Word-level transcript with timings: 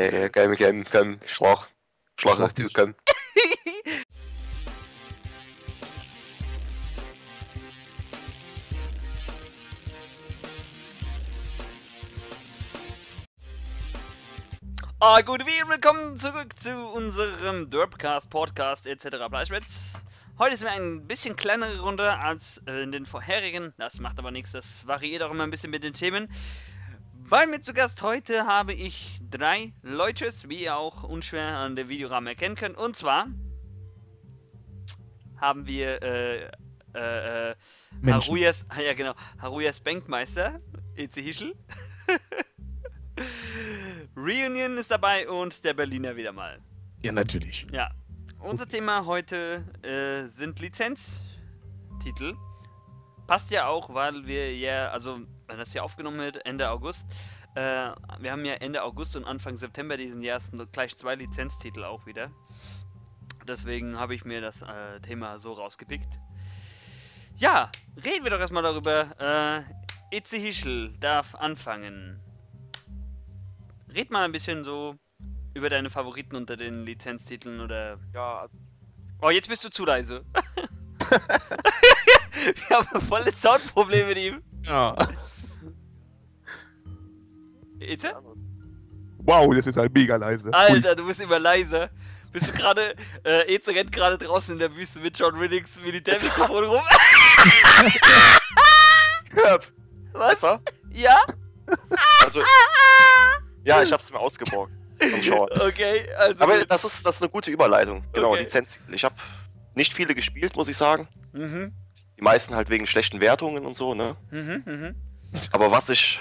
Ja, 0.00 0.30
komm, 0.30 0.56
komm, 0.56 0.84
komm, 0.90 1.20
Schlag. 1.26 1.68
Schlag 2.18 2.36
Schlag 2.36 2.48
dazu, 2.48 2.62
mich. 2.62 2.72
komm. 2.72 2.94
Ah, 15.00 15.20
gut, 15.20 15.46
wie 15.46 15.68
willkommen 15.68 16.18
zurück 16.18 16.58
zu 16.58 16.74
unserem 16.88 17.68
Derpcast, 17.68 18.30
Podcast 18.30 18.86
etc. 18.86 19.28
Bleischwitz. 19.28 20.02
Heute 20.38 20.54
ist 20.54 20.62
mir 20.62 20.70
ein 20.70 21.06
bisschen 21.06 21.36
kleinere 21.36 21.80
Runde 21.80 22.18
als 22.18 22.62
in 22.64 22.92
den 22.92 23.04
vorherigen. 23.04 23.74
Das 23.76 24.00
macht 24.00 24.18
aber 24.18 24.30
nichts, 24.30 24.52
das 24.52 24.86
variiert 24.86 25.22
auch 25.22 25.30
immer 25.30 25.44
ein 25.44 25.50
bisschen 25.50 25.70
mit 25.70 25.84
den 25.84 25.92
Themen. 25.92 26.32
Bei 27.30 27.46
mir 27.46 27.60
zu 27.60 27.72
Gast 27.72 28.02
heute 28.02 28.44
habe 28.44 28.72
ich 28.72 29.20
drei 29.30 29.72
Leute, 29.82 30.32
wie 30.48 30.64
ihr 30.64 30.76
auch 30.76 31.04
unschwer 31.04 31.58
an 31.58 31.76
der 31.76 31.88
Videorahmen 31.88 32.26
erkennen 32.26 32.56
könnt. 32.56 32.76
Und 32.76 32.96
zwar 32.96 33.28
haben 35.36 35.64
wir 35.64 36.02
äh, 36.02 36.50
äh, 36.92 37.50
äh. 37.52 37.54
Haruyas, 38.04 38.66
ja 38.84 38.94
genau, 38.94 39.14
Haruyas 39.38 39.78
Bankmeister, 39.78 40.58
Eze 40.96 41.20
Hischel. 41.20 41.54
Reunion 44.16 44.76
ist 44.76 44.90
dabei 44.90 45.28
und 45.28 45.62
der 45.62 45.74
Berliner 45.74 46.16
wieder 46.16 46.32
mal. 46.32 46.58
Ja, 47.00 47.12
natürlich. 47.12 47.64
Ja. 47.70 47.92
Unser 48.40 48.66
Thema 48.66 49.06
heute 49.06 49.62
äh, 49.82 50.26
sind 50.26 50.58
Lizenztitel. 50.58 52.34
Passt 53.28 53.52
ja 53.52 53.68
auch, 53.68 53.94
weil 53.94 54.26
wir 54.26 54.52
ja, 54.56 54.88
also 54.88 55.20
wenn 55.50 55.58
das 55.58 55.72
hier 55.72 55.84
aufgenommen 55.84 56.18
wird, 56.18 56.44
Ende 56.46 56.70
August. 56.70 57.06
Äh, 57.54 57.90
wir 58.18 58.32
haben 58.32 58.44
ja 58.44 58.54
Ende 58.54 58.82
August 58.82 59.16
und 59.16 59.24
Anfang 59.24 59.56
September 59.56 59.96
diesen 59.96 60.22
Jahres 60.22 60.50
gleich 60.72 60.96
zwei 60.96 61.16
Lizenztitel 61.16 61.84
auch 61.84 62.06
wieder. 62.06 62.30
Deswegen 63.46 63.98
habe 63.98 64.14
ich 64.14 64.24
mir 64.24 64.40
das 64.40 64.62
äh, 64.62 65.00
Thema 65.00 65.38
so 65.38 65.52
rausgepickt. 65.52 66.08
Ja, 67.36 67.70
reden 68.04 68.24
wir 68.24 68.30
doch 68.30 68.40
erstmal 68.40 68.62
darüber. 68.62 69.66
Äh, 70.10 70.16
Itze 70.16 70.36
Hischel 70.36 70.94
darf 71.00 71.34
anfangen. 71.34 72.20
Red 73.94 74.10
mal 74.10 74.24
ein 74.24 74.32
bisschen 74.32 74.62
so 74.62 74.96
über 75.54 75.68
deine 75.68 75.90
Favoriten 75.90 76.36
unter 76.36 76.56
den 76.56 76.84
Lizenztiteln 76.84 77.60
oder. 77.60 77.98
Ja, 78.14 78.48
Oh, 79.22 79.28
jetzt 79.28 79.48
bist 79.48 79.62
du 79.64 79.68
zu 79.68 79.84
leise. 79.84 80.24
Wir 82.68 82.76
haben 82.76 83.00
volle 83.02 83.34
Soundprobleme 83.34 84.08
mit 84.08 84.18
ihm. 84.18 84.42
Ja. 84.64 84.96
Itze? 87.80 88.12
Wow, 89.18 89.54
das 89.54 89.66
ist 89.66 89.76
halt 89.76 89.92
mega 89.94 90.16
leise. 90.16 90.52
Alter, 90.52 90.94
du 90.96 91.06
bist 91.06 91.20
immer 91.20 91.38
leiser. 91.38 91.90
Bist 92.32 92.48
du 92.48 92.52
gerade. 92.52 92.94
Äh, 93.24 93.54
Eze 93.54 93.70
rennt 93.72 93.92
gerade 93.92 94.16
draußen 94.16 94.54
in 94.54 94.58
der 94.58 94.74
Wüste 94.74 94.98
mit 94.98 95.18
John 95.18 95.34
Riddicks 95.36 95.78
Militärmikrofon 95.80 96.64
rum. 96.64 96.82
Hörp. 99.32 99.66
Was? 100.12 100.30
Besser? 100.40 100.60
Ja? 100.92 101.18
Also, 102.24 102.40
ja, 103.64 103.82
ich 103.82 103.92
hab's 103.92 104.10
mir 104.10 104.18
ausgeborgt. 104.18 104.72
Okay, 105.60 106.08
also. 106.16 106.40
Aber 106.42 106.64
das 106.64 106.84
ist, 106.84 107.06
das 107.06 107.16
ist 107.16 107.22
eine 107.22 107.30
gute 107.30 107.50
Überleitung. 107.50 108.04
Genau, 108.12 108.32
Okay. 108.32 108.42
Lizenztitel. 108.42 108.94
Ich 108.94 109.04
habe 109.04 109.14
nicht 109.74 109.94
viele 109.94 110.14
gespielt, 110.14 110.56
muss 110.56 110.68
ich 110.68 110.76
sagen. 110.76 111.08
Mhm, 111.32 111.72
Die 112.18 112.22
meisten 112.22 112.54
halt 112.56 112.70
wegen 112.70 112.86
schlechten 112.86 113.20
Wertungen 113.20 113.64
und 113.66 113.76
so, 113.76 113.94
ne? 113.94 114.16
mhm, 114.30 114.62
mhm. 114.66 114.94
Aber 115.52 115.70
was 115.70 115.88
ich. 115.90 116.20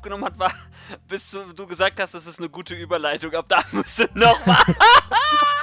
Aufgenommen 0.00 0.24
hat, 0.24 0.38
war, 0.38 0.50
bis 1.08 1.30
du, 1.30 1.52
du 1.52 1.66
gesagt 1.66 2.00
hast, 2.00 2.14
das 2.14 2.26
ist 2.26 2.38
eine 2.38 2.48
gute 2.48 2.74
Überleitung. 2.74 3.34
Ab 3.34 3.44
da 3.48 3.62
musst 3.72 3.98
du 3.98 4.04
nochmal. 4.14 4.64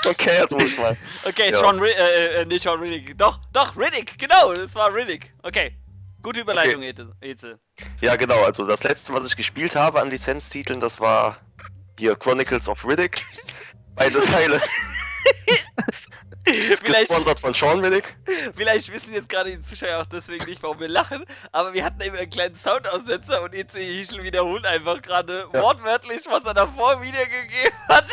Okay, 0.06 0.38
jetzt 0.40 0.54
muss 0.54 0.72
ich 0.72 0.78
mal. 0.78 0.96
Okay, 1.26 1.52
Ja. 1.52 1.60
Sean 1.60 1.80
Riddick, 1.80 1.98
äh, 1.98 2.42
äh, 2.42 2.46
nicht 2.46 2.62
Sean 2.62 2.80
Riddick. 2.80 3.18
Doch, 3.18 3.42
doch, 3.52 3.76
Riddick, 3.76 4.18
genau, 4.18 4.54
das 4.54 4.74
war 4.74 4.94
Riddick. 4.94 5.34
Okay. 5.44 5.76
Gute 6.22 6.40
Überleitung, 6.42 6.82
Eze. 6.82 7.12
Eze. 7.20 7.60
Ja, 8.00 8.16
genau. 8.16 8.42
Also, 8.46 8.66
das 8.66 8.84
letzte, 8.84 9.12
was 9.14 9.26
ich 9.26 9.36
gespielt 9.36 9.76
habe 9.76 10.00
an 10.00 10.10
Lizenztiteln, 10.10 10.80
das 10.80 11.02
war 11.02 11.38
hier 12.00 12.16
Chronicles 12.16 12.70
of 12.70 12.86
Riddick. 12.86 13.26
Beide 13.96 14.20
Teile. 14.24 14.62
Vielleicht, 16.48 16.84
Gesponsert 17.08 17.40
von 17.40 17.54
Sean 17.54 17.84
Riddick. 17.84 18.16
vielleicht 18.56 18.92
wissen 18.92 19.14
jetzt 19.14 19.28
gerade 19.30 19.56
die 19.56 19.62
Zuschauer 19.62 20.02
auch 20.02 20.06
deswegen 20.06 20.46
nicht, 20.46 20.64
warum 20.64 20.80
wir 20.80 20.88
lachen, 20.88 21.26
aber 21.52 21.74
wir 21.74 21.84
hatten 21.84 22.00
eben 22.02 22.16
einen 22.16 22.30
kleinen 22.30 22.56
Soundaussetzer 22.56 23.42
und 23.42 23.54
Eze 23.54 23.80
Hischel 23.80 24.24
wiederholt 24.24 24.66
einfach 24.66 25.02
gerade 25.02 25.48
Ja. 25.54 25.62
wortwörtlich, 25.62 26.22
was 26.30 26.44
er 26.46 26.54
davor 26.54 27.02
wiedergegeben 27.02 27.78
hat. 27.90 28.06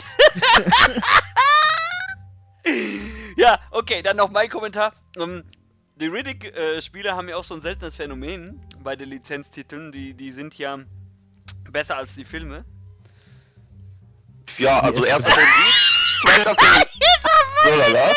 ja, 3.36 3.58
okay, 3.70 4.02
dann 4.02 4.16
noch 4.16 4.30
mein 4.30 4.48
Kommentar. 4.48 4.92
Ähm, 5.16 5.44
die 5.96 6.06
Riddick-Spieler 6.06 7.14
haben 7.16 7.28
ja 7.28 7.36
auch 7.36 7.44
so 7.44 7.54
ein 7.54 7.60
seltenes 7.60 7.94
Phänomen 7.94 8.60
bei 8.82 8.96
den 8.96 9.10
Lizenztiteln. 9.10 9.92
Die, 9.92 10.14
die 10.14 10.32
sind 10.32 10.58
ja 10.58 10.78
besser 11.70 11.96
als 11.96 12.14
die 12.14 12.24
Filme. 12.24 12.64
Ja, 14.58 14.80
also 14.80 15.04
erster 15.04 15.30
Film 15.30 15.46
gut, 15.46 15.74
zweiter 16.22 16.54
Film. 16.56 16.84
So, 17.64 17.74
lala. 17.76 18.12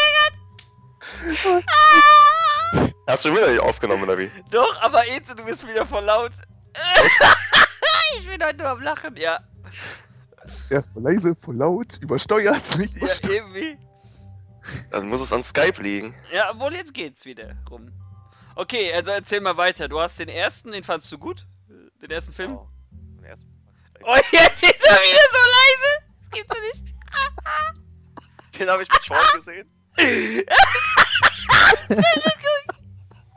Hast 3.07 3.25
du 3.25 3.31
wieder 3.31 3.47
nicht 3.49 3.61
aufgenommen, 3.61 4.03
oder 4.03 4.17
wie? 4.17 4.29
Doch, 4.51 4.75
aber 4.81 5.07
Eze, 5.07 5.33
du 5.35 5.43
bist 5.43 5.65
wieder 5.67 5.85
voll 5.85 6.03
laut. 6.03 6.31
ich 8.19 8.27
bin 8.27 8.43
heute 8.43 8.57
nur 8.57 8.67
am 8.69 8.81
Lachen, 8.81 9.15
ja. 9.15 9.39
Ja, 10.69 10.83
voll 10.93 11.03
leise, 11.03 11.35
voll 11.35 11.55
laut, 11.55 11.97
übersteuert, 12.01 12.77
nicht 12.77 12.93
Ja, 12.95 13.03
übersteuert. 13.03 13.33
irgendwie. 13.33 13.77
Dann 14.91 15.07
muss 15.07 15.21
es 15.21 15.31
an 15.31 15.41
Skype 15.43 15.81
liegen. 15.81 16.13
Ja, 16.31 16.51
obwohl 16.51 16.73
jetzt 16.73 16.93
geht's 16.93 17.23
wieder 17.25 17.55
rum. 17.69 17.91
Okay, 18.55 18.91
also 18.93 19.11
erzähl 19.11 19.39
mal 19.39 19.55
weiter. 19.55 19.87
Du 19.87 19.99
hast 19.99 20.19
den 20.19 20.27
ersten, 20.29 20.71
den 20.71 20.83
fandst 20.83 21.09
du 21.11 21.17
gut? 21.17 21.45
Den 22.01 22.09
ersten 22.11 22.33
Film? 22.33 22.57
Oh, 22.57 22.67
den 22.91 23.23
ersten- 23.25 23.49
Oh, 24.03 24.15
jetzt 24.31 24.33
ist 24.63 24.83
er 24.85 24.95
wieder 24.95 25.27
so 25.31 25.39
leise! 25.55 26.03
Das 26.21 26.31
gibt's 26.31 26.53
doch 26.55 26.61
nicht. 26.61 26.83
Den 28.59 28.69
habe 28.69 28.83
ich 28.83 28.89
mit 28.91 29.03
Sean 29.03 29.17
gesehen. 29.35 29.69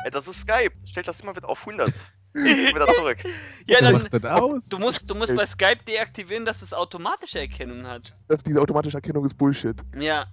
Ey, 0.04 0.10
das 0.10 0.26
ist 0.28 0.40
Skype. 0.40 0.72
Stellt 0.84 1.08
das 1.08 1.20
immer 1.20 1.36
wieder 1.36 1.48
auf 1.48 1.60
100. 1.60 1.92
wieder 2.34 2.88
zurück. 2.88 3.18
Ja, 3.66 3.80
dann. 3.80 3.92
macht 3.94 4.12
das 4.12 4.24
aus? 4.24 4.66
Du 4.68 4.78
musst, 4.78 5.08
du 5.08 5.14
musst 5.16 5.34
bei 5.36 5.46
Skype 5.46 5.84
deaktivieren, 5.86 6.44
dass 6.44 6.60
es 6.62 6.72
automatische 6.74 7.38
Erkennung 7.38 7.86
hat. 7.86 8.10
Das, 8.26 8.42
diese 8.42 8.60
automatische 8.60 8.96
Erkennung 8.96 9.24
ist 9.24 9.34
Bullshit. 9.34 9.76
Ja. 9.96 10.26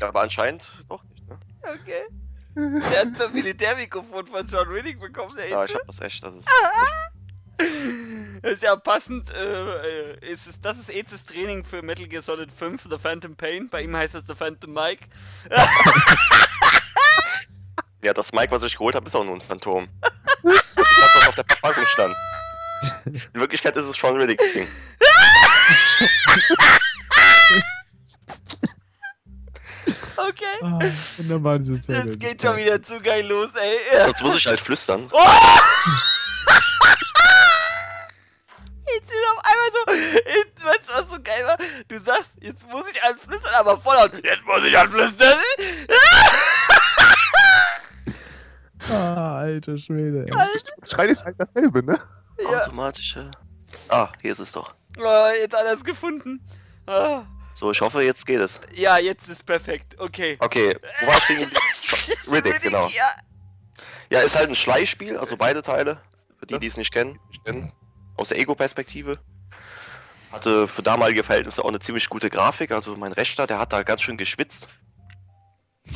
Ja, 0.00 0.08
aber 0.08 0.22
anscheinend 0.22 0.66
doch 0.88 1.04
nicht, 1.04 1.28
ne? 1.28 1.38
Okay. 1.62 2.02
Der 2.56 3.00
hat 3.00 3.16
so 3.18 3.24
ein 3.26 3.32
Militärmikrofon 3.34 4.26
von 4.26 4.46
John 4.46 4.66
Riddick 4.66 4.98
bekommen, 4.98 5.30
der 5.36 5.48
Ja, 5.50 5.64
ich 5.64 5.74
hab 5.74 5.86
das 5.86 6.00
echt. 6.00 6.24
Das 6.24 6.34
ist. 6.34 6.48
Das 8.42 8.52
ist 8.52 8.62
ja 8.62 8.76
passend. 8.76 9.30
Äh, 9.30 10.18
ist 10.32 10.46
es, 10.46 10.60
das 10.60 10.78
ist 10.78 10.90
Ezes 10.90 11.24
Training 11.24 11.64
für 11.64 11.82
Metal 11.82 12.06
Gear 12.06 12.22
Solid 12.22 12.50
5, 12.52 12.86
The 12.90 12.98
Phantom 12.98 13.34
Pain. 13.34 13.68
Bei 13.70 13.82
ihm 13.82 13.96
heißt 13.96 14.14
es 14.14 14.24
The 14.26 14.34
Phantom 14.34 14.72
Mike. 14.72 15.06
Ja, 18.06 18.12
das 18.12 18.32
Mic, 18.32 18.52
was 18.52 18.62
ich 18.62 18.74
geholt 18.74 18.94
habe, 18.94 19.04
ist 19.06 19.16
auch 19.16 19.24
nur 19.24 19.34
ein 19.34 19.40
Phantom. 19.40 19.88
Das 20.00 20.12
ist 20.54 20.76
das, 20.76 21.16
was 21.16 21.28
auf 21.28 21.34
der 21.34 21.44
Verpackung 21.44 21.84
stand. 21.86 22.16
In 23.34 23.40
Wirklichkeit 23.40 23.74
ist 23.76 23.86
es 23.86 23.96
Sean 23.96 24.16
Riddicks 24.16 24.52
Ding. 24.52 24.68
Okay. 30.18 30.44
Ah, 30.62 30.80
wunderbar, 31.18 31.62
Szene. 31.62 32.06
Das 32.06 32.18
geht 32.18 32.42
schon 32.42 32.56
wieder 32.56 32.82
zu 32.82 33.00
geil 33.00 33.26
los, 33.26 33.50
ey. 33.54 34.02
Sonst 34.04 34.22
muss 34.22 34.34
ich 34.34 34.46
halt 34.46 34.60
flüstern. 34.60 35.06
Oh! 35.12 35.18
Jetzt 38.94 39.10
ist 39.10 39.26
auf 39.30 39.44
einmal 39.44 39.70
so. 39.72 39.80
Jetzt, 40.30 40.64
weißt 40.64 40.80
du, 40.88 40.92
was 40.92 41.10
so 41.10 41.22
geil 41.22 41.44
war? 41.44 41.58
Du 41.88 41.98
sagst, 41.98 42.30
jetzt 42.40 42.66
muss 42.68 42.84
ich 42.90 43.02
anflüstern, 43.02 43.54
aber 43.54 43.78
voll 43.80 43.96
laut. 43.96 44.12
Jetzt 44.14 44.44
muss 44.44 44.64
ich 44.64 44.76
anflüstern. 44.78 45.38
Ah, 48.88 49.38
alter 49.38 49.78
Schwede. 49.78 50.26
Schreien 50.84 51.10
ist 51.10 51.24
halt 51.24 51.34
dasselbe, 51.38 51.84
ne? 51.84 51.98
Ja. 52.38 52.62
Automatische. 52.62 53.30
Ah, 53.88 54.12
hier 54.20 54.30
ist 54.30 54.38
es 54.38 54.52
doch. 54.52 54.74
Oh, 54.98 55.28
jetzt 55.40 55.56
hat 55.56 55.66
er 55.66 55.74
es 55.74 55.82
gefunden. 55.82 56.40
Ah. 56.86 57.24
So, 57.52 57.70
ich 57.72 57.80
hoffe, 57.80 58.02
jetzt 58.02 58.24
geht 58.26 58.40
es. 58.40 58.60
Ja, 58.74 58.98
jetzt 58.98 59.28
ist 59.28 59.44
perfekt. 59.44 59.98
Okay. 59.98 60.36
Okay, 60.38 60.76
wo 61.00 61.06
war 61.06 61.16
ich 61.16 61.24
stehen 61.24 61.40
geblieben? 61.40 61.60
Riddick, 62.30 62.62
genau. 62.62 62.86
Ja. 62.88 63.10
Ja, 64.10 64.20
ist 64.20 64.36
halt 64.36 64.50
ein 64.50 64.54
Schleichspiel, 64.54 65.16
also 65.16 65.36
beide 65.36 65.62
Teile. 65.62 66.00
Für 66.38 66.46
die, 66.46 66.58
die 66.58 66.66
es 66.66 66.76
nicht 66.76 66.92
kennen. 66.92 67.18
Aus 68.16 68.28
der 68.28 68.38
Ego-Perspektive. 68.38 69.18
Hatte 70.32 70.68
für 70.68 70.82
damalige 70.82 71.22
Verhältnisse 71.22 71.64
auch 71.64 71.68
eine 71.68 71.78
ziemlich 71.78 72.08
gute 72.08 72.30
Grafik. 72.30 72.72
Also 72.72 72.96
mein 72.96 73.12
Rechter, 73.12 73.46
der 73.46 73.58
hat 73.58 73.72
da 73.72 73.82
ganz 73.82 74.02
schön 74.02 74.16
geschwitzt. 74.16 74.68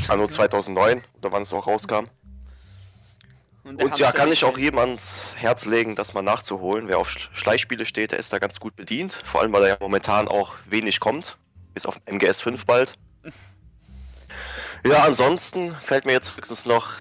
Anno 0.09 0.27
2009, 0.29 1.03
oder 1.19 1.33
wann 1.33 1.43
es 1.43 1.53
auch 1.53 1.67
rauskam. 1.67 2.07
Und 3.65 3.79
der 3.79 3.97
ja, 3.97 4.13
kann 4.13 4.33
ich 4.33 4.45
auch 4.45 4.57
jedem 4.57 4.79
ans 4.79 5.23
Herz 5.37 5.67
legen, 5.67 5.95
das 5.95 6.15
mal 6.15 6.23
nachzuholen. 6.23 6.89
Wer 6.89 6.99
auf 6.99 7.09
Sch- 7.11 7.29
Schleichspiele 7.33 7.85
steht, 7.85 8.13
der 8.13 8.19
ist 8.19 8.33
da 8.33 8.39
ganz 8.39 8.59
gut 8.61 8.75
bedient. 8.77 9.21
Vor 9.25 9.43
allem, 9.43 9.53
weil 9.53 9.63
da 9.63 9.69
ja 9.69 9.77
momentan 9.81 10.29
auch 10.29 10.55
wenig 10.67 11.01
kommt. 11.01 11.37
Bis 11.75 11.87
auf 11.87 12.01
MGS 12.07 12.41
5 12.41 12.65
bald. 12.67 12.95
Ja, 14.87 15.05
ansonsten 15.05 15.75
fällt 15.75 16.07
mir 16.07 16.13
jetzt 16.13 16.37
höchstens 16.37 16.65
noch 16.65 16.95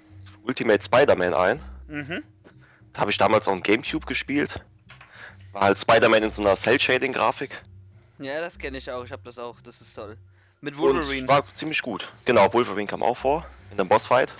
Ultimate 0.43 0.83
Spider-Man 0.83 1.33
ein. 1.33 1.61
Mhm. 1.87 2.23
Da 2.91 3.01
habe 3.01 3.11
ich 3.11 3.17
damals 3.17 3.47
auch 3.47 3.53
im 3.53 3.63
Gamecube 3.63 4.05
gespielt. 4.05 4.61
War 5.59 5.65
halt 5.65 5.77
Spider-Man 5.77 6.23
in 6.23 6.29
so 6.29 6.41
einer 6.41 6.55
Cell-Shading-Grafik. 6.55 7.61
Ja, 8.19 8.39
das 8.39 8.57
kenne 8.57 8.77
ich 8.77 8.89
auch. 8.89 9.03
Ich 9.03 9.11
habe 9.11 9.23
das 9.25 9.37
auch. 9.37 9.59
Das 9.59 9.81
ist 9.81 9.93
toll. 9.93 10.15
Mit 10.61 10.75
Und 10.75 10.79
Wolverine. 10.79 11.27
war 11.27 11.45
ziemlich 11.49 11.81
gut. 11.81 12.09
Genau, 12.23 12.53
Wolverine 12.53 12.87
kam 12.87 13.03
auch 13.03 13.17
vor. 13.17 13.45
In 13.69 13.77
einem 13.77 13.89
Bossfight. 13.89 14.33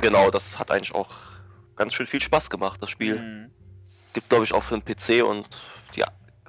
Genau, 0.00 0.30
das 0.30 0.60
hat 0.60 0.70
eigentlich 0.70 0.94
auch 0.94 1.10
ganz 1.74 1.92
schön 1.94 2.06
viel 2.06 2.20
Spaß 2.22 2.50
gemacht, 2.50 2.80
das 2.80 2.88
Spiel. 2.90 3.18
Mhm. 3.18 3.50
Gibt's 4.12 4.28
glaube 4.28 4.44
ich 4.44 4.54
auch 4.54 4.62
für 4.62 4.78
den 4.78 4.84
PC 4.84 5.24
und 5.26 5.48
die 5.96 6.04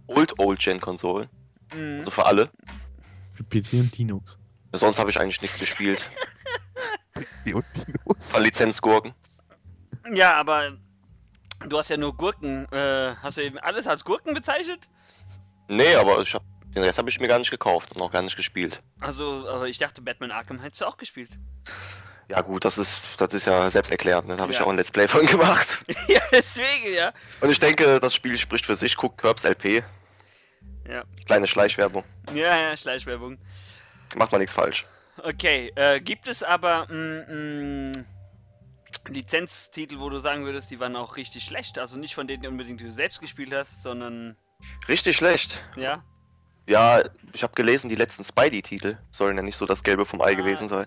Old 0.05 0.38
Old 0.38 0.59
Gen 0.59 0.79
Konsolen. 0.79 1.27
Mhm. 1.73 1.97
Also 1.97 2.11
für 2.11 2.27
alle. 2.27 2.51
Für 3.33 3.43
PC 3.43 3.73
und 3.73 3.97
Linux. 3.97 4.38
Sonst 4.71 4.99
habe 4.99 5.09
ich 5.09 5.19
eigentlich 5.19 5.41
nichts 5.41 5.57
gespielt. 5.57 6.07
Die 7.45 7.55
und. 7.55 7.65
Von 8.19 8.43
Lizenzgurken. 8.43 9.15
Ja, 10.13 10.35
aber 10.35 10.77
du 11.67 11.77
hast 11.77 11.89
ja 11.89 11.97
nur 11.97 12.15
Gurken. 12.15 12.71
Äh, 12.71 13.15
hast 13.21 13.37
du 13.37 13.43
eben 13.43 13.57
alles 13.59 13.87
als 13.87 14.03
Gurken 14.03 14.33
bezeichnet? 14.33 14.87
Nee, 15.67 15.95
aber 15.95 16.19
ich 16.21 16.33
hab, 16.33 16.43
den 16.75 16.83
Rest 16.83 16.97
habe 16.97 17.09
ich 17.09 17.19
mir 17.19 17.27
gar 17.27 17.39
nicht 17.39 17.51
gekauft 17.51 17.93
und 17.93 18.01
auch 18.01 18.11
gar 18.11 18.21
nicht 18.21 18.35
gespielt. 18.35 18.81
Also, 18.99 19.47
aber 19.47 19.67
ich 19.67 19.77
dachte, 19.77 20.01
Batman 20.01 20.31
Arkham 20.31 20.59
hättest 20.59 20.81
du 20.81 20.85
auch 20.85 20.97
gespielt. 20.97 21.31
Ja 22.29 22.41
gut, 22.41 22.63
das 22.63 22.77
ist, 22.77 22.99
das 23.19 23.33
ist 23.33 23.45
ja 23.45 23.69
selbsterklärend. 23.69 24.27
ne? 24.27 24.35
Da 24.37 24.43
habe 24.43 24.51
ich 24.53 24.59
Ja. 24.59 24.65
auch 24.65 24.69
ein 24.69 24.77
Let's 24.77 24.91
Play 24.91 25.07
von 25.07 25.25
gemacht. 25.25 25.83
ja, 26.07 26.21
deswegen, 26.31 26.93
ja. 26.93 27.11
Und 27.41 27.49
ich 27.49 27.59
denke, 27.59 27.99
das 27.99 28.15
Spiel 28.15 28.37
spricht 28.37 28.65
für 28.65 28.75
sich. 28.75 28.95
Guckt 28.95 29.17
Curbs 29.17 29.43
LP. 29.43 29.83
Ja. 30.87 31.03
Kleine 31.25 31.47
Schleichwerbung. 31.47 32.03
Ja, 32.33 32.57
ja, 32.57 32.77
Schleichwerbung. 32.77 33.37
Macht 34.15 34.31
man 34.31 34.39
nichts 34.39 34.53
falsch. 34.53 34.85
Okay, 35.23 35.71
äh, 35.75 35.99
gibt 35.99 36.27
es 36.27 36.41
aber 36.41 36.87
mm, 36.87 37.91
mm, 37.91 38.05
Lizenztitel, 39.07 40.00
wo 40.00 40.09
du 40.09 40.19
sagen 40.19 40.45
würdest, 40.45 40.71
die 40.71 40.80
waren 40.80 40.95
auch 40.95 41.18
richtig 41.18 41.44
schlecht? 41.44 41.77
Also 41.80 41.98
nicht 41.98 42.15
von 42.15 42.27
denen 42.27 42.45
unbedingt, 42.48 42.80
die 42.80 42.86
du 42.86 42.92
selbst 42.92 43.19
gespielt 43.19 43.53
hast, 43.53 43.81
sondern, 43.83 44.38
Richtig 44.88 45.18
schlecht. 45.18 45.63
ja? 45.75 46.03
Ja, 46.68 47.03
ich 47.33 47.42
habe 47.44 47.53
gelesen, 47.56 47.89
die 47.89 47.95
letzten 47.95 48.24
Spidey-Titel 48.24 48.98
sollen 49.09 49.36
ja 49.36 49.44
nicht 49.44 49.56
so 49.57 49.65
das 49.65 49.83
Gelbe 49.83 50.06
vom 50.06 50.21
Ei 50.21 50.31
Ah. 50.31 50.36
gewesen 50.36 50.68
sein. 50.68 50.86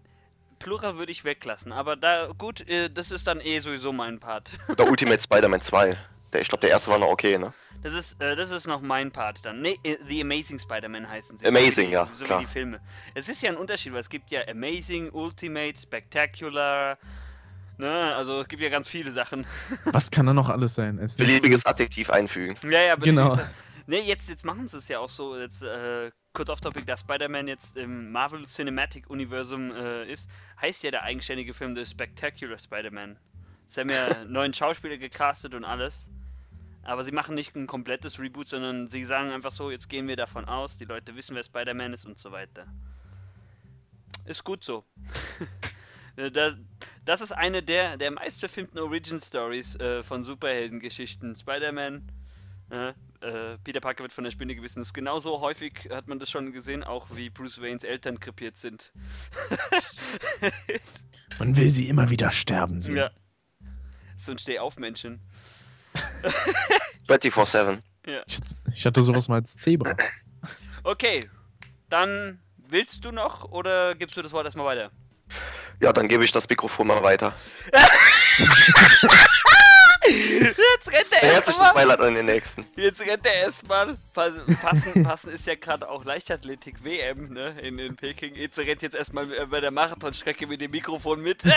Plural 0.60 0.96
würde 0.96 1.10
ich 1.12 1.24
weglassen, 1.24 1.72
aber 1.72 1.96
da, 1.96 2.28
gut, 2.38 2.66
äh, 2.68 2.88
das 2.88 3.10
ist 3.10 3.26
dann 3.26 3.40
eh 3.40 3.58
sowieso 3.58 3.92
mein 3.92 4.20
Part. 4.20 4.52
Oder 4.68 4.86
Ultimate 4.86 5.20
Spider-Man 5.20 5.60
2. 5.60 5.96
Der, 6.32 6.40
ich 6.40 6.48
glaube, 6.48 6.60
der 6.62 6.70
erste 6.70 6.90
war 6.90 6.98
noch 6.98 7.08
okay, 7.08 7.36
ne? 7.38 7.52
Das 7.82 7.92
ist, 7.92 8.18
äh, 8.20 8.34
das 8.34 8.50
ist 8.50 8.66
noch 8.66 8.80
mein 8.80 9.10
Part 9.12 9.44
dann. 9.44 9.62
Äh, 9.64 9.76
The 10.08 10.22
Amazing 10.22 10.58
Spider-Man 10.58 11.08
heißen 11.08 11.38
sie. 11.38 11.46
Amazing, 11.46 11.88
die- 11.88 11.92
ja, 11.94 12.08
So 12.12 12.24
klar. 12.24 12.40
wie 12.40 12.44
die 12.46 12.50
Filme. 12.50 12.80
Es 13.14 13.28
ist 13.28 13.42
ja 13.42 13.50
ein 13.50 13.56
Unterschied, 13.56 13.92
weil 13.92 14.00
es 14.00 14.08
gibt 14.08 14.30
ja 14.30 14.40
Amazing, 14.48 15.10
Ultimate, 15.10 15.78
Spectacular, 15.78 16.96
ne, 17.78 18.14
also 18.14 18.40
es 18.40 18.48
gibt 18.48 18.62
ja 18.62 18.68
ganz 18.68 18.88
viele 18.88 19.12
Sachen. 19.12 19.46
Was 19.84 20.10
kann 20.10 20.26
da 20.26 20.32
noch 20.32 20.48
alles 20.48 20.74
sein? 20.74 20.98
Es 20.98 21.16
Beliebiges 21.16 21.66
Adjektiv 21.66 22.10
einfügen. 22.10 22.56
Ja, 22.64 22.80
ja, 22.80 22.96
bitte 22.96 23.10
Genau. 23.10 23.38
Ne, 23.86 24.00
jetzt, 24.00 24.30
jetzt 24.30 24.44
machen 24.44 24.66
sie 24.66 24.78
es 24.78 24.88
ja 24.88 24.98
auch 24.98 25.10
so, 25.10 25.38
jetzt 25.38 25.62
äh, 25.62 26.10
kurz 26.32 26.48
auf 26.48 26.60
Topic, 26.60 26.86
dass 26.86 27.00
Spider-Man 27.00 27.48
jetzt 27.48 27.76
im 27.76 28.10
Marvel 28.12 28.46
Cinematic 28.46 29.10
Universum 29.10 29.72
äh, 29.72 30.10
ist, 30.10 30.28
heißt 30.60 30.82
ja 30.84 30.90
der 30.90 31.02
eigenständige 31.02 31.52
Film 31.52 31.76
The 31.76 31.84
Spectacular 31.84 32.58
Spider-Man. 32.58 33.18
Sie 33.68 33.80
haben 33.80 33.90
ja 33.90 34.24
neuen 34.26 34.54
Schauspieler 34.54 34.96
gecastet 34.96 35.54
und 35.54 35.64
alles. 35.64 36.08
Aber 36.82 37.02
sie 37.02 37.12
machen 37.12 37.34
nicht 37.34 37.56
ein 37.56 37.66
komplettes 37.66 38.18
Reboot, 38.18 38.48
sondern 38.48 38.88
sie 38.88 39.04
sagen 39.04 39.30
einfach 39.30 39.50
so, 39.50 39.70
jetzt 39.70 39.88
gehen 39.88 40.06
wir 40.06 40.16
davon 40.16 40.44
aus, 40.44 40.76
die 40.76 40.84
Leute 40.84 41.16
wissen, 41.16 41.34
wer 41.34 41.42
Spider-Man 41.42 41.94
ist 41.94 42.04
und 42.04 42.18
so 42.18 42.30
weiter. 42.30 42.66
Ist 44.26 44.44
gut 44.44 44.64
so. 44.64 44.84
Äh, 46.16 46.30
da, 46.30 46.54
das 47.04 47.20
ist 47.20 47.32
eine 47.32 47.62
der, 47.62 47.96
der 47.96 48.10
meistverfilmten 48.10 48.80
Origin-Stories 48.80 49.76
äh, 49.76 50.02
von 50.02 50.24
Superheldengeschichten. 50.24 51.34
Spider-Man, 51.34 52.10
äh, 52.70 52.92
äh, 53.20 53.58
Peter 53.64 53.80
Parker 53.80 54.04
wird 54.04 54.12
von 54.12 54.24
der 54.24 54.30
Spinne 54.30 54.54
gewissen. 54.54 54.80
Das 54.80 54.88
ist 54.88 54.94
genauso 54.94 55.40
häufig, 55.40 55.88
hat 55.90 56.08
man 56.08 56.18
das 56.18 56.30
schon 56.30 56.52
gesehen, 56.52 56.84
auch 56.84 57.08
wie 57.14 57.30
Bruce 57.30 57.60
Waynes 57.60 57.84
Eltern 57.84 58.20
krepiert 58.20 58.56
sind. 58.58 58.92
Man 61.38 61.56
will 61.56 61.70
sie 61.70 61.88
immer 61.88 62.10
wieder 62.10 62.30
sterben 62.30 62.80
sehen. 62.80 62.96
ja. 62.96 63.10
So 64.16 64.32
ein 64.32 64.38
Steh-auf-Männchen. 64.38 65.20
24-7. 67.08 67.80
Ja. 68.06 68.22
Ich, 68.26 68.38
ich 68.74 68.86
hatte 68.86 69.02
sowas 69.02 69.28
mal 69.28 69.36
als 69.36 69.56
Zebra. 69.56 69.96
Okay, 70.82 71.20
dann 71.88 72.40
willst 72.56 73.04
du 73.04 73.10
noch 73.10 73.50
oder 73.50 73.94
gibst 73.94 74.16
du 74.16 74.22
das 74.22 74.32
Wort 74.32 74.44
erstmal 74.44 74.66
weiter? 74.66 74.90
Ja, 75.80 75.92
dann 75.92 76.08
gebe 76.08 76.24
ich 76.24 76.32
das 76.32 76.48
Mikrofon 76.48 76.86
mal 76.86 77.02
weiter. 77.02 77.34
Jetzt 80.06 80.88
rennt 80.88 81.12
er 81.12 81.18
Herzliches 81.18 81.48
erstmal. 81.48 81.74
Beileid 81.74 82.00
an 82.00 82.14
den 82.14 82.26
nächsten. 82.26 82.66
Jetzt 82.76 83.00
rennt 83.00 83.24
er 83.26 83.34
erstmal. 83.34 83.96
Passen, 84.12 85.02
passen, 85.02 85.30
ist 85.30 85.46
ja 85.46 85.54
gerade 85.54 85.88
auch 85.88 86.04
Leichtathletik 86.04 86.84
WM, 86.84 87.32
ne? 87.32 87.58
In, 87.60 87.78
in 87.78 87.96
Peking. 87.96 88.34
Jetzt 88.34 88.58
rennt 88.58 88.82
jetzt 88.82 88.94
erstmal 88.94 89.32
äh, 89.32 89.46
bei 89.46 89.60
der 89.60 89.70
Marathonstrecke 89.70 90.46
mit 90.46 90.60
dem 90.60 90.72
Mikrofon 90.72 91.22
mit. 91.22 91.42
Bevor 91.42 91.54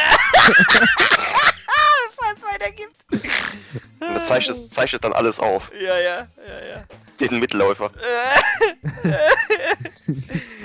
es 2.35 2.41
weitergibt. 2.41 2.95
Und 3.99 4.15
das 4.15 4.27
zeichnet, 4.27 4.55
zeichnet 4.55 5.03
dann 5.03 5.13
alles 5.13 5.39
auf. 5.39 5.71
Ja, 5.73 5.97
ja, 5.97 6.27
ja, 6.47 6.65
ja. 6.65 6.83
Den 7.19 7.39
Mitläufer. 7.39 7.91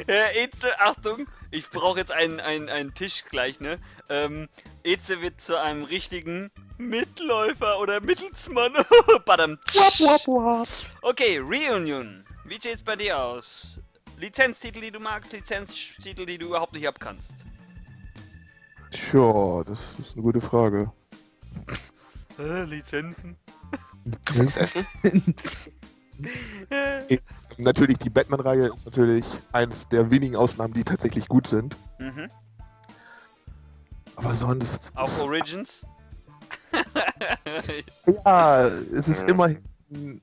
äh, 0.06 0.44
Eze, 0.44 0.80
Achtung, 0.80 1.26
ich 1.52 1.70
brauche 1.70 1.98
jetzt 1.98 2.10
einen, 2.10 2.40
einen, 2.40 2.68
einen 2.68 2.94
Tisch 2.94 3.24
gleich, 3.30 3.60
ne? 3.60 3.78
Ähm, 4.08 4.48
Eze 4.82 5.20
wird 5.20 5.40
zu 5.40 5.60
einem 5.60 5.84
richtigen 5.84 6.50
Mitläufer 6.78 7.78
oder 7.78 8.00
Mittelsmann. 8.00 8.72
Badam. 9.26 9.58
Okay, 11.02 11.38
Reunion. 11.38 12.24
Wie 12.46 12.58
sieht's 12.60 12.82
bei 12.82 12.96
dir 12.96 13.18
aus? 13.18 13.78
Lizenztitel, 14.18 14.80
die 14.80 14.90
du 14.90 14.98
magst, 14.98 15.32
Lizenztitel, 15.32 16.24
die 16.24 16.38
du 16.38 16.46
überhaupt 16.46 16.72
nicht 16.72 16.88
abkannst. 16.88 17.44
Tja, 18.90 19.62
das 19.64 19.98
ist 19.98 20.14
eine 20.14 20.22
gute 20.22 20.40
Frage. 20.40 20.90
Äh, 22.38 22.64
Lizenzen? 22.64 23.36
Kann 24.24 24.36
man 24.38 24.46
das 24.46 24.56
essen? 24.56 24.86
Natürlich, 27.58 27.98
die 27.98 28.10
Batman-Reihe 28.10 28.66
ist 28.66 28.86
natürlich 28.86 29.24
eines 29.52 29.88
der 29.88 30.10
wenigen 30.10 30.36
Ausnahmen, 30.36 30.74
die 30.74 30.84
tatsächlich 30.84 31.26
gut 31.28 31.46
sind. 31.46 31.76
mhm. 31.98 32.28
Aber 34.16 34.34
sonst. 34.34 34.92
Auch 34.94 35.20
Origins? 35.20 35.82
Ja, 38.24 38.66
es 38.66 39.08
ist 39.08 39.22
Mhm. 39.22 39.28
immerhin 39.28 40.20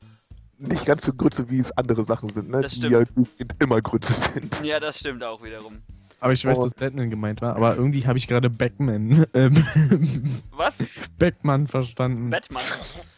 nicht 0.58 0.86
ganz 0.86 1.06
so 1.06 1.14
Grütze, 1.14 1.50
wie 1.50 1.60
es 1.60 1.72
andere 1.78 2.06
Sachen 2.06 2.30
sind, 2.30 2.50
ne? 2.50 2.62
Das 2.62 2.74
die 2.74 2.78
stimmt. 2.80 2.94
ja 2.94 3.04
durchgehend 3.06 3.56
immer 3.60 3.82
Grütze 3.82 4.14
sind. 4.14 4.62
ja, 4.64 4.80
das 4.80 5.00
stimmt 5.00 5.24
auch 5.24 5.42
wiederum. 5.44 5.82
Aber 6.22 6.34
ich 6.34 6.44
weiß, 6.46 6.58
Oh. 6.58 6.64
dass 6.64 6.74
Batman 6.74 7.10
gemeint 7.10 7.42
war. 7.42 7.56
Aber 7.56 7.76
irgendwie 7.76 8.06
habe 8.06 8.18
ich 8.18 8.28
gerade 8.28 8.50
Backman, 8.50 9.26
ähm, 9.34 10.44
Was? 10.52 10.74
Backman 11.18 11.68
verstanden. 11.68 12.30
Batman. 12.30 12.64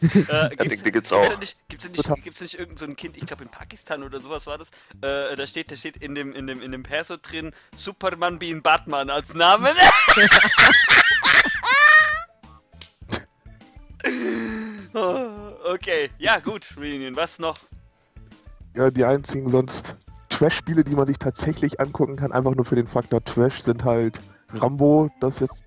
äh, 0.00 0.56
gibt's 0.56 1.12
auch. 1.12 1.22
Gibt's 1.22 1.34
da 1.34 1.38
nicht, 1.38 1.56
gibt's 1.68 2.40
nicht, 2.40 2.40
nicht 2.40 2.58
irgend 2.58 2.78
so 2.78 2.86
ein 2.86 2.94
Kind, 2.96 3.16
ich 3.16 3.26
glaube 3.26 3.42
in 3.42 3.48
Pakistan 3.48 4.02
oder 4.02 4.20
sowas 4.20 4.46
war 4.46 4.58
das, 4.58 4.68
äh, 5.00 5.34
da 5.34 5.46
steht, 5.46 5.72
da 5.72 5.76
steht 5.76 5.96
in 5.96 6.14
dem, 6.14 6.32
in 6.32 6.46
dem, 6.46 6.62
in 6.62 6.70
dem 6.72 6.82
Perso 6.82 7.16
drin, 7.20 7.52
Superman 7.74 8.38
being 8.38 8.62
Batman 8.62 9.10
als 9.10 9.34
Name. 9.34 9.70
Oh, 14.94 15.52
okay, 15.64 16.10
ja 16.18 16.38
gut, 16.40 16.66
Reunion, 16.76 17.16
was 17.16 17.38
noch? 17.38 17.56
Ja, 18.76 18.90
die 18.90 19.04
einzigen 19.04 19.50
sonst 19.50 19.96
Trash-Spiele, 20.32 20.84
die 20.84 20.94
man 20.94 21.06
sich 21.06 21.18
tatsächlich 21.18 21.80
angucken 21.80 22.16
kann, 22.16 22.32
einfach 22.32 22.54
nur 22.54 22.64
für 22.64 22.76
den 22.76 22.86
Faktor 22.86 23.22
Trash, 23.24 23.60
sind 23.62 23.84
halt 23.84 24.20
Rambo, 24.54 25.10
das 25.20 25.40
jetzt 25.40 25.62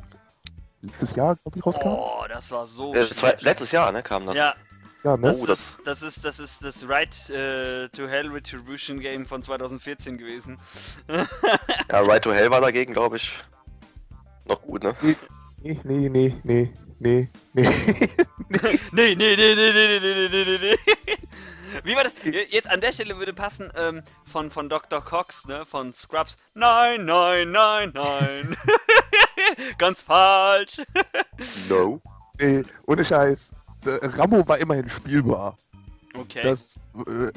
letztes 0.82 1.16
Jahr, 1.16 1.36
glaube 1.38 1.58
ich, 1.58 1.66
rauskam. 1.66 1.88
Oh, 1.90 2.24
das 2.30 2.52
war 2.52 2.66
so 2.66 2.94
Äh, 2.94 3.08
das 3.08 3.24
war 3.24 3.34
letztes 3.40 3.72
Jahr, 3.72 3.92
ne, 3.92 4.04
kam 4.04 4.26
das. 4.26 4.38
Ja, 4.38 4.54
Ja, 5.04 5.18
ne? 5.18 5.36
Oh, 5.40 5.46
das- 5.46 5.78
das 5.86 6.02
ist 6.02 6.26
das 6.26 6.40
ist 6.40 6.64
das 6.64 6.88
Right 6.88 7.30
äh, 7.30 7.90
to 7.90 8.08
Hell 8.08 8.30
Retribution 8.32 9.00
Game 9.00 9.26
von 9.26 9.42
2014 9.44 10.18
gewesen. 10.18 10.58
Ja, 11.92 12.02
Right 12.02 12.24
to 12.24 12.34
Hell 12.34 12.50
war 12.52 12.62
dagegen, 12.62 12.94
glaube 12.94 13.18
ich, 13.18 13.32
noch 14.48 14.62
gut, 14.62 14.84
ne? 14.84 14.96
Nee, 15.62 15.80
nee, 15.84 16.10
nee, 16.10 16.36
nee, 16.44 16.74
nee, 17.00 17.30
nee. 17.54 17.70
Nee, 18.92 19.16
nee, 19.16 19.16
nee, 19.16 19.36
nee, 19.36 19.56
nee, 19.56 19.56
nee, 19.56 20.00
nee, 20.00 20.30
nee, 20.30 20.58
nee, 20.60 20.60
nee. 20.62 21.18
Wie 21.84 21.96
war 21.96 22.04
das? 22.04 22.14
Je- 22.24 22.46
Jetzt 22.50 22.70
an 22.70 22.82
der 22.82 22.92
Stelle 22.92 23.18
würde 23.18 23.34
passen 23.34 23.72
ähm, 23.76 24.02
von, 24.32 24.50
von 24.52 24.70
Dr. 24.70 25.02
Cox, 25.02 25.46
ne? 25.48 25.66
Von 25.66 25.94
Scrubs. 25.94 26.38
Nein, 26.54 27.06
nein, 27.06 27.52
nein, 27.52 27.92
nein. 27.94 28.58
Ganz 29.78 30.02
falsch. 30.02 30.82
No. 31.70 32.02
Nee, 32.40 32.64
ohne 32.88 33.04
Scheiß. 33.04 33.50
Äh, 33.86 34.06
Rambo 34.08 34.48
war 34.48 34.58
immerhin 34.58 34.88
spielbar. 34.90 35.58
Okay. 36.18 36.42
Das. 36.44 36.80
Äh, 37.08 37.32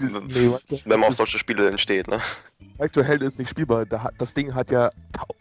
nee. 0.00 0.50
Wenn 0.86 1.00
man 1.00 1.10
auf 1.10 1.16
solche 1.16 1.38
Spiele 1.38 1.68
entsteht, 1.68 2.08
ne? 2.08 2.18
Right 2.78 2.92
to 2.92 3.02
Hell 3.02 3.22
ist 3.22 3.38
nicht 3.38 3.50
spielbar. 3.50 3.84
Das 3.86 4.32
Ding 4.34 4.54
hat 4.54 4.70
ja 4.70 4.90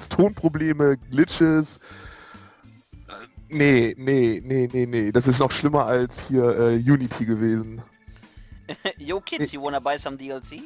Tonprobleme, 0.09 0.97
Glitches. 1.09 1.77
Äh, 1.77 3.13
Nee, 3.53 3.95
nee, 3.97 4.41
nee, 4.45 4.69
nee, 4.71 4.85
nee. 4.85 5.11
Das 5.11 5.27
ist 5.27 5.39
noch 5.39 5.51
schlimmer 5.51 5.85
als 5.85 6.15
hier 6.29 6.43
äh, 6.57 6.75
Unity 6.77 7.25
gewesen. 7.25 7.81
Yo 8.97 9.19
kids, 9.21 9.53
you 9.53 9.61
wanna 9.61 9.79
buy 9.79 9.97
some 9.97 10.17
DLC? 10.17 10.61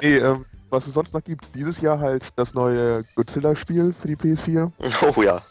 Nee, 0.00 0.16
ähm, 0.18 0.44
was 0.70 0.86
es 0.86 0.94
sonst 0.94 1.12
noch 1.12 1.22
gibt, 1.22 1.44
dieses 1.54 1.80
Jahr 1.80 1.98
halt 1.98 2.28
das 2.36 2.54
neue 2.54 3.04
Godzilla-Spiel 3.14 3.92
für 3.92 4.08
die 4.08 4.16
PS4. 4.16 4.70
Oh 5.16 5.22
ja. 5.22 5.42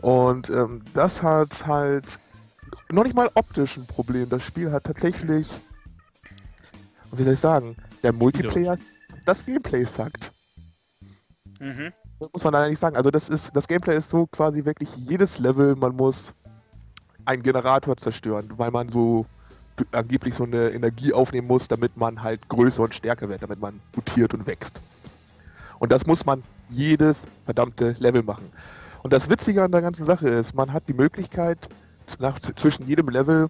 Und 0.00 0.48
ähm, 0.50 0.82
das 0.94 1.22
hat 1.22 1.66
halt 1.66 2.04
noch 2.92 3.04
nicht 3.04 3.16
mal 3.16 3.30
optisch 3.34 3.76
ein 3.76 3.86
Problem. 3.86 4.28
Das 4.28 4.44
Spiel 4.44 4.70
hat 4.70 4.84
tatsächlich, 4.84 5.48
wie 7.12 7.22
soll 7.24 7.32
ich 7.32 7.40
sagen, 7.40 7.76
der 8.02 8.12
Multiplayer, 8.12 8.76
das 9.26 9.44
Gameplay 9.44 9.84
sagt. 9.84 10.30
mhm. 11.58 11.92
Das 12.20 12.30
muss 12.32 12.42
man 12.42 12.54
eigentlich 12.56 12.80
sagen. 12.80 12.96
Also 12.96 13.10
das 13.12 13.28
ist, 13.28 13.54
das 13.54 13.68
Gameplay 13.68 13.96
ist 13.96 14.10
so 14.10 14.26
quasi 14.26 14.64
wirklich 14.64 14.88
jedes 14.96 15.38
Level, 15.38 15.76
man 15.76 15.94
muss 15.94 16.32
einen 17.24 17.42
Generator 17.42 17.96
zerstören, 17.96 18.50
weil 18.56 18.70
man 18.70 18.88
so 18.88 19.24
angeblich 19.92 20.34
so 20.34 20.44
eine 20.44 20.70
Energie 20.70 21.12
aufnehmen 21.12 21.46
muss, 21.46 21.68
damit 21.68 21.96
man 21.96 22.22
halt 22.22 22.48
größer 22.48 22.82
und 22.82 22.94
stärker 22.94 23.28
wird, 23.28 23.42
damit 23.42 23.60
man 23.60 23.80
mutiert 23.94 24.34
und 24.34 24.46
wächst. 24.46 24.80
Und 25.78 25.92
das 25.92 26.06
muss 26.06 26.24
man 26.24 26.42
jedes 26.68 27.16
verdammte 27.44 27.94
Level 27.98 28.22
machen. 28.22 28.50
Und 29.02 29.12
das 29.12 29.30
Witzige 29.30 29.62
an 29.62 29.72
der 29.72 29.82
ganzen 29.82 30.04
Sache 30.04 30.28
ist, 30.28 30.54
man 30.54 30.72
hat 30.72 30.82
die 30.88 30.94
Möglichkeit, 30.94 31.68
nach, 32.18 32.38
zwischen 32.38 32.86
jedem 32.86 33.08
Level 33.08 33.48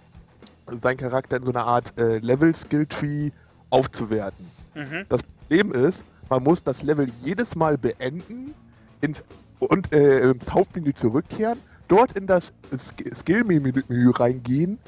seinen 0.82 0.99
Charakter 0.99 1.37
in 1.37 1.44
so 1.44 1.50
einer 1.50 1.64
Art 1.64 1.99
äh, 1.99 2.18
Level-Skill-Tree 2.18 3.30
aufzuwerten. 3.70 4.50
Mhm. 4.75 5.06
Problem 5.49 5.73
ist, 5.73 6.04
man 6.28 6.42
muss 6.42 6.62
das 6.62 6.82
Level 6.82 7.08
jedes 7.23 7.56
Mal 7.56 7.78
beenden 7.78 8.54
ins, 9.00 9.23
und 9.61 9.92
äh, 9.94 10.30
ins 10.30 10.50
Hauptmenü 10.50 10.92
zurückkehren, 10.92 11.58
dort 11.88 12.12
in 12.12 12.26
das 12.26 12.52
Sk- 12.70 13.14
Skill-Menü 13.14 14.11
reingehen, 14.11 14.78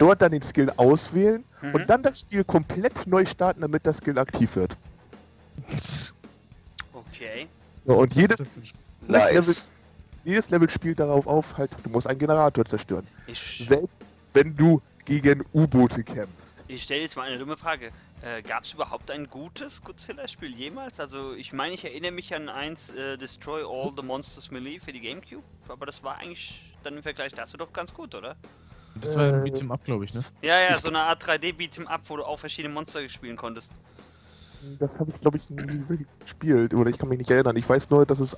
dort 0.00 0.20
dann 0.22 0.32
den 0.32 0.42
Skill 0.42 0.70
auswählen 0.76 1.44
Mhm. 1.62 1.74
und 1.74 1.90
dann 1.90 2.02
das 2.02 2.20
Spiel 2.20 2.42
komplett 2.42 3.06
neu 3.06 3.26
starten, 3.26 3.60
damit 3.60 3.84
das 3.86 3.98
Skill 3.98 4.18
aktiv 4.18 4.56
wird. 4.56 4.76
Okay. 6.92 7.48
So, 7.84 7.94
und 7.98 8.14
jedes, 8.14 8.42
Nice. 9.06 9.66
jedes 10.24 10.50
Level 10.50 10.68
spielt 10.68 10.98
darauf 11.00 11.26
auf, 11.26 11.56
halt, 11.56 11.70
du 11.82 11.90
musst 11.90 12.06
einen 12.06 12.18
Generator 12.18 12.64
zerstören. 12.64 13.06
Ich, 13.26 13.64
Selbst 13.68 13.94
wenn 14.34 14.56
du 14.56 14.82
gegen 15.04 15.42
U-Boote 15.54 16.02
kämpfst. 16.04 16.54
ich 16.68 16.82
stelle 16.82 17.02
jetzt 17.02 17.16
mal 17.16 17.28
eine 17.28 17.38
dumme 17.38 17.56
Frage. 17.56 17.90
Äh, 18.22 18.42
Gab 18.42 18.64
es 18.64 18.72
überhaupt 18.74 19.10
ein 19.10 19.28
gutes 19.28 19.82
Godzilla-Spiel 19.82 20.54
jemals? 20.54 21.00
Also 21.00 21.32
ich 21.34 21.52
meine, 21.52 21.74
ich 21.74 21.84
erinnere 21.84 22.12
mich 22.12 22.34
an 22.34 22.48
eins, 22.48 22.90
äh, 22.90 23.16
Destroy 23.16 23.62
All 23.64 23.92
the 23.96 24.02
Monsters 24.02 24.50
Melee 24.50 24.78
für 24.78 24.92
die 24.92 25.00
Gamecube, 25.00 25.44
aber 25.68 25.86
das 25.86 26.02
war 26.02 26.18
eigentlich 26.18 26.60
dann 26.82 26.96
im 26.96 27.02
Vergleich 27.02 27.32
dazu 27.32 27.56
doch 27.56 27.72
ganz 27.72 27.94
gut, 27.94 28.14
oder? 28.14 28.36
Das 29.00 29.16
war 29.16 29.24
ein 29.24 29.46
Äh, 29.46 29.50
Beat'em 29.50 29.70
Up, 29.70 29.84
glaube 29.84 30.04
ich, 30.04 30.14
ne? 30.14 30.22
Ja, 30.42 30.58
ja, 30.60 30.78
so 30.78 30.88
eine 30.88 31.00
Art 31.00 31.22
3D-Beat'em 31.24 31.86
Up, 31.86 32.02
wo 32.08 32.16
du 32.16 32.24
auch 32.24 32.38
verschiedene 32.38 32.72
Monster 32.74 33.08
spielen 33.08 33.36
konntest. 33.36 33.72
Das 34.78 35.00
habe 35.00 35.10
ich, 35.10 35.20
glaube 35.20 35.38
ich, 35.38 35.48
nie 35.48 35.82
wirklich 35.88 36.08
gespielt. 36.20 36.74
Oder 36.74 36.90
ich 36.90 36.98
kann 36.98 37.08
mich 37.08 37.18
nicht 37.18 37.30
erinnern. 37.30 37.56
Ich 37.56 37.68
weiß 37.68 37.88
nur, 37.90 38.04
dass 38.04 38.20
es 38.20 38.36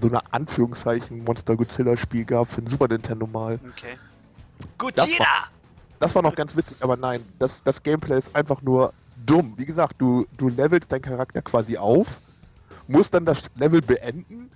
so 0.00 0.08
eine 0.08 0.20
Anführungszeichen 0.32 1.24
Monster 1.24 1.56
Godzilla 1.56 1.96
Spiel 1.96 2.24
gab 2.24 2.50
für 2.50 2.60
den 2.60 2.68
Super 2.68 2.88
Nintendo 2.88 3.26
mal. 3.26 3.58
Okay. 3.70 3.96
Das 4.58 5.06
Gojira! 5.06 5.48
Das 5.98 6.14
war 6.14 6.22
noch 6.22 6.34
ganz 6.34 6.54
witzig, 6.56 6.76
aber 6.80 6.96
nein, 6.96 7.24
das, 7.38 7.62
das 7.62 7.82
Gameplay 7.82 8.18
ist 8.18 8.34
einfach 8.36 8.60
nur 8.60 8.92
dumm. 9.24 9.54
Wie 9.56 9.64
gesagt, 9.64 9.94
du, 9.98 10.26
du 10.36 10.48
levelst 10.48 10.92
deinen 10.92 11.02
Charakter 11.02 11.40
quasi 11.40 11.78
auf, 11.78 12.20
musst 12.86 13.14
dann 13.14 13.24
das 13.24 13.44
Level 13.54 13.80
beenden, 13.80 14.50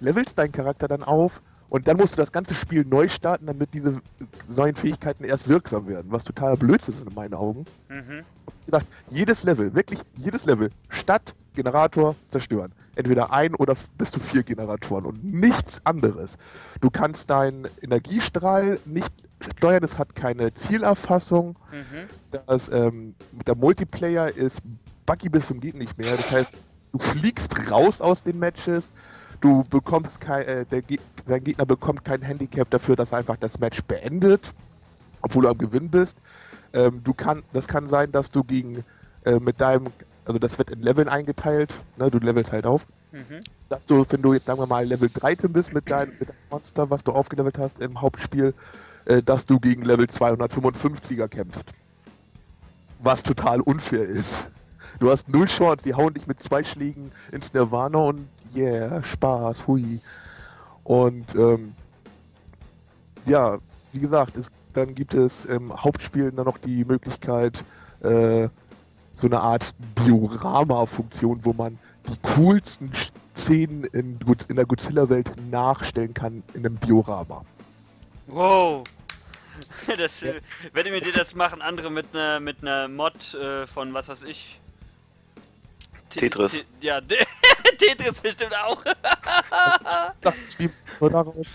levelst 0.00 0.38
deinen 0.38 0.52
Charakter 0.52 0.88
dann 0.88 1.02
auf 1.02 1.40
und 1.72 1.88
dann 1.88 1.96
musst 1.96 2.12
du 2.12 2.16
das 2.18 2.30
ganze 2.30 2.54
Spiel 2.54 2.84
neu 2.84 3.08
starten, 3.08 3.46
damit 3.46 3.72
diese 3.72 4.02
neuen 4.46 4.74
Fähigkeiten 4.74 5.24
erst 5.24 5.48
wirksam 5.48 5.88
werden, 5.88 6.12
was 6.12 6.22
totaler 6.22 6.58
Blödsinn 6.58 6.92
ist 6.92 7.08
in 7.08 7.14
meinen 7.14 7.32
Augen. 7.32 7.64
Mhm. 7.88 8.20
Wie 8.58 8.64
gesagt, 8.66 8.86
jedes 9.08 9.42
Level, 9.42 9.74
wirklich 9.74 9.98
jedes 10.14 10.44
Level, 10.44 10.68
Stadt, 10.90 11.34
Generator, 11.54 12.14
zerstören. 12.30 12.72
Entweder 12.94 13.32
ein 13.32 13.54
oder 13.54 13.74
bis 13.96 14.10
zu 14.10 14.20
vier 14.20 14.42
Generatoren 14.42 15.06
und 15.06 15.24
nichts 15.24 15.80
anderes. 15.84 16.36
Du 16.82 16.90
kannst 16.90 17.30
deinen 17.30 17.66
Energiestrahl 17.80 18.78
nicht 18.84 19.10
steuern, 19.56 19.82
es 19.82 19.96
hat 19.96 20.14
keine 20.14 20.52
Zielerfassung. 20.52 21.58
Mhm. 21.72 22.42
Das, 22.48 22.70
ähm, 22.70 23.14
der 23.46 23.54
Multiplayer 23.54 24.28
ist 24.28 24.58
buggy 25.06 25.30
bis 25.30 25.46
zum 25.46 25.58
geht 25.58 25.76
nicht 25.76 25.96
mehr. 25.96 26.18
Das 26.18 26.30
heißt, 26.30 26.50
du 26.92 26.98
fliegst 26.98 27.70
raus 27.70 28.02
aus 28.02 28.22
den 28.22 28.38
Matches, 28.38 28.90
du 29.42 29.64
bekommst 29.70 30.20
kein, 30.20 30.46
äh, 30.46 30.66
der 30.66 30.82
Ge 30.82 31.00
dein 31.26 31.44
Gegner 31.44 31.66
bekommt 31.66 32.04
kein 32.04 32.22
Handicap 32.22 32.70
dafür, 32.70 32.96
dass 32.96 33.12
er 33.12 33.18
einfach 33.20 33.36
das 33.38 33.60
Match 33.60 33.82
beendet, 33.84 34.54
obwohl 35.22 35.44
du 35.44 35.50
am 35.50 35.58
Gewinn 35.58 35.90
bist. 35.90 36.16
Ähm, 36.72 37.02
du 37.04 37.14
kann, 37.14 37.44
das 37.52 37.68
kann 37.68 37.88
sein, 37.88 38.12
dass 38.12 38.30
du 38.30 38.44
gegen 38.44 38.84
äh, 39.24 39.40
mit 39.40 39.60
deinem, 39.60 39.92
also 40.24 40.38
das 40.38 40.58
wird 40.58 40.70
in 40.70 40.82
Leveln 40.82 41.08
eingeteilt, 41.08 41.84
ne, 41.96 42.10
du 42.10 42.18
levelst 42.18 42.52
halt 42.52 42.66
auf, 42.66 42.86
Mhm. 43.12 43.40
dass 43.68 43.86
du, 43.86 44.06
wenn 44.08 44.22
du 44.22 44.32
jetzt 44.34 44.46
sagen 44.46 44.58
wir 44.60 44.66
mal 44.66 44.86
Level 44.86 45.10
13 45.12 45.52
bist 45.52 45.74
mit 45.74 45.90
deinem, 45.90 46.14
mit 46.18 46.30
deinem 46.30 46.38
Monster, 46.50 46.90
was 46.90 47.04
du 47.04 47.12
aufgelevelt 47.12 47.58
hast 47.58 47.80
im 47.80 48.00
Hauptspiel, 48.00 48.54
äh, 49.04 49.22
dass 49.22 49.46
du 49.46 49.60
gegen 49.60 49.82
Level 49.82 50.06
255er 50.06 51.28
kämpfst. 51.28 51.74
Was 53.00 53.22
total 53.22 53.60
unfair 53.60 54.04
ist. 54.04 54.50
Du 55.00 55.10
hast 55.10 55.28
null 55.28 55.46
Chance, 55.46 55.84
die 55.84 55.94
hauen 55.94 56.14
dich 56.14 56.26
mit 56.26 56.42
zwei 56.42 56.64
Schlägen 56.64 57.12
ins 57.32 57.52
Nirvana 57.52 57.98
und 57.98 58.28
yeah, 58.54 59.02
Spaß, 59.02 59.66
hui. 59.66 60.00
Und 60.84 61.34
ähm, 61.34 61.74
ja, 63.26 63.58
wie 63.92 64.00
gesagt, 64.00 64.36
es, 64.36 64.48
dann 64.74 64.94
gibt 64.94 65.14
es 65.14 65.44
im 65.44 65.72
Hauptspiel 65.72 66.32
dann 66.32 66.46
noch 66.46 66.58
die 66.58 66.84
Möglichkeit, 66.84 67.64
äh, 68.00 68.48
so 69.14 69.26
eine 69.26 69.40
Art 69.40 69.74
Diorama-Funktion, 69.98 71.40
wo 71.44 71.52
man 71.52 71.78
die 72.08 72.16
coolsten 72.34 72.90
Szenen 73.36 73.84
in, 73.84 74.18
in 74.48 74.56
der 74.56 74.66
Godzilla-Welt 74.66 75.30
nachstellen 75.50 76.14
kann 76.14 76.42
in 76.54 76.66
einem 76.66 76.80
Diorama. 76.80 77.44
Wow. 78.26 78.84
Das, 79.98 80.22
äh, 80.22 80.40
wenn 80.72 80.84
dir 80.84 81.12
das 81.12 81.34
machen, 81.34 81.60
andere 81.60 81.90
mit 81.90 82.06
einer 82.14 82.40
mit 82.40 82.62
einer 82.62 82.88
Mod 82.88 83.34
äh, 83.34 83.66
von 83.66 83.92
was 83.92 84.08
weiß 84.08 84.22
ich. 84.22 84.58
Te- 86.08 86.20
Tetris. 86.20 86.52
Te- 86.52 86.64
ja, 86.80 87.00
Tetris 87.78 88.20
bestimmt 88.20 88.54
auch. 88.56 88.82
Das 90.20 90.34
Spiel 90.52 90.70
daraus 91.00 91.48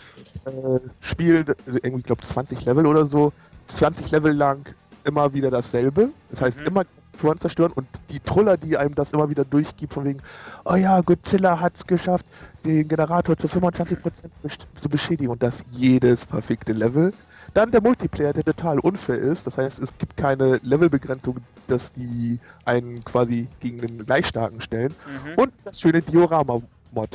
äh, 0.46 0.80
spielt 1.02 1.56
irgendwie, 1.84 2.04
glaube 2.04 2.22
20 2.22 2.66
Level 2.66 2.86
oder 2.86 3.06
so, 3.06 3.32
20 3.68 4.12
Level 4.12 4.34
lang 4.34 4.66
immer 5.04 5.34
wieder 5.34 5.50
dasselbe. 5.52 6.10
Das 6.30 6.42
heißt, 6.42 6.58
Mhm. 6.58 6.66
immer 6.66 6.84
Touren 7.20 7.40
zerstören 7.40 7.72
und 7.72 7.88
die 8.10 8.20
Truller, 8.20 8.58
die 8.58 8.78
einem 8.78 8.94
das 8.94 9.12
immer 9.12 9.30
wieder 9.30 9.44
durchgibt, 9.46 9.94
von 9.94 10.06
wegen, 10.06 10.22
oh 10.66 10.76
ja, 10.76 11.02
Godzilla 11.02 11.60
hat 11.60 11.74
es 11.76 11.86
geschafft, 11.88 12.26
den 12.66 12.88
Generator 12.88 13.36
zu 13.38 13.48
25% 13.48 13.98
besch- 14.44 14.66
zu 14.80 14.90
beschädigen 14.90 15.32
und 15.32 15.42
das 15.42 15.64
jedes 15.72 16.26
verfickte 16.26 16.74
Level. 16.74 17.14
Dann 17.58 17.72
der 17.72 17.82
Multiplayer, 17.82 18.34
der 18.34 18.44
total 18.44 18.78
unfair 18.78 19.18
ist. 19.18 19.48
Das 19.48 19.58
heißt, 19.58 19.80
es 19.80 19.90
gibt 19.98 20.16
keine 20.16 20.60
Levelbegrenzung, 20.62 21.38
dass 21.66 21.92
die 21.92 22.40
einen 22.66 23.04
quasi 23.04 23.48
gegen 23.62 23.80
den 23.80 24.06
Gleichstarken 24.06 24.62
stellen. 24.62 24.94
Mhm. 25.08 25.34
Und 25.38 25.54
das 25.66 25.82
schöne 25.82 26.04
Diorama-Mod. 26.04 27.10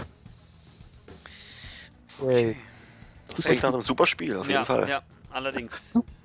Okay. 2.21 2.57
Das 3.31 3.45
klingt 3.45 3.63
nach 3.63 3.73
einem 3.73 3.83
super 3.83 4.05
Spiel, 4.05 4.35
auf 4.37 4.49
jeden 4.49 4.57
Ja, 4.59 4.65
Fall. 4.65 4.89
ja, 4.89 5.03
allerdings. 5.31 5.81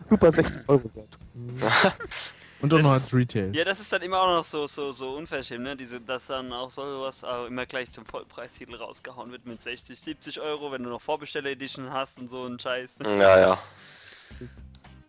Super 0.10 0.32
60 0.32 0.62
Euro 0.68 0.90
wert. 0.96 1.10
Mhm. 1.36 1.62
Und 2.62 2.74
auch 2.74 2.82
noch 2.82 2.94
als 2.94 3.14
Retail. 3.14 3.56
Ja, 3.56 3.66
das 3.66 3.80
ist 3.80 3.94
dann 3.94 4.02
immer 4.02 4.20
auch 4.20 4.38
noch 4.38 4.46
so, 4.46 4.66
so, 4.66 4.92
so 4.92 5.14
unverschämt, 5.14 5.64
ne? 5.64 5.78
Diese, 5.78 6.02
dass 6.02 6.26
dann 6.26 6.52
auch 6.52 6.72
sowas 6.72 7.24
auch 7.24 7.46
immer 7.46 7.68
gleich 7.68 7.92
zum 7.92 8.04
Vollpreistitel 8.04 8.78
rausgehauen 8.78 9.32
wird 9.32 9.46
mit 9.46 9.62
60, 9.62 10.02
70 10.02 10.42
Euro, 10.42 10.72
wenn 10.72 10.82
du 10.82 10.90
noch 10.90 11.02
Vorbesteller 11.02 11.52
Edition 11.52 11.92
hast 11.92 12.18
und 12.18 12.32
so 12.32 12.48
ein 12.48 12.58
Scheiß. 12.58 12.90
Ja, 13.06 13.40
ja. 13.40 13.60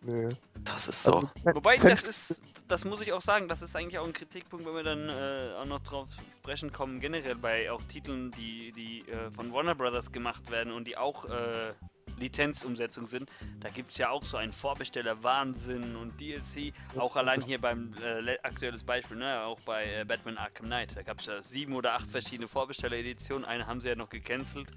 Nee. 0.02 0.28
Das 0.64 0.88
ist 0.88 1.02
so. 1.02 1.16
Also, 1.16 1.30
Wobei, 1.44 1.76
das 1.76 2.04
ist, 2.04 2.42
das 2.68 2.84
muss 2.84 3.00
ich 3.00 3.12
auch 3.12 3.20
sagen, 3.20 3.48
das 3.48 3.62
ist 3.62 3.74
eigentlich 3.74 3.98
auch 3.98 4.06
ein 4.06 4.12
Kritikpunkt, 4.12 4.64
wenn 4.66 4.74
wir 4.74 4.82
dann 4.82 5.08
äh, 5.08 5.54
auch 5.56 5.66
noch 5.66 5.80
drauf 5.82 6.08
sprechen 6.38 6.72
kommen, 6.72 7.00
generell 7.00 7.34
bei 7.34 7.70
auch 7.70 7.82
Titeln, 7.84 8.30
die, 8.32 8.72
die 8.72 9.00
äh, 9.10 9.30
von 9.32 9.52
Warner 9.52 9.74
Brothers 9.74 10.12
gemacht 10.12 10.50
werden 10.50 10.72
und 10.72 10.86
die 10.86 10.96
auch 10.96 11.24
äh, 11.26 11.72
Lizenzumsetzungen 12.18 13.06
sind, 13.08 13.30
da 13.60 13.68
gibt 13.68 13.90
es 13.90 13.98
ja 13.98 14.10
auch 14.10 14.24
so 14.24 14.36
einen 14.36 14.52
Vorbesteller 14.52 15.22
Wahnsinn 15.22 15.94
und 15.96 16.20
DLC, 16.20 16.72
auch 16.96 17.14
allein 17.16 17.40
hier 17.40 17.60
beim 17.60 17.92
äh, 18.02 18.20
le- 18.20 18.44
aktuelles 18.44 18.82
Beispiel, 18.82 19.16
ne, 19.18 19.42
auch 19.42 19.60
bei 19.60 20.00
äh, 20.00 20.04
Batman 20.04 20.36
Arkham 20.36 20.66
Knight, 20.66 20.96
da 20.96 21.02
gab 21.02 21.20
es 21.20 21.26
ja 21.26 21.40
sieben 21.42 21.74
oder 21.74 21.94
acht 21.94 22.10
verschiedene 22.10 22.48
Vorbesteller-Editionen, 22.48 23.44
eine 23.44 23.66
haben 23.66 23.80
sie 23.80 23.88
ja 23.88 23.94
noch 23.94 24.08
gecancelt, 24.08 24.68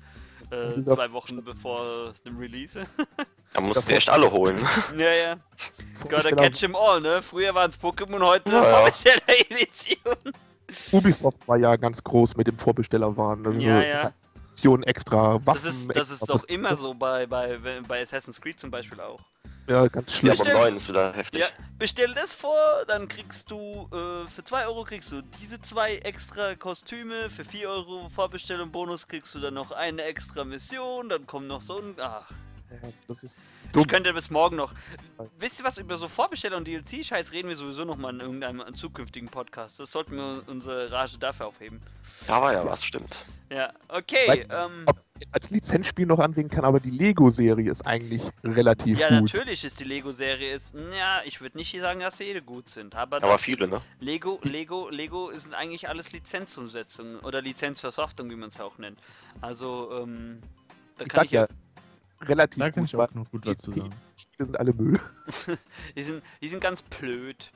äh, 0.52 0.82
zwei 0.82 1.12
Wochen 1.12 1.44
bevor 1.44 2.14
dem 2.26 2.38
Release. 2.38 2.82
Da 3.54 3.62
musst 3.62 3.90
du 3.90 3.94
echt 3.96 4.10
alle 4.10 4.32
holen. 4.32 4.58
ja, 4.98 5.14
ja, 5.14 5.36
gotta 6.04 6.16
Vorsteller- 6.30 6.44
catch 6.44 6.64
'em 6.64 6.76
all, 6.76 7.02
ne, 7.02 7.22
früher 7.22 7.54
waren 7.54 7.70
es 7.70 7.80
Pokémon, 7.80 8.22
heute 8.26 8.50
Ja. 8.52 8.64
Vorbesteller-Edition. 9.44 10.16
Ubisoft 10.92 11.48
war 11.48 11.58
ja 11.58 11.76
ganz 11.76 12.02
groß 12.04 12.38
mit 12.38 12.48
dem 12.48 12.58
Vorbestellerwahn. 12.58 13.46
Also 13.46 13.60
Ja, 13.60 13.82
ja. 13.84 14.12
Extra, 14.86 15.36
Waffen 15.46 15.46
Das 15.46 15.64
ist, 15.66 15.96
das 15.96 16.12
ist 16.12 16.30
doch 16.30 16.44
immer 16.44 16.76
so 16.76 16.94
bei, 16.94 17.26
bei, 17.26 17.58
bei 17.88 18.02
Assassin's 18.04 18.40
Creed 18.40 18.60
zum 18.60 18.70
Beispiel 18.70 19.00
auch. 19.02 19.20
Ja, 19.72 19.88
ganz 19.88 20.22
Ja, 20.22 20.36
schlimm. 20.36 20.48
beim 20.48 20.54
neuen 20.62 20.76
ist 20.76 20.90
wieder 20.90 21.14
heftig. 21.14 21.40
Ja, 21.42 21.48
bestell 21.80 22.14
das 22.14 22.34
vor, 22.34 22.58
dann 22.88 23.08
kriegst 23.08 23.50
du 23.50 23.88
äh, 23.92 24.28
für 24.30 24.44
2 24.44 24.66
Euro 24.68 24.84
kriegst 24.84 25.12
du 25.12 25.22
diese 25.42 25.62
zwei 25.62 25.96
extra 25.98 26.56
Kostüme, 26.56 27.30
für 27.30 27.46
4 27.46 27.70
Euro 27.70 28.10
Vorbestellung 28.10 28.72
Bonus 28.72 29.08
kriegst 29.08 29.34
du 29.36 29.40
dann 29.40 29.54
noch 29.54 29.72
eine 29.72 30.04
extra 30.04 30.44
Mission, 30.44 31.10
dann 31.10 31.26
kommt 31.26 31.48
noch 31.48 31.62
so 31.62 31.78
ein. 31.78 31.96
Ach, 32.00 32.30
Ja, 32.72 32.90
das 33.08 33.24
ist 33.24 33.38
ich 33.66 33.72
dumm. 33.72 33.88
könnte 33.88 34.14
bis 34.14 34.30
morgen 34.30 34.58
noch. 34.58 34.74
Wisst 35.40 35.60
ihr 35.60 35.66
was 35.66 35.78
über 35.78 35.96
so 35.96 36.10
Vorbesteller 36.10 36.58
und 36.58 36.68
DLC-Scheiß 36.68 37.32
reden 37.32 37.48
wir 37.48 37.56
sowieso 37.56 37.86
nochmal 37.86 38.14
in 38.14 38.20
irgendeinem 38.20 38.76
zukünftigen 38.76 39.30
Podcast. 39.30 39.80
Das 39.80 39.92
sollten 39.92 40.18
wir 40.18 40.44
unsere 40.48 40.92
Rage 40.92 41.18
dafür 41.18 41.48
aufheben. 41.48 41.82
Da 42.28 42.42
war 42.42 42.52
ja 42.52 42.66
was, 42.66 42.84
stimmt. 42.84 43.24
Ja, 43.52 43.74
okay. 43.90 44.28
Weil- 44.28 44.48
Ähm, 44.50 44.84
Ob 44.86 44.98
ich 45.16 45.22
jetzt 45.24 45.36
als 45.36 45.50
Lizenzspiel 45.50 46.06
noch 46.06 46.20
ansehen 46.20 46.50
kann, 46.50 46.64
aber 46.64 46.80
die 46.80 46.90
Lego-Serie 46.90 47.70
ist 47.70 47.86
eigentlich 47.86 48.22
relativ 48.46 48.98
ja, 48.98 49.10
gut. 49.10 49.34
natürlich 49.34 49.66
ist 49.66 49.78
die 49.80 49.84
Lego-Serie 49.84 50.54
ist. 50.54 50.74
Ja, 50.98 51.22
ich 51.26 51.42
würde 51.42 51.58
nicht 51.58 51.78
sagen, 51.82 52.00
dass 52.00 52.18
sie 52.18 52.24
jede 52.24 52.42
gut 52.42 52.70
sind, 52.70 52.96
aber, 52.96 53.18
Aber 53.22 53.38
viele, 53.38 53.68
ne? 53.68 53.82
Lego, 54.00 54.40
Lego, 54.44 54.90
Lego 54.90 55.32
sind 55.38 55.54
eigentlich 55.54 55.90
alles 55.90 56.14
Lizenzumsetzungen 56.14 57.20
oder 57.20 57.42
Lizenzversoftung, 57.42 58.30
wie 58.30 58.36
man 58.38 58.50
es 58.50 58.60
auch 58.62 58.78
nennt. 58.78 58.98
Also, 59.42 60.00
ähm, 60.02 60.40
da 60.98 61.04
Ich 61.04 61.10
kann 61.10 61.18
sag 61.20 61.26
ich 61.26 61.32
ja, 61.32 61.48
relativ 62.22 62.60
Da 62.60 62.72
kann 62.72 62.84
gut, 62.84 62.94
ich 62.94 62.96
auch 62.96 63.14
noch 63.14 63.30
gut 63.30 63.46
was 63.46 63.56
die 63.58 63.62
zu 63.64 63.74
sagen. 63.74 63.90
Spiele 64.16 64.46
sind 64.46 64.58
alle 64.60 64.74
Müll. 64.74 64.98
die 65.98 66.04
sind, 66.04 66.24
die 66.40 66.48
sind 66.48 66.62
ganz 66.62 66.82
blöd. 66.84 67.52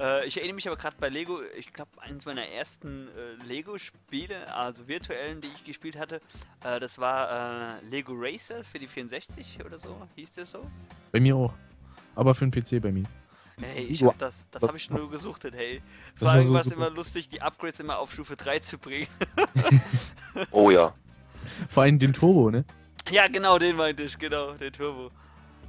Äh, 0.00 0.26
ich 0.26 0.36
erinnere 0.38 0.54
mich 0.54 0.66
aber 0.66 0.76
gerade 0.76 0.96
bei 0.98 1.10
Lego, 1.10 1.40
ich 1.56 1.72
glaube, 1.72 1.90
eines 2.00 2.24
meiner 2.24 2.46
ersten 2.46 3.08
äh, 3.08 3.44
Lego-Spiele, 3.46 4.52
also 4.54 4.88
virtuellen, 4.88 5.40
die 5.42 5.48
ich 5.48 5.64
gespielt 5.64 5.98
hatte, 5.98 6.20
äh, 6.64 6.80
das 6.80 6.98
war 6.98 7.78
äh, 7.80 7.84
Lego 7.84 8.14
Racer 8.16 8.64
für 8.64 8.78
die 8.78 8.86
64 8.86 9.58
oder 9.64 9.78
so, 9.78 9.94
hieß 10.16 10.32
der 10.32 10.46
so? 10.46 10.66
Bei 11.12 11.20
mir 11.20 11.36
auch. 11.36 11.52
Aber 12.14 12.34
für 12.34 12.48
den 12.48 12.50
PC 12.50 12.82
bei 12.82 12.90
mir. 12.90 13.04
Hey, 13.60 13.84
ich 13.84 14.02
hab 14.02 14.16
das, 14.16 14.48
das 14.50 14.62
habe 14.62 14.78
ich 14.78 14.88
nur 14.88 15.10
gesuchtet, 15.10 15.54
hey. 15.54 15.82
Vor 16.14 16.30
allem 16.30 16.44
so 16.44 16.54
war 16.54 16.60
es 16.60 16.64
super. 16.64 16.76
immer 16.76 16.90
lustig, 16.90 17.28
die 17.28 17.42
Upgrades 17.42 17.80
immer 17.80 17.98
auf 17.98 18.10
Stufe 18.10 18.36
3 18.36 18.60
zu 18.60 18.78
bringen. 18.78 19.08
Oh 20.52 20.70
ja. 20.70 20.94
Vor 21.68 21.82
allem 21.82 21.98
den 21.98 22.12
Turbo, 22.12 22.52
ne? 22.52 22.64
Ja, 23.10 23.26
genau, 23.26 23.58
den 23.58 23.74
meinte 23.74 24.04
ich, 24.04 24.16
genau, 24.16 24.52
den 24.52 24.72
Turbo. 24.72 25.10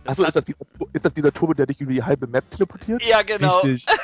Das 0.04 0.14
Achso, 0.14 0.24
ist 0.24 0.36
das, 0.36 0.46
dieser, 0.46 0.58
ist 0.94 1.06
das 1.06 1.14
dieser 1.14 1.32
Turbo, 1.32 1.54
der 1.54 1.66
dich 1.68 1.80
über 1.80 1.92
die 1.92 2.04
halbe 2.04 2.28
Map 2.28 2.50
teleportiert? 2.52 3.04
ja, 3.04 3.22
genau. 3.22 3.60
Richtig. 3.60 3.86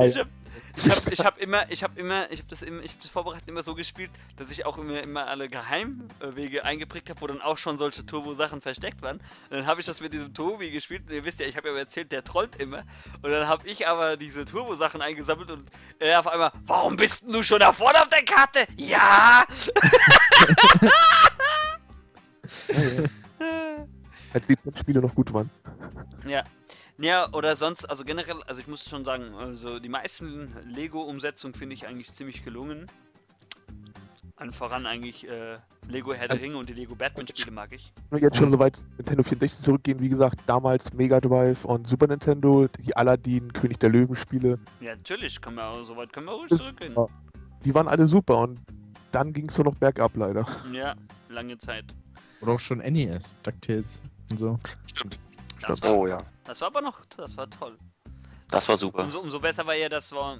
Ich 0.00 0.18
hab, 0.18 0.28
ich 0.76 0.90
hab, 0.90 1.12
ich 1.12 1.20
hab 1.20 1.38
immer, 1.38 1.70
ich 1.70 1.82
hab 1.82 1.98
immer, 1.98 2.30
ich 2.30 2.40
hab 2.40 2.48
das 2.48 2.62
immer, 2.62 2.82
ich 2.82 2.92
hab 2.92 3.00
das 3.02 3.10
Vorbereiten 3.10 3.50
immer 3.50 3.62
so 3.62 3.74
gespielt, 3.74 4.10
dass 4.36 4.50
ich 4.50 4.64
auch 4.64 4.78
immer, 4.78 5.02
immer 5.02 5.26
alle 5.26 5.48
Geheimwege 5.48 6.64
eingeprägt 6.64 7.10
habe, 7.10 7.20
wo 7.20 7.26
dann 7.26 7.42
auch 7.42 7.58
schon 7.58 7.78
solche 7.78 8.06
Turbo-Sachen 8.06 8.60
versteckt 8.60 9.02
waren. 9.02 9.18
Und 9.50 9.56
dann 9.58 9.66
habe 9.66 9.80
ich 9.80 9.86
das 9.86 10.00
mit 10.00 10.12
diesem 10.12 10.32
Tobi 10.32 10.70
gespielt. 10.70 11.02
Und 11.08 11.12
ihr 11.12 11.24
wisst 11.24 11.40
ja, 11.40 11.46
ich 11.46 11.56
habe 11.56 11.68
ja 11.68 11.76
erzählt, 11.76 12.12
der 12.12 12.22
trollt 12.24 12.56
immer. 12.56 12.84
Und 13.22 13.30
dann 13.30 13.48
habe 13.48 13.66
ich 13.66 13.88
aber 13.88 14.16
diese 14.16 14.44
Turbo-Sachen 14.44 15.02
eingesammelt 15.02 15.50
und 15.50 15.68
er 15.98 16.20
auf 16.20 16.28
einmal, 16.28 16.52
warum 16.66 16.96
bist 16.96 17.22
denn 17.22 17.32
du 17.32 17.42
schon 17.42 17.60
da 17.60 17.72
vorne 17.72 18.00
auf 18.00 18.08
der 18.08 18.24
Karte? 18.24 18.66
Ja! 18.76 19.44
Ja, 22.68 22.82
ja. 22.82 23.04
Als 24.32 24.46
Lizenzspiele 24.48 25.00
noch 25.00 25.14
gut 25.14 25.32
waren. 25.32 25.50
Ja. 26.26 26.44
Ja, 27.00 27.32
oder 27.32 27.54
sonst, 27.54 27.88
also 27.88 28.04
generell, 28.04 28.42
also 28.48 28.60
ich 28.60 28.66
muss 28.66 28.88
schon 28.88 29.04
sagen, 29.04 29.32
also 29.34 29.78
die 29.78 29.88
meisten 29.88 30.52
Lego-Umsetzungen 30.68 31.54
finde 31.54 31.74
ich 31.74 31.86
eigentlich 31.86 32.12
ziemlich 32.12 32.44
gelungen. 32.44 32.86
An 34.36 34.52
voran 34.52 34.86
eigentlich 34.86 35.26
äh, 35.28 35.58
Lego 35.88 36.12
Herr 36.12 36.28
der 36.28 36.32
Also- 36.36 36.42
Ringe 36.44 36.56
und 36.58 36.68
die 36.68 36.72
Lego 36.72 36.94
Batman-Spiele 36.94 37.50
mag 37.50 37.72
ich. 37.72 37.92
Jetzt 38.20 38.36
schon 38.36 38.50
so 38.50 38.58
weit 38.58 38.78
Nintendo 38.96 39.22
64 39.24 39.60
zurückgehen, 39.64 40.00
wie 40.00 40.08
gesagt, 40.08 40.38
damals 40.46 40.92
Mega 40.92 41.20
Drive 41.20 41.64
und 41.64 41.88
Super 41.88 42.06
Nintendo, 42.08 42.68
die 42.68 42.96
Aladdin, 42.96 43.52
König 43.52 43.78
der 43.80 43.90
Löwen 43.90 44.14
Spiele, 44.16 44.58
Ja, 44.80 44.94
natürlich, 44.94 45.40
können 45.40 45.56
wir 45.56 45.66
auch, 45.66 45.82
so 45.84 45.96
weit 45.96 46.12
können 46.12 46.26
wir 46.26 46.32
ruhig 46.34 46.48
zurückgehen. 46.48 46.94
die 47.64 47.74
waren 47.74 47.88
alle 47.88 48.06
super 48.06 48.38
und 48.38 48.60
dann 49.12 49.32
ging 49.32 49.48
es 49.48 49.56
nur 49.58 49.64
noch 49.66 49.74
bergab 49.76 50.16
leider. 50.16 50.46
Ja, 50.72 50.94
lange 51.28 51.58
Zeit. 51.58 51.86
Oder 52.40 52.52
auch 52.52 52.60
schon 52.60 52.78
NES, 52.78 53.36
DuckTales 53.42 54.02
und 54.30 54.38
so. 54.38 54.58
Stimmt. 54.86 55.18
Das 55.60 55.82
war, 55.82 55.90
Oh 55.94 56.06
ja. 56.06 56.18
das 56.44 56.60
war 56.60 56.68
aber 56.68 56.80
noch, 56.80 57.04
das 57.16 57.36
war 57.36 57.48
toll. 57.50 57.76
Das 58.50 58.68
war 58.68 58.76
super. 58.76 59.04
Umso, 59.04 59.20
umso 59.20 59.40
besser 59.40 59.66
war 59.66 59.74
ja, 59.74 59.88
dass 59.88 60.10
vor, 60.10 60.38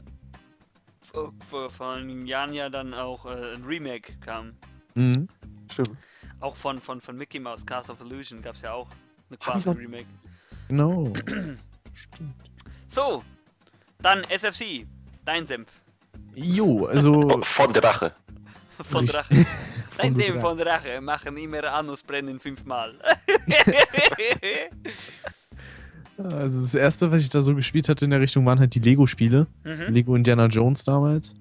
vor, 1.03 1.33
vor, 1.48 1.70
vor 1.70 1.92
einigen 1.94 2.27
Jahren 2.27 2.53
ja 2.55 2.68
dann 2.70 2.94
auch 2.94 3.27
äh, 3.27 3.55
ein 3.55 3.64
Remake 3.64 4.14
kam. 4.20 4.57
Mhm. 4.94 5.29
Stimmt. 5.70 5.96
Auch 6.40 6.55
von, 6.57 6.79
von, 6.79 7.01
von 7.01 7.16
Mickey 7.16 7.38
Mouse, 7.40 7.66
Cast 7.66 7.90
of 7.90 8.01
Illusion 8.01 8.40
gab 8.40 8.55
es 8.55 8.62
ja 8.62 8.72
auch 8.72 8.88
eine 9.29 9.38
quasi 9.38 9.68
Remake. 9.70 10.07
Genau. 10.68 11.12
So, 12.87 13.22
dann 13.98 14.22
SFC, 14.31 14.87
dein 15.24 15.46
Senf. 15.46 15.68
Jo, 16.35 16.87
also. 16.87 17.29
Von 17.42 17.72
der 17.72 17.83
Drache. 17.83 18.14
Von. 18.90 19.05
Drache. 19.05 19.35
Dein 19.99 20.41
Von 20.41 20.57
Drache 20.57 21.01
machen 21.01 21.37
immer 21.37 21.65
Anus 21.65 22.03
brennen 22.03 22.39
fünfmal. 22.41 22.95
Also 26.19 26.63
das 26.63 26.75
erste, 26.75 27.13
was 27.13 27.23
ich 27.23 27.29
da 27.29 27.41
so 27.43 27.55
gespielt 27.55 27.89
hatte 27.89 28.05
in 28.05 28.11
der 28.11 28.21
Richtung, 28.21 28.45
waren 28.45 28.59
halt 28.59 28.75
die 28.75 28.81
Lego-Spiele. 28.81 29.47
mhm. 29.63 29.85
Lego 29.89 30.17
Indiana 30.17 30.47
Jones 30.47 30.83
damals. 30.83 31.35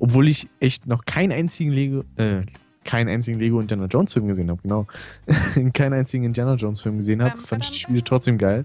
Obwohl 0.00 0.28
ich 0.28 0.48
echt 0.58 0.86
noch 0.86 1.04
keinen 1.04 1.30
einzigen 1.30 1.70
Lego, 1.70 2.02
äh, 2.16 2.42
keinen 2.84 3.08
einzigen 3.08 3.38
Lego 3.38 3.60
Indiana 3.60 3.86
Jones 3.86 4.12
Film 4.12 4.26
gesehen 4.26 4.50
habe, 4.50 4.60
genau. 4.62 4.86
keinen 5.74 5.92
einzigen 5.92 6.24
Indiana 6.24 6.54
Jones 6.54 6.80
Film 6.80 6.96
gesehen 6.96 7.22
habe, 7.22 7.38
fand 7.38 7.64
ich 7.64 7.70
die 7.70 7.78
Spiele 7.78 8.02
trotzdem 8.02 8.36
geil. 8.36 8.64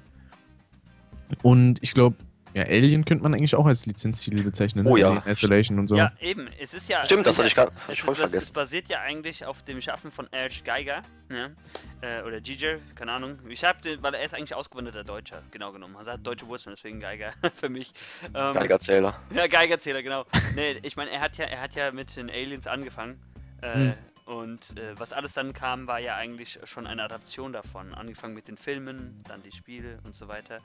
Und 1.43 1.77
ich 1.83 1.93
glaube, 1.93 2.15
ja, 2.55 2.63
Alien 2.63 3.03
könnte 3.03 3.21
man 3.23 3.33
eigentlich 3.33 3.53
auch 3.53 3.65
als 3.65 3.85
Lizenztitel 3.85 4.41
bezeichnen. 4.41 4.85
ne? 4.85 4.89
Oh 4.89 4.95
ja. 4.95 5.21
Isolation 5.27 5.77
und 5.77 5.87
so. 5.87 5.97
Ja, 5.97 6.13
eben. 6.21 6.47
Es 6.59 6.73
ist 6.73 6.87
ja. 6.87 7.03
Stimmt, 7.03 7.25
das 7.27 7.37
ist 7.37 7.39
hatte 7.39 7.47
ja, 7.61 7.67
ich, 7.67 7.85
gar, 7.85 7.91
es, 7.91 7.99
voll 7.99 8.13
das, 8.15 8.23
es 8.23 8.29
vergessen. 8.31 8.53
basiert 8.53 8.87
ja 8.87 9.01
eigentlich 9.01 9.45
auf 9.45 9.61
dem 9.63 9.81
Schaffen 9.81 10.09
von 10.09 10.31
Erich 10.31 10.63
Geiger. 10.63 11.01
Ne? 11.27 11.53
Äh, 12.01 12.21
oder 12.21 12.39
Giger, 12.39 12.77
keine 12.95 13.11
Ahnung. 13.11 13.37
Ich 13.49 13.63
hab 13.65 13.81
den, 13.81 14.01
weil 14.01 14.13
er 14.13 14.23
ist 14.23 14.33
eigentlich 14.33 14.55
ausgewanderter 14.55 15.03
Deutscher, 15.03 15.41
genau 15.51 15.73
genommen. 15.73 15.97
Also 15.97 16.11
er 16.11 16.13
hat 16.13 16.25
deutsche 16.25 16.47
Wurzeln, 16.47 16.73
deswegen 16.75 16.99
Geiger 17.01 17.33
für 17.59 17.67
mich. 17.67 17.91
Ähm, 18.33 18.53
Geigerzähler. 18.53 19.19
Ja, 19.33 19.47
Geigerzähler, 19.47 20.01
genau. 20.01 20.25
nee, 20.55 20.77
ich 20.81 20.95
meine, 20.95 21.11
er 21.11 21.19
hat 21.19 21.37
ja, 21.37 21.45
er 21.45 21.59
hat 21.61 21.75
ja 21.75 21.91
mit 21.91 22.15
den 22.15 22.29
Aliens 22.29 22.67
angefangen. 22.67 23.19
Äh, 23.61 23.73
Hm. 23.73 23.93
Und 24.25 24.75
äh, 24.79 24.97
was 24.97 25.13
alles 25.13 25.33
dann 25.33 25.53
kam, 25.53 25.85
war 25.85 25.99
ja 25.99 26.15
eigentlich 26.15 26.59
schon 26.63 26.87
eine 26.87 27.03
Adaption 27.03 27.53
davon. 27.53 27.93
Angefangen 27.93 28.33
mit 28.33 28.47
den 28.47 28.57
Filmen, 28.57 29.21
dann 29.27 29.43
die 29.43 29.51
Spiele 29.51 29.99
und 30.03 30.15
so 30.15 30.27
weiter. 30.27 30.57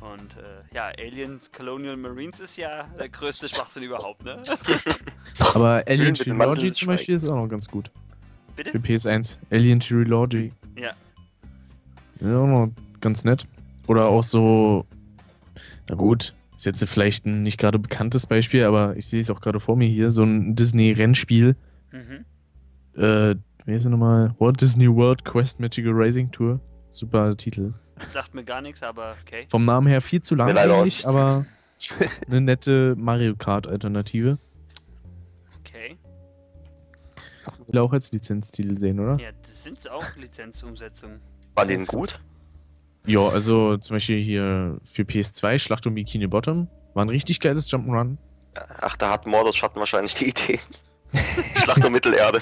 Und 0.00 0.36
äh, 0.36 0.74
ja, 0.74 0.90
Aliens 0.98 1.50
Colonial 1.52 1.96
Marines 1.96 2.40
ist 2.40 2.56
ja 2.56 2.84
der 2.98 3.08
größte 3.08 3.48
Schwachsinn 3.48 3.84
überhaupt, 3.84 4.24
ne? 4.24 4.42
Aber 5.54 5.82
Alien 5.86 6.14
Trilogy 6.14 6.72
zum 6.72 6.88
Beispiel 6.88 7.14
ist 7.14 7.28
auch 7.28 7.36
noch 7.36 7.48
ganz 7.48 7.68
gut. 7.68 7.90
Bitte? 8.56 8.72
Für 8.72 8.78
PS1. 8.78 9.38
Alien 9.50 9.80
Trilogy. 9.80 10.52
Ja. 10.78 10.90
Ja, 12.20 12.38
auch 12.38 12.46
noch 12.46 12.68
ganz 13.00 13.24
nett. 13.24 13.46
Oder 13.86 14.06
auch 14.06 14.22
so. 14.22 14.86
Na 15.88 15.94
gut, 15.96 16.34
ist 16.54 16.64
jetzt 16.64 16.84
vielleicht 16.84 17.26
ein 17.26 17.42
nicht 17.42 17.58
gerade 17.58 17.78
bekanntes 17.78 18.26
Beispiel, 18.26 18.64
aber 18.64 18.96
ich 18.96 19.06
sehe 19.06 19.20
es 19.20 19.30
auch 19.30 19.40
gerade 19.40 19.60
vor 19.60 19.76
mir 19.76 19.88
hier. 19.88 20.10
So 20.10 20.22
ein 20.22 20.54
Disney-Rennspiel. 20.54 21.56
Mhm. 21.92 22.24
Äh, 23.00 23.34
wie 23.66 23.74
ist 23.74 23.84
er 23.84 23.90
nochmal? 23.90 24.34
Walt 24.38 24.60
Disney 24.60 24.88
World 24.88 25.24
Quest 25.24 25.60
Magical 25.60 25.92
Racing 25.94 26.30
Tour. 26.30 26.60
Super 26.90 27.36
Titel. 27.36 27.72
Sagt 28.10 28.34
mir 28.34 28.44
gar 28.44 28.60
nichts, 28.60 28.82
aber 28.82 29.16
okay. 29.22 29.46
Vom 29.48 29.64
Namen 29.64 29.86
her 29.86 30.00
viel 30.00 30.22
zu 30.22 30.34
lang 30.34 30.48
Mir 30.48 30.54
leider 30.54 30.74
auch 30.74 30.80
eigentlich, 30.80 31.04
nichts. 31.04 31.06
aber 31.06 31.46
eine 32.28 32.40
nette 32.40 32.94
Mario 32.96 33.34
Kart 33.36 33.66
Alternative. 33.66 34.38
Okay. 35.60 35.98
Will 37.66 37.80
auch 37.80 37.92
als 37.92 38.12
Lizenztitel 38.12 38.78
sehen, 38.78 39.00
oder? 39.00 39.18
Ja, 39.22 39.30
das 39.42 39.62
sind 39.62 39.90
auch 39.90 40.16
Lizenzumsetzungen. 40.16 41.20
Waren 41.54 41.68
die 41.68 41.74
denn 41.74 41.86
gut? 41.86 42.20
Ja, 43.06 43.20
also 43.28 43.76
zum 43.76 43.96
Beispiel 43.96 44.22
hier 44.22 44.78
für 44.84 45.02
PS2 45.02 45.58
Schlacht 45.58 45.86
um 45.86 45.94
Bikini 45.94 46.26
Bottom. 46.26 46.68
War 46.94 47.04
ein 47.04 47.10
richtig 47.10 47.40
geiles 47.40 47.70
Jump'n'Run. 47.70 48.16
Ach, 48.80 48.96
da 48.96 49.10
hat 49.10 49.26
Mordors 49.26 49.56
Schatten 49.56 49.78
wahrscheinlich 49.80 50.14
die 50.14 50.28
Idee. 50.30 50.60
Schlacht 51.62 51.84
um 51.84 51.92
Mittelerde. 51.92 52.40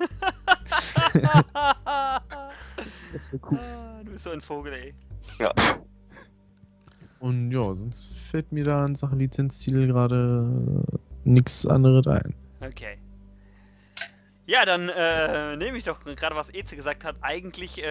Das 3.12 3.22
ist 3.22 3.28
so 3.28 3.38
cool. 3.50 3.58
Ah, 3.58 4.00
du 4.04 4.10
bist 4.12 4.24
so 4.24 4.30
ein 4.30 4.40
Vogel, 4.40 4.72
ey. 4.72 4.94
Ja. 5.38 5.52
Und 7.18 7.50
ja, 7.50 7.74
sonst 7.74 8.16
fällt 8.18 8.50
mir 8.52 8.64
da 8.64 8.84
in 8.86 8.94
Sachen 8.94 9.18
Lizenztitel 9.18 9.86
gerade 9.86 10.84
nichts 11.24 11.66
anderes 11.66 12.06
ein. 12.06 12.34
Okay. 12.60 12.98
Ja, 14.46 14.64
dann 14.64 14.88
äh, 14.88 15.56
nehme 15.56 15.76
ich 15.78 15.84
doch 15.84 16.00
gerade, 16.04 16.34
was 16.34 16.52
Eze 16.52 16.74
gesagt 16.76 17.04
hat. 17.04 17.16
Eigentlich 17.20 17.78
äh, 17.78 17.84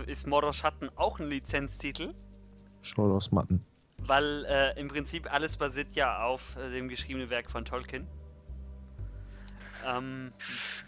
äh, 0.00 0.10
ist 0.10 0.26
Mordor 0.26 0.52
Schatten 0.52 0.90
auch 0.96 1.18
ein 1.20 1.28
Lizenztitel, 1.28 2.14
Schaut 2.82 3.10
aus 3.10 3.32
Matten. 3.32 3.64
weil 3.98 4.44
äh, 4.46 4.78
im 4.78 4.88
Prinzip 4.88 5.32
alles 5.32 5.56
basiert 5.56 5.94
ja 5.94 6.24
auf 6.24 6.56
äh, 6.56 6.70
dem 6.70 6.88
geschriebenen 6.88 7.30
Werk 7.30 7.50
von 7.50 7.64
Tolkien. 7.64 8.06
Ähm, 9.88 10.32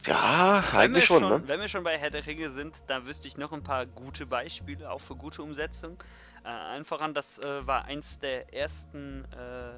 Ja, 0.04 0.62
eigentlich 0.74 1.04
schon, 1.04 1.20
schon, 1.20 1.42
ne? 1.42 1.48
wenn 1.48 1.60
wir 1.60 1.68
schon 1.68 1.84
bei 1.84 1.96
Herr 1.98 2.10
der 2.10 2.26
Ringe 2.26 2.50
sind, 2.50 2.76
da 2.86 3.06
wüsste 3.06 3.28
ich 3.28 3.36
noch 3.36 3.52
ein 3.52 3.62
paar 3.62 3.86
gute 3.86 4.26
Beispiele, 4.26 4.90
auch 4.90 5.00
für 5.00 5.16
gute 5.16 5.42
Umsetzung. 5.42 6.02
Äh, 6.44 6.48
allen 6.48 6.84
voran, 6.84 7.14
das 7.14 7.38
äh, 7.38 7.66
war 7.66 7.86
eins 7.86 8.18
der 8.18 8.52
ersten 8.52 9.24
äh, 9.32 9.72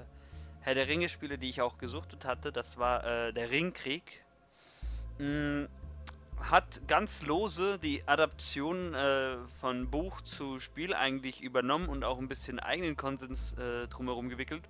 Herr 0.61 0.74
der 0.74 0.88
Ringe-Spiele, 0.88 1.38
die 1.38 1.48
ich 1.48 1.61
auch 1.61 1.78
gesuchtet 1.78 2.24
hatte. 2.24 2.52
Das 2.52 2.78
war 2.78 3.04
äh, 3.04 3.32
der 3.32 3.50
Ringkrieg. 3.50 4.24
Mm, 5.18 5.64
hat 6.40 6.80
ganz 6.88 7.22
lose 7.22 7.78
die 7.78 8.02
Adaption 8.06 8.94
äh, 8.94 9.37
von 9.61 9.90
Buch 9.90 10.20
zu 10.22 10.58
Spiel 10.58 10.94
eigentlich 10.94 11.40
übernommen 11.40 11.88
und 11.88 12.02
auch 12.02 12.18
ein 12.18 12.28
bisschen 12.28 12.58
eigenen 12.58 12.96
Konsens 12.96 13.54
äh, 13.54 13.87
drumherum 13.87 14.28
gewickelt. 14.28 14.62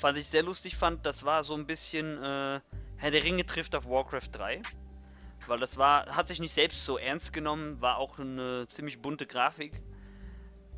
Was 0.00 0.16
ich 0.16 0.28
sehr 0.28 0.42
lustig 0.42 0.76
fand, 0.76 1.04
das 1.06 1.24
war 1.24 1.44
so 1.44 1.54
ein 1.54 1.66
bisschen 1.66 2.22
äh, 2.22 2.60
Herr 3.02 3.10
der 3.10 3.24
Ringe 3.24 3.44
trifft 3.44 3.74
auf 3.74 3.84
Warcraft 3.88 4.28
3. 4.30 4.62
Weil 5.48 5.58
das 5.58 5.76
war, 5.76 6.06
hat 6.14 6.28
sich 6.28 6.38
nicht 6.38 6.54
selbst 6.54 6.86
so 6.86 6.98
ernst 6.98 7.32
genommen, 7.32 7.80
war 7.80 7.96
auch 7.96 8.20
eine 8.20 8.68
ziemlich 8.68 9.02
bunte 9.02 9.26
Grafik. 9.26 9.82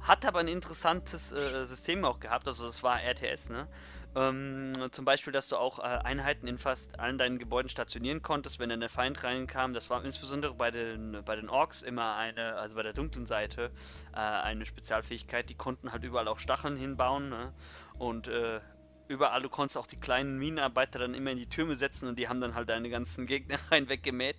Hat 0.01 0.25
aber 0.25 0.39
ein 0.39 0.49
interessantes 0.49 1.33
äh, 1.33 1.67
System 1.67 2.03
auch 2.03 2.21
gehabt, 2.21 2.49
also 2.49 2.65
das 2.65 2.83
war 2.83 3.03
RTS, 3.03 3.51
ne? 3.51 3.69
Ähm, 4.17 4.73
zum 4.91 5.05
Beispiel, 5.05 5.35
dass 5.35 5.49
du 5.49 5.57
auch 5.57 5.81
äh, 5.81 5.83
Einheiten 5.83 6.47
in 6.47 6.57
fast 6.57 6.99
allen 6.99 7.19
deinen 7.19 7.39
Gebäuden 7.39 7.69
stationieren 7.69 8.23
konntest, 8.23 8.59
wenn 8.59 8.71
dann 8.71 8.81
der 8.81 8.89
Feind 8.89 9.23
reinkam. 9.23 9.75
Das 9.75 9.91
war 9.91 10.03
insbesondere 10.03 10.55
bei 10.55 10.71
den, 10.71 11.21
bei 11.27 11.37
den 11.37 11.51
Orks 11.51 11.83
immer 11.83 12.17
eine, 12.17 12.55
also 12.55 12.77
bei 12.77 12.83
der 12.83 12.95
dunklen 12.95 13.27
Seite, 13.27 13.71
äh, 14.15 14.17
eine 14.17 14.65
Spezialfähigkeit. 14.65 15.51
Die 15.51 15.57
konnten 15.57 15.93
halt 15.93 16.05
überall 16.05 16.29
auch 16.29 16.39
Stacheln 16.39 16.79
hinbauen, 16.79 17.29
ne? 17.29 17.53
Und 17.99 18.29
äh, 18.29 18.61
überall, 19.09 19.43
du 19.43 19.49
konntest 19.49 19.77
auch 19.77 19.87
die 19.87 19.97
kleinen 19.97 20.39
Minenarbeiter 20.39 20.99
dann 20.99 21.15
immer 21.15 21.31
in 21.31 21.39
die 21.39 21.49
Türme 21.49 21.77
setzen 21.77 22.09
und 22.09 22.19
die 22.19 22.29
haben 22.29 22.41
dann 22.41 22.55
halt 22.55 22.69
deine 22.69 22.91
ganzen 22.91 23.27
Gegner 23.27 23.59
rein 23.71 23.89
weggemäht. 23.89 24.37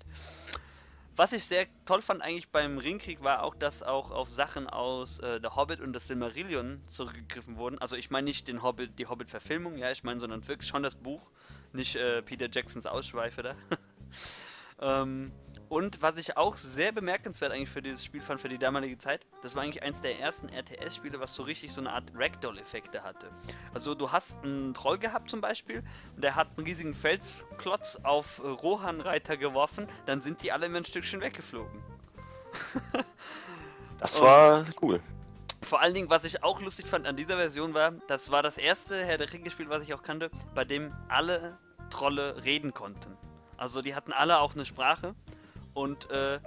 Was 1.17 1.31
ich 1.31 1.45
sehr 1.45 1.67
toll 1.85 2.01
fand 2.01 2.21
eigentlich 2.21 2.49
beim 2.49 2.77
Ringkrieg 2.77 3.23
war 3.23 3.43
auch, 3.43 3.55
dass 3.55 3.83
auch 3.83 4.11
auf 4.11 4.29
Sachen 4.29 4.67
aus 4.67 5.19
äh, 5.19 5.39
The 5.41 5.49
Hobbit 5.55 5.79
und 5.79 5.93
das 5.93 6.07
Silmarillion 6.07 6.81
zurückgegriffen 6.87 7.55
wurden. 7.55 7.79
Also 7.79 7.95
ich 7.95 8.09
meine 8.09 8.25
nicht 8.25 8.49
den 8.49 8.61
Hobbit, 8.61 8.99
die 8.99 9.07
Hobbit-Verfilmung, 9.07 9.77
ja, 9.77 9.91
ich 9.91 10.03
meine, 10.03 10.19
sondern 10.19 10.45
wirklich 10.45 10.67
schon 10.67 10.83
das 10.83 10.95
Buch, 10.95 11.21
nicht 11.71 11.95
äh, 11.95 12.21
Peter 12.21 12.49
Jacksons 12.51 12.85
Ausschweife 12.85 13.43
da. 13.43 13.55
ähm, 15.03 15.31
und 15.69 16.01
was 16.01 16.17
ich 16.17 16.37
auch 16.37 16.57
sehr 16.57 16.91
bemerkenswert 16.91 17.51
eigentlich 17.51 17.69
für 17.69 17.81
dieses 17.81 18.03
Spiel 18.03 18.21
fand, 18.21 18.39
für 18.39 18.49
die 18.49 18.57
damalige 18.57 18.97
Zeit, 18.97 19.25
das 19.41 19.55
war 19.55 19.63
eigentlich 19.63 19.83
eins 19.83 20.01
der 20.01 20.19
ersten 20.19 20.49
RTS-Spiele, 20.49 21.19
was 21.19 21.33
so 21.33 21.43
richtig 21.43 21.73
so 21.73 21.81
eine 21.81 21.91
Art 21.91 22.11
Ragdoll-Effekte 22.13 23.03
hatte. 23.03 23.29
Also 23.73 23.95
du 23.95 24.11
hast 24.11 24.43
einen 24.43 24.73
Troll 24.73 24.97
gehabt 24.97 25.29
zum 25.29 25.41
Beispiel, 25.41 25.83
und 26.15 26.23
der 26.23 26.35
hat 26.35 26.49
einen 26.55 26.67
riesigen 26.67 26.93
Felsklotz 26.93 27.99
auf 28.03 28.39
äh, 28.39 28.47
Rohan-Reiter 28.47 29.37
geworfen, 29.37 29.87
dann 30.05 30.21
sind 30.21 30.43
die 30.43 30.51
alle 30.51 30.67
immer 30.67 30.77
ein 30.77 30.85
Stückchen 30.85 31.21
weggeflogen. 31.21 31.83
Das 33.97 34.19
war 34.19 34.65
cool. 34.81 35.01
Vor 35.61 35.81
allen 35.81 35.93
Dingen, 35.93 36.09
was 36.09 36.25
ich 36.25 36.43
auch 36.43 36.59
lustig 36.59 36.89
fand 36.89 37.07
an 37.07 37.15
dieser 37.15 37.37
Version 37.37 37.73
war, 37.73 37.91
das 38.07 38.29
war 38.29 38.43
das 38.43 38.57
erste 38.57 39.05
Herr 39.05 39.17
der 39.17 39.31
Ringe-Spiel, 39.31 39.69
was 39.69 39.83
ich 39.83 39.93
auch 39.93 40.03
kannte, 40.03 40.29
bei 40.53 40.65
dem 40.65 40.93
alle 41.07 41.57
Trolle 41.89 42.43
reden 42.43 42.73
konnten. 42.73 43.17
Also 43.57 43.81
die 43.81 43.95
hatten 43.95 44.11
alle 44.11 44.39
auch 44.39 44.53
eine 44.53 44.65
Sprache 44.65 45.15
und 45.75 46.09
äh, 46.09 46.39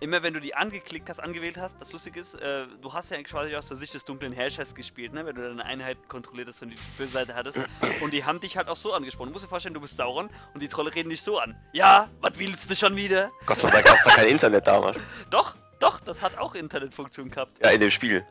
immer 0.00 0.22
wenn 0.22 0.34
du 0.34 0.40
die 0.40 0.54
angeklickt 0.54 1.08
hast, 1.08 1.18
angewählt 1.18 1.56
hast, 1.56 1.80
das 1.80 1.90
Lustige 1.90 2.20
ist, 2.20 2.34
äh, 2.34 2.66
du 2.80 2.92
hast 2.92 3.10
ja 3.10 3.20
quasi 3.22 3.56
aus 3.56 3.66
der 3.68 3.76
Sicht 3.76 3.94
des 3.94 4.04
dunklen 4.04 4.32
Herrschers 4.32 4.74
gespielt, 4.74 5.12
ne? 5.12 5.24
wenn 5.26 5.34
du 5.34 5.42
deine 5.42 5.64
Einheit 5.64 5.96
kontrolliert 6.08 6.48
hast, 6.48 6.60
wenn 6.60 6.70
du 6.70 6.76
die 6.76 6.82
böse 6.98 7.12
Seite 7.12 7.34
hattest. 7.34 7.58
Und 8.00 8.12
die 8.12 8.24
haben 8.24 8.38
dich 8.38 8.56
halt 8.56 8.68
auch 8.68 8.76
so 8.76 8.92
angesprochen. 8.92 9.28
Du 9.28 9.32
musst 9.32 9.46
dir 9.46 9.48
vorstellen, 9.48 9.74
du 9.74 9.80
bist 9.80 9.96
Sauron 9.96 10.28
und 10.52 10.62
die 10.62 10.68
Trolle 10.68 10.94
reden 10.94 11.08
dich 11.10 11.22
so 11.22 11.38
an. 11.38 11.56
Ja, 11.72 12.08
was 12.20 12.38
willst 12.38 12.70
du 12.70 12.76
schon 12.76 12.94
wieder? 12.96 13.30
Gott 13.46 13.58
sei 13.58 13.70
Dank 13.70 13.86
gab 13.86 13.96
es 13.96 14.04
da 14.04 14.10
kein 14.10 14.28
Internet 14.28 14.66
damals. 14.66 15.00
Doch, 15.30 15.56
doch, 15.80 16.00
das 16.00 16.22
hat 16.22 16.38
auch 16.38 16.54
Internetfunktion 16.54 17.30
gehabt. 17.30 17.62
Ja, 17.62 17.70
in 17.70 17.80
dem 17.80 17.90
Spiel. 17.90 18.24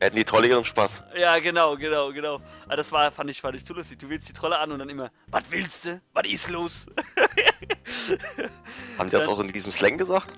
Hätten 0.00 0.16
die 0.16 0.24
Trolle 0.24 0.48
ihren 0.48 0.64
Spaß. 0.64 1.04
Ja, 1.16 1.38
genau, 1.38 1.76
genau, 1.76 2.12
genau. 2.12 2.40
Aber 2.66 2.76
das 2.76 2.90
war, 2.90 3.10
fand 3.12 3.30
ich, 3.30 3.40
fand 3.40 3.56
ich 3.56 3.64
zu 3.64 3.72
lustig. 3.74 3.98
Du 3.98 4.08
wählst 4.08 4.28
die 4.28 4.32
Trolle 4.32 4.58
an 4.58 4.72
und 4.72 4.80
dann 4.80 4.88
immer, 4.88 5.10
was 5.28 5.44
willst 5.50 5.84
du? 5.84 6.00
Was 6.12 6.26
ist 6.26 6.50
los? 6.50 6.86
Haben 8.98 9.08
die 9.08 9.10
das 9.10 9.26
Dann- 9.26 9.34
auch 9.34 9.40
in 9.40 9.48
diesem 9.48 9.72
Slang 9.72 9.98
gesagt? 9.98 10.34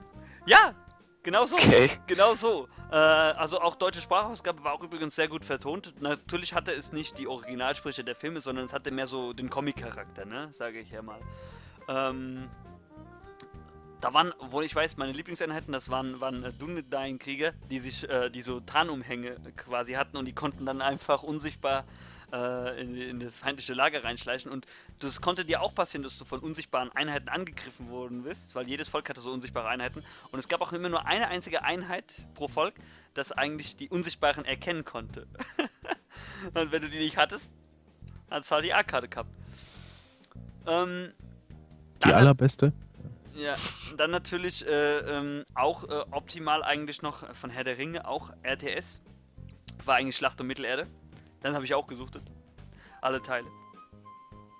ja, 0.47 0.75
genau 1.23 1.47
so. 1.47 1.57
Okay. 1.57 1.91
Genau 2.07 2.35
so. 2.35 2.69
Äh, 2.91 2.95
also 2.95 3.61
auch 3.61 3.75
deutsche 3.75 4.01
Sprachausgabe 4.01 4.63
war 4.63 4.73
auch 4.73 4.83
übrigens 4.83 5.17
sehr 5.17 5.29
gut 5.29 5.45
vertont. 5.45 5.95
Natürlich 6.01 6.55
hatte 6.55 6.73
es 6.73 6.93
nicht 6.93 7.19
die 7.19 7.27
Originalsprecher 7.27 8.05
der 8.05 8.15
Filme, 8.15 8.41
sondern 8.41 8.67
es 8.67 8.73
hatte 8.73 8.91
mehr 8.93 9.09
so 9.09 9.33
den 9.33 9.51
Comic-Charakter, 9.51 10.25
ne? 10.25 10.49
Sage 10.53 10.79
ich 10.79 10.91
ja 10.91 11.03
mal. 11.03 11.19
Ähm, 11.89 12.49
da 14.01 14.13
waren, 14.15 14.33
obwohl 14.39 14.65
ich 14.65 14.75
weiß, 14.75 14.99
meine 14.99 15.13
Lieblingseinheiten, 15.13 15.73
das 15.73 15.89
waren, 15.91 16.21
waren 16.21 16.45
äh, 16.45 16.53
Dunedain-Krieger, 16.53 17.53
die 17.71 17.79
sich, 17.81 18.09
äh, 18.09 18.31
die 18.31 18.43
so 18.43 18.61
Tarnumhänge 18.61 19.37
quasi 19.57 19.95
hatten 19.95 20.17
und 20.17 20.27
die 20.27 20.35
konnten 20.35 20.65
dann 20.67 20.81
einfach 20.81 21.23
unsichtbar 21.23 21.85
äh, 22.33 22.81
in, 22.81 22.97
in 22.97 23.21
das 23.21 23.37
feindliche 23.37 23.75
Lager 23.75 24.03
reinschleichen. 24.05 24.51
Und 24.51 24.67
das 24.99 25.21
konnte 25.21 25.45
dir 25.45 25.61
auch 25.63 25.75
passieren, 25.75 26.03
dass 26.03 26.19
du 26.19 26.25
von 26.25 26.41
unsichtbaren 26.41 26.91
Einheiten 26.93 27.29
angegriffen 27.29 27.91
worden 27.91 28.25
bist, 28.25 28.55
weil 28.55 28.69
jedes 28.69 28.89
Volk 28.89 29.09
hatte 29.09 29.21
so 29.21 29.33
unsichtbare 29.33 29.69
Einheiten. 29.69 30.05
Und 30.31 30.39
es 30.39 30.49
gab 30.49 30.61
auch 30.61 30.73
immer 30.73 30.89
nur 30.89 31.07
eine 31.07 31.29
einzige 31.29 31.63
Einheit 31.63 32.15
pro 32.35 32.49
Volk, 32.49 32.75
das 33.15 33.33
eigentlich 33.33 33.77
die 33.77 33.89
Unsichtbaren 33.89 34.45
erkennen 34.45 34.85
konnte. 34.85 35.27
und 36.55 36.73
wenn 36.73 36.83
du 36.83 36.89
die 36.89 36.99
nicht 36.99 37.17
hattest, 37.17 37.51
hast 38.31 38.51
du 38.51 38.55
halt 38.55 38.65
die 38.65 38.75
A-Karte 38.75 39.09
gehabt. 39.09 39.31
Ähm, 40.67 41.13
Die 42.05 42.13
allerbeste? 42.13 42.73
ja, 43.37 43.55
dann 43.97 44.11
natürlich 44.11 44.67
äh, 44.67 44.99
ähm, 44.99 45.45
auch 45.55 45.85
äh, 45.85 46.05
optimal 46.11 46.63
eigentlich 46.63 47.03
noch 47.03 47.35
von 47.35 47.51
Herr 47.51 47.65
der 47.65 47.79
Ringe, 47.79 48.07
auch 48.07 48.31
RTS. 48.43 49.01
War 49.85 49.97
eigentlich 49.97 50.17
Schlacht 50.17 50.41
um 50.41 50.47
Mittelerde. 50.47 50.87
Dann 51.41 51.55
habe 51.55 51.65
ich 51.65 51.75
auch 51.75 51.87
gesuchtet. 51.87 52.23
Alle 53.01 53.23
Teile. 53.23 53.47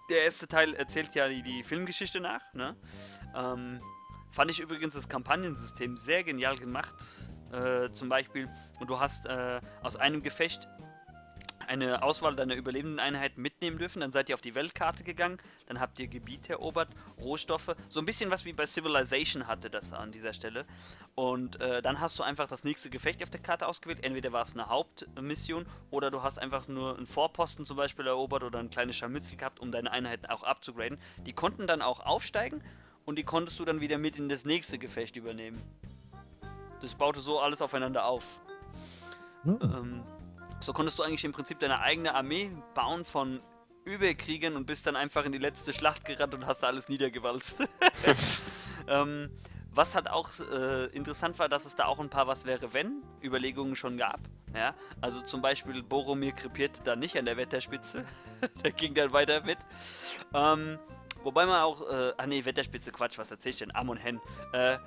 Der 0.09 0.23
erste 0.25 0.47
Teil 0.47 0.75
erzählt 0.75 1.15
ja 1.15 1.29
die, 1.29 1.43
die 1.43 1.63
Filmgeschichte 1.63 2.21
nach. 2.21 2.43
Ne? 2.55 2.77
Ähm, 3.35 3.81
fand 4.31 4.51
ich 4.51 4.61
übrigens 4.61 4.95
das 4.95 5.09
Kampagnensystem 5.09 5.97
sehr 5.97 6.23
genial 6.23 6.57
gemacht. 6.57 6.95
Äh, 7.53 7.91
zum 7.91 8.09
Beispiel, 8.09 8.49
du 8.87 9.01
hast 9.01 9.27
äh, 9.27 9.61
aus 9.83 9.97
einem 9.97 10.23
Gefecht 10.23 10.69
eine 11.67 12.03
Auswahl 12.03 12.37
deiner 12.37 12.55
überlebenden 12.55 13.01
Einheiten 13.01 13.41
mitnehmen 13.43 13.79
dürfen. 13.79 14.01
Dann 14.01 14.13
seid 14.13 14.29
ihr 14.29 14.35
auf 14.35 14.41
die 14.41 14.55
Weltkarte 14.55 15.05
gegangen. 15.05 15.39
Dann 15.67 15.81
habt 15.81 15.99
ihr 15.99 16.09
Gebiete 16.09 16.53
erobert, 16.53 16.89
Rohstoffe. 17.19 17.75
So 17.89 18.01
ein 18.01 18.07
bisschen 18.07 18.31
was 18.31 18.45
wie 18.45 18.53
bei 18.53 18.67
Civilization 18.67 19.47
hatte 19.47 19.71
das 19.71 19.93
an 19.93 20.13
dieser 20.13 20.33
Stelle. 20.33 20.65
Und 21.15 21.61
äh, 21.61 21.83
dann 21.83 22.01
hast 22.01 22.19
du 22.19 22.23
einfach 22.23 22.49
das 22.49 22.65
nächste 22.65 22.91
Gefecht 22.91 23.23
auf 23.23 23.31
der 23.31 23.41
Karte 23.41 23.67
ausgewählt. 23.67 24.05
Entweder 24.05 24.33
war 24.33 24.43
es 24.43 24.55
eine 24.55 24.69
Hauptmission 24.69 25.67
oder 25.91 26.11
du 26.11 26.23
hast 26.23 26.39
einfach 26.39 26.69
nur 26.69 26.97
einen 26.97 27.07
Vorposten 27.07 27.67
zum 27.67 27.77
Beispiel 27.77 28.07
erobert 28.07 28.43
oder 28.43 28.59
ein 28.59 28.71
kleines 28.71 28.97
Scharmützel 28.97 29.37
gehabt, 29.37 29.61
um 29.61 29.73
deine 29.73 29.91
Einheiten 29.91 30.27
auch 30.27 30.43
abzugraden. 30.43 30.99
Die 31.25 31.33
konnten 31.33 31.67
dann 31.67 31.83
auch 31.83 32.01
aufsteigen 32.01 32.63
und 33.05 33.17
die 33.17 33.25
konntest 33.25 33.59
du 33.59 33.65
dann 33.65 33.81
wieder 33.81 33.99
mit 33.99 34.19
in 34.19 34.29
das 34.29 34.45
nächste 34.45 34.79
Gefecht 34.79 35.17
übernehmen. 35.17 35.63
Das 36.81 36.95
baute 36.95 37.21
so 37.21 37.41
alles 37.41 37.63
aufeinander 37.63 38.05
auf. 38.05 38.25
Ja. 39.45 39.57
Ähm, 39.63 40.03
so 40.61 40.73
konntest 40.73 40.99
du 40.99 41.03
eigentlich 41.03 41.25
im 41.25 41.33
Prinzip 41.33 41.59
deine 41.59 41.81
eigene 41.81 42.15
Armee 42.15 42.51
bauen 42.75 43.05
von 43.05 43.41
Überkriegern 43.85 44.57
und 44.57 44.67
bist 44.67 44.87
dann 44.87 44.97
einfach 44.97 45.25
in 45.25 45.33
die 45.33 45.39
letzte 45.39 45.73
Schlacht 45.73 46.05
gerannt 46.05 46.35
und 46.35 46.47
hast 46.47 46.63
da 46.63 46.67
alles 46.67 46.89
niedergewalzt. 46.89 47.63
ähm, 48.89 49.31
was 49.77 49.95
halt 49.95 50.09
auch 50.09 50.31
äh, 50.41 50.87
interessant 50.87 51.39
war, 51.39 51.49
dass 51.49 51.67
es 51.67 51.77
da 51.77 51.85
auch 51.85 52.01
ein 52.01 52.09
paar 52.09 52.27
Was 52.27 52.47
wäre 52.47 52.73
wenn 52.73 53.03
Überlegungen 53.23 53.77
schon 53.77 53.99
gab. 53.99 54.21
Ja, 54.55 54.75
also 55.03 55.21
zum 55.21 55.43
Beispiel 55.43 55.83
Boromir 55.83 56.33
krepierte 56.33 56.81
da 56.83 56.97
nicht 56.97 57.17
an 57.19 57.27
der 57.27 57.37
Wetterspitze. 57.37 58.07
der 58.65 58.73
ging 58.73 58.95
dann 58.95 59.13
weiter 59.13 59.45
mit. 59.45 59.59
Ähm, 60.33 60.79
wobei 61.23 61.45
man 61.45 61.61
auch, 61.61 61.83
äh, 61.91 62.15
ah 62.17 62.27
nee, 62.27 62.45
Wetterspitze, 62.45 62.91
Quatsch, 62.91 63.19
was 63.19 63.31
erzähl 63.31 63.53
ich 63.53 63.59
denn? 63.59 63.75
Am 63.75 63.91
und 63.91 63.99
Hen. 63.99 64.19
Äh, 64.53 64.79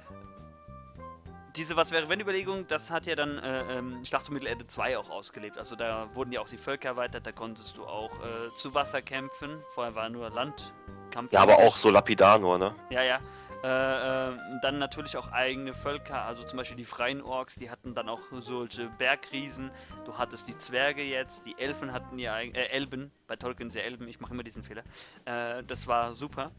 diese 1.60 1.76
Was 1.76 1.92
wäre 1.92 2.08
wenn 2.08 2.22
Überlegung, 2.22 2.66
das 2.68 2.90
hat 2.90 3.06
ja 3.06 3.16
dann 3.16 3.38
äh, 3.38 3.80
ähm, 3.80 4.06
Schlacht 4.06 4.30
um 4.30 4.34
Mittelerde 4.34 4.66
2 4.66 4.98
auch 4.98 5.10
ausgelebt. 5.10 5.58
Also 5.58 5.76
da 5.76 6.08
wurden 6.16 6.32
ja 6.32 6.40
auch 6.40 6.48
die 6.48 6.58
Völker 6.58 6.88
erweitert, 6.90 7.28
da 7.28 7.34
konntest 7.34 7.76
du 7.76 7.86
auch 7.86 8.12
äh, 8.24 8.56
zu 8.56 8.74
Wasser 8.74 9.02
kämpfen. 9.02 9.62
Vorher 9.76 9.94
war 9.94 10.08
nur 10.08 10.30
Landkampf. 10.30 11.34
Ja, 11.34 11.42
aber 11.42 11.58
auch 11.58 11.76
so 11.76 11.90
lapidar 11.90 12.40
nur, 12.40 12.58
ne? 12.58 12.74
Ja, 12.90 13.04
ja. 13.04 13.20
Äh, 13.62 13.68
äh, 13.68 14.38
dann 14.62 14.80
natürlich 14.80 15.18
auch 15.18 15.34
eigene 15.34 15.74
Völker, 15.74 16.22
also 16.22 16.44
zum 16.44 16.56
Beispiel 16.56 16.78
die 16.78 16.86
freien 16.86 17.22
Orks, 17.22 17.56
die 17.56 17.70
hatten 17.70 17.94
dann 17.94 18.08
auch 18.08 18.22
solche 18.40 18.88
Bergriesen. 18.98 19.70
Du 20.06 20.18
hattest 20.18 20.48
die 20.48 20.58
Zwerge 20.58 21.04
jetzt, 21.04 21.46
die 21.46 21.60
Elfen 21.60 21.92
hatten 21.92 22.20
ja 22.20 22.40
äh, 22.40 22.52
Elben, 22.70 23.12
bei 23.28 23.36
Tolkien 23.36 23.70
sehr 23.70 23.84
Elben, 23.84 24.08
ich 24.08 24.22
mache 24.22 24.34
immer 24.34 24.44
diesen 24.44 24.64
Fehler. 24.64 24.84
Äh, 25.26 25.62
das 25.66 25.88
war 25.88 26.16
super. 26.16 26.52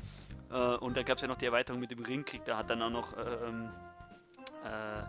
Äh, 0.51 0.57
und 0.57 0.95
da 0.95 1.03
gab 1.05 1.17
es 1.17 1.23
ja 1.23 1.29
noch 1.29 1.39
die 1.39 1.47
Erweiterung 1.47 1.81
mit 1.81 1.91
dem 1.91 2.05
Ringkrieg, 2.05 2.45
da 2.45 2.59
hat 2.59 2.69
dann 2.69 2.83
auch 2.83 2.91
noch 2.91 3.15
ähm, 3.17 3.71
äh, 4.65 5.03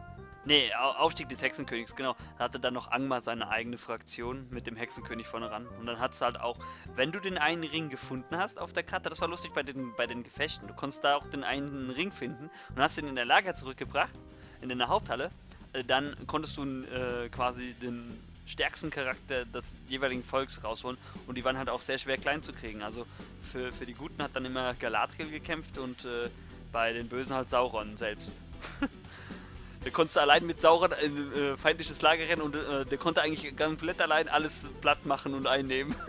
nee, 0.45 0.73
Aufstieg 0.73 1.29
des 1.29 1.41
Hexenkönigs, 1.41 1.95
genau. 1.95 2.15
Da 2.37 2.45
hatte 2.45 2.59
dann 2.59 2.73
noch 2.73 2.91
Angmar 2.91 3.21
seine 3.21 3.49
eigene 3.49 3.77
Fraktion 3.77 4.47
mit 4.49 4.67
dem 4.67 4.75
Hexenkönig 4.75 5.27
vorne 5.27 5.51
ran. 5.51 5.67
Und 5.79 5.85
dann 5.85 5.99
hat 5.99 6.13
es 6.13 6.21
halt 6.21 6.39
auch, 6.39 6.57
wenn 6.95 7.11
du 7.11 7.19
den 7.19 7.37
einen 7.37 7.63
Ring 7.63 7.89
gefunden 7.89 8.37
hast 8.37 8.59
auf 8.59 8.73
der 8.73 8.83
Karte, 8.83 9.09
das 9.09 9.21
war 9.21 9.27
lustig 9.27 9.53
bei 9.53 9.63
den, 9.63 9.95
bei 9.95 10.07
den 10.07 10.23
Gefechten, 10.23 10.67
du 10.67 10.73
konntest 10.73 11.03
da 11.03 11.15
auch 11.15 11.27
den 11.27 11.43
einen 11.43 11.89
Ring 11.89 12.11
finden 12.11 12.49
und 12.75 12.81
hast 12.81 12.97
ihn 12.97 13.07
in 13.07 13.15
der 13.15 13.25
Lager 13.25 13.55
zurückgebracht, 13.55 14.13
in 14.61 14.69
der 14.69 14.87
Haupthalle, 14.87 15.31
äh, 15.73 15.83
dann 15.83 16.15
konntest 16.27 16.57
du 16.57 16.63
äh, 16.63 17.29
quasi 17.29 17.73
den 17.73 18.19
stärksten 18.45 18.89
Charakter 18.89 19.45
des 19.45 19.65
jeweiligen 19.87 20.23
Volks 20.23 20.63
rausholen 20.63 20.97
und 21.27 21.37
die 21.37 21.45
waren 21.45 21.57
halt 21.57 21.69
auch 21.69 21.81
sehr 21.81 21.97
schwer 21.97 22.17
klein 22.17 22.43
zu 22.43 22.53
kriegen. 22.53 22.81
Also 22.81 23.05
für, 23.51 23.71
für 23.71 23.85
die 23.85 23.93
Guten 23.93 24.21
hat 24.21 24.35
dann 24.35 24.45
immer 24.45 24.73
Galadriel 24.73 25.29
gekämpft 25.29 25.77
und 25.77 26.03
äh, 26.05 26.29
bei 26.71 26.91
den 26.93 27.07
Bösen 27.07 27.33
halt 27.33 27.49
Sauron 27.49 27.97
selbst. 27.97 28.31
Der 29.83 29.91
konnte 29.91 30.21
allein 30.21 30.45
mit 30.45 30.61
Sauron 30.61 30.91
in 31.01 31.33
äh, 31.33 31.57
feindliches 31.57 32.01
Lager 32.01 32.27
rennen 32.27 32.41
und 32.41 32.55
äh, 32.55 32.85
der 32.85 32.97
konnte 32.97 33.21
eigentlich 33.21 33.55
komplett 33.57 34.01
allein 34.01 34.29
alles 34.29 34.67
platt 34.79 35.05
machen 35.05 35.33
und 35.33 35.47
einnehmen. 35.47 35.95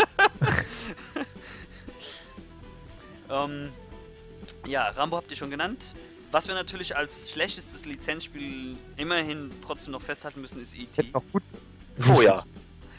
ähm, 3.31 3.73
ja, 4.67 4.89
Rambo 4.89 5.17
habt 5.17 5.31
ihr 5.31 5.37
schon 5.37 5.51
genannt. 5.51 5.95
Was 6.33 6.49
wir 6.49 6.55
natürlich 6.55 6.97
als 6.97 7.31
schlechtestes 7.31 7.85
Lizenzspiel 7.85 8.77
immerhin 8.97 9.51
trotzdem 9.65 9.93
noch 9.93 10.03
festhalten 10.03 10.41
müssen, 10.41 10.63
ist 10.63 10.75
E.T. 10.75 11.11
Noch 11.13 11.23
gut. 11.31 11.43
Oh 12.09 12.23
ja. 12.23 12.45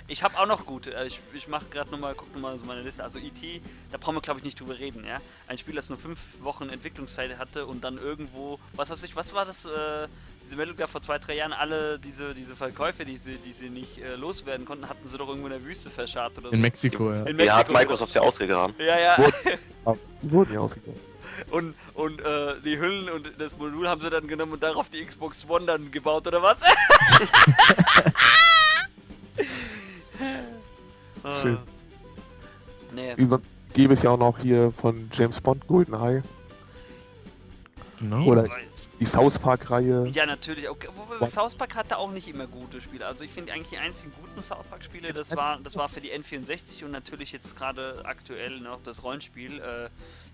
Ich 0.08 0.22
habe 0.22 0.38
auch 0.38 0.46
noch 0.46 0.66
gute. 0.66 0.94
Äh, 0.94 1.08
ich, 1.08 1.20
ich 1.34 1.48
mache 1.48 1.66
gerade 1.72 1.90
nochmal, 1.90 2.14
guck 2.16 2.32
nochmal 2.34 2.58
so 2.60 2.66
meine 2.66 2.82
Liste. 2.82 3.04
Also 3.04 3.20
E.T., 3.20 3.62
da 3.92 3.98
brauchen 3.98 4.16
wir 4.16 4.22
glaube 4.22 4.40
ich 4.40 4.44
nicht 4.44 4.60
drüber 4.60 4.78
reden, 4.78 5.06
ja. 5.06 5.20
Ein 5.48 5.58
Spiel, 5.58 5.76
das 5.76 5.90
nur 5.90 5.98
fünf 5.98 6.20
Wochen 6.42 6.70
Entwicklungszeit 6.70 7.38
hatte 7.38 7.66
und 7.66 7.84
dann 7.84 7.98
irgendwo, 7.98 8.60
was 8.74 8.90
weiß 8.90 9.04
ich, 9.04 9.16
was 9.16 9.34
war 9.34 9.46
das, 9.46 9.66
äh, 9.66 10.08
diese 10.44 10.56
Meldung 10.56 10.76
da 10.78 10.88
vor 10.88 11.02
zwei, 11.02 11.18
drei 11.20 11.36
Jahren, 11.38 11.54
alle 11.54 11.98
diese, 12.00 12.34
diese 12.34 12.56
Verkäufe, 12.56 13.06
die 13.06 13.18
sie, 13.18 13.38
die 13.38 13.54
sie 13.54 13.70
nicht 13.70 13.98
äh, 14.00 14.16
loswerden 14.16 14.66
konnten, 14.66 14.90
hatten 14.90 15.08
sie 15.08 15.18
doch 15.18 15.28
irgendwo 15.28 15.48
in 15.48 15.54
der 15.54 15.64
Wüste 15.64 15.90
verscharrt 15.90 16.38
oder 16.38 16.50
so. 16.50 16.56
In 16.56 16.62
Mexiko, 16.62 17.12
ja. 17.12 17.24
In 17.24 17.40
Ja, 17.40 17.58
hat 17.58 17.72
Microsoft 17.72 18.14
ja 18.14 18.22
ausgegraben. 18.22 18.76
Ja, 18.78 19.00
ja. 19.00 19.18
Wurden 20.22 20.54
ja 20.54 20.60
ausgegeben. 20.60 21.00
Und, 21.50 21.74
und 21.96 22.22
äh, 22.22 22.56
die 22.64 22.78
Hüllen 22.78 23.10
und 23.10 23.32
das 23.40 23.58
Modul 23.58 23.88
haben 23.88 24.02
sie 24.02 24.10
dann 24.10 24.28
genommen 24.28 24.54
und 24.54 24.62
darauf 24.62 24.90
die 24.90 25.04
Xbox 25.04 25.48
One 25.50 25.66
dann 25.66 25.90
gebaut, 25.92 26.28
oder 26.28 26.42
was? 26.44 26.58
Schön. 31.42 31.58
Nee. 32.94 33.14
Über 33.16 33.42
gäbe 33.74 33.94
es 33.94 34.02
ja 34.04 34.12
auch 34.12 34.20
noch 34.20 34.38
hier 34.38 34.72
von 34.80 35.10
James 35.14 35.42
Bond 35.42 35.66
GoldenEye 35.68 36.22
Genau. 38.00 38.26
Oder- 38.26 38.50
die 39.04 39.10
South 39.10 39.38
Park 39.38 39.70
Reihe. 39.70 40.08
Ja, 40.14 40.26
natürlich. 40.26 40.70
Okay. 40.70 40.88
South 41.28 41.56
Park 41.56 41.76
hatte 41.76 41.98
auch 41.98 42.12
nicht 42.12 42.28
immer 42.30 42.48
gute 42.48 42.80
Spiele. 42.80 43.06
Also 43.06 43.26
ich 43.26 43.32
finde 43.32 43.52
eigentlich 43.52 43.70
die 43.70 43.78
einzigen 43.78 44.14
guten 44.22 44.42
South 44.42 44.66
Park 44.68 44.84
Spiele, 44.84 45.12
das 45.12 45.36
war, 45.36 45.60
das 45.60 45.76
war 45.76 45.90
für 45.90 46.00
die 46.00 46.12
N64 46.12 46.86
und 46.86 46.92
natürlich 46.92 47.34
jetzt 47.34 47.58
gerade 47.58 48.02
aktuell 48.06 48.62
noch 48.62 48.82
das 48.84 49.04
Rollenspiel 49.04 49.60
äh, 49.60 49.90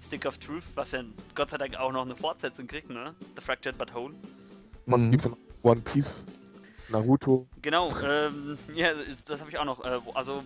Stick 0.05 0.25
of 0.25 0.38
Truth, 0.38 0.63
was 0.75 0.91
ja 0.91 1.03
Gott 1.34 1.49
sei 1.49 1.58
Dank 1.58 1.77
auch 1.77 1.91
noch 1.91 2.03
eine 2.03 2.15
Fortsetzung 2.15 2.67
kriegt, 2.67 2.89
ne? 2.89 3.15
The 3.36 3.41
Fractured 3.41 3.77
But 3.77 3.93
Whole. 3.93 4.13
Man 4.86 5.10
Mhm. 5.10 5.13
ja 5.19 5.29
noch 5.29 5.38
One 5.63 5.82
Piece, 5.82 6.25
Naruto. 6.89 7.47
Genau, 7.62 7.91
ähm, 8.01 8.58
ja, 8.75 8.89
das 9.25 9.39
habe 9.39 9.49
ich 9.49 9.58
auch 9.58 9.65
noch. 9.65 9.84
Äh, 9.84 9.99
also 10.13 10.43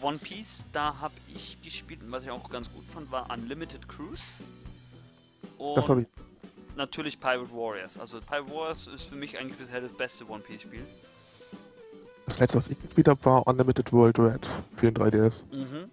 One 0.00 0.18
Piece, 0.18 0.64
da 0.72 1.00
habe 1.00 1.14
ich 1.34 1.60
gespielt 1.62 2.00
und 2.02 2.12
was 2.12 2.22
ich 2.22 2.30
auch 2.30 2.48
ganz 2.48 2.70
gut 2.72 2.84
fand, 2.94 3.10
war 3.10 3.28
Unlimited 3.30 3.88
Cruise. 3.88 4.22
Und 5.58 5.76
Das 5.76 5.88
habe 5.88 6.02
ich. 6.02 6.06
Natürlich 6.76 7.18
Pirate 7.18 7.50
Warriors. 7.52 7.98
Also 7.98 8.20
Pirate 8.20 8.50
Warriors 8.50 8.86
ist 8.86 9.04
für 9.04 9.16
mich 9.16 9.38
eigentlich 9.38 9.58
bisher 9.58 9.80
das 9.80 9.92
beste 9.92 10.28
One 10.28 10.42
Piece 10.42 10.62
Spiel. 10.62 10.86
Das 12.26 12.38
letzte, 12.38 12.58
was 12.58 12.68
ich 12.68 12.80
gespielt 12.80 13.08
habe, 13.08 13.24
war 13.24 13.46
Unlimited 13.46 13.92
World 13.92 14.18
Red 14.18 14.46
für 14.76 14.90
den 14.90 15.02
3DS. 15.02 15.44
Mhm. 15.52 15.90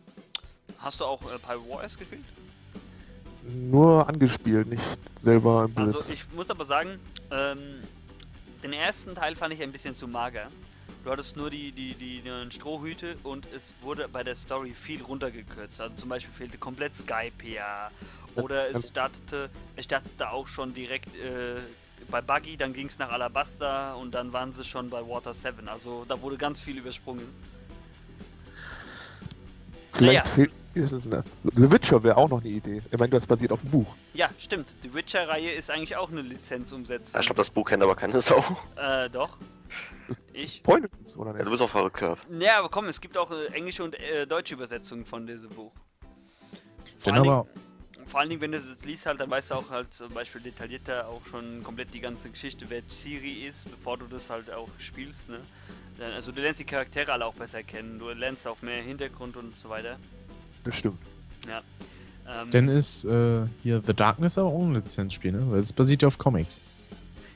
Hast 0.78 1.00
du 1.00 1.06
auch 1.06 1.22
äh, 1.24 1.38
Pirate 1.40 1.70
Warriors 1.70 1.98
gespielt? 1.98 2.24
Nur 3.44 4.08
angespielt, 4.08 4.68
nicht 4.68 4.82
selber 5.22 5.66
im 5.66 5.74
Besitz. 5.74 5.96
Also 5.96 6.14
ich 6.14 6.32
muss 6.34 6.50
aber 6.50 6.66
sagen, 6.66 7.00
ähm, 7.30 7.82
den 8.64 8.74
ersten 8.74 9.16
Teil 9.16 9.36
fand 9.36 9.54
ich 9.54 9.62
ein 9.62 9.72
bisschen 9.72 9.94
zu 9.94 10.08
mager. 10.08 10.48
Du 11.04 11.12
hattest 11.12 11.36
nur 11.36 11.50
die, 11.50 11.74
die, 11.74 11.94
die, 11.96 12.22
die 12.22 12.56
Strohhüte 12.56 13.18
und 13.24 13.46
es 13.54 13.74
wurde 13.82 14.08
bei 14.08 14.24
der 14.24 14.36
Story 14.36 14.74
viel 14.74 15.02
runtergekürzt. 15.02 15.82
Also 15.82 15.96
zum 15.96 16.08
Beispiel 16.08 16.34
fehlte 16.34 16.58
komplett 16.58 16.96
Skype 16.96 17.44
ja. 17.44 17.92
Oder 18.36 18.70
es 18.74 18.88
startete, 18.88 19.50
es 19.76 19.84
startete 19.84 20.30
auch 20.30 20.48
schon 20.48 20.74
direkt 20.74 21.14
äh, 21.16 21.60
bei 22.10 22.22
Buggy, 22.22 22.56
dann 22.56 22.72
ging 22.74 22.88
es 22.88 22.98
nach 23.00 23.12
Alabasta 23.12 23.94
und 23.96 24.12
dann 24.14 24.32
waren 24.32 24.54
sie 24.54 24.64
schon 24.64 24.90
bei 24.90 25.02
Water 25.06 25.34
7. 25.34 25.68
Also 25.68 26.06
da 26.08 26.22
wurde 26.22 26.38
ganz 26.38 26.62
viel 26.62 26.78
übersprungen. 26.78 27.28
Vielleicht 29.92 30.26
naja. 30.26 30.36
fehlt. 30.36 30.52
The 31.54 31.72
Witcher 31.72 32.04
wäre 32.04 32.18
auch 32.18 32.30
noch 32.30 32.42
eine 32.42 32.50
Idee. 32.50 32.82
Ich 32.92 32.98
meine, 32.98 33.12
das 33.12 33.28
basiert 33.28 33.52
auf 33.52 33.62
dem 33.62 33.70
Buch. 33.70 33.96
Ja, 34.14 34.30
stimmt. 34.40 34.70
Die 34.84 34.94
Witcher-Reihe 34.94 35.52
ist 35.52 35.70
eigentlich 35.70 35.96
auch 35.96 36.10
eine 36.10 36.22
Lizenzumsetzung. 36.22 37.14
Ja, 37.14 37.20
ich 37.20 37.26
glaube, 37.28 37.38
das 37.38 37.50
Buch 37.50 37.66
kennt 37.66 37.84
aber 37.84 37.96
keine 37.96 38.20
Sau. 38.22 38.44
Äh, 38.76 39.10
doch. 39.10 39.38
Ich. 40.34 40.62
Freunde, 40.66 40.90
oder 41.16 41.28
Ja, 41.28 41.34
nicht? 41.34 41.46
du 41.46 41.50
bist 41.52 41.62
auf 41.62 41.70
verrückt, 41.72 41.98
Curve. 41.98 42.20
Ja, 42.40 42.58
aber 42.60 42.70
komm, 42.70 42.88
es 42.88 43.00
gibt 43.00 43.18
auch 43.18 43.30
äh, 43.32 43.46
englische 43.54 43.84
und 43.84 43.94
äh, 44.00 44.26
deutsche 44.26 44.56
Übersetzungen 44.56 45.06
von 45.06 45.28
diesem 45.28 45.50
Buch. 45.52 45.72
Vor 47.00 47.14
allen, 47.14 47.28
aber, 47.30 47.48
Dingen, 47.96 48.08
vor 48.08 48.20
allen 48.20 48.30
Dingen, 48.30 48.42
wenn 48.42 48.52
du 48.52 48.60
das 48.60 48.84
liest, 48.84 49.06
halt, 49.06 49.20
dann 49.20 49.30
weißt 49.30 49.52
du 49.52 49.56
auch 49.56 49.70
halt 49.70 49.94
zum 49.94 50.12
Beispiel 50.14 50.42
detaillierter 50.42 51.08
auch 51.08 51.22
schon 51.30 51.64
komplett 51.64 51.94
die 51.94 52.00
ganze 52.00 52.30
Geschichte, 52.30 52.66
wer 52.70 52.82
Siri 52.88 53.46
ist, 53.46 53.70
bevor 53.70 53.98
du 53.98 54.08
das 54.08 54.30
halt 54.30 54.52
auch 54.52 54.70
spielst, 54.80 55.30
ne? 55.30 55.40
Also 56.00 56.32
du 56.32 56.42
lernst 56.42 56.60
die 56.60 56.66
Charaktere 56.66 57.14
alle 57.14 57.26
auch 57.26 57.36
besser 57.36 57.62
kennen, 57.62 58.00
du 58.00 58.10
lernst 58.10 58.48
auch 58.48 58.62
mehr 58.64 58.82
Hintergrund 58.82 59.38
und 59.38 59.56
so 59.56 59.70
weiter. 59.70 59.98
Das 60.64 60.76
stimmt. 60.76 61.00
Ähm, 62.28 62.52
denn 62.52 62.70
ist 62.70 63.06
äh, 63.06 63.46
hier 63.62 63.82
The 63.86 63.94
Darkness 63.94 64.38
aber 64.38 64.50
auch 64.50 64.62
ein 64.62 64.74
Lizenzspiel, 64.74 65.32
ne? 65.32 65.52
Weil 65.52 65.60
es 65.60 65.74
basiert 65.74 66.02
ja 66.02 66.08
auf 66.08 66.18
Comics. 66.18 66.62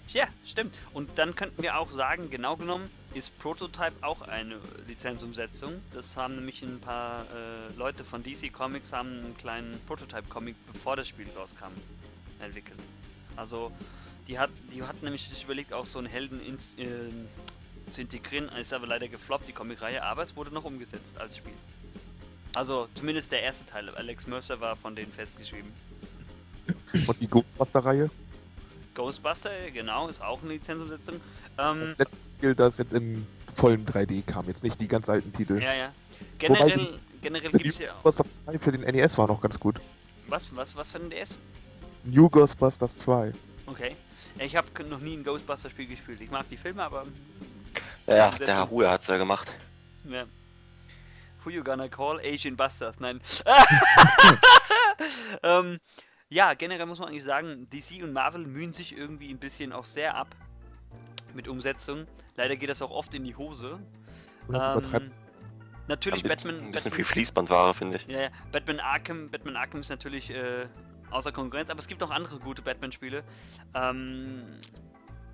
Ja, 0.09 0.25
stimmt. 0.45 0.73
Und 0.93 1.09
dann 1.17 1.35
könnten 1.35 1.61
wir 1.61 1.77
auch 1.77 1.91
sagen, 1.91 2.29
genau 2.29 2.55
genommen 2.55 2.89
ist 3.13 3.37
Prototype 3.39 3.93
auch 4.01 4.21
eine 4.21 4.57
Lizenzumsetzung. 4.87 5.73
Das 5.93 6.15
haben 6.15 6.35
nämlich 6.35 6.61
ein 6.61 6.79
paar 6.79 7.23
äh, 7.23 7.77
Leute 7.77 8.03
von 8.05 8.23
DC 8.23 8.53
Comics 8.53 8.93
haben 8.93 9.09
einen 9.09 9.37
kleinen 9.37 9.79
Prototype-Comic, 9.87 10.55
bevor 10.71 10.95
das 10.95 11.09
Spiel 11.09 11.27
rauskam, 11.35 11.71
entwickelt. 12.39 12.79
Also 13.35 13.71
die 14.27 14.39
hat, 14.39 14.49
die 14.73 14.83
hat 14.83 15.01
nämlich 15.03 15.27
sich 15.27 15.43
überlegt, 15.43 15.73
auch 15.73 15.85
so 15.85 15.99
einen 15.99 16.07
Helden 16.07 16.39
ins, 16.39 16.73
ähm, 16.77 17.27
zu 17.91 18.01
integrieren. 18.01 18.49
Ist 18.49 18.71
aber 18.71 18.87
leider 18.87 19.09
gefloppt, 19.09 19.47
die 19.47 19.53
Comic-Reihe, 19.53 20.03
aber 20.03 20.23
es 20.23 20.35
wurde 20.35 20.53
noch 20.53 20.63
umgesetzt 20.63 21.17
als 21.19 21.37
Spiel. 21.37 21.53
Also 22.55 22.87
zumindest 22.95 23.31
der 23.31 23.43
erste 23.43 23.65
Teil. 23.65 23.89
Alex 23.95 24.27
Mercer 24.27 24.59
war 24.59 24.75
von 24.75 24.95
denen 24.95 25.11
festgeschrieben. 25.11 25.71
Und 27.07 27.21
die 27.21 27.27
Ghostbuster-Reihe. 27.27 28.09
Ghostbuster, 28.95 29.51
genau, 29.73 30.07
ist 30.07 30.21
auch 30.21 30.41
eine 30.41 30.53
Lizenzumsetzung. 30.53 31.15
Ähm, 31.57 31.95
Das 31.97 31.97
letzte 31.99 32.17
Spiel, 32.37 32.55
das 32.55 32.77
jetzt 32.77 32.93
in 32.93 33.27
vollem 33.55 33.85
3D 33.85 34.25
kam. 34.25 34.47
Jetzt 34.47 34.63
nicht 34.63 34.79
die 34.79 34.87
ganz 34.87 35.07
alten 35.07 35.31
Titel. 35.33 35.61
Ja, 35.61 35.73
ja. 35.73 35.91
Wobei 36.39 36.55
Generell, 36.69 36.99
generell 37.21 37.51
Die 37.51 37.57
gibt 37.59 37.75
es 37.75 37.79
ja 37.79 37.93
auch. 37.93 38.03
Ghostbusters 38.03 38.27
2 38.45 38.59
für 38.59 38.71
den 38.71 38.81
NES 38.81 39.17
war 39.17 39.27
noch 39.27 39.41
ganz 39.41 39.59
gut. 39.59 39.79
Was, 40.27 40.43
was, 40.55 40.75
was 40.75 40.89
für 40.91 40.97
ein 40.99 41.09
DS? 41.09 41.35
New 42.03 42.29
Ghostbusters 42.29 42.97
2. 42.97 43.33
Okay. 43.67 43.95
Ich 44.39 44.55
habe 44.55 44.67
noch 44.85 44.99
nie 44.99 45.15
ein 45.17 45.23
Ghostbuster-Spiel 45.23 45.87
gespielt. 45.87 46.21
Ich 46.21 46.29
mag 46.29 46.47
die 46.49 46.57
Filme, 46.57 46.83
aber. 46.83 47.05
Ja, 48.07 48.31
der 48.31 48.61
Ruhe 48.61 48.89
hat's 48.89 49.07
ja 49.07 49.17
gemacht. 49.17 49.53
Ja. 50.05 50.25
Who 51.43 51.49
you 51.51 51.63
gonna 51.63 51.87
call? 51.87 52.19
Asian 52.19 52.55
Busters? 52.55 52.99
Nein. 52.99 53.21
ähm, 55.43 55.79
ja, 56.29 56.53
generell 56.53 56.85
muss 56.85 56.99
man 56.99 57.09
eigentlich 57.09 57.23
sagen, 57.23 57.69
DC 57.69 58.03
und 58.03 58.13
Marvel 58.13 58.45
mühen 58.45 58.73
sich 58.73 58.97
irgendwie 58.97 59.29
ein 59.31 59.39
bisschen 59.39 59.71
auch 59.71 59.85
sehr 59.85 60.15
ab 60.15 60.35
mit 61.33 61.47
Umsetzung. 61.47 62.05
Leider 62.35 62.55
geht 62.55 62.69
das 62.69 62.81
auch 62.81 62.91
oft 62.91 63.13
in 63.13 63.23
die 63.23 63.35
Hose. 63.35 63.79
Ähm, 64.53 65.11
natürlich 65.87 66.19
Ein 66.19 66.23
bi- 66.23 66.29
Batman. 66.29 66.55
Ein 66.55 66.71
bisschen 66.71 66.91
Batman 66.91 66.93
viel 66.93 67.05
Fließbandware, 67.05 67.73
finde 67.73 67.97
ich. 67.97 68.07
Ja, 68.07 68.21
ja. 68.23 68.29
Batman 68.51 68.79
Arkham, 68.79 69.29
Batman 69.29 69.55
Arkham 69.55 69.79
ist 69.79 69.89
natürlich 69.89 70.29
äh, 70.31 70.67
außer 71.11 71.31
Konkurrenz, 71.31 71.69
aber 71.69 71.79
es 71.79 71.87
gibt 71.87 72.01
auch 72.03 72.11
andere 72.11 72.39
gute 72.39 72.61
Batman-Spiele. 72.61 73.23
Ähm, 73.73 74.43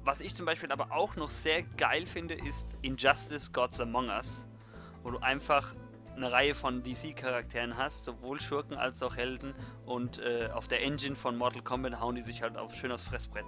was 0.04 0.20
ich 0.22 0.36
zum 0.36 0.46
Beispiel 0.46 0.72
aber 0.72 0.92
auch 0.92 1.16
noch 1.16 1.30
sehr 1.30 1.64
geil 1.64 2.06
finde, 2.06 2.34
ist 2.36 2.68
Injustice 2.82 3.52
Gods 3.52 3.80
Among 3.80 4.10
Us, 4.10 4.46
wo 5.02 5.12
du 5.12 5.20
einfach 5.20 5.74
eine 6.16 6.32
Reihe 6.32 6.54
von 6.56 6.84
DC-Charakteren 6.84 7.78
hast, 7.78 8.06
sowohl 8.06 8.40
Schurken 8.40 8.76
als 8.78 9.02
auch 9.04 9.16
Helden 9.16 9.54
und 9.86 10.20
äh, 10.20 10.50
auf 10.54 10.68
der 10.68 10.84
Engine 10.84 11.16
von 11.16 11.38
Mortal 11.38 11.62
Kombat 11.62 12.00
hauen 12.00 12.16
die 12.16 12.22
sich 12.22 12.42
halt 12.42 12.58
auch 12.58 12.74
schön 12.74 12.92
aufs 12.92 13.04
Fressbrett. 13.04 13.46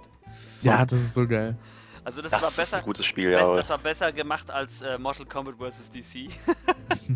Ja, 0.62 0.84
das 0.84 1.00
ist 1.00 1.14
so 1.14 1.26
geil. 1.26 1.56
Also 2.04 2.22
das, 2.22 2.30
Das, 2.30 2.42
war 2.42 2.48
ist 2.50 2.56
besser. 2.56 2.76
ein 2.78 2.84
gutes 2.84 3.04
Spiel, 3.04 3.30
Best- 3.30 3.40
ja. 3.42 3.54
das 3.56 3.68
war 3.68 3.78
besser 3.78 4.12
gemacht 4.12 4.50
als 4.50 4.80
äh, 4.82 4.96
Mortal 4.98 5.26
Kombat 5.26 5.56
vs. 5.56 5.90
DC. 5.90 6.04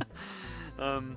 ähm, 0.78 1.16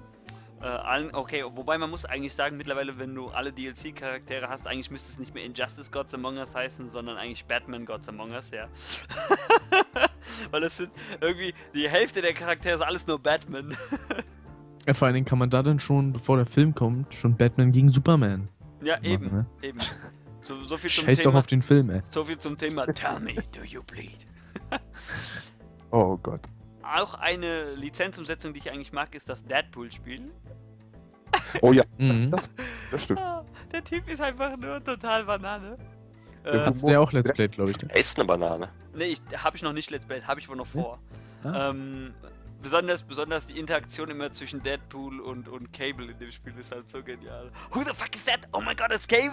äh, 0.63 0.67
allen, 0.67 1.13
okay, 1.13 1.43
wobei 1.43 1.77
man 1.77 1.89
muss 1.89 2.05
eigentlich 2.05 2.33
sagen, 2.33 2.55
mittlerweile, 2.55 2.97
wenn 2.97 3.13
du 3.13 3.27
alle 3.27 3.51
DLC-Charaktere 3.51 4.47
hast, 4.47 4.65
eigentlich 4.65 4.89
müsste 4.89 5.11
es 5.11 5.19
nicht 5.19 5.33
mehr 5.33 5.43
Injustice 5.43 5.91
Gods 5.91 6.13
Among 6.13 6.37
Us 6.37 6.55
heißen, 6.55 6.89
sondern 6.89 7.17
eigentlich 7.17 7.45
Batman 7.45 7.85
Gods 7.85 8.07
Among 8.07 8.31
Us, 8.31 8.49
ja. 8.51 8.69
Weil 10.51 10.63
es 10.63 10.77
sind 10.77 10.91
irgendwie, 11.19 11.53
die 11.73 11.89
Hälfte 11.89 12.21
der 12.21 12.33
Charaktere 12.33 12.75
ist 12.75 12.81
alles 12.81 13.05
nur 13.05 13.19
Batman. 13.19 13.75
Ja, 14.85 14.93
vor 14.93 15.05
allen 15.05 15.15
Dingen 15.15 15.25
kann 15.25 15.39
man 15.39 15.49
da 15.49 15.63
dann 15.63 15.79
schon, 15.79 16.11
bevor 16.11 16.35
der 16.35 16.45
Film 16.45 16.75
kommt, 16.75 17.13
schon 17.13 17.37
Batman 17.37 17.71
gegen 17.71 17.87
Superman 17.87 18.49
ja, 18.81 19.01
eben, 19.01 19.27
machen, 19.27 19.37
ne? 19.61 19.67
eben. 19.69 19.79
So, 20.41 20.61
so 20.63 20.75
viel 20.75 20.89
zum 20.89 21.05
Scheiß 21.05 21.19
doch 21.19 21.31
Thema, 21.31 21.39
auf 21.39 21.47
den 21.47 21.61
Film, 21.61 21.89
ey. 21.89 22.01
so 22.09 22.25
viel 22.25 22.37
zum 22.37 22.57
Thema 22.57 22.87
Tell 22.87 23.17
me, 23.21 23.35
do 23.53 23.63
you 23.63 23.81
bleed? 23.81 24.27
Oh 25.91 26.17
Gott. 26.17 26.41
Auch 26.93 27.15
eine 27.15 27.65
Lizenzumsetzung, 27.75 28.53
die 28.53 28.59
ich 28.59 28.69
eigentlich 28.71 28.91
mag, 28.93 29.15
ist 29.15 29.27
das 29.29 29.43
Deadpool-Spiel. 29.45 30.31
Oh 31.61 31.71
ja, 31.73 31.83
Mhm. 31.97 32.31
das, 32.31 32.49
das 32.91 33.03
stimmt. 33.03 33.19
Ah, 33.19 33.43
der 33.71 33.83
Typ 33.83 34.07
ist 34.09 34.21
einfach 34.21 34.55
nur 34.57 34.83
total 34.83 35.23
Banane. 35.25 35.77
Der 36.45 36.53
Äh, 36.53 36.65
Hat's 36.65 36.83
der 36.83 37.01
auch 37.01 37.11
Let's 37.11 37.31
Play, 37.31 37.47
glaube 37.47 37.71
ich. 37.71 37.81
Ne? 37.81 37.87
Er 37.89 37.99
ist 37.99 38.17
eine 38.17 38.25
Banane. 38.27 38.69
nee, 38.93 39.05
ich, 39.05 39.21
habe 39.35 39.55
ich 39.55 39.63
noch 39.63 39.73
nicht 39.73 39.89
Let's 39.89 40.05
Play, 40.05 40.21
habe 40.21 40.39
ich 40.39 40.47
wohl 40.49 40.55
noch 40.57 40.67
Ja? 40.73 40.81
vor. 40.81 40.99
Ah. 41.43 41.69
Ähm, 41.71 42.13
besonders, 42.61 43.01
besonders 43.03 43.47
die 43.47 43.57
Interaktion 43.59 44.09
immer 44.11 44.31
zwischen 44.31 44.61
Deadpool 44.61 45.19
und, 45.19 45.49
und 45.49 45.73
Cable 45.73 46.11
in 46.11 46.19
dem 46.19 46.31
Spiel 46.31 46.53
ist 46.59 46.71
halt 46.71 46.89
so 46.91 47.01
genial. 47.01 47.49
Who 47.71 47.81
the 47.81 47.93
fuck 47.95 48.13
is 48.15 48.23
that? 48.25 48.41
Oh 48.53 48.61
my 48.61 48.75
god, 48.75 48.91
it's 48.91 49.07
Cable! 49.07 49.31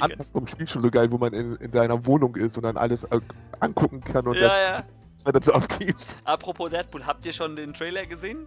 Am 0.00 0.02
Anfang 0.02 0.26
vom 0.32 0.46
Spiel 0.46 0.66
schon 0.66 0.82
so 0.82 0.90
geil, 0.90 1.10
wo 1.12 1.18
man 1.18 1.32
in, 1.34 1.56
in 1.56 1.70
deiner 1.70 2.04
Wohnung 2.06 2.34
ist 2.36 2.56
und 2.56 2.62
dann 2.64 2.76
alles 2.76 3.04
äh, 3.04 3.20
angucken 3.60 4.00
kann 4.00 4.26
und 4.26 4.36
ja, 4.36 4.58
ja. 4.60 4.84
Dann 5.24 5.34
dazu 5.34 5.52
abgibt. 5.54 6.04
Apropos 6.24 6.70
Deadpool, 6.70 7.04
habt 7.06 7.24
ihr 7.26 7.32
schon 7.32 7.56
den 7.56 7.74
Trailer 7.74 8.06
gesehen? 8.06 8.46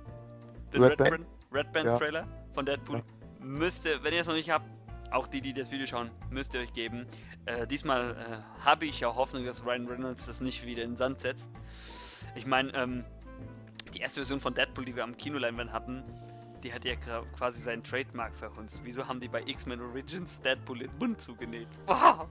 Den 0.73 0.83
Red 0.83 0.99
Red, 1.01 1.09
Band? 1.09 1.25
Red 1.51 1.71
Band 1.73 1.85
Ja. 1.85 1.97
Trailer 1.97 2.27
von 2.53 2.65
Deadpool? 2.65 3.03
Müsst 3.39 3.85
ihr, 3.85 4.03
wenn 4.03 4.13
ihr 4.13 4.21
es 4.21 4.27
noch 4.27 4.35
nicht 4.35 4.49
habt, 4.49 4.65
auch 5.11 5.27
die, 5.27 5.41
die 5.41 5.53
das 5.53 5.71
Video 5.71 5.85
schauen, 5.85 6.11
müsst 6.29 6.53
ihr 6.53 6.61
euch 6.61 6.73
geben. 6.73 7.05
Äh, 7.45 7.67
diesmal 7.67 8.11
äh, 8.11 8.63
habe 8.63 8.85
ich 8.85 8.99
ja 8.99 9.13
Hoffnung, 9.13 9.45
dass 9.45 9.65
Ryan 9.65 9.87
Reynolds 9.87 10.25
das 10.25 10.41
nicht 10.41 10.65
wieder 10.65 10.83
in 10.83 10.91
den 10.91 10.95
Sand 10.97 11.19
setzt. 11.21 11.49
Ich 12.35 12.45
meine, 12.45 12.73
ähm, 12.73 13.03
die 13.93 13.99
erste 13.99 14.21
Version 14.21 14.39
von 14.39 14.53
Deadpool, 14.53 14.85
die 14.85 14.95
wir 14.95 15.03
am 15.03 15.17
Kinoleinwand 15.17 15.73
hatten, 15.73 16.03
die 16.63 16.71
hat 16.71 16.85
ja 16.85 16.95
quasi 17.35 17.61
seinen 17.61 17.83
Trademark 17.83 18.35
verhunzt. 18.35 18.81
Wieso 18.83 19.07
haben 19.07 19.19
die 19.19 19.27
bei 19.27 19.41
X-Men 19.41 19.81
Origins 19.81 20.39
Deadpool 20.41 20.79
den 20.79 20.97
Mund 20.97 21.19
zugenäht? 21.19 21.67
Wow. 21.87 22.27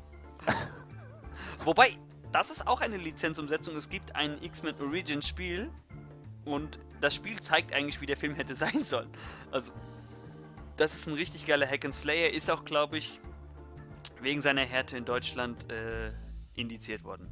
Wobei, 1.65 1.97
das 2.33 2.51
ist 2.51 2.67
auch 2.67 2.81
eine 2.81 2.97
Lizenzumsetzung. 2.97 3.77
Es 3.77 3.89
gibt 3.89 4.15
ein 4.15 4.43
X-Men 4.43 4.81
Origins 4.81 5.27
Spiel 5.27 5.71
und 6.45 6.79
das 7.01 7.15
Spiel 7.15 7.41
zeigt 7.41 7.73
eigentlich, 7.73 8.01
wie 8.01 8.07
der 8.07 8.17
Film 8.17 8.35
hätte 8.35 8.55
sein 8.55 8.85
sollen. 8.85 9.11
Also, 9.51 9.73
das 10.77 10.95
ist 10.95 11.07
ein 11.07 11.15
richtig 11.15 11.47
geiler 11.47 11.67
Hack 11.67 11.85
and 11.85 11.95
Slayer, 11.95 12.31
ist 12.31 12.51
auch, 12.51 12.65
glaube 12.65 12.99
ich, 12.99 13.21
wegen 14.21 14.41
seiner 14.41 14.63
Härte 14.63 14.97
in 14.97 15.05
Deutschland 15.05 15.71
äh, 15.71 16.13
indiziert 16.55 17.05
worden. 17.05 17.29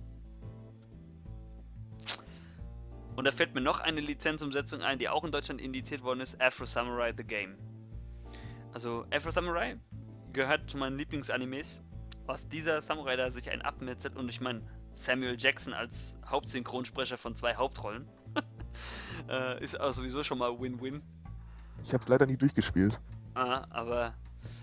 Und 3.16 3.24
da 3.24 3.32
fällt 3.32 3.54
mir 3.54 3.61
noch 3.61 3.80
eine 3.80 4.00
Lizenzumsetzung 4.00 4.82
ein, 4.82 4.98
die 4.98 5.08
auch 5.08 5.24
in 5.24 5.32
Deutschland 5.32 5.61
indiziert 5.61 6.02
worden 6.02 6.20
ist: 6.20 6.40
Afro 6.40 6.64
Samurai 6.64 7.12
The 7.16 7.24
Game. 7.24 7.56
Also, 8.72 9.06
Afro 9.11 9.30
Samurai 9.30 9.76
gehört 10.32 10.70
zu 10.70 10.76
meinen 10.76 10.96
Lieblingsanimes. 10.98 11.80
Was 12.26 12.46
dieser 12.46 12.80
Samurai 12.80 13.16
da 13.16 13.30
sich 13.30 13.50
einen 13.50 13.62
abmetzelt 13.62 14.14
und 14.14 14.28
ich 14.28 14.40
meine, 14.40 14.61
Samuel 14.98 15.37
Jackson 15.38 15.72
als 15.72 16.16
Hauptsynchronsprecher 16.26 17.16
von 17.16 17.37
zwei 17.37 17.54
Hauptrollen 17.54 18.08
äh, 19.28 19.62
ist 19.62 19.78
auch 19.78 19.92
sowieso 19.92 20.24
schon 20.24 20.38
mal 20.38 20.58
Win-Win. 20.61 21.00
Ich 21.84 21.94
habe 21.94 22.04
leider 22.08 22.26
nie 22.26 22.37
durchgespielt. 22.37 22.98
Ah, 23.34 23.64
aber. 23.70 24.14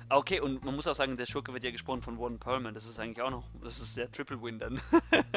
Okay, 0.09 0.41
und 0.41 0.63
man 0.63 0.75
muss 0.75 0.87
auch 0.87 0.95
sagen, 0.95 1.15
der 1.15 1.25
Schurke 1.25 1.53
wird 1.53 1.63
ja 1.63 1.71
gesprochen 1.71 2.01
von 2.01 2.19
Warden 2.19 2.37
Perlman. 2.37 2.73
Das 2.73 2.85
ist 2.85 2.99
eigentlich 2.99 3.21
auch 3.21 3.31
noch. 3.31 3.45
Das 3.63 3.79
ist 3.79 3.95
der 3.95 4.11
Triple 4.11 4.41
Win 4.41 4.59
dann. 4.59 4.81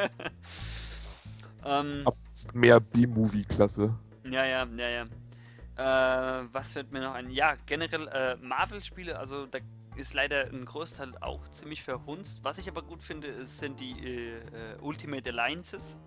ähm, 1.64 2.02
Ab 2.04 2.16
mehr 2.52 2.80
B-Movie-Klasse. 2.80 3.94
ja, 4.24 4.44
ja, 4.44 4.64
ja, 4.64 4.88
ja. 4.88 6.40
Äh, 6.42 6.48
was 6.52 6.72
fällt 6.72 6.90
mir 6.90 7.00
noch 7.00 7.14
ein? 7.14 7.30
Ja, 7.30 7.54
generell 7.66 8.08
äh, 8.08 8.36
Marvel-Spiele, 8.36 9.16
also 9.16 9.46
da 9.46 9.60
ist 9.98 10.14
leider 10.14 10.44
ein 10.46 10.64
Großteil 10.64 11.12
auch 11.20 11.46
ziemlich 11.50 11.82
verhunzt. 11.82 12.38
Was 12.42 12.58
ich 12.58 12.68
aber 12.68 12.82
gut 12.82 13.02
finde, 13.02 13.44
sind 13.44 13.80
die 13.80 13.92
äh, 13.98 14.36
äh, 14.38 14.42
Ultimate 14.80 15.28
Alliances. 15.30 16.02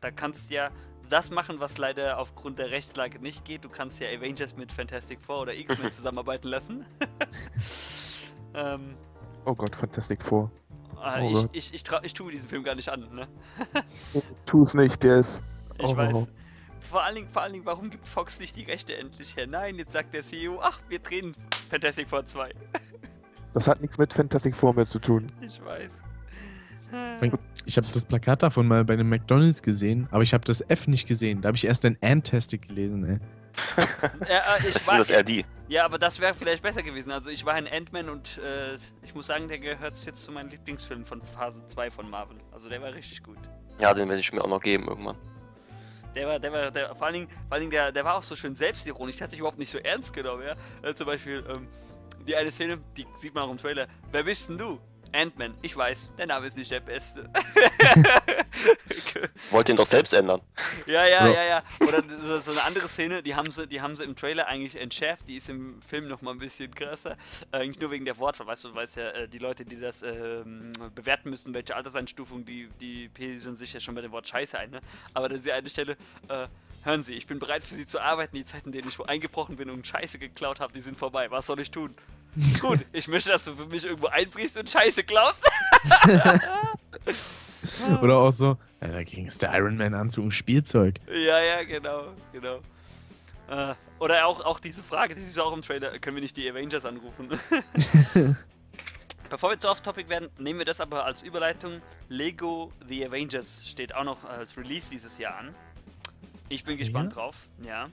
Da 0.00 0.10
kannst 0.10 0.50
du 0.50 0.54
ja 0.54 0.70
das 1.08 1.30
machen, 1.30 1.58
was 1.60 1.78
leider 1.78 2.18
aufgrund 2.18 2.58
der 2.58 2.70
Rechtslage 2.70 3.18
nicht 3.18 3.44
geht. 3.44 3.64
Du 3.64 3.68
kannst 3.68 4.00
ja 4.00 4.08
Avengers 4.08 4.56
mit 4.56 4.72
Fantastic 4.72 5.20
Four 5.20 5.42
oder 5.42 5.54
X-Men 5.54 5.90
zusammenarbeiten 5.92 6.48
lassen. 6.48 6.84
ähm, 8.54 8.94
Oh 9.44 9.54
Gott, 9.54 9.74
Fantastic 9.76 10.22
Four. 10.22 10.50
äh, 11.02 11.20
Oh 11.22 11.46
ich, 11.52 11.72
ich, 11.72 11.74
ich, 11.74 11.84
ich 12.02 12.14
tue 12.14 12.32
diesen 12.32 12.48
Film 12.48 12.64
gar 12.64 12.74
nicht 12.74 12.88
an, 12.88 13.08
ne? 13.14 13.28
Tu 14.46 14.62
es 14.62 14.74
nicht, 14.74 15.02
der 15.02 15.18
ist. 15.20 15.42
Ich 15.78 15.86
Oh. 15.86 15.96
weiß. 15.96 16.26
Vor 16.90 17.02
allen, 17.02 17.16
Dingen, 17.16 17.28
vor 17.32 17.42
allen 17.42 17.52
Dingen, 17.52 17.66
warum 17.66 17.90
gibt 17.90 18.06
Fox 18.06 18.38
nicht 18.38 18.56
die 18.56 18.62
Rechte 18.62 18.96
endlich 18.96 19.36
her? 19.36 19.46
Nein, 19.46 19.76
jetzt 19.76 19.92
sagt 19.92 20.14
der 20.14 20.22
CEO, 20.22 20.60
ach, 20.62 20.80
wir 20.88 20.98
drehen 20.98 21.34
Fantastic 21.70 22.08
Four 22.08 22.26
2. 22.26 22.50
Das 23.54 23.66
hat 23.66 23.80
nichts 23.80 23.96
mit 23.96 24.12
Fantastic 24.12 24.54
Four 24.54 24.74
mehr 24.74 24.84
zu 24.84 24.98
tun. 24.98 25.32
Ich 25.40 25.64
weiß. 25.64 25.90
Ich 27.64 27.76
habe 27.78 27.86
das 27.90 28.04
Plakat 28.04 28.42
davon 28.42 28.68
mal 28.68 28.84
bei 28.84 28.92
einem 28.92 29.08
McDonalds 29.08 29.62
gesehen, 29.62 30.06
aber 30.10 30.22
ich 30.22 30.34
habe 30.34 30.44
das 30.44 30.60
F 30.68 30.86
nicht 30.86 31.08
gesehen. 31.08 31.40
Da 31.40 31.48
habe 31.48 31.56
ich 31.56 31.64
erst 31.64 31.86
ein 31.86 31.96
Antastic 32.02 32.68
gelesen, 32.68 33.04
ey. 33.04 33.18
Ja, 34.28 34.40
äh, 34.56 34.68
ich 34.68 34.74
Was 34.74 34.88
war, 34.88 35.02
sind 35.02 35.16
das 35.16 35.38
RD? 35.38 35.46
ja, 35.68 35.86
aber 35.86 35.98
das 35.98 36.20
wäre 36.20 36.34
vielleicht 36.34 36.62
besser 36.62 36.82
gewesen. 36.82 37.10
Also 37.10 37.30
ich 37.30 37.46
war 37.46 37.54
ein 37.54 37.66
Ant-Man 37.66 38.10
und 38.10 38.38
äh, 38.38 38.76
ich 39.02 39.14
muss 39.14 39.26
sagen, 39.26 39.48
der 39.48 39.58
gehört 39.58 39.96
jetzt 40.04 40.22
zu 40.22 40.32
meinen 40.32 40.50
Lieblingsfilmen 40.50 41.06
von 41.06 41.22
Phase 41.22 41.66
2 41.68 41.90
von 41.90 42.10
Marvel. 42.10 42.36
Also 42.52 42.68
der 42.68 42.82
war 42.82 42.92
richtig 42.92 43.22
gut. 43.22 43.38
Ja, 43.80 43.94
den 43.94 44.08
werde 44.10 44.20
ich 44.20 44.30
mir 44.34 44.42
auch 44.42 44.48
noch 44.48 44.60
geben 44.60 44.86
irgendwann. 44.86 45.16
Der 46.16 46.26
war, 46.26 46.38
der 46.38 46.52
war, 46.52 46.70
der, 46.70 46.94
vor 46.96 47.06
allen 47.06 47.14
Dingen, 47.14 47.28
vor 47.28 47.38
allen 47.50 47.60
Dingen 47.60 47.70
der, 47.70 47.92
der 47.92 48.04
war 48.04 48.16
auch 48.16 48.22
so 48.22 48.34
schön 48.34 48.54
selbstironisch, 48.54 49.16
der 49.16 49.24
hat 49.24 49.30
sich 49.30 49.38
überhaupt 49.38 49.58
nicht 49.58 49.70
so 49.70 49.78
ernst 49.78 50.14
genommen, 50.14 50.44
ja. 50.44 50.56
Äh, 50.88 50.94
zum 50.94 51.06
Beispiel, 51.06 51.44
ähm, 51.48 51.68
die 52.26 52.34
eine 52.34 52.50
Szene, 52.50 52.78
die 52.96 53.06
sieht 53.16 53.34
man 53.34 53.44
auch 53.44 53.50
im 53.50 53.58
Trailer. 53.58 53.86
Wer 54.10 54.22
bist 54.24 54.48
denn 54.48 54.56
du? 54.56 54.80
Ant-Man. 55.12 55.54
Ich 55.62 55.76
weiß, 55.76 56.10
der 56.18 56.26
Name 56.26 56.46
ist 56.46 56.56
nicht 56.56 56.70
der 56.70 56.80
beste. 56.80 57.30
Wollt 59.50 59.68
ihn 59.68 59.76
doch 59.76 59.86
selbst 59.86 60.12
ändern. 60.12 60.40
ja, 60.86 61.06
ja, 61.06 61.28
Ja. 61.28 61.44
ja. 61.44 61.62
Oder 61.80 62.02
so, 62.42 62.50
eine 62.50 62.62
andere 62.64 62.88
Szene, 62.88 63.22
die 63.22 63.34
haben 63.34 63.50
sie, 63.50 63.66
die 63.66 63.80
haben 63.80 63.96
sie 63.96 64.04
im 64.04 64.16
Trailer 64.16 64.46
eigentlich 64.46 64.80
entschärft, 64.80 65.26
die 65.28 65.36
ist 65.36 65.48
im 65.48 65.80
Film 65.82 66.08
noch 66.08 66.22
mal 66.22 66.32
ein 66.32 66.38
bisschen 66.38 66.74
krasser. 66.74 67.16
Äh, 67.52 67.58
Eigentlich 67.58 67.80
nur 67.80 67.90
wegen 67.90 68.04
der 68.04 68.18
Wortwahl, 68.18 68.46
weißt 68.46 68.64
du, 68.64 68.74
weil 68.74 68.86
ja 68.94 69.10
äh, 69.10 69.28
die 69.28 69.38
Leute, 69.38 69.64
die 69.64 69.80
das 69.80 70.02
ähm, 70.02 70.72
bewerten 70.94 71.30
müssen, 71.30 71.54
welche 71.54 71.74
Alterseinstufung, 71.74 72.44
die, 72.44 72.68
die 72.80 73.08
pendeln 73.08 73.56
sich 73.56 73.72
ja 73.72 73.80
schon 73.80 73.94
bei 73.94 74.00
dem 74.00 74.12
Wort 74.12 74.28
Scheiße 74.28 74.58
ein, 74.58 74.70
ne? 74.70 74.80
Aber 75.14 75.28
dann 75.28 75.38
ist 75.38 75.46
die 75.46 75.52
eine 75.52 75.70
Stelle, 75.70 75.96
äh, 76.28 76.46
hören 76.84 77.02
Sie, 77.02 77.14
ich 77.14 77.26
bin 77.26 77.38
bereit 77.38 77.64
für 77.64 77.74
Sie 77.74 77.86
zu 77.86 78.00
arbeiten, 78.00 78.36
die 78.36 78.44
Zeiten, 78.44 78.68
in 78.68 78.72
denen 78.72 78.88
ich 78.88 78.98
wo 78.98 79.04
eingebrochen 79.04 79.56
bin 79.56 79.70
und 79.70 79.86
Scheiße 79.86 80.18
geklaut 80.18 80.60
habe, 80.60 80.72
die 80.72 80.80
sind 80.80 80.98
vorbei. 80.98 81.30
Was 81.30 81.46
soll 81.46 81.60
ich 81.60 81.70
tun? 81.70 81.94
Gut, 82.60 82.80
ich 82.92 83.08
möchte, 83.08 83.30
dass 83.30 83.44
du 83.44 83.54
für 83.54 83.66
mich 83.66 83.84
irgendwo 83.84 84.08
einbrichst 84.08 84.56
und 84.56 84.68
Scheiße 84.68 85.04
klaust. 85.04 85.38
Oder 88.02 88.18
auch 88.18 88.30
so, 88.30 88.58
ja, 88.80 88.88
dagegen 88.88 89.26
ist 89.26 89.42
der 89.42 89.54
Iron 89.54 89.76
Man 89.76 89.94
Anzug 89.94 90.26
ein 90.26 90.30
Spielzeug. 90.30 90.96
Ja, 91.08 91.40
ja, 91.40 91.62
genau, 91.64 92.12
genau. 92.32 92.60
Äh, 93.48 93.74
oder 94.00 94.26
auch, 94.26 94.44
auch 94.44 94.58
diese 94.58 94.82
Frage, 94.82 95.14
die 95.14 95.20
ist 95.20 95.38
auch 95.38 95.52
im 95.52 95.62
Trailer, 95.62 95.98
können 96.00 96.16
wir 96.16 96.20
nicht 96.20 96.36
die 96.36 96.48
Avengers 96.50 96.84
anrufen? 96.84 97.28
Bevor 99.30 99.50
wir 99.50 99.58
zu 99.58 99.68
off-topic 99.68 100.08
werden, 100.08 100.28
nehmen 100.38 100.58
wir 100.58 100.66
das 100.66 100.80
aber 100.80 101.04
als 101.04 101.22
Überleitung. 101.22 101.80
Lego 102.08 102.72
The 102.88 103.06
Avengers 103.06 103.62
steht 103.66 103.94
auch 103.94 104.04
noch 104.04 104.24
als 104.24 104.56
Release 104.56 104.90
dieses 104.90 105.18
Jahr 105.18 105.36
an. 105.38 105.54
Ich 106.48 106.64
bin 106.64 106.76
gespannt 106.76 107.14
drauf, 107.16 107.34
ja. 107.62 107.88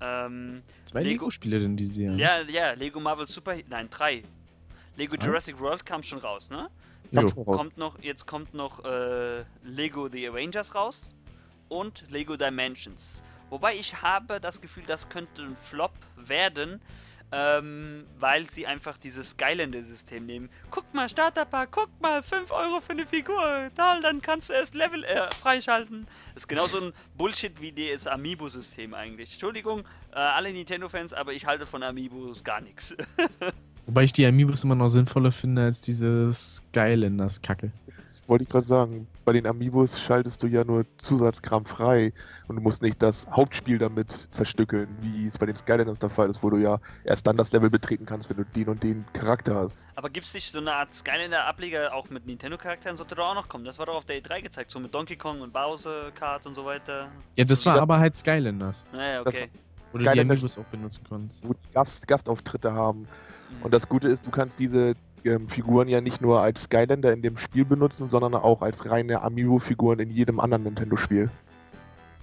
Ähm, 0.00 0.62
Zwei 0.84 1.00
Lego- 1.02 1.10
Lego-Spiele 1.24 1.58
denn 1.58 1.76
dieses 1.76 1.96
Jahr? 1.98 2.14
ja, 2.14 2.40
ja, 2.42 2.72
Lego 2.72 3.00
Marvel 3.00 3.26
Super, 3.26 3.56
nein, 3.68 3.88
drei. 3.90 4.22
Lego 4.96 5.16
Ah. 5.20 5.24
Jurassic 5.24 5.58
World 5.60 5.84
kam 5.86 6.02
schon 6.02 6.18
raus, 6.18 6.50
ne? 6.50 6.68
Jo. 7.12 7.20
Raus. 7.22 7.34
kommt 7.34 7.76
noch, 7.76 7.98
jetzt 8.02 8.26
kommt 8.26 8.54
noch 8.54 8.84
äh, 8.84 9.44
Lego 9.64 10.08
The 10.08 10.28
Avengers 10.28 10.74
raus 10.74 11.14
und 11.68 12.04
Lego 12.10 12.36
Dimensions. 12.36 13.22
Wobei 13.50 13.74
ich 13.74 14.00
habe 14.00 14.40
das 14.40 14.60
Gefühl, 14.60 14.84
das 14.86 15.08
könnte 15.08 15.42
ein 15.42 15.56
Flop 15.56 15.92
werden, 16.16 16.80
ähm, 17.32 18.04
weil 18.18 18.50
sie 18.50 18.66
einfach 18.66 18.98
dieses 18.98 19.30
Skylander-System 19.30 20.26
nehmen. 20.26 20.48
Guck 20.70 20.92
mal, 20.94 21.08
Starterpack, 21.08 21.70
guck 21.70 21.88
mal, 22.00 22.22
5 22.22 22.50
Euro 22.50 22.80
für 22.80 22.92
eine 22.92 23.06
Figur, 23.06 23.70
toll, 23.76 24.00
dann 24.02 24.20
kannst 24.20 24.48
du 24.48 24.52
erst 24.52 24.74
Level 24.74 25.04
äh, 25.04 25.28
freischalten. 25.40 26.06
Das 26.34 26.44
ist 26.44 26.48
genau 26.48 26.66
so 26.66 26.80
ein 26.80 26.92
Bullshit 27.16 27.60
wie 27.60 27.72
das 27.72 28.06
Amiibo-System 28.06 28.94
eigentlich. 28.94 29.32
Entschuldigung, 29.32 29.80
äh, 30.12 30.18
alle 30.18 30.52
Nintendo-Fans, 30.52 31.12
aber 31.12 31.32
ich 31.32 31.46
halte 31.46 31.66
von 31.66 31.82
Amiibos 31.82 32.42
gar 32.42 32.60
nichts. 32.60 32.96
Wobei 33.86 34.04
ich 34.04 34.12
die 34.12 34.26
Amiibos 34.26 34.64
immer 34.64 34.74
noch 34.74 34.88
sinnvoller 34.88 35.32
finde 35.32 35.62
als 35.62 35.80
diese 35.80 36.32
Skylanders-Kacke. 36.32 37.72
Wollte 38.26 38.44
ich 38.44 38.50
gerade 38.50 38.66
sagen, 38.66 39.08
bei 39.24 39.32
den 39.32 39.46
Amiibos 39.46 40.00
schaltest 40.00 40.42
du 40.42 40.46
ja 40.46 40.64
nur 40.64 40.84
Zusatzkram 40.98 41.64
frei 41.64 42.12
und 42.48 42.56
du 42.56 42.62
musst 42.62 42.82
nicht 42.82 43.00
das 43.02 43.26
Hauptspiel 43.30 43.78
damit 43.78 44.28
zerstückeln, 44.30 44.88
wie 45.00 45.26
es 45.26 45.38
bei 45.38 45.46
den 45.46 45.54
Skylanders 45.54 45.98
der 45.98 46.10
Fall 46.10 46.30
ist, 46.30 46.42
wo 46.42 46.50
du 46.50 46.56
ja 46.56 46.78
erst 47.04 47.26
dann 47.26 47.36
das 47.36 47.52
Level 47.52 47.70
betreten 47.70 48.06
kannst, 48.06 48.30
wenn 48.30 48.38
du 48.38 48.44
den 48.44 48.68
und 48.68 48.82
den 48.82 49.04
Charakter 49.12 49.54
hast. 49.54 49.78
Aber 49.94 50.08
gibt 50.10 50.26
es 50.26 50.34
nicht 50.34 50.50
so 50.52 50.58
eine 50.58 50.72
Art 50.72 50.94
Skylander-Ableger 50.94 51.94
auch 51.94 52.08
mit 52.10 52.26
Nintendo-Charakteren? 52.26 52.96
Sollte 52.96 53.14
doch 53.14 53.26
auch 53.30 53.34
noch 53.34 53.48
kommen. 53.48 53.64
Das 53.64 53.78
war 53.78 53.86
doch 53.86 53.94
auf 53.96 54.04
der 54.06 54.22
E3 54.22 54.42
gezeigt, 54.42 54.70
so 54.70 54.80
mit 54.80 54.94
Donkey 54.94 55.16
Kong 55.16 55.40
und 55.42 55.52
Bowser, 55.52 56.10
Kart 56.12 56.46
und 56.46 56.54
so 56.54 56.64
weiter. 56.64 57.08
Ja, 57.36 57.44
das 57.44 57.64
war 57.66 57.80
aber 57.80 57.98
halt 57.98 58.16
Skylanders, 58.16 58.84
Naja, 58.92 59.22
Das 59.22 59.34
okay. 59.34 59.48
wo 59.92 59.98
du 59.98 60.04
die 60.04 60.08
Skylanders- 60.10 60.20
Amiibos 60.32 60.58
auch 60.58 60.64
benutzen 60.64 61.04
konntest. 61.08 61.46
wo 61.46 61.52
die 61.52 61.70
Gast, 61.74 62.08
Gastauftritte 62.08 62.72
haben. 62.72 63.00
Mhm. 63.00 63.62
Und 63.62 63.74
das 63.74 63.88
Gute 63.88 64.08
ist, 64.08 64.26
du 64.26 64.30
kannst 64.30 64.58
diese 64.58 64.94
ähm, 65.24 65.48
Figuren 65.48 65.88
ja 65.88 66.00
nicht 66.00 66.20
nur 66.20 66.40
als 66.40 66.64
Skylander 66.64 67.12
in 67.12 67.22
dem 67.22 67.36
Spiel 67.36 67.64
benutzen, 67.64 68.10
sondern 68.10 68.34
auch 68.34 68.62
als 68.62 68.88
reine 68.90 69.22
Amiibo-Figuren 69.22 69.98
in 69.98 70.10
jedem 70.10 70.40
anderen 70.40 70.64
Nintendo-Spiel. 70.64 71.30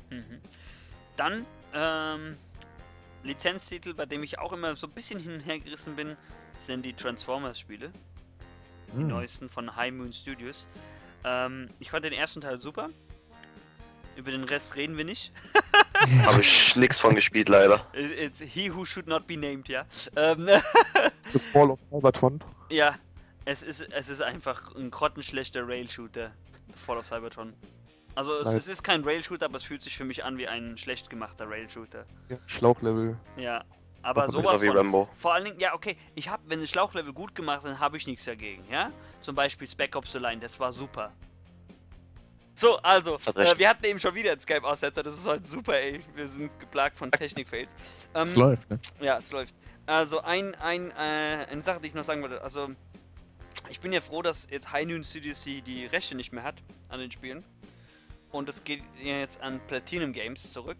Mhm. 0.09 0.39
Dann, 1.15 1.45
ähm, 1.73 2.37
Lizenztitel, 3.23 3.93
bei 3.93 4.05
dem 4.05 4.23
ich 4.23 4.39
auch 4.39 4.53
immer 4.53 4.75
so 4.75 4.87
ein 4.87 4.93
bisschen 4.93 5.19
hin 5.19 5.33
und 5.33 5.45
her 5.45 5.59
gerissen 5.59 5.95
bin, 5.95 6.15
sind 6.65 6.85
die 6.85 6.93
Transformers-Spiele. 6.93 7.91
Die 8.93 8.99
Hm. 8.99 9.07
neuesten 9.07 9.49
von 9.49 9.75
High 9.75 9.93
Moon 9.93 10.13
Studios. 10.13 10.65
Ähm, 11.23 11.69
ich 11.79 11.91
fand 11.91 12.05
den 12.05 12.13
ersten 12.13 12.41
Teil 12.41 12.59
super. 12.59 12.89
Über 14.17 14.31
den 14.31 14.43
Rest 14.43 14.75
reden 14.75 14.97
wir 14.97 15.05
nicht. 15.05 15.31
Habe 16.25 16.41
ich 16.41 16.75
nix 16.75 16.99
von 16.99 17.13
gespielt, 17.13 17.49
leider. 17.49 17.85
It's 17.93 18.39
he 18.39 18.73
who 18.73 18.83
should 18.83 19.07
not 19.07 19.27
be 19.27 19.37
named, 19.37 19.69
ja. 19.69 19.85
Ähm, 20.15 20.47
The 21.31 21.39
Fall 21.53 21.69
of 21.69 21.79
Cybertron. 21.91 22.43
ja, 22.69 22.95
es 23.45 23.61
ist, 23.61 23.81
es 23.81 24.09
ist 24.09 24.21
einfach 24.21 24.75
ein 24.75 24.89
grottenschlechter 24.89 25.67
Rail-Shooter. 25.67 26.31
Fall 26.75 26.97
of 26.97 27.05
Cybertron. 27.05 27.53
Also 28.15 28.39
es, 28.39 28.47
es 28.47 28.67
ist 28.67 28.83
kein 28.83 29.03
Rail-Shooter, 29.03 29.45
aber 29.45 29.57
es 29.57 29.63
fühlt 29.63 29.83
sich 29.83 29.95
für 29.95 30.03
mich 30.03 30.25
an 30.25 30.39
wie 30.39 30.47
ein 30.47 30.79
schlecht 30.79 31.11
gemachter 31.11 31.47
Rail-Shooter. 31.47 32.05
Ja, 32.29 32.37
Schlauchlevel. 32.47 33.15
Ja. 33.37 33.63
Aber 34.01 34.29
sowas 34.29 34.59
wie 34.61 34.67
von. 34.67 34.77
Rambo. 34.77 35.09
Vor 35.17 35.35
allen 35.35 35.45
Dingen, 35.45 35.59
ja, 35.59 35.75
okay, 35.75 35.95
ich 36.15 36.27
habe, 36.27 36.41
wenn 36.47 36.59
das 36.59 36.71
Schlauchlevel 36.71 37.13
gut 37.13 37.35
gemacht 37.35 37.59
ist, 37.59 37.65
dann 37.65 37.79
habe 37.79 37.97
ich 37.97 38.07
nichts 38.07 38.25
dagegen, 38.25 38.63
ja? 38.71 38.89
Zum 39.21 39.35
Beispiel 39.35 39.69
Spec 39.69 39.95
Ops 39.95 40.13
The 40.13 40.19
Line, 40.19 40.39
das 40.39 40.59
war 40.59 40.73
super. 40.73 41.11
So, 42.57 42.77
also, 42.77 43.17
äh, 43.35 43.53
wir 43.59 43.69
hatten 43.69 43.85
eben 43.85 43.99
schon 43.99 44.15
wieder 44.15 44.31
einen 44.31 44.41
Skype-Aussetzer, 44.41 45.03
das 45.03 45.13
ist 45.15 45.27
heute 45.27 45.45
super, 45.47 45.75
ey. 45.75 46.01
Wir 46.15 46.27
sind 46.27 46.59
geplagt 46.59 46.97
von 46.97 47.11
Technik-Fails. 47.11 47.69
Ähm, 48.15 48.23
Es 48.23 48.35
läuft, 48.35 48.67
ne? 48.71 48.79
ja, 48.99 49.19
es 49.19 49.31
läuft. 49.31 49.53
Also, 49.85 50.21
ein, 50.21 50.55
ein, 50.55 50.89
äh, 50.89 50.93
eine 51.51 51.61
Sache, 51.61 51.79
die 51.81 51.89
ich 51.89 51.93
noch 51.93 52.03
sagen 52.03 52.23
wollte, 52.23 52.41
also, 52.41 52.69
ich 53.69 53.79
bin 53.79 53.93
ja 53.93 54.01
froh, 54.01 54.23
dass 54.23 54.47
jetzt 54.49 54.71
High 54.71 54.87
Noon 54.87 55.03
Studios 55.03 55.43
die- 55.43 55.85
Rechte 55.85 56.15
nicht 56.15 56.33
mehr 56.33 56.41
hat 56.41 56.55
an 56.89 56.99
den 56.99 57.11
Spielen. 57.11 57.43
Und 58.31 58.49
es 58.49 58.63
geht 58.63 58.81
ja 59.03 59.19
jetzt 59.19 59.39
an 59.39 59.59
Platinum 59.67 60.11
Games 60.11 60.51
zurück. 60.51 60.77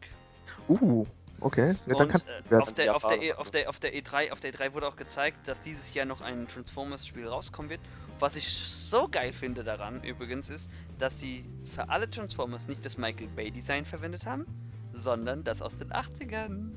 Uh, 0.68 1.06
okay. 1.42 1.76
Ja, 1.86 1.94
dann 1.94 2.08
Und 2.08 2.12
kann 2.12 2.22
äh, 2.50 2.56
auf, 2.56 2.72
der, 2.74 2.96
auf, 2.96 3.04
der, 3.04 3.16
Japaner. 3.18 3.22
E- 3.22 3.34
auf, 3.34 3.52
der, 3.52 3.70
auf 3.70 3.80
der 3.80 3.94
E3, 3.94 4.32
auf 4.32 4.40
der 4.40 4.52
E3 4.52 4.74
wurde 4.74 4.88
auch 4.88 4.96
gezeigt, 4.96 5.48
dass 5.48 5.62
dieses 5.62 5.94
Jahr 5.94 6.08
noch 6.08 6.22
ein 6.22 6.48
Transformers-Spiel 6.48 7.28
rauskommen 7.28 7.70
wird. 7.70 7.82
Was 8.20 8.36
ich 8.36 8.48
so 8.50 9.08
geil 9.10 9.32
finde 9.34 9.64
daran 9.64 10.04
übrigens 10.04 10.50
ist, 10.50 10.70
dass 10.98 11.20
sie 11.20 11.46
für 11.76 11.88
alle 11.90 12.10
Transformers 12.10 12.68
nicht 12.68 12.84
das 12.86 12.98
Michael 12.98 13.28
Bay 13.36 13.52
Design 13.52 13.86
verwendet 13.86 14.26
haben, 14.26 14.46
sondern 14.94 15.44
das 15.44 15.62
aus 15.62 15.78
den 15.78 15.92
80ern. 15.92 16.70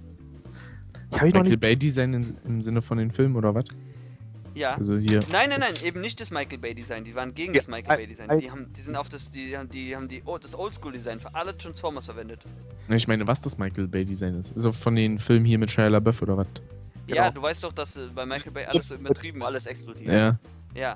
Ich 1.12 1.22
Michael 1.22 1.42
nicht. 1.44 1.60
Bay 1.60 1.76
Design 1.76 2.12
in, 2.14 2.36
im 2.44 2.60
Sinne 2.60 2.82
von 2.82 2.98
den 2.98 3.10
Filmen 3.10 3.36
oder 3.36 3.54
was? 3.54 3.64
Ja. 4.54 4.74
Also 4.74 4.96
hier. 4.98 5.20
Nein, 5.30 5.48
nein, 5.48 5.60
nein, 5.60 5.72
eben 5.82 6.00
nicht 6.00 6.20
das 6.20 6.30
Michael 6.30 6.58
Bay 6.58 6.74
Design. 6.74 7.04
Die 7.04 7.14
waren 7.14 7.34
gegen 7.34 7.54
Ja, 7.54 7.60
das 7.60 7.68
Michael 7.68 7.90
ein- 7.92 7.96
Bay 7.98 8.06
Design. 8.06 8.30
ein- 8.30 8.38
Die 8.40 8.50
haben, 8.50 8.72
die 8.72 8.80
sind 8.80 8.96
auf 8.96 9.08
das, 9.08 9.30
die 9.30 9.56
haben, 9.56 9.68
die 9.70 9.94
haben 9.96 10.08
die, 10.08 10.22
oh, 10.26 10.38
das 10.38 10.54
Oldschool 10.54 10.92
Design 10.92 11.20
für 11.20 11.34
alle 11.34 11.56
Transformers 11.56 12.04
verwendet. 12.06 12.40
Ich 12.88 13.08
meine, 13.08 13.26
was 13.26 13.40
das 13.40 13.56
Michael 13.58 13.88
Bay 13.88 14.04
Design 14.04 14.34
ist. 14.34 14.52
Also 14.52 14.72
von 14.72 14.94
den 14.96 15.18
Filmen 15.18 15.46
hier 15.46 15.58
mit 15.58 15.70
Shia 15.70 15.88
LaBeouf 15.88 16.20
oder 16.22 16.36
was? 16.36 16.48
Ja, 17.06 17.14
Genau. 17.28 17.30
du 17.30 17.42
weißt 17.42 17.62
doch, 17.64 17.72
dass 17.72 17.96
äh, 17.96 18.08
bei 18.14 18.26
Michael 18.26 18.52
Bay 18.52 18.64
alles 18.66 18.88
so 18.88 18.94
übertrieben 18.96 19.40
ist. 19.40 19.46
Alles 19.46 19.66
explodiert. 19.66 20.12
Ja. 20.12 20.38
Ja. 20.74 20.94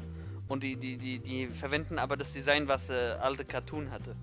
Und 0.48 0.62
die, 0.62 0.76
die, 0.76 0.96
die, 0.96 1.18
die 1.18 1.46
verwenden 1.46 1.98
aber 1.98 2.16
das 2.16 2.32
Design, 2.32 2.68
was 2.68 2.90
äh, 2.90 3.16
alte 3.20 3.44
Cartoon 3.44 3.90
hatte. 3.90 4.14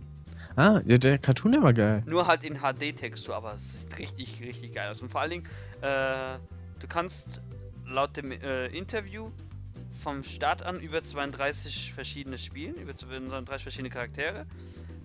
Ah, 0.56 0.82
ja, 0.86 0.98
der 0.98 1.18
Cartoon, 1.18 1.54
der 1.54 1.64
war 1.64 1.74
geil. 1.74 2.04
Nur 2.06 2.28
halt 2.28 2.44
in 2.44 2.60
HD-Textur, 2.60 3.36
aber 3.36 3.56
es 3.56 3.82
sieht 3.82 3.98
richtig, 3.98 4.42
richtig 4.42 4.74
geil 4.74 4.92
aus. 4.92 5.02
Und 5.02 5.12
vor 5.12 5.22
allen 5.22 5.32
Dingen, 5.32 5.46
äh, 5.82 6.38
du 6.80 6.88
kannst 6.88 7.42
laut 7.88 8.16
dem 8.18 8.32
äh, 8.32 8.68
Interview 8.68 9.32
vom 10.04 10.24
Start 10.24 10.64
an 10.64 10.80
über 10.80 11.04
32 11.04 11.94
verschiedene 11.94 12.38
spielen, 12.38 12.76
über 12.76 12.96
32 12.96 13.64
verschiedene 13.64 13.90
Charaktere. 13.90 14.46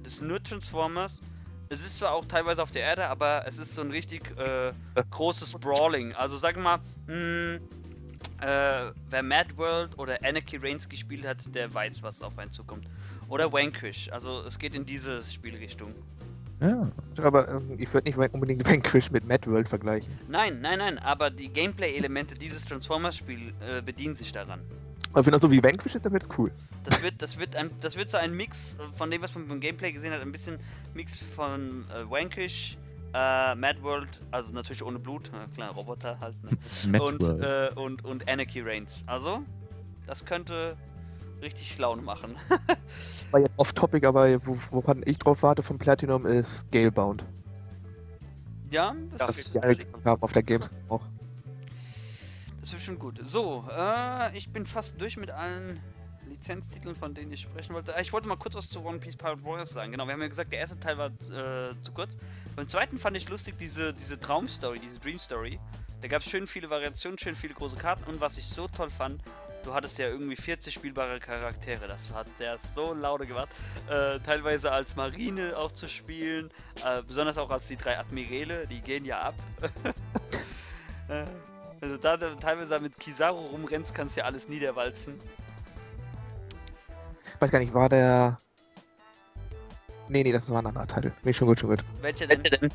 Das 0.02 0.18
sind 0.18 0.28
nur 0.28 0.42
Transformers. 0.42 1.20
Es 1.68 1.80
ist 1.80 1.98
zwar 1.98 2.12
auch 2.12 2.24
teilweise 2.24 2.62
auf 2.62 2.70
der 2.70 2.82
Erde, 2.82 3.08
aber 3.08 3.44
es 3.46 3.58
ist 3.58 3.74
so 3.74 3.82
ein 3.82 3.90
richtig 3.90 4.22
äh, 4.38 4.72
großes 5.10 5.52
Brawling. 5.54 6.14
Also 6.14 6.36
sag 6.36 6.56
mal, 6.56 6.78
mh, 7.06 7.58
äh, 8.40 8.92
wer 9.10 9.22
Mad 9.22 9.56
World 9.56 9.98
oder 9.98 10.18
Anarchy 10.22 10.56
Reigns 10.56 10.88
gespielt 10.88 11.26
hat, 11.26 11.38
der 11.54 11.72
weiß, 11.72 12.02
was 12.02 12.22
auf 12.22 12.38
einen 12.38 12.52
zukommt. 12.52 12.86
Oder 13.28 13.52
Vanquish. 13.52 14.08
Also 14.12 14.42
es 14.42 14.58
geht 14.58 14.74
in 14.74 14.84
diese 14.84 15.22
Spielrichtung. 15.24 15.94
Ja. 16.60 16.90
Aber 17.22 17.48
ähm, 17.48 17.76
ich 17.78 17.92
würde 17.92 18.08
nicht 18.08 18.34
unbedingt 18.34 18.66
Vanquish 18.70 19.10
mit 19.10 19.26
Mad 19.26 19.50
World 19.50 19.68
vergleichen. 19.68 20.12
Nein, 20.28 20.60
nein, 20.60 20.78
nein, 20.78 20.98
aber 20.98 21.30
die 21.30 21.48
Gameplay-Elemente 21.48 22.34
dieses 22.34 22.64
Transformers-Spiel 22.64 23.52
äh, 23.60 23.82
bedienen 23.82 24.16
sich 24.16 24.32
daran. 24.32 24.60
Aber 25.12 25.24
wenn 25.24 25.32
das 25.32 25.42
so 25.42 25.50
wie 25.50 25.62
Vanquish 25.62 25.94
ist, 25.94 26.04
dann 26.04 26.12
wird's 26.12 26.28
cool. 26.36 26.50
Das 26.84 27.02
wird, 27.02 27.20
das 27.20 27.38
wird 27.38 27.56
ein, 27.56 27.70
das 27.80 27.96
wird 27.96 28.10
so 28.10 28.16
ein 28.16 28.34
Mix 28.34 28.76
von 28.96 29.10
dem, 29.10 29.22
was 29.22 29.34
man 29.34 29.48
beim 29.48 29.60
Gameplay 29.60 29.92
gesehen 29.92 30.12
hat, 30.12 30.20
ein 30.20 30.32
bisschen 30.32 30.58
Mix 30.94 31.18
von 31.34 31.84
äh, 31.90 32.08
Vanquish, 32.08 32.76
äh, 33.14 33.54
Mad 33.54 33.82
World, 33.82 34.08
also 34.30 34.52
natürlich 34.52 34.82
ohne 34.82 34.98
Blut, 34.98 35.30
klar, 35.54 35.72
Roboter 35.72 36.18
halt, 36.20 36.36
ne? 36.44 36.50
Mad 36.88 37.04
und, 37.04 37.20
World. 37.20 37.42
äh, 37.76 37.80
und, 37.80 38.04
und 38.04 38.28
Anarchy 38.28 38.60
Reigns. 38.60 39.02
Also, 39.06 39.40
das 40.06 40.24
könnte 40.24 40.76
richtig 41.42 41.76
Laune 41.78 42.02
machen. 42.02 42.36
Aber 43.32 43.40
jetzt 43.40 43.58
off-topic, 43.58 44.06
aber 44.06 44.34
wo- 44.46 44.56
woran 44.70 45.02
ich 45.04 45.18
drauf 45.18 45.42
warte 45.42 45.62
von 45.62 45.78
Platinum 45.78 46.24
ist 46.26 46.58
Scalebound. 46.68 47.24
ja, 48.70 48.94
das, 49.18 49.36
Das 49.36 49.56
alle 49.62 49.76
haben 50.04 50.22
auf 50.22 50.32
der 50.32 50.42
Gamescom 50.42 50.76
auch. 50.88 51.02
das 52.60 52.72
wird 52.72 52.82
schon 52.82 52.98
gut. 52.98 53.20
So, 53.24 53.64
äh, 53.76 54.36
ich 54.36 54.48
bin 54.50 54.64
fast 54.66 55.00
durch 55.00 55.16
mit 55.16 55.30
allen 55.30 55.80
Lizenztiteln, 56.36 56.94
von 56.94 57.14
denen 57.14 57.32
ich 57.32 57.42
sprechen 57.42 57.74
wollte. 57.74 57.94
Äh, 57.94 58.02
Ich 58.02 58.12
wollte 58.12 58.28
mal 58.28 58.36
kurz 58.36 58.54
was 58.54 58.68
zu 58.68 58.84
One 58.84 58.98
Piece 58.98 59.16
Pirate 59.16 59.44
Warriors 59.44 59.70
sagen. 59.70 59.92
Genau, 59.92 60.06
wir 60.06 60.12
haben 60.12 60.22
ja 60.22 60.28
gesagt, 60.28 60.52
der 60.52 60.60
erste 60.60 60.78
Teil 60.78 60.98
war 60.98 61.06
äh, 61.08 61.74
zu 61.82 61.92
kurz. 61.92 62.16
Beim 62.54 62.68
zweiten 62.68 62.98
fand 62.98 63.16
ich 63.16 63.28
lustig 63.28 63.56
diese, 63.58 63.92
diese 63.92 64.18
Traumstory, 64.18 64.78
diese 64.78 65.00
Dream 65.00 65.18
Story. 65.18 65.58
Da 66.02 66.08
gab 66.08 66.22
es 66.22 66.30
schön 66.30 66.46
viele 66.46 66.70
Variationen, 66.70 67.18
schön 67.18 67.34
viele 67.34 67.54
große 67.54 67.76
Karten 67.76 68.04
und 68.04 68.20
was 68.20 68.38
ich 68.38 68.46
so 68.46 68.68
toll 68.68 68.90
fand, 68.90 69.22
du 69.64 69.74
hattest 69.74 69.98
ja 69.98 70.08
irgendwie 70.08 70.36
40 70.36 70.72
spielbare 70.72 71.18
Charaktere. 71.18 71.88
Das 71.88 72.12
hat 72.12 72.26
der 72.38 72.58
so 72.58 72.94
laude 72.94 73.26
gemacht. 73.26 73.48
Äh, 73.88 74.20
teilweise 74.20 74.70
als 74.70 74.94
Marine 74.94 75.56
auch 75.56 75.72
zu 75.72 75.88
spielen, 75.88 76.50
äh, 76.84 77.02
besonders 77.02 77.38
auch 77.38 77.50
als 77.50 77.66
die 77.66 77.76
drei 77.76 77.98
Admirale, 77.98 78.66
die 78.66 78.80
gehen 78.80 79.04
ja 79.04 79.20
ab. 79.22 79.34
äh, 81.08 81.24
also 81.80 81.96
da 81.96 82.16
du 82.16 82.36
teilweise 82.36 82.78
mit 82.78 82.98
Kizaru 82.98 83.46
rumrennst, 83.46 83.94
kannst 83.94 84.16
du 84.16 84.20
ja 84.20 84.26
alles 84.26 84.48
niederwalzen. 84.48 85.20
Weiß 87.40 87.50
gar 87.50 87.58
nicht, 87.58 87.74
war 87.74 87.88
der. 87.88 88.40
Nee, 90.08 90.22
nee, 90.22 90.32
das 90.32 90.48
war 90.50 90.58
ein 90.58 90.66
anderer 90.66 90.86
Teil. 90.86 91.12
Nee, 91.24 91.32
schon 91.32 91.48
gut, 91.48 91.60
schon 91.60 91.70
gut. 91.70 91.84
Welche 92.00 92.26
denn? 92.26 92.70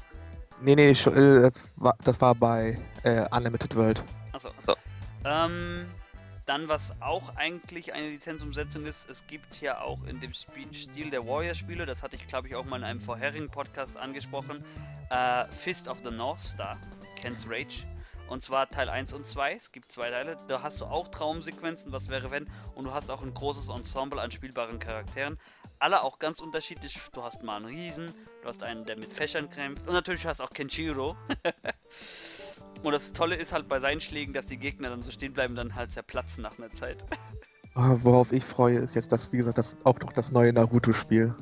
Nee, 0.64 0.76
nee, 0.76 0.92
äh, 0.92 1.42
das, 1.42 1.70
war, 1.76 1.96
das 2.04 2.22
war 2.22 2.36
bei 2.36 2.78
äh, 3.04 3.26
Unlimited 3.36 3.76
World. 3.76 4.04
Achso. 4.32 4.50
So. 4.66 4.76
Ähm, 5.26 5.88
dann, 6.46 6.68
was 6.68 6.94
auch 7.02 7.36
eigentlich 7.36 7.94
eine 7.94 8.10
Lizenzumsetzung 8.10 8.86
ist, 8.86 9.10
es 9.10 9.26
gibt 9.26 9.62
ja 9.62 9.82
auch 9.82 10.04
in 10.04 10.20
dem 10.20 10.34
Stil 10.34 11.10
der 11.10 11.26
Warrior-Spiele, 11.26 11.86
das 11.86 12.04
hatte 12.04 12.16
ich 12.16 12.28
glaube 12.28 12.48
ich 12.48 12.56
auch 12.56 12.66
mal 12.66 12.78
in 12.78 12.84
einem 12.84 13.00
vorherigen 13.00 13.50
Podcast 13.50 13.98
angesprochen, 13.98 14.64
äh, 15.10 15.46
Fist 15.52 15.88
of 15.88 16.00
the 16.04 16.12
North 16.12 16.42
Star, 16.42 16.78
Ken's 17.20 17.46
Rage. 17.48 17.86
Und 18.32 18.42
zwar 18.44 18.70
Teil 18.70 18.90
1 18.90 19.12
und 19.12 19.28
2, 19.28 19.56
es 19.56 19.74
gibt 19.74 19.92
zwei 19.92 20.10
Teile. 20.10 20.38
Da 20.48 20.64
hast 20.64 20.80
du 20.80 20.86
auch 20.86 21.10
Traumsequenzen, 21.10 21.92
was 21.92 22.08
wäre 22.08 22.32
wenn, 22.32 22.48
und 22.76 22.86
du 22.86 22.94
hast 22.94 23.12
auch 23.12 23.22
ein 23.22 23.34
großes 23.34 23.68
Ensemble 23.68 24.22
an 24.22 24.32
spielbaren 24.32 24.80
Charakteren. 24.80 25.38
Alle 25.80 26.02
auch 26.02 26.18
ganz 26.18 26.40
unterschiedlich. 26.40 26.98
Du 27.12 27.24
hast 27.24 27.44
mal 27.44 27.58
einen 27.58 27.66
Riesen, 27.66 28.14
du 28.42 28.48
hast 28.48 28.64
einen, 28.64 28.86
der 28.86 28.98
mit 28.98 29.12
Fächern 29.12 29.50
kämpft, 29.50 29.86
und 29.86 29.94
natürlich 29.94 30.26
hast 30.26 30.40
du 30.40 30.46
auch 30.46 30.52
Kenshiro. 30.52 31.18
Und 32.84 32.94
das 32.94 33.12
Tolle 33.12 33.36
ist 33.36 33.52
halt 33.52 33.68
bei 33.68 33.82
seinen 33.82 34.00
Schlägen, 34.00 34.34
dass 34.34 34.46
die 34.46 34.58
Gegner 34.58 34.90
dann 34.90 35.04
so 35.04 35.12
stehen 35.12 35.34
bleiben, 35.34 35.54
dann 35.54 35.76
halt 35.76 35.92
zerplatzen 35.92 36.42
nach 36.42 36.58
einer 36.58 36.72
Zeit. 36.72 37.04
Ah, 37.74 37.96
worauf 38.04 38.34
ich 38.34 38.44
freue, 38.44 38.80
ist 38.80 38.96
jetzt 38.96 39.14
das, 39.14 39.32
wie 39.32 39.38
gesagt, 39.38 39.58
das 39.58 39.78
auch 39.86 39.98
noch 40.02 40.12
das 40.12 40.30
neue 40.30 40.52
Naruto-Spiel. 40.52 41.34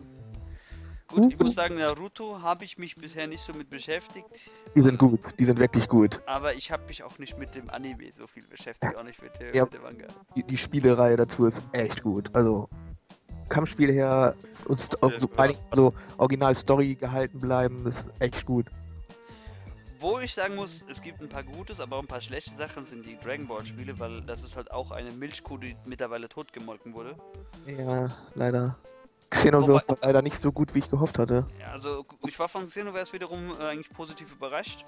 Gut, 1.10 1.34
ich 1.34 1.39
muss 1.39 1.55
sagen, 1.55 1.76
Naruto 1.76 2.41
habe 2.41 2.66
ich 2.66 2.78
mich 2.78 2.95
bisher 2.95 3.26
nicht 3.26 3.41
so 3.41 3.51
mit 3.53 3.70
beschäftigt. 3.70 4.51
Die 4.76 4.82
sind 4.82 4.99
gut, 4.99 5.20
die 5.39 5.45
sind 5.45 5.60
wirklich 5.60 5.88
gut. 5.89 6.22
Aber 6.28 6.53
ich 6.53 6.72
habe 6.72 6.86
mich 6.86 7.01
auch 7.03 7.18
nicht 7.18 7.38
mit 7.38 7.55
dem 7.55 7.70
Anime 7.72 8.12
so 8.12 8.28
viel 8.28 8.45
beschäftigt, 8.47 8.95
auch 8.95 9.03
nicht 9.03 9.22
mit, 9.22 9.39
der, 9.39 9.55
Ja. 9.55 9.64
mit 9.64 9.74
dem 9.74 9.82
Manga. 9.82 10.05
Die, 10.36 10.43
die 10.43 10.57
Spielereihe 10.57 11.18
dazu 11.18 11.45
ist 11.45 11.64
echt 11.72 12.03
gut. 12.03 12.30
Also 12.36 12.70
Kampfspiel 13.49 13.91
her 13.91 14.36
und 14.68 14.80
Ja, 14.80 15.20
so, 15.20 15.28
allem 15.36 15.55
so 15.74 15.93
original 16.20 16.53
Story 16.55 16.93
gehalten 16.93 17.39
bleiben, 17.39 17.88
ist 17.88 18.05
echt 18.20 18.45
gut. 18.45 18.68
Wo 19.99 20.20
ich 20.20 20.34
sagen 20.34 20.55
muss, 20.55 20.86
es 20.89 21.01
gibt 21.01 21.22
ein 21.22 21.28
paar 21.28 21.43
Gutes, 21.43 21.80
aber 21.82 21.97
auch 21.97 22.01
ein 22.01 22.07
paar 22.07 22.22
schlechte 22.22 22.53
Sachen 22.53 22.86
sind 22.86 23.05
die 23.05 23.18
Dragon 23.18 23.47
Ball 23.47 23.66
Spiele, 23.66 23.97
weil 23.99 24.22
das 24.22 24.43
ist 24.43 24.55
halt 24.55 24.72
auch 24.72 24.91
eine 24.91 25.12
Milchkuh, 25.12 25.57
die 25.57 25.76
mittlerweile 25.86 26.30
totgemolken 26.30 26.93
wurde. 26.93 27.16
Ja, 27.66 28.16
leider. 28.36 28.78
Xenoverse 29.30 29.88
war 29.88 29.97
leider 30.01 30.21
nicht 30.21 30.39
so 30.39 30.51
gut, 30.51 30.73
wie 30.75 30.80
ich 30.80 30.89
gehofft 30.89 31.19
hatte. 31.19 31.45
Ja, 31.59 31.71
also 31.71 32.05
ich 32.27 32.38
war 32.39 32.49
von 32.49 32.67
Xenoverse 32.67 33.13
wiederum 33.13 33.51
äh, 33.59 33.63
eigentlich 33.65 33.89
positiv 33.91 34.32
überrascht. 34.32 34.86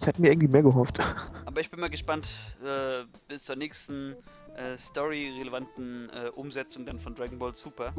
Ich 0.00 0.06
hatte 0.06 0.20
mir 0.20 0.30
irgendwie 0.30 0.48
mehr 0.48 0.62
gehofft. 0.62 0.98
Aber 1.46 1.60
ich 1.60 1.70
bin 1.70 1.80
mal 1.80 1.90
gespannt 1.90 2.28
äh, 2.64 3.04
bis 3.28 3.44
zur 3.44 3.56
nächsten 3.56 4.16
äh, 4.56 4.76
story-relevanten 4.78 6.10
äh, 6.10 6.28
Umsetzung 6.30 6.84
dann 6.86 6.98
von 6.98 7.14
Dragon 7.14 7.38
Ball 7.38 7.54
Super. 7.54 7.92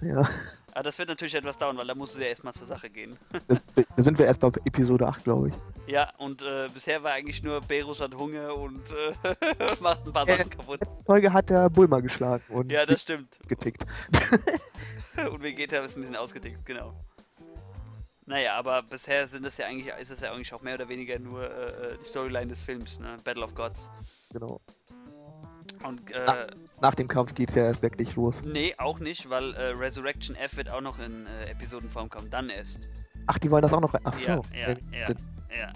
Ja, 0.00 0.28
Aber 0.72 0.82
das 0.84 0.96
wird 0.98 1.08
natürlich 1.08 1.34
etwas 1.34 1.58
dauern, 1.58 1.76
weil 1.76 1.86
da 1.86 1.94
muss 1.94 2.12
es 2.12 2.18
ja 2.18 2.26
erstmal 2.26 2.52
zur 2.52 2.66
Sache 2.66 2.88
gehen. 2.88 3.16
das, 3.48 3.62
da 3.74 4.02
sind 4.02 4.16
wir 4.18 4.26
erst 4.26 4.38
bei 4.40 4.48
Episode 4.64 5.08
8, 5.08 5.24
glaube 5.24 5.48
ich. 5.48 5.54
ja, 5.92 6.12
und 6.18 6.40
äh, 6.42 6.68
bisher 6.72 7.02
war 7.02 7.12
eigentlich 7.12 7.42
nur 7.42 7.60
Berus 7.62 8.00
hat 8.00 8.14
Hunger 8.14 8.54
und 8.54 8.82
äh, 8.90 9.34
macht 9.80 10.06
ein 10.06 10.12
paar 10.12 10.28
Äh, 10.28 10.36
Sachen 10.36 10.50
kaputt. 10.50 10.80
Letzte 10.80 11.02
Folge 11.04 11.32
hat 11.32 11.50
der 11.50 11.68
Bulma 11.70 11.98
geschlagen 12.00 12.44
und 12.50 12.70
Ja, 12.70 12.86
das 12.86 13.02
stimmt. 13.02 13.38
getickt. 13.48 13.84
Und 15.32 15.42
Vegeta 15.42 15.78
ist 15.78 15.96
ein 15.96 16.00
bisschen 16.00 16.16
ausgedickt, 16.16 16.64
genau. 16.64 16.94
Naja, 18.26 18.56
aber 18.56 18.82
bisher 18.82 19.26
sind 19.26 19.44
das 19.44 19.56
ja 19.56 19.66
eigentlich, 19.66 19.92
ist 19.98 20.10
es 20.10 20.20
ja 20.20 20.32
eigentlich 20.32 20.52
auch 20.52 20.60
mehr 20.60 20.74
oder 20.74 20.88
weniger 20.88 21.18
nur 21.18 21.44
äh, 21.44 21.96
die 21.98 22.04
Storyline 22.04 22.48
des 22.48 22.60
Films, 22.60 22.98
ne? 22.98 23.16
Battle 23.24 23.42
of 23.42 23.54
Gods. 23.54 23.88
Genau. 24.32 24.60
Und 25.82 26.10
Nach, 26.10 26.34
äh, 26.34 26.46
nach 26.82 26.94
dem 26.94 27.08
Kampf 27.08 27.34
geht's 27.34 27.54
ja 27.54 27.64
erst 27.64 27.82
wirklich 27.82 28.16
los. 28.16 28.42
nee, 28.42 28.74
auch 28.78 28.98
nicht, 28.98 29.30
weil 29.30 29.54
äh, 29.54 29.68
Resurrection 29.68 30.36
F 30.36 30.56
wird 30.56 30.70
auch 30.70 30.80
noch 30.80 30.98
in 30.98 31.26
äh, 31.26 31.50
Episodenform 31.50 32.10
kommen, 32.10 32.28
dann 32.30 32.50
erst. 32.50 32.80
Ach, 33.26 33.38
die 33.38 33.50
wollen 33.50 33.62
das 33.62 33.72
auch 33.72 33.80
noch. 33.80 33.94
Ach 34.04 34.12
so. 34.12 34.28
Ja, 34.28 34.42
ja, 34.68 34.74
das 34.74 34.94
ja. 34.94 35.08
Ja. 35.56 35.72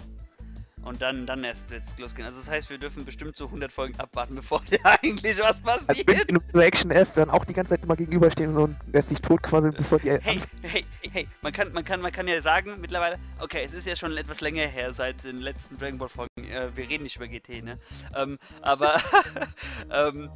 Und 0.83 1.01
dann, 1.01 1.25
dann 1.25 1.43
erst 1.43 1.69
wird's 1.69 1.97
losgehen. 1.97 2.27
Also 2.27 2.39
das 2.41 2.49
heißt, 2.49 2.69
wir 2.69 2.77
dürfen 2.77 3.05
bestimmt 3.05 3.37
so 3.37 3.45
100 3.45 3.71
Folgen 3.71 3.97
abwarten, 3.99 4.35
bevor 4.43 4.61
da 4.69 4.97
eigentlich 5.01 5.37
was 5.39 5.63
Also 5.65 5.85
passiert. 5.85 6.07
wenn 6.07 6.35
in 6.35 6.41
Reaction 6.53 6.91
F 6.91 7.13
dann 7.13 7.29
auch 7.29 7.45
die 7.45 7.53
ganze 7.53 7.71
Zeit 7.71 7.83
immer 7.83 7.95
gegenüberstehen 7.95 8.55
und 8.57 8.75
lässt 8.91 9.09
sich 9.09 9.21
totquasseln, 9.21 9.73
bevor 9.73 9.99
die 9.99 10.11
Hey, 10.11 10.39
hey, 10.61 10.85
hey, 11.11 11.27
man 11.41 11.53
kann, 11.53 11.71
man 11.73 11.83
kann, 11.85 12.01
man 12.01 12.11
kann 12.11 12.27
ja 12.27 12.41
sagen 12.41 12.79
mittlerweile, 12.81 13.17
okay, 13.39 13.63
es 13.65 13.73
ist 13.73 13.87
ja 13.87 13.95
schon 13.95 14.15
etwas 14.17 14.41
länger 14.41 14.67
her 14.67 14.93
seit 14.93 15.23
den 15.23 15.39
letzten 15.39 15.77
Dragon 15.77 15.97
Ball 15.97 16.09
Folgen. 16.09 16.43
Äh, 16.43 16.75
wir 16.75 16.89
reden 16.89 17.03
nicht 17.03 17.15
über 17.15 17.27
GT, 17.27 17.63
ne? 17.63 17.79
Ähm, 18.15 18.37
aber 18.61 19.01
ähm, 19.91 20.29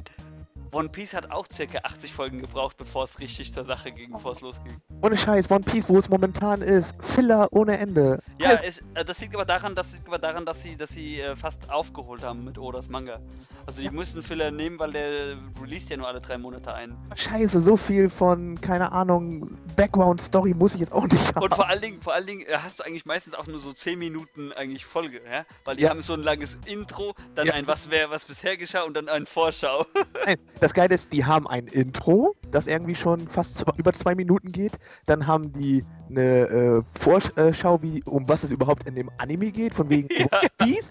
One 0.72 0.88
Piece 0.88 1.14
hat 1.14 1.30
auch 1.30 1.46
circa 1.50 1.78
80 1.82 2.12
Folgen 2.12 2.40
gebraucht, 2.40 2.76
bevor 2.76 3.04
es 3.04 3.18
richtig 3.20 3.52
zur 3.54 3.64
Sache 3.64 3.90
ging, 3.90 4.12
bevor 4.12 4.32
es 4.32 4.40
losging. 4.40 4.76
Ohne 5.02 5.16
Scheiß, 5.16 5.50
One 5.50 5.60
Piece, 5.64 5.88
wo 5.88 5.96
es 5.98 6.08
momentan 6.08 6.60
ist. 6.60 6.94
Filler 7.00 7.48
ohne 7.52 7.78
Ende. 7.78 8.20
Ja, 8.38 8.48
Halt, 8.50 8.62
es, 8.64 8.78
äh, 8.94 9.04
das 9.04 9.20
liegt 9.20 9.34
aber 9.34 9.44
daran, 9.44 9.74
das 9.74 9.92
liegt 9.92 10.06
aber 10.06 10.18
daran, 10.18 10.44
dass 10.44 10.62
sie, 10.62 10.76
dass 10.76 10.90
sie 10.90 11.20
äh, 11.20 11.36
fast 11.36 11.70
aufgeholt 11.70 12.22
haben 12.22 12.44
mit 12.44 12.58
Odas 12.58 12.88
Manga. 12.88 13.20
Also 13.66 13.80
die 13.80 13.86
Ja. 13.86 13.92
mussten 13.92 14.22
Filler 14.22 14.50
nehmen, 14.50 14.78
weil 14.78 14.92
der 14.92 15.36
released 15.62 15.88
ja 15.90 15.96
nur 15.96 16.06
alle 16.08 16.20
drei 16.20 16.36
Monate 16.38 16.74
ein. 16.74 16.96
Scheiße, 17.16 17.60
so 17.60 17.76
viel 17.76 18.10
von, 18.10 18.60
keine 18.60 18.92
Ahnung, 18.92 19.56
Background-Story 19.76 20.54
muss 20.54 20.74
ich 20.74 20.80
jetzt 20.80 20.92
auch 20.92 21.06
nicht 21.06 21.34
haben. 21.34 21.44
Und 21.44 21.54
vor 21.54 21.68
allen 21.68 21.80
Dingen, 21.80 22.02
vor 22.02 22.12
allen 22.14 22.26
Dingen 22.26 22.42
äh, 22.46 22.58
hast 22.62 22.80
du 22.80 22.84
eigentlich 22.84 23.06
meistens 23.06 23.34
auch 23.34 23.46
nur 23.46 23.58
so 23.58 23.72
10 23.72 23.98
Minuten 23.98 24.52
eigentlich 24.52 24.84
Folge, 24.84 25.20
ja? 25.30 25.44
Weil 25.64 25.76
die 25.76 25.84
Ja. 25.84 25.90
haben 25.90 26.02
so 26.02 26.14
ein 26.14 26.22
langes 26.22 26.56
Intro, 26.66 27.14
dann 27.34 27.46
Ja. 27.46 27.54
ein 27.54 27.66
was 27.66 27.90
wäre, 27.90 28.10
was 28.10 28.24
bisher 28.24 28.56
geschah 28.56 28.82
und 28.82 28.94
dann 28.94 29.08
ein 29.08 29.26
Vorschau. 29.26 29.86
Nein, 30.26 30.36
das 30.60 30.74
Geile 30.74 30.94
ist, 30.94 31.12
die 31.12 31.24
haben 31.24 31.46
ein 31.46 31.66
Intro, 31.68 32.34
das 32.50 32.66
irgendwie 32.66 32.94
schon 32.94 33.28
fast 33.28 33.58
zwei, 33.58 33.72
über 33.76 33.92
zwei 33.92 34.14
Minuten 34.14 34.52
geht. 34.52 34.78
Dann 35.06 35.26
haben 35.26 35.52
die 35.52 35.84
eine 36.10 36.22
äh, 36.22 36.82
Vorschau, 36.98 37.82
wie, 37.82 38.02
um 38.04 38.28
was 38.28 38.42
es 38.44 38.50
überhaupt 38.50 38.88
in 38.88 38.94
dem 38.94 39.10
Anime 39.18 39.50
geht, 39.52 39.74
von 39.74 39.88
wegen 39.90 40.08
Ja. 40.18 40.40
Piece. 40.58 40.90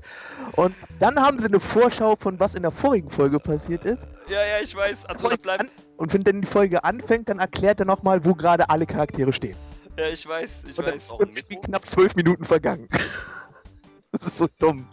Und 0.56 0.76
dann 1.00 1.20
haben 1.20 1.38
sie 1.40 1.46
eine 1.46 1.60
Vorschau 1.60 2.16
von 2.16 2.40
was 2.40 2.56
in 2.56 2.62
der 2.62 2.72
vorigen 2.72 3.10
Folge 3.10 3.40
passiert 3.40 3.84
ist. 3.86 4.08
ja, 4.30 4.44
ja, 4.46 4.60
ich 4.62 4.76
weiß. 4.76 5.06
Also 5.06 5.30
bleibt. 5.38 5.66
Und 5.98 6.14
wenn 6.14 6.24
dann 6.24 6.42
die 6.42 6.48
Folge 6.48 6.84
anfängt, 6.84 7.28
dann 7.30 7.40
erklärt 7.40 7.80
er 7.80 7.86
nochmal, 7.86 8.24
wo 8.24 8.34
gerade 8.34 8.70
alle 8.70 8.86
Charaktere 8.86 9.34
stehen. 9.34 9.58
Ja, 9.98 10.08
ich 10.10 10.28
weiß, 10.28 10.64
ich 10.68 10.78
Und 10.78 10.88
dann 10.88 10.96
weiß. 10.96 11.10
sind 11.48 11.64
knapp 11.64 11.86
zwölf 11.88 12.16
Minuten 12.16 12.46
vergangen. 12.46 12.88
das 14.12 14.28
ist 14.28 14.38
so 14.38 14.48
dumm. 14.60 14.88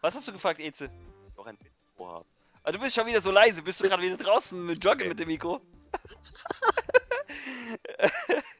Was 0.00 0.14
hast 0.14 0.26
du 0.26 0.32
gefragt, 0.32 0.58
Eze? 0.60 0.90
Noch 1.36 1.46
ein 1.46 1.56
Intro 1.56 2.08
haben. 2.12 2.24
Ah, 2.68 2.70
du 2.70 2.78
bist 2.78 2.94
schon 2.94 3.06
wieder 3.06 3.22
so 3.22 3.30
leise. 3.30 3.62
Bist 3.62 3.80
du 3.80 3.88
gerade 3.88 4.02
wieder 4.02 4.18
draußen 4.18 4.62
mit 4.66 4.84
Joggen 4.84 5.08
mit 5.08 5.18
dem 5.18 5.28
Mikro? 5.28 5.62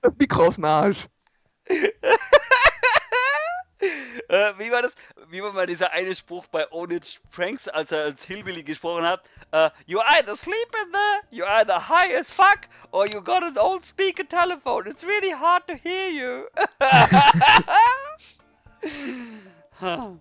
Das 0.00 0.16
Mikro 0.16 0.46
aus 0.46 0.54
dem 0.54 0.64
Arsch. 0.64 1.06
Äh, 4.28 4.54
wie 4.59 4.72
war 4.72 4.82
das? 4.82 4.92
Wie 5.28 5.40
war 5.40 5.52
mal 5.52 5.66
dieser 5.66 5.92
eine 5.92 6.12
Spruch 6.12 6.46
bei 6.48 6.70
Onage 6.72 7.20
Pranks, 7.30 7.68
als 7.68 7.92
er 7.92 8.02
als 8.02 8.24
Hillbilly 8.24 8.64
gesprochen 8.64 9.06
hat? 9.06 9.22
Äh, 9.52 9.70
you 9.86 10.00
either 10.00 10.36
sleep 10.36 10.68
in 10.82 10.92
there, 10.92 11.20
you 11.30 11.44
either 11.44 11.88
high 11.88 12.12
as 12.18 12.30
fuck, 12.30 12.66
or 12.90 13.06
you 13.06 13.22
got 13.22 13.44
an 13.44 13.56
old 13.56 13.86
speaker 13.86 14.26
telephone. 14.26 14.88
It's 14.88 15.04
really 15.04 15.32
hard 15.32 15.66
to 15.68 15.74
hear 15.74 16.11
you. 16.11 16.48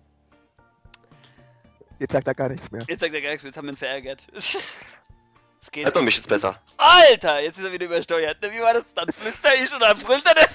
Jetzt 1.98 2.12
sagt 2.12 2.26
er 2.28 2.34
gar 2.34 2.48
nichts 2.48 2.70
mehr. 2.70 2.84
Jetzt 2.88 3.00
sagt 3.00 3.14
er 3.14 3.20
gar 3.20 3.30
nichts 3.30 3.42
mehr, 3.42 3.50
jetzt 3.50 3.56
haben 3.56 3.66
wir 3.66 3.72
ihn 3.72 3.76
verärgert. 3.76 4.26
Es 5.60 5.72
geht. 5.72 5.84
Hört 5.84 5.94
man 5.96 6.04
mich 6.04 6.14
jetzt 6.16 6.28
besser? 6.28 6.58
Alter, 6.76 7.40
jetzt 7.40 7.58
ist 7.58 7.64
er 7.64 7.72
wieder 7.72 7.86
übersteuert. 7.86 8.40
Ne, 8.40 8.52
Wie 8.52 8.60
war 8.60 8.74
das? 8.74 8.84
Dann 8.94 9.12
flüster 9.12 9.54
ich 9.56 9.70
und 9.74 9.80
dann 9.80 9.98
brüllt 9.98 10.24
er 10.24 10.34
das. 10.34 10.48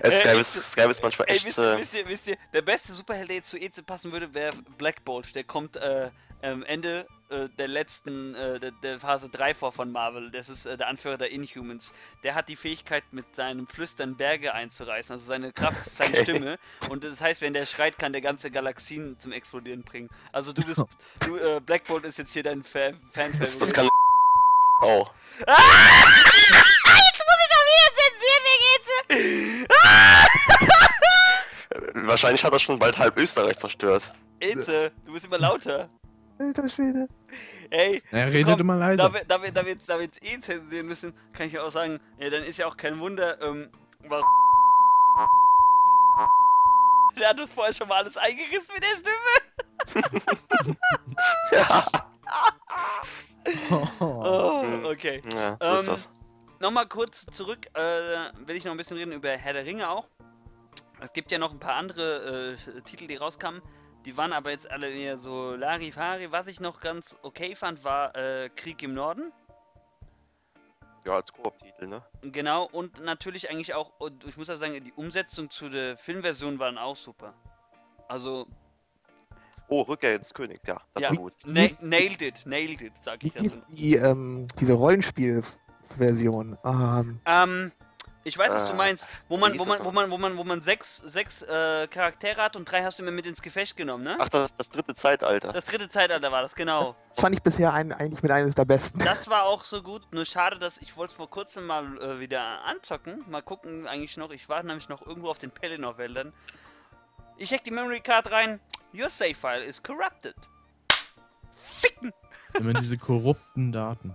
Es 0.00 0.14
Äh, 0.14 0.20
Skype, 0.20 0.40
ist, 0.40 0.52
Skype 0.72 0.90
ist 0.90 1.02
manchmal 1.02 1.28
Ey, 1.28 1.36
echt. 1.36 1.44
wisst, 1.46 1.58
ihr, 1.58 1.72
Äh, 1.74 1.78
wisst, 1.78 1.94
ihr, 1.94 2.08
wisst 2.08 2.26
ihr, 2.26 2.36
der 2.52 2.62
beste 2.62 2.92
Superheld, 2.92 3.28
der 3.28 3.36
jetzt 3.36 3.50
zu 3.50 3.56
Eze 3.56 3.82
passen 3.84 4.10
würde, 4.12 4.34
wäre 4.34 4.52
Black 4.76 5.04
Bolt. 5.04 5.34
Der 5.34 5.44
kommt 5.44 5.76
äh, 5.76 6.10
am 6.42 6.62
Ende 6.62 7.06
äh, 7.30 7.48
der 7.58 7.68
letzten, 7.68 8.34
äh, 8.34 8.58
der, 8.58 8.70
der 8.70 9.00
Phase 9.00 9.28
3 9.28 9.54
vor 9.54 9.72
von 9.72 9.92
Marvel. 9.92 10.30
Das 10.30 10.48
ist 10.48 10.66
äh, 10.66 10.76
der 10.76 10.88
Anführer 10.88 11.18
der 11.18 11.30
Inhumans. 11.30 11.92
Der 12.22 12.34
hat 12.34 12.48
die 12.48 12.56
Fähigkeit, 12.56 13.04
mit 13.10 13.36
seinem 13.36 13.66
Flüstern 13.66 14.16
Berge 14.16 14.54
einzureißen. 14.54 15.12
Also 15.12 15.26
seine 15.26 15.52
Kraft 15.52 15.86
ist 15.86 15.96
seine 15.96 16.14
Okay. 16.14 16.22
Stimme. 16.22 16.58
Und 16.88 17.04
das 17.04 17.20
heißt, 17.20 17.42
wenn 17.42 17.52
der 17.52 17.66
schreit, 17.66 17.98
kann 17.98 18.12
der 18.12 18.22
ganze 18.22 18.50
Galaxien 18.50 19.18
zum 19.20 19.32
Explodieren 19.32 19.82
bringen. 19.82 20.08
Also 20.32 20.52
du 20.52 20.62
bist, 20.62 20.82
du, 21.20 21.36
äh, 21.36 21.60
Black 21.60 21.84
Bolt 21.84 22.04
ist 22.04 22.18
jetzt 22.18 22.32
hier 22.32 22.42
dein 22.42 22.64
Fa 22.64 22.92
fan 23.12 23.32
das, 23.38 23.58
das 23.58 23.72
kann. 23.72 23.88
Oh. 24.80 25.04
Äh, 25.40 25.52
Wahrscheinlich 31.94 32.44
hat 32.44 32.52
er 32.52 32.58
schon 32.58 32.78
bald 32.78 32.98
halb 32.98 33.16
Österreich 33.18 33.56
zerstört. 33.56 34.12
Eze, 34.40 34.92
du 35.04 35.12
bist 35.12 35.26
immer 35.26 35.38
lauter. 35.38 35.90
Alter 36.38 36.68
Schwede. 36.68 37.08
Ey, 37.70 38.00
Er 38.10 38.26
redet 38.32 38.52
komm, 38.52 38.60
immer 38.60 38.74
Da 38.78 38.86
leiser. 38.86 39.12
wir, 39.12 39.24
da, 39.24 39.42
wir, 39.42 39.52
da, 39.52 39.64
wir 39.64 39.72
jetzt, 39.72 39.88
da 39.88 39.96
wir 39.96 40.04
jetzt 40.06 40.22
eh 40.24 40.40
zensieren 40.40 40.86
müssen, 40.86 41.12
kann 41.32 41.46
ich 41.48 41.58
auch 41.58 41.70
sagen, 41.70 42.00
ja, 42.18 42.30
dann 42.30 42.44
ist 42.44 42.56
ja 42.58 42.66
auch 42.66 42.76
kein 42.76 42.98
Wunder, 43.00 43.40
ähm, 43.42 43.68
warum. 44.08 44.24
Der 47.18 47.30
hat 47.30 47.40
uns 47.40 47.52
vorher 47.52 47.72
schon 47.74 47.88
mal 47.88 47.96
alles 47.96 48.16
eingerissen 48.16 48.72
mit 48.74 48.84
der 48.84 48.96
Stimme. 48.96 50.76
Ja. 51.52 51.84
Oh, 54.00 54.62
Hm. 54.68 54.84
okay. 54.84 55.22
ja, 55.34 55.56
so 55.60 55.74
ist 55.74 55.82
Ähm, 55.82 55.92
das. 55.92 56.08
Nochmal 56.60 56.86
kurz 56.86 57.24
zurück, 57.26 57.66
äh, 57.74 57.80
will 58.46 58.56
ich 58.56 58.64
noch 58.64 58.72
ein 58.72 58.76
bisschen 58.76 58.96
reden 58.96 59.12
über 59.12 59.30
Herr 59.30 59.52
der 59.52 59.64
Ringe 59.64 59.88
auch. 59.88 60.06
Es 61.00 61.12
gibt 61.12 61.30
ja 61.32 61.38
noch 61.38 61.52
ein 61.52 61.60
paar 61.60 61.74
andere 61.74 62.56
äh, 62.56 62.80
Titel, 62.82 63.06
die 63.06 63.14
rauskamen. 63.16 63.62
Die 64.04 64.16
waren 64.16 64.32
aber 64.32 64.50
jetzt 64.50 64.70
alle 64.70 64.90
eher 64.90 65.18
so 65.18 65.54
Larifari. 65.54 66.30
Was 66.32 66.46
ich 66.46 66.60
noch 66.60 66.80
ganz 66.80 67.16
okay 67.22 67.54
fand, 67.54 67.84
war 67.84 68.14
äh, 68.16 68.48
Krieg 68.54 68.82
im 68.82 68.94
Norden. 68.94 69.32
Ja, 71.04 71.16
als 71.16 71.32
Koop-Titel, 71.32 71.86
ne? 71.86 72.02
Genau, 72.22 72.64
und 72.64 73.00
natürlich 73.02 73.50
eigentlich 73.50 73.74
auch, 73.74 73.92
und 73.98 74.24
ich 74.26 74.36
muss 74.36 74.50
auch 74.50 74.56
sagen, 74.56 74.82
die 74.84 74.92
Umsetzung 74.92 75.50
zu 75.50 75.68
der 75.68 75.96
Filmversion 75.96 76.58
waren 76.58 76.76
auch 76.78 76.96
super. 76.96 77.34
Also, 78.08 78.46
Oh, 79.70 79.82
Rückkehr 79.82 80.16
ins 80.16 80.32
Königs, 80.32 80.66
ja, 80.66 80.80
das 80.94 81.02
Ja. 81.02 81.10
war 81.10 81.16
gut. 81.18 81.34
na 81.44 81.66
nailed 81.80 82.22
it, 82.22 82.42
nailed 82.46 82.80
it, 82.80 82.92
sag 83.02 83.22
ich 83.22 83.32
dazu. 83.34 83.60
die, 83.68 83.96
ähm, 83.96 84.46
diese 84.58 84.72
Rollenspielversion? 84.72 86.56
Ähm, 86.64 87.20
Ähm, 87.26 87.72
Ich 88.28 88.38
weiß, 88.38 88.52
was 88.52 88.66
du 88.66 88.72
Äh, 88.72 88.76
meinst. 88.76 89.08
Wo 89.28 89.36
man, 89.36 89.58
wo 89.58 89.64
man, 89.64 89.84
wo 89.84 89.90
man, 89.90 90.10
wo 90.10 90.18
man, 90.18 90.36
wo 90.36 90.44
man 90.44 90.62
sechs, 90.62 90.98
sechs 90.98 91.42
äh, 91.42 91.88
Charaktere 91.88 92.40
hat 92.42 92.56
und 92.56 92.64
drei 92.70 92.84
hast 92.84 92.98
du 92.98 93.02
immer 93.02 93.10
mit 93.12 93.26
ins 93.26 93.42
Gefecht 93.42 93.76
genommen, 93.76 94.04
ne? 94.04 94.16
Ach, 94.20 94.28
das 94.28 94.50
ist 94.50 94.58
das 94.58 94.70
dritte 94.70 94.94
Zeitalter. 94.94 95.52
Das 95.52 95.64
dritte 95.64 95.88
Zeitalter 95.88 96.30
war 96.30 96.42
das, 96.42 96.54
genau. 96.54 96.92
Das 97.08 97.20
fand 97.20 97.34
ich 97.34 97.42
bisher 97.42 97.72
ein, 97.72 97.92
eigentlich 97.92 98.22
mit 98.22 98.30
eines 98.30 98.54
der 98.54 98.64
besten. 98.64 98.98
Das 99.00 99.28
war 99.28 99.44
auch 99.44 99.64
so 99.64 99.82
gut, 99.82 100.02
nur 100.12 100.26
schade, 100.26 100.58
dass 100.58 100.78
ich 100.78 100.96
wollte 100.96 101.12
es 101.12 101.16
vor 101.16 101.30
kurzem 101.30 101.66
mal 101.66 101.84
äh, 102.02 102.20
wieder 102.20 102.64
anzocken. 102.64 103.24
Mal 103.28 103.42
gucken 103.42 103.86
eigentlich 103.86 104.16
noch. 104.16 104.30
Ich 104.30 104.48
war 104.48 104.62
nämlich 104.62 104.88
noch 104.88 105.06
irgendwo 105.06 105.30
auf 105.30 105.38
den 105.38 105.50
Pelennor-Wäldern. 105.50 106.32
Ich 107.38 107.48
check 107.48 107.62
die 107.62 107.70
Memory 107.70 108.00
Card 108.00 108.30
rein. 108.30 108.60
Your 108.92 109.08
save 109.08 109.34
file 109.34 109.62
is 109.62 109.82
corrupted. 109.82 110.34
Ficken! 111.80 112.12
Immer 112.54 112.72
diese 112.74 112.96
korrupten 112.96 113.72
Daten. 113.72 114.14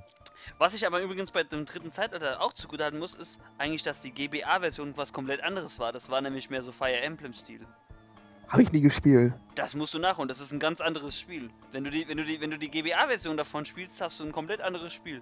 Was 0.63 0.73
ich 0.73 0.87
aber 0.87 1.01
übrigens 1.01 1.29
bei 1.29 1.43
dem 1.43 1.65
dritten 1.65 1.91
Zeitalter 1.91 2.39
auch 2.39 2.53
zugutehalten 2.53 2.97
muss, 2.97 3.15
ist 3.15 3.37
eigentlich, 3.57 3.83
dass 3.83 3.99
die 3.99 4.11
GBA-Version 4.11 4.93
was 4.95 5.11
komplett 5.11 5.43
anderes 5.43 5.77
war. 5.77 5.91
Das 5.91 6.09
war 6.09 6.21
nämlich 6.21 6.49
mehr 6.49 6.61
so 6.61 6.71
Fire 6.71 7.01
Emblem-Stil. 7.01 7.67
Habe 8.47 8.63
ich 8.63 8.71
nie 8.71 8.79
gespielt. 8.79 9.33
Das 9.55 9.75
musst 9.75 9.93
du 9.93 9.99
nachholen, 9.99 10.29
das 10.29 10.39
ist 10.39 10.53
ein 10.53 10.61
ganz 10.61 10.79
anderes 10.79 11.19
Spiel. 11.19 11.49
Wenn 11.73 11.83
du 11.83 11.91
die, 11.91 12.07
wenn 12.07 12.15
du 12.15 12.23
die, 12.23 12.39
wenn 12.39 12.49
du 12.49 12.57
die 12.57 12.69
GBA-Version 12.71 13.35
davon 13.35 13.65
spielst, 13.65 13.99
hast 13.99 14.21
du 14.21 14.23
ein 14.23 14.31
komplett 14.31 14.61
anderes 14.61 14.93
Spiel. 14.93 15.21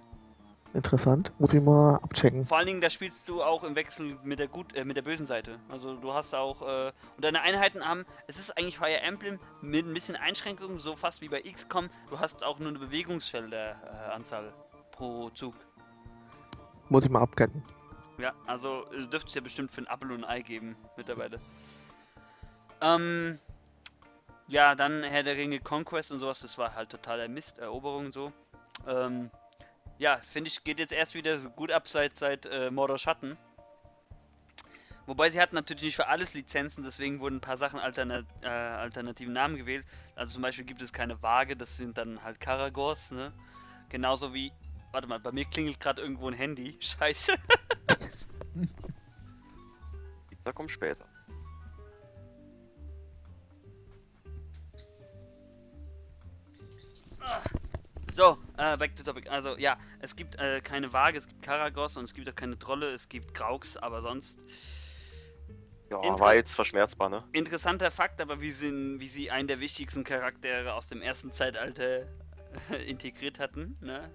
Interessant. 0.74 1.32
Muss 1.40 1.52
ich 1.52 1.60
mal 1.60 1.96
abchecken. 1.96 2.46
Vor 2.46 2.58
allen 2.58 2.68
Dingen, 2.68 2.80
da 2.80 2.88
spielst 2.88 3.28
du 3.28 3.42
auch 3.42 3.64
im 3.64 3.74
Wechsel 3.74 4.16
mit 4.22 4.38
der 4.38 4.46
gut, 4.46 4.76
äh, 4.76 4.84
mit 4.84 4.96
der 4.96 5.02
bösen 5.02 5.26
Seite. 5.26 5.58
Also 5.68 5.96
du 5.96 6.14
hast 6.14 6.36
auch 6.36 6.62
äh, 6.62 6.92
und 7.16 7.24
deine 7.24 7.40
Einheiten 7.40 7.84
haben. 7.84 8.06
Es 8.28 8.38
ist 8.38 8.56
eigentlich 8.56 8.78
Fire 8.78 9.00
Emblem 9.00 9.40
mit 9.60 9.86
ein 9.86 9.92
bisschen 9.92 10.14
Einschränkungen, 10.14 10.78
so 10.78 10.94
fast 10.94 11.20
wie 11.20 11.28
bei 11.28 11.42
XCOM. 11.42 11.90
Du 12.10 12.20
hast 12.20 12.44
auch 12.44 12.60
nur 12.60 12.68
eine 12.68 12.78
Bewegungsfelder-Anzahl 12.78 14.54
pro 14.92 15.30
Zug. 15.30 15.54
Muss 16.88 17.04
ich 17.04 17.10
mal 17.10 17.22
abketten. 17.22 17.62
Ja, 18.18 18.32
also 18.46 18.84
dürfte 19.10 19.28
es 19.28 19.34
ja 19.34 19.40
bestimmt 19.40 19.72
für 19.72 19.80
ein 19.80 19.88
Apfel 19.88 20.12
und 20.12 20.24
ein 20.24 20.30
Ei 20.30 20.42
geben 20.42 20.76
mittlerweile. 20.96 21.38
Ähm, 22.80 23.38
ja, 24.48 24.74
dann 24.74 25.02
Herr 25.02 25.22
der 25.22 25.36
Ringe 25.36 25.60
Conquest 25.60 26.12
und 26.12 26.20
sowas, 26.20 26.40
das 26.40 26.58
war 26.58 26.74
halt 26.74 26.90
totaler 26.90 27.28
Mist, 27.28 27.58
Eroberung 27.58 28.06
und 28.06 28.12
so. 28.12 28.32
Ähm, 28.86 29.30
ja, 29.98 30.18
finde 30.18 30.48
ich, 30.48 30.62
geht 30.64 30.78
jetzt 30.78 30.92
erst 30.92 31.14
wieder 31.14 31.38
gut 31.38 31.70
ab 31.70 31.88
seit, 31.88 32.16
seit 32.16 32.46
äh, 32.46 32.70
Mordor 32.70 32.98
Schatten. 32.98 33.36
Wobei 35.06 35.30
sie 35.30 35.40
hatten 35.40 35.56
natürlich 35.56 35.82
nicht 35.82 35.96
für 35.96 36.06
alles 36.06 36.34
Lizenzen, 36.34 36.84
deswegen 36.84 37.20
wurden 37.20 37.36
ein 37.36 37.40
paar 37.40 37.56
Sachen 37.56 37.80
alternat 37.80 38.24
äh, 38.42 38.46
alternativen 38.46 39.32
Namen 39.32 39.56
gewählt. 39.56 39.84
Also 40.14 40.34
zum 40.34 40.42
Beispiel 40.42 40.64
gibt 40.64 40.80
es 40.80 40.92
keine 40.92 41.20
Waage, 41.22 41.56
das 41.56 41.76
sind 41.76 41.98
dann 41.98 42.22
halt 42.22 42.40
Karagors, 42.40 43.10
ne? 43.10 43.32
Genauso 43.88 44.32
wie. 44.32 44.52
Warte 44.92 45.06
mal, 45.08 45.18
bei 45.18 45.32
mir 45.32 45.44
klingelt 45.46 45.80
gerade 45.80 46.02
irgendwo 46.02 46.28
ein 46.28 46.34
Handy. 46.34 46.76
Scheiße. 46.80 47.34
Pizza 50.28 50.52
kommt 50.52 50.70
später. 50.70 51.06
So, 58.12 58.36
äh, 58.58 58.76
back 58.76 58.94
to 58.96 59.02
topic. 59.02 59.28
Also 59.30 59.56
ja, 59.56 59.78
es 60.00 60.14
gibt 60.14 60.36
äh, 60.38 60.60
keine 60.60 60.92
Waage, 60.92 61.16
es 61.18 61.26
gibt 61.26 61.42
Karagos 61.42 61.96
und 61.96 62.04
es 62.04 62.12
gibt 62.12 62.28
auch 62.28 62.34
keine 62.34 62.58
Trolle, 62.58 62.90
es 62.92 63.08
gibt 63.08 63.32
Graux, 63.32 63.76
aber 63.78 64.02
sonst 64.02 64.44
Ja, 65.90 66.02
Inter- 66.02 66.20
war 66.20 66.34
jetzt 66.34 66.54
verschmerzbar, 66.54 67.08
ne? 67.08 67.24
interessanter 67.32 67.90
Fakt, 67.90 68.20
aber 68.20 68.40
wie 68.42 68.52
sie, 68.52 68.70
wie 69.00 69.08
sie 69.08 69.30
einen 69.30 69.48
der 69.48 69.60
wichtigsten 69.60 70.04
Charaktere 70.04 70.74
aus 70.74 70.88
dem 70.88 71.00
ersten 71.00 71.32
Zeitalter 71.32 72.06
integriert 72.86 73.38
hatten, 73.38 73.78
ne? 73.80 74.10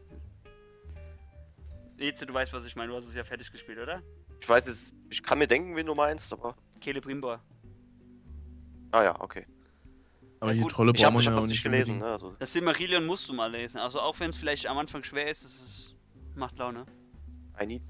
Eze, 1.98 2.26
du 2.26 2.34
weißt, 2.34 2.54
was 2.54 2.66
ich 2.66 2.76
meine, 2.76 2.92
du 2.92 2.98
hast 2.98 3.08
es 3.08 3.16
ja 3.16 3.24
fertig 3.24 3.52
gespielt, 3.52 3.80
oder? 3.80 4.02
Ich 4.40 4.48
weiß 4.48 4.68
jetzt, 4.68 4.94
ich 5.10 5.24
kann 5.24 5.40
mir 5.40 5.48
denken, 5.48 5.76
wen 5.76 5.86
du 5.86 5.96
meinst, 5.96 6.32
aber. 6.32 6.56
Celebrimbor. 6.84 7.42
Ah 8.92 9.04
ja, 9.04 9.20
okay. 9.20 9.46
Aber 10.40 10.52
Ja, 10.54 10.62
die 10.64 10.68
Trolle 10.70 10.94
Ich 10.96 11.04
habe 11.04 11.14
brauchen 11.14 11.26
wir 11.26 11.32
ja 11.32 11.36
das 11.36 11.44
auch 11.46 11.48
nicht 11.48 11.64
gelesen, 11.64 11.98
ne? 11.98 12.06
Also, 12.06 12.36
Das 12.38 12.54
Silmarillion 12.54 13.06
musst 13.06 13.28
du 13.28 13.34
mal 13.34 13.52
lesen, 13.52 13.80
also 13.80 14.00
auch 14.00 14.20
wenn 14.20 14.30
es 14.30 14.36
vielleicht 14.36 14.68
am 14.68 14.78
Anfang 14.78 15.04
schwer 15.04 15.30
ist, 15.30 15.44
es 15.44 15.96
macht 16.36 16.60
Laune. 16.60 16.86
I 17.60 17.66
need 17.66 17.82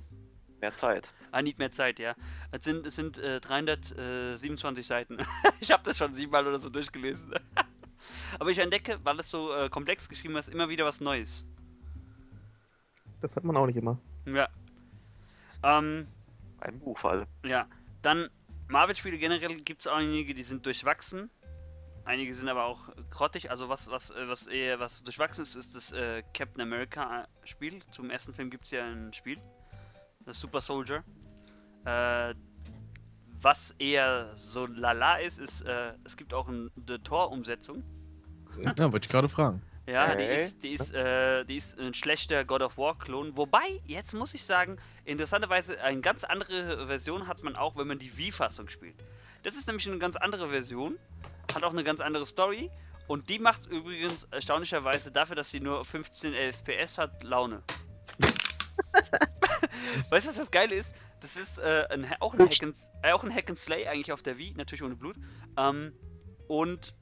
mehr 0.62 0.74
Zeit. 0.74 1.12
Ah, 1.32 1.42
nicht 1.42 1.60
mehr 1.60 1.72
Zeit, 1.72 2.00
ja. 2.00 2.16
Es 2.52 2.64
sind, 2.64 2.86
es 2.88 2.96
sind 2.96 3.18
äh, 3.18 3.42
327 3.42 4.88
Seiten. 4.88 5.18
ich 5.60 5.72
habe 5.72 5.84
das 5.84 5.98
schon 5.98 6.14
siebenmal 6.14 6.48
oder 6.48 6.60
so 6.60 6.70
durchgelesen. 6.70 7.34
Aber 8.40 8.50
ich 8.50 8.58
entdecke, 8.58 9.00
weil 9.04 9.20
es 9.20 9.30
so 9.30 9.54
äh, 9.54 9.70
komplex 9.70 10.08
geschrieben 10.08 10.38
ist, 10.38 10.48
immer 10.48 10.70
wieder 10.70 10.86
was 10.86 11.02
Neues. 11.02 11.46
Das 13.22 13.36
hat 13.36 13.44
man 13.44 13.58
auch 13.58 13.66
nicht 13.66 13.78
immer. 13.78 14.00
Ja. 14.26 14.48
Ähm, 15.64 16.06
Ein 16.60 16.80
Buch 16.80 16.98
vor 16.98 17.12
allem. 17.12 17.26
ja. 17.44 17.68
Dann 18.04 18.30
Marvel-Spiele 18.70 19.18
generell 19.18 19.56
gibt 19.62 19.82
es 19.82 19.88
einige, 19.88 20.34
die 20.34 20.44
sind 20.44 20.66
durchwachsen. 20.66 21.30
Einige 22.06 22.34
sind 22.34 22.48
aber 22.48 22.66
auch 22.66 22.90
grottig. 23.10 23.50
Also 23.50 23.68
was, 23.70 23.90
was, 23.90 24.12
äh, 24.12 24.28
was 24.28 24.48
eher 24.48 24.80
was 24.80 25.04
durchwachsen 25.04 25.44
ist, 25.44 25.56
ist 25.56 25.76
das 25.76 25.92
äh, 25.92 26.24
Captain 26.34 26.62
America-Spiel. 26.62 27.82
Zum 27.92 28.10
ersten 28.10 28.34
Film 28.34 28.50
gibt 28.50 28.66
es 28.66 28.72
ja 28.72 28.86
ein 28.86 29.14
Spiel. 29.14 29.40
Das 30.26 30.40
Super 30.40 30.62
Soldier. 30.62 31.04
Äh, 31.86 32.34
was 33.42 33.72
eher 33.80 34.32
so 34.36 34.66
lala 34.68 35.18
ist, 35.18 35.40
ist, 35.40 35.62
äh, 35.62 35.94
es 36.06 36.16
gibt 36.16 36.34
auch 36.34 36.48
eine 36.48 36.70
Tor-Umsetzung. 37.04 37.84
Ja, 38.62 38.92
wollte 38.92 39.06
ich 39.06 39.10
gerade 39.10 39.30
fragen. 39.30 39.62
Ja, 39.88 40.16
die 40.16 40.24
Okay. 40.24 40.44
ist, 40.44 40.64
die 40.64 40.72
ist, 40.74 40.94
äh, 40.94 41.46
die 41.46 41.58
ist 41.58 41.80
ein 41.80 41.94
schlechter 41.94 42.44
God 42.44 42.62
of 42.62 42.78
War-Klon. 42.78 43.38
Wobei, 43.38 43.82
jetzt 43.86 44.14
muss 44.14 44.34
ich 44.34 44.44
sagen, 44.44 44.78
interessanterweise 45.06 45.82
eine 45.82 46.02
ganz 46.02 46.26
andere 46.26 46.88
Version 46.88 47.28
hat 47.28 47.42
man 47.42 47.56
auch, 47.56 47.78
wenn 47.78 47.88
man 47.88 47.98
die 47.98 48.16
Wii-Fassung 48.18 48.68
spielt. 48.68 48.96
Das 49.44 49.56
ist 49.56 49.66
nämlich 49.68 49.88
eine 49.88 49.98
ganz 49.98 50.18
andere 50.18 50.50
Version, 50.50 50.98
hat 51.56 51.64
auch 51.64 51.72
eine 51.72 51.86
ganz 51.86 52.02
andere 52.02 52.26
Story 52.26 52.70
und 53.08 53.30
die 53.30 53.40
macht 53.40 53.66
übrigens 53.68 54.26
erstaunlicherweise 54.26 55.10
dafür, 55.10 55.38
dass 55.38 55.52
sie 55.52 55.62
nur 55.62 55.86
15 55.86 56.34
FPS 56.34 56.98
hat, 56.98 57.24
Laune. 57.24 57.64
weißt 60.10 60.26
du, 60.26 60.30
was 60.30 60.36
das 60.38 60.52
Geile 60.52 60.76
ist? 60.76 60.94
Das 61.22 61.38
ist 61.38 61.60
äh, 61.60 61.88
ein, 61.90 62.06
auch, 62.20 62.34
ein 62.34 62.40
Hack 62.42 62.62
and, 62.62 62.76
äh, 63.04 63.12
auch 63.14 63.24
ein 63.24 63.34
Hack 63.34 63.50
and 63.50 63.58
Slay 63.58 63.88
eigentlich 63.88 64.12
auf 64.12 64.22
der 64.22 64.38
Wii, 64.38 64.54
natürlich 64.56 64.84
ohne 64.84 64.96
Blut. 64.96 65.16
Ähm, 65.58 65.94
und 66.48 66.94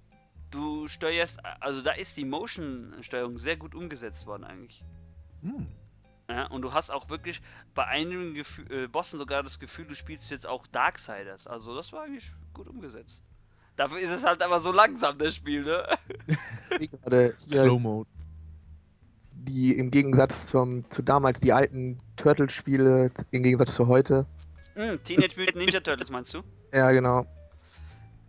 du 0.52 0.88
steuerst, 0.88 1.38
also 1.60 1.82
da 1.82 1.92
ist 1.92 2.18
die 2.18 2.26
Motion-Steuerung 2.26 3.38
sehr 3.38 3.58
gut 3.58 3.76
umgesetzt 3.76 4.26
worden 4.26 4.44
eigentlich. 4.44 4.84
Hm. 5.42 5.68
Ja, 6.30 6.48
und 6.48 6.64
du 6.64 6.74
hast 6.74 6.90
auch 6.90 7.10
wirklich 7.10 7.42
bei 7.76 7.86
einigen 7.86 8.34
Gefü 8.34 8.64
äh, 8.70 8.88
Bossen 8.88 9.20
sogar 9.20 9.44
das 9.44 9.60
Gefühl, 9.60 9.86
du 9.86 9.96
spielst 9.96 10.32
jetzt 10.32 10.48
auch 10.48 10.66
Darksiders. 10.68 11.46
Also 11.46 11.76
das 11.76 11.94
war 11.94 12.04
eigentlich 12.04 12.32
gut 12.54 12.68
umgesetzt. 12.68 13.22
Dafür 13.76 14.00
ist 14.00 14.10
es 14.10 14.24
halt 14.24 14.42
aber 14.42 14.60
so 14.62 14.72
langsam, 14.72 15.18
das 15.18 15.36
Spiel, 15.36 15.64
ne? 15.64 15.86
Die 16.80 16.88
gerade 16.88 17.34
Slow 17.48 17.78
Mode. 17.80 18.10
die 19.34 19.78
im 19.78 19.92
Gegensatz 19.92 20.48
zum, 20.48 20.90
zu 20.90 21.02
damals 21.04 21.40
die 21.42 21.54
alten 21.54 22.00
Turtle-Spiele, 22.16 23.12
im 23.32 23.44
Gegensatz 23.44 23.76
zu 23.76 23.88
heute. 23.88 24.26
Hm, 24.76 25.04
Teenage 25.04 25.38
Mutant 25.38 25.58
Ninja 25.58 25.80
Turtles 25.80 26.10
meinst 26.10 26.34
du? 26.34 26.42
Ja, 26.74 26.92
genau. 26.92 27.26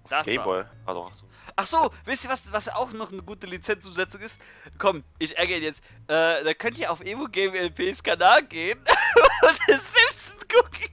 Das 0.08 0.26
Okay, 0.26 0.38
war- 0.38 0.46
wohl. 0.46 0.70
Also, 0.84 1.06
ach 1.08 1.14
so. 1.14 1.26
Ach 1.56 1.66
so, 1.66 1.90
wisst 2.04 2.24
ihr, 2.24 2.30
was, 2.30 2.52
was 2.52 2.68
auch 2.68 2.92
noch 2.92 3.12
eine 3.12 3.22
gute 3.22 3.46
Lizenzumsetzung 3.46 4.20
ist? 4.20 4.40
Komm, 4.78 5.04
ich 5.18 5.36
ärgere 5.36 5.56
ihn 5.58 5.62
jetzt. 5.64 5.82
Äh, 6.08 6.44
da 6.44 6.54
könnt 6.54 6.78
ihr 6.78 6.90
auf 6.90 7.00
Evo 7.00 7.26
Game 7.26 7.54
LPs 7.54 8.02
Kanal 8.02 8.42
gehen 8.44 8.78
und 9.42 9.56
Simpsons 9.66 10.46
gucken. 10.52 10.86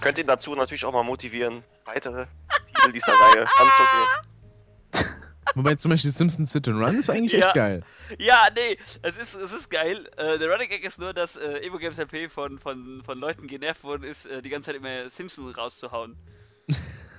Könnt 0.00 0.18
ihn 0.18 0.26
dazu 0.26 0.54
natürlich 0.54 0.84
auch 0.84 0.92
mal 0.92 1.02
motivieren, 1.02 1.64
weitere 1.84 2.26
Titel 2.66 2.92
dieser 2.92 3.12
Reihe 3.12 3.40
anzugehen. 3.42 5.14
Wobei 5.54 5.74
zum 5.76 5.90
Beispiel 5.90 6.10
Simpsons 6.10 6.52
Sit 6.52 6.68
and 6.68 6.76
Run 6.80 6.98
ist 6.98 7.08
eigentlich 7.10 7.32
Ja. 7.32 7.46
echt 7.46 7.54
geil. 7.54 7.82
Ja, 8.18 8.46
nee, 8.54 8.78
es 9.02 9.16
ist, 9.16 9.34
es 9.34 9.50
ist 9.52 9.70
geil. 9.70 10.08
Äh, 10.16 10.38
der 10.38 10.50
Running 10.50 10.68
Gag 10.68 10.84
ist 10.84 10.98
nur, 10.98 11.12
dass 11.14 11.36
äh, 11.36 11.58
Evo 11.66 11.78
Games 11.78 11.98
LP 11.98 12.30
von, 12.30 12.58
von, 12.58 13.02
von 13.04 13.18
Leuten 13.18 13.46
genervt 13.46 13.82
worden 13.82 14.04
ist, 14.04 14.26
äh, 14.26 14.40
die 14.42 14.50
ganze 14.50 14.66
Zeit 14.66 14.76
immer 14.76 15.08
Simpsons 15.10 15.56
rauszuhauen. 15.56 16.16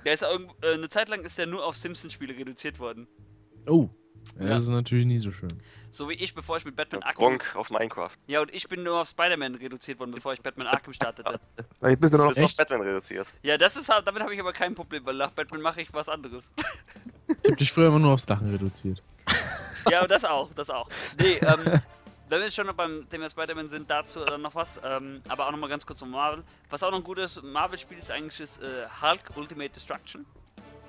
Der 0.04 0.14
ist 0.14 0.22
irgend, 0.22 0.52
äh, 0.62 0.74
eine 0.74 0.88
Zeit 0.88 1.08
lang 1.08 1.22
ist 1.22 1.38
der 1.38 1.46
nur 1.46 1.64
auf 1.64 1.76
Simpsons-Spiele 1.76 2.36
reduziert 2.36 2.78
worden. 2.78 3.06
Oh. 3.66 3.88
Ja, 4.38 4.44
Ja. 4.44 4.48
Das 4.50 4.62
ist 4.62 4.68
natürlich 4.68 5.06
nie 5.06 5.18
so 5.18 5.32
schön. 5.32 5.48
So 5.90 6.08
wie 6.08 6.14
ich, 6.14 6.34
bevor 6.34 6.56
ich 6.56 6.64
mit 6.64 6.76
Batman 6.76 7.02
Arkham. 7.02 7.16
Gronk 7.38 7.56
auf 7.56 7.70
Minecraft. 7.70 8.10
Ja, 8.26 8.40
und 8.40 8.54
ich 8.54 8.68
bin 8.68 8.82
nur 8.82 9.00
auf 9.00 9.08
Spider-Man 9.08 9.56
reduziert 9.56 9.98
worden, 9.98 10.12
bevor 10.12 10.32
ich 10.32 10.40
Batman 10.40 10.66
Arkham 10.68 10.92
startete. 10.92 11.40
Jetzt 11.82 12.00
bist 12.00 12.14
du 12.14 12.18
noch 12.18 12.26
auf? 12.26 12.56
Batman 12.56 12.82
reduziert. 12.82 13.32
Ja, 13.42 13.58
das 13.58 13.76
ist 13.76 13.88
halt, 13.88 14.06
damit 14.06 14.22
habe 14.22 14.32
ich 14.34 14.40
aber 14.40 14.52
kein 14.52 14.74
Problem, 14.74 15.04
weil 15.04 15.14
nach 15.16 15.30
Batman 15.32 15.60
mache 15.62 15.80
ich 15.82 15.92
was 15.92 16.08
anderes. 16.08 16.50
Ich 17.42 17.50
hab 17.50 17.58
dich 17.58 17.72
früher 17.72 17.88
immer 17.88 17.98
nur 17.98 18.12
aufs 18.12 18.28
Lachen 18.28 18.50
reduziert. 18.50 19.02
ja, 19.90 20.06
das 20.06 20.24
auch, 20.24 20.52
das 20.54 20.70
auch. 20.70 20.88
Nee, 21.18 21.34
ähm, 21.42 21.80
wenn 22.30 22.40
wir 22.40 22.50
schon 22.50 22.66
noch 22.66 22.74
beim 22.74 23.08
Thema 23.08 23.28
Spider-Man 23.28 23.68
sind, 23.68 23.90
dazu 23.90 24.20
dann 24.20 24.42
noch 24.42 24.54
was. 24.54 24.80
Ähm, 24.84 25.20
aber 25.28 25.46
auch 25.46 25.50
noch 25.50 25.58
mal 25.58 25.68
ganz 25.68 25.84
kurz 25.84 26.00
um 26.02 26.10
Marvel. 26.10 26.42
Was 26.70 26.82
auch 26.82 26.90
noch 26.90 26.98
ein 26.98 27.04
gutes 27.04 27.40
Marvel-Spiel 27.42 27.98
ist 27.98 28.10
eigentlich, 28.10 28.40
ist 28.40 28.62
äh, 28.62 28.86
Hulk 29.02 29.20
Ultimate 29.36 29.70
Destruction. 29.70 30.24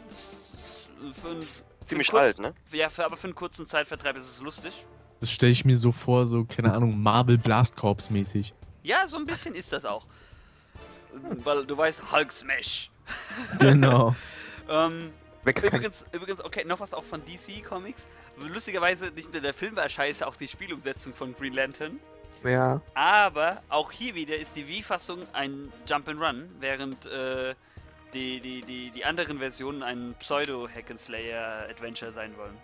Das 0.07 1.09
ist 1.09 1.19
Für 1.21 1.29
ein, 1.29 1.37
Ist 1.37 1.65
ziemlich 1.85 2.09
kurz- 2.09 2.21
alt, 2.21 2.39
ne? 2.39 2.53
ja, 2.71 2.89
für, 2.89 3.03
aber 3.05 3.17
für 3.17 3.25
einen 3.27 3.35
kurzen 3.35 3.67
Zeitvertreib 3.67 4.15
ist 4.17 4.25
es 4.29 4.39
lustig. 4.41 4.85
Das 5.19 5.31
stelle 5.31 5.51
ich 5.51 5.65
mir 5.65 5.77
so 5.77 5.91
vor, 5.91 6.25
so, 6.25 6.45
keine 6.45 6.73
Ahnung, 6.73 7.01
Marble 7.01 7.37
Blast 7.37 7.75
Corps 7.75 8.09
mäßig. 8.09 8.53
Ja, 8.83 9.05
so 9.07 9.17
ein 9.17 9.25
bisschen 9.25 9.53
ist 9.55 9.71
das 9.73 9.85
auch. 9.85 10.05
weil 11.43 11.65
du 11.65 11.77
weißt, 11.77 12.11
Hulk 12.11 12.31
Smash. 12.31 12.89
Genau. 13.59 14.15
ähm, 14.69 15.11
übrigens, 15.45 16.05
übrigens, 16.11 16.43
okay, 16.43 16.63
noch 16.65 16.79
was 16.79 16.93
auch 16.93 17.03
von 17.03 17.21
DC 17.25 17.63
Comics. 17.63 18.05
Lustigerweise 18.37 19.11
nicht 19.11 19.31
nur 19.31 19.41
der 19.41 19.53
Film 19.53 19.75
war 19.75 19.89
scheiße, 19.89 20.25
auch 20.25 20.35
die 20.35 20.47
Spielumsetzung 20.47 21.13
von 21.13 21.35
Green 21.35 21.53
Lantern. 21.53 21.99
Ja. 22.43 22.81
Aber 22.95 23.61
auch 23.69 23.91
hier 23.91 24.15
wieder 24.15 24.35
ist 24.35 24.55
die 24.55 24.67
Wii-Fassung 24.67 25.19
ein 25.33 25.71
Jump'n'Run, 25.87 26.45
während 26.59 27.05
äh, 27.05 27.53
die, 28.13 28.39
die, 28.39 28.61
die, 28.61 28.91
die 28.91 29.05
anderen 29.05 29.39
Versionen 29.39 29.83
ein 29.83 30.15
Pseudo-Hack-and-Slayer-Adventure 30.19 32.11
sein 32.11 32.35
wollen. 32.37 32.57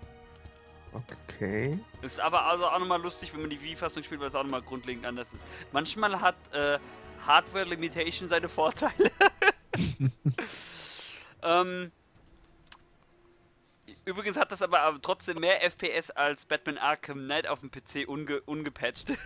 Okay. 0.94 1.78
Ist 2.02 2.20
aber 2.20 2.46
also 2.46 2.66
auch 2.66 2.80
nochmal 2.80 3.02
lustig, 3.02 3.34
wenn 3.34 3.42
man 3.42 3.50
die 3.50 3.62
Wii-Fassung 3.62 4.04
spielt, 4.04 4.20
weil 4.20 4.30
es 4.30 4.36
auch 4.36 4.44
nochmal 4.44 4.64
grundlegend 4.64 5.06
anders 5.06 5.34
ist. 5.34 5.46
Manchmal 5.72 6.20
hat 6.20 6.36
äh, 6.54 6.80
Hardware 7.26 7.66
Limitation 7.66 8.30
seine 8.30 8.50
Vorteile. 8.50 9.12
ähm, 11.44 11.92
übrigens 14.08 14.38
hat 14.38 14.52
das 14.52 14.62
aber, 14.62 14.98
trotzdem 15.02 15.40
mehr 15.40 15.62
FPS 15.62 16.10
als 16.12 16.46
Batman 16.46 16.78
Arkham 16.78 17.20
Knight 17.20 17.48
auf 17.48 17.60
dem 17.60 17.70
PC 17.70 18.08
unge 18.08 18.42
ungepatcht. 18.42 19.14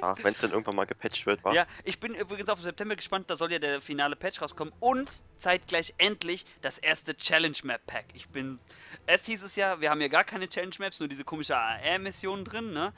Ja, 0.00 0.14
Wenn 0.22 0.32
es 0.32 0.40
dann 0.40 0.52
irgendwann 0.52 0.76
mal 0.76 0.86
gepatcht 0.86 1.26
wird, 1.26 1.42
war. 1.44 1.52
Ja, 1.52 1.66
ich 1.82 1.98
bin 1.98 2.14
übrigens 2.14 2.48
auf 2.48 2.60
September 2.60 2.94
gespannt, 2.94 3.28
da 3.28 3.36
soll 3.36 3.50
ja 3.52 3.58
der 3.58 3.80
finale 3.80 4.16
Patch 4.16 4.40
rauskommen 4.40 4.72
und 4.80 5.20
zeitgleich 5.38 5.94
endlich 5.98 6.46
das 6.62 6.78
erste 6.78 7.16
Challenge 7.16 7.56
Map 7.64 7.84
Pack. 7.86 8.06
Ich 8.14 8.28
bin. 8.28 8.60
Erst 9.06 9.26
hieß 9.26 9.42
es 9.42 9.56
ja, 9.56 9.80
wir 9.80 9.90
haben 9.90 10.00
ja 10.00 10.08
gar 10.08 10.24
keine 10.24 10.48
Challenge 10.48 10.74
Maps, 10.78 11.00
nur 11.00 11.08
diese 11.08 11.24
komische 11.24 11.56
AR-Mission 11.56 12.44
drin, 12.44 12.72
ne? 12.72 12.92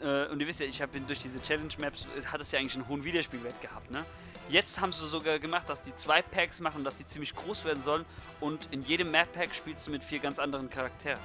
Äh, 0.00 0.26
und 0.26 0.40
ihr 0.40 0.46
wisst 0.46 0.60
ja, 0.60 0.66
ich 0.66 0.82
habe 0.82 1.00
durch 1.00 1.20
diese 1.20 1.40
Challenge 1.40 1.72
Maps 1.78 2.06
äh, 2.16 2.24
hat 2.26 2.40
es 2.40 2.52
ja 2.52 2.58
eigentlich 2.58 2.74
einen 2.74 2.88
hohen 2.88 3.04
Wiederspielwert 3.04 3.60
gehabt, 3.60 3.90
ne? 3.90 4.04
Jetzt 4.48 4.80
haben 4.80 4.92
sie 4.92 5.08
sogar 5.08 5.40
gemacht, 5.40 5.68
dass 5.68 5.82
die 5.82 5.94
zwei 5.96 6.22
Packs 6.22 6.60
machen, 6.60 6.84
dass 6.84 6.98
sie 6.98 7.06
ziemlich 7.06 7.34
groß 7.34 7.64
werden 7.64 7.82
sollen 7.82 8.04
und 8.38 8.68
in 8.70 8.82
jedem 8.82 9.10
Map 9.10 9.32
Pack 9.32 9.52
spielst 9.52 9.88
du 9.88 9.90
mit 9.90 10.04
vier 10.04 10.20
ganz 10.20 10.38
anderen 10.38 10.70
Charakteren. 10.70 11.18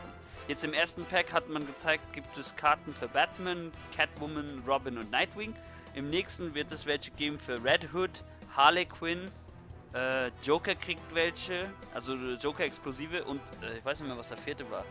Jetzt 0.47 0.63
im 0.63 0.73
ersten 0.73 1.05
Pack 1.05 1.31
hat 1.31 1.47
man 1.47 1.67
gezeigt, 1.67 2.13
gibt 2.13 2.35
es 2.35 2.55
Karten 2.55 2.91
für 2.91 3.07
Batman, 3.07 3.71
Catwoman, 3.95 4.63
Robin 4.67 4.97
und 4.97 5.11
Nightwing. 5.11 5.55
Im 5.93 6.09
nächsten 6.09 6.55
wird 6.55 6.71
es 6.71 6.87
welche 6.87 7.11
geben 7.11 7.39
für 7.39 7.63
Red 7.63 7.93
Hood, 7.93 8.23
Harley 8.55 8.85
Quinn, 8.85 9.29
äh, 9.93 10.29
Joker 10.43 10.73
kriegt 10.73 11.13
welche, 11.13 11.69
also 11.93 12.15
Joker 12.15 12.63
Explosive 12.63 13.23
und 13.25 13.41
äh, 13.61 13.77
ich 13.77 13.85
weiß 13.85 13.99
nicht 13.99 14.07
mehr, 14.07 14.17
was 14.17 14.29
der 14.29 14.37
vierte 14.37 14.69
war. 14.71 14.85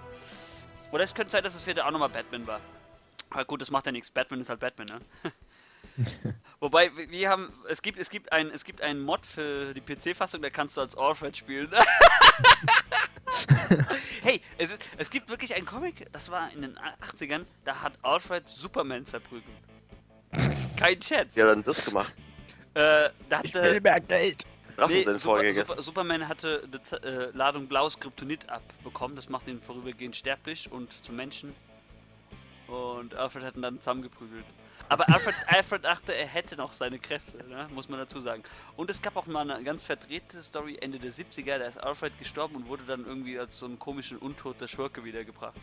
Oder 0.93 1.05
es 1.05 1.15
könnte 1.15 1.33
sein, 1.33 1.43
dass 1.43 1.55
das 1.55 1.63
vierte 1.63 1.85
auch 1.85 1.91
nochmal 1.91 2.11
Batman 2.11 2.47
war. 2.47 2.61
Aber 3.31 3.45
gut, 3.45 3.61
das 3.61 3.71
macht 3.71 3.87
ja 3.87 3.93
nichts. 3.93 4.11
Batman 4.11 4.41
ist 4.41 4.49
halt 4.49 4.61
Batman, 4.61 4.89
ne? 4.89 5.01
Wobei, 6.61 6.91
wir- 6.95 7.29
haben, 7.29 7.53
es 7.69 7.81
gibt, 7.83 7.99
es 7.99 8.11
gibt 8.11 8.33
ein, 8.33 8.51
es 8.51 8.65
gibt 8.65 8.83
einen 8.83 9.01
Mod 9.01 9.25
für 9.25 9.73
die 9.75 9.81
PC-Fassung, 9.81 10.43
da 10.43 10.51
kannst 10.51 10.77
du 10.77 10.81
als 10.83 10.97
Alfred 10.97 11.37
spielen. 11.37 11.71
hey, 14.23 14.41
es, 14.59 14.71
ist, 14.71 14.83
es 14.99 15.11
gibt 15.11 15.29
wirklich 15.29 15.55
einen 15.55 15.67
Comic, 15.67 16.07
das 16.13 16.31
war 16.31 16.53
in 16.53 16.63
den 16.63 16.79
80ern, 16.79 17.45
da 17.65 17.81
hat 17.81 17.93
Alfred 18.03 18.47
Superman 18.49 19.07
verprügelt. 19.07 19.57
Kein 20.79 21.03
Scherz. 21.03 21.37
Er 21.37 21.55
denn 21.55 21.63
das 21.63 21.85
gemacht? 21.85 22.15
Äh, 22.75 23.11
da 23.29 23.39
hatte, 23.39 23.81
mehr 23.81 24.01
Geld. 24.01 24.45
Sind 24.89 25.21
Super. 25.21 25.53
Super, 25.53 25.83
Superman 25.83 26.27
hatte 26.29 26.63
eine 26.65 27.03
äh, 27.03 27.31
Ladung 27.37 27.67
blaues 27.69 27.99
Kryptonit 28.01 28.49
abbekommen. 28.49 29.15
Das 29.15 29.29
macht 29.29 29.47
ihn 29.47 29.61
vorübergehend 29.61 30.17
sterblich 30.17 30.71
und 30.73 30.91
zum 31.05 31.17
Menschen. 31.17 31.55
Und 32.71 33.15
Alfred 33.15 33.45
hat 33.45 33.57
ihn 33.57 33.63
dann 33.63 33.79
zusammengeprügelt. 33.79 34.45
Aber 34.89 35.09
Alfred, 35.09 35.35
Alfred 35.47 35.85
dachte, 35.85 36.15
er 36.15 36.27
hätte 36.27 36.57
noch 36.57 36.75
seine 36.75 36.99
Kräfte, 36.99 37.45
ne? 37.49 37.69
muss 37.75 37.89
man 37.89 37.99
dazu 37.99 38.21
sagen. 38.21 38.43
Und 38.77 38.91
es 38.91 39.01
gab 39.01 39.17
auch 39.17 39.27
mal 39.27 39.49
eine 39.49 39.63
ganz 39.65 39.87
verdrehte 39.87 40.43
Story 40.43 40.79
Ende 40.81 40.99
der 40.99 41.13
70er. 41.13 41.59
Da 41.59 41.67
ist 41.67 41.79
Alfred 41.79 42.19
gestorben 42.19 42.57
und 42.57 42.69
wurde 42.69 42.83
dann 42.87 43.07
irgendwie 43.07 43.39
als 43.39 43.59
so 43.59 43.67
ein 43.67 43.79
komischen, 43.79 44.19
untoter 44.19 44.67
Schurke 44.67 45.05
wiedergebracht. 45.05 45.55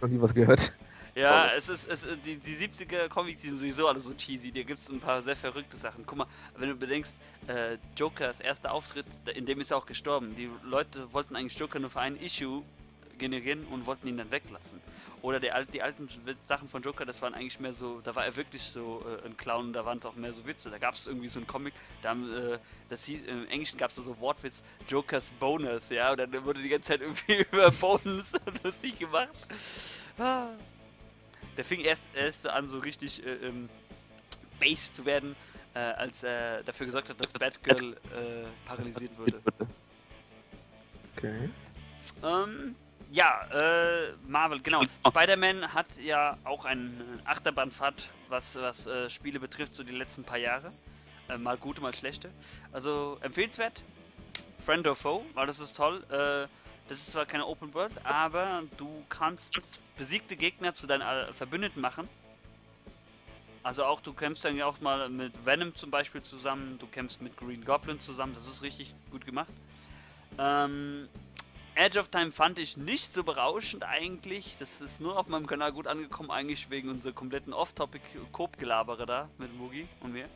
Noch 0.00 0.08
nie 0.08 0.20
was 0.20 0.34
gehört. 0.34 0.72
Ja, 1.16 1.48
es 1.56 1.70
ist, 1.70 1.88
es, 1.88 2.04
die, 2.26 2.36
die 2.36 2.56
70er 2.56 3.08
Comics, 3.08 3.40
die 3.40 3.48
sind 3.48 3.58
sowieso 3.58 3.88
alle 3.88 4.00
so 4.00 4.12
cheesy. 4.12 4.52
Da 4.52 4.62
gibt 4.62 4.80
es 4.80 4.90
ein 4.90 5.00
paar 5.00 5.22
sehr 5.22 5.34
verrückte 5.34 5.78
Sachen. 5.78 6.04
Guck 6.04 6.18
mal, 6.18 6.26
wenn 6.58 6.68
du 6.68 6.76
bedenkst, 6.76 7.16
äh, 7.46 7.78
Jokers 7.96 8.40
erster 8.40 8.70
Auftritt, 8.70 9.06
in 9.34 9.46
dem 9.46 9.60
ist 9.62 9.70
er 9.70 9.78
auch 9.78 9.86
gestorben. 9.86 10.36
Die 10.36 10.50
Leute 10.62 11.10
wollten 11.14 11.34
eigentlich 11.34 11.58
Joker 11.58 11.78
nur 11.78 11.88
für 11.88 12.00
ein 12.00 12.16
Issue 12.16 12.62
generieren 13.18 13.64
und 13.66 13.86
wollten 13.86 14.08
ihn 14.08 14.16
dann 14.16 14.30
weglassen. 14.30 14.80
Oder 15.22 15.40
der, 15.40 15.64
die 15.64 15.82
alten 15.82 16.08
Sachen 16.46 16.68
von 16.68 16.82
Joker, 16.82 17.04
das 17.04 17.20
waren 17.22 17.34
eigentlich 17.34 17.58
mehr 17.58 17.72
so, 17.72 18.00
da 18.00 18.14
war 18.14 18.24
er 18.24 18.36
wirklich 18.36 18.62
so 18.62 19.04
äh, 19.04 19.26
ein 19.26 19.36
Clown, 19.36 19.72
da 19.72 19.84
waren 19.84 19.98
es 19.98 20.04
auch 20.04 20.14
mehr 20.14 20.32
so 20.32 20.46
Witze. 20.46 20.70
Da 20.70 20.78
gab 20.78 20.94
es 20.94 21.06
irgendwie 21.06 21.28
so 21.28 21.38
einen 21.38 21.46
Comic, 21.46 21.74
da 22.02 22.10
haben, 22.10 22.32
äh, 22.32 22.58
das 22.88 23.04
hieß, 23.04 23.22
im 23.26 23.48
Englischen 23.48 23.78
gab 23.78 23.90
es 23.90 23.96
so 23.96 24.20
Wortwitz, 24.20 24.62
Jokers 24.88 25.24
Bonus, 25.40 25.88
ja, 25.88 26.12
und 26.12 26.18
dann 26.18 26.44
wurde 26.44 26.62
die 26.62 26.68
ganze 26.68 26.88
Zeit 26.88 27.00
irgendwie 27.00 27.44
über 27.50 27.70
Bonus 27.72 28.32
lustig 28.62 28.98
gemacht. 28.98 29.36
Ah. 30.18 30.48
Der 31.56 31.64
fing 31.64 31.80
erst, 31.80 32.02
erst 32.14 32.42
so 32.42 32.50
an, 32.50 32.68
so 32.68 32.78
richtig 32.78 33.24
äh, 33.24 33.46
ähm, 33.46 33.68
base 34.60 34.92
zu 34.92 35.04
werden, 35.06 35.34
äh, 35.74 35.78
als 35.78 36.22
er 36.22 36.62
dafür 36.62 36.86
gesorgt 36.86 37.08
hat, 37.08 37.20
dass 37.20 37.32
Batgirl 37.32 37.94
äh, 37.94 38.66
paralysiert 38.66 39.18
wurde. 39.18 39.40
Okay. 41.16 41.50
Ähm, 42.22 42.76
ja, 43.10 43.42
äh, 43.60 44.12
Marvel, 44.26 44.58
genau. 44.60 44.82
Spider-Man 45.06 45.72
hat 45.72 45.96
ja 45.98 46.36
auch 46.44 46.64
einen 46.64 47.20
Achterbahnfahrt, 47.24 48.08
was, 48.28 48.56
was 48.56 48.86
äh, 48.86 49.08
Spiele 49.10 49.40
betrifft, 49.40 49.74
so 49.74 49.84
die 49.84 49.92
letzten 49.92 50.24
paar 50.24 50.38
Jahre. 50.38 50.68
Äh, 51.28 51.38
mal 51.38 51.56
gute, 51.56 51.80
mal 51.80 51.94
schlechte. 51.94 52.30
Also 52.72 53.18
empfehlenswert. 53.20 53.82
Friend 54.64 54.86
or 54.86 54.96
Foe, 54.96 55.22
weil 55.34 55.46
das 55.46 55.60
ist 55.60 55.76
toll. 55.76 56.02
Äh, 56.10 56.48
das 56.88 56.98
ist 56.98 57.12
zwar 57.12 57.26
keine 57.26 57.46
Open 57.46 57.74
World, 57.74 57.92
aber 58.04 58.62
du 58.76 59.04
kannst 59.08 59.60
besiegte 59.96 60.36
Gegner 60.36 60.74
zu 60.74 60.86
deinen 60.86 61.02
äh, 61.02 61.32
Verbündeten 61.32 61.80
machen. 61.80 62.08
Also 63.62 63.84
auch 63.84 64.00
du 64.00 64.12
kämpfst 64.12 64.44
dann 64.44 64.56
ja 64.56 64.66
auch 64.66 64.80
mal 64.80 65.08
mit 65.08 65.32
Venom 65.44 65.74
zum 65.74 65.90
Beispiel 65.90 66.22
zusammen, 66.22 66.78
du 66.78 66.86
kämpfst 66.86 67.20
mit 67.20 67.36
Green 67.36 67.64
Goblin 67.64 67.98
zusammen, 67.98 68.34
das 68.34 68.46
ist 68.46 68.62
richtig 68.62 68.94
gut 69.10 69.26
gemacht. 69.26 69.52
Ähm, 70.38 71.08
Edge 71.76 71.98
of 71.98 72.10
Time 72.10 72.32
fand 72.32 72.58
ich 72.58 72.78
nicht 72.78 73.12
so 73.12 73.22
berauschend 73.22 73.84
eigentlich. 73.84 74.56
Das 74.58 74.80
ist 74.80 74.98
nur 74.98 75.18
auf 75.18 75.28
meinem 75.28 75.46
Kanal 75.46 75.72
gut 75.72 75.86
angekommen, 75.86 76.30
eigentlich 76.30 76.70
wegen 76.70 76.88
unserer 76.88 77.12
kompletten 77.12 77.52
Off-Topic-Coop-Gelabere 77.52 79.04
da 79.04 79.28
mit 79.36 79.54
Mugi 79.54 79.86
und 80.00 80.14
mir. 80.14 80.26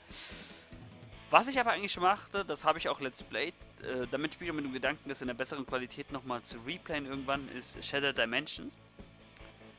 Was 1.30 1.49
ich 1.49 1.59
aber 1.59 1.70
eigentlich 1.70 1.99
machte, 1.99 2.45
das 2.45 2.66
habe 2.66 2.78
ich 2.78 2.91
auch 2.91 3.01
Let's 3.01 3.22
Play, 3.22 3.49
äh, 3.49 4.07
damit 4.11 4.34
spiele 4.34 4.51
ich 4.51 4.57
mit 4.57 4.66
dem 4.66 4.74
Gedanken, 4.74 5.09
das 5.09 5.22
in 5.22 5.28
der 5.28 5.34
besseren 5.34 5.64
Qualität 5.64 6.12
nochmal 6.12 6.43
zu 6.43 6.59
replayen 6.66 7.07
irgendwann, 7.07 7.49
ist 7.57 7.82
Shattered 7.82 8.18
Dimensions. 8.18 8.74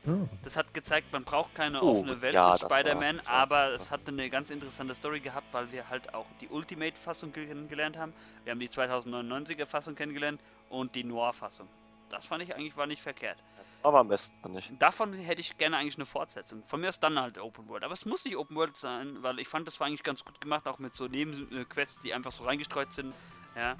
Oh. 0.06 0.28
Das 0.42 0.56
hat 0.56 0.74
gezeigt, 0.74 1.12
man 1.12 1.22
braucht 1.22 1.54
keine 1.54 1.80
Oh, 1.80 1.98
offene 2.00 2.20
Welt 2.20 2.34
ja, 2.34 2.52
mit 2.52 2.60
Spider-Man, 2.60 3.20
aber 3.26 3.72
es 3.72 3.90
hatte 3.90 4.10
eine 4.10 4.28
ganz 4.30 4.50
interessante 4.50 4.94
Story 4.94 5.20
gehabt, 5.20 5.46
weil 5.52 5.70
wir 5.70 5.88
halt 5.88 6.12
auch 6.12 6.26
die 6.40 6.48
Ultimate-Fassung 6.48 7.32
kennengelernt 7.32 7.96
haben. 7.96 8.12
Wir 8.44 8.50
haben 8.50 8.58
die 8.58 8.68
2099er-Fassung 8.68 9.94
kennengelernt 9.94 10.40
und 10.70 10.94
die 10.96 11.04
Noir-Fassung. 11.04 11.68
Das 12.10 12.26
fand 12.26 12.42
ich 12.42 12.54
eigentlich 12.54 12.76
war 12.76 12.86
nicht 12.86 13.00
verkehrt. 13.00 13.38
Aber 13.82 14.00
am 14.00 14.08
besten, 14.08 14.56
ich. 14.56 14.70
Davon 14.78 15.12
hätte 15.14 15.40
ich 15.40 15.56
gerne 15.56 15.78
eigentlich 15.78 15.96
eine 15.96 16.06
Fortsetzung. 16.06 16.62
Von 16.66 16.80
mir 16.80 16.88
aus 16.88 17.00
dann 17.00 17.18
halt 17.18 17.38
Open 17.38 17.68
World. 17.68 17.84
Aber 17.84 17.94
es 17.94 18.04
muss 18.04 18.24
nicht 18.24 18.36
Open 18.36 18.54
World 18.54 18.76
sein, 18.76 19.22
weil 19.22 19.38
ich 19.38 19.48
fand, 19.48 19.66
das 19.66 19.80
war 19.80 19.86
eigentlich 19.86 20.02
ganz 20.02 20.24
gut 20.24 20.40
gemacht, 20.40 20.66
auch 20.68 20.78
mit 20.78 20.94
so 20.94 21.06
Nebenquests, 21.06 22.00
die 22.02 22.12
einfach 22.12 22.32
so 22.32 22.44
reingestreut 22.44 22.92
sind. 22.92 23.14
Ja. 23.56 23.76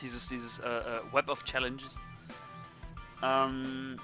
Dieses, 0.00 0.28
dieses 0.28 0.60
äh, 0.60 0.68
äh, 0.68 1.00
Web 1.12 1.28
of 1.28 1.44
Challenges. 1.44 1.96
Ähm, 3.22 3.98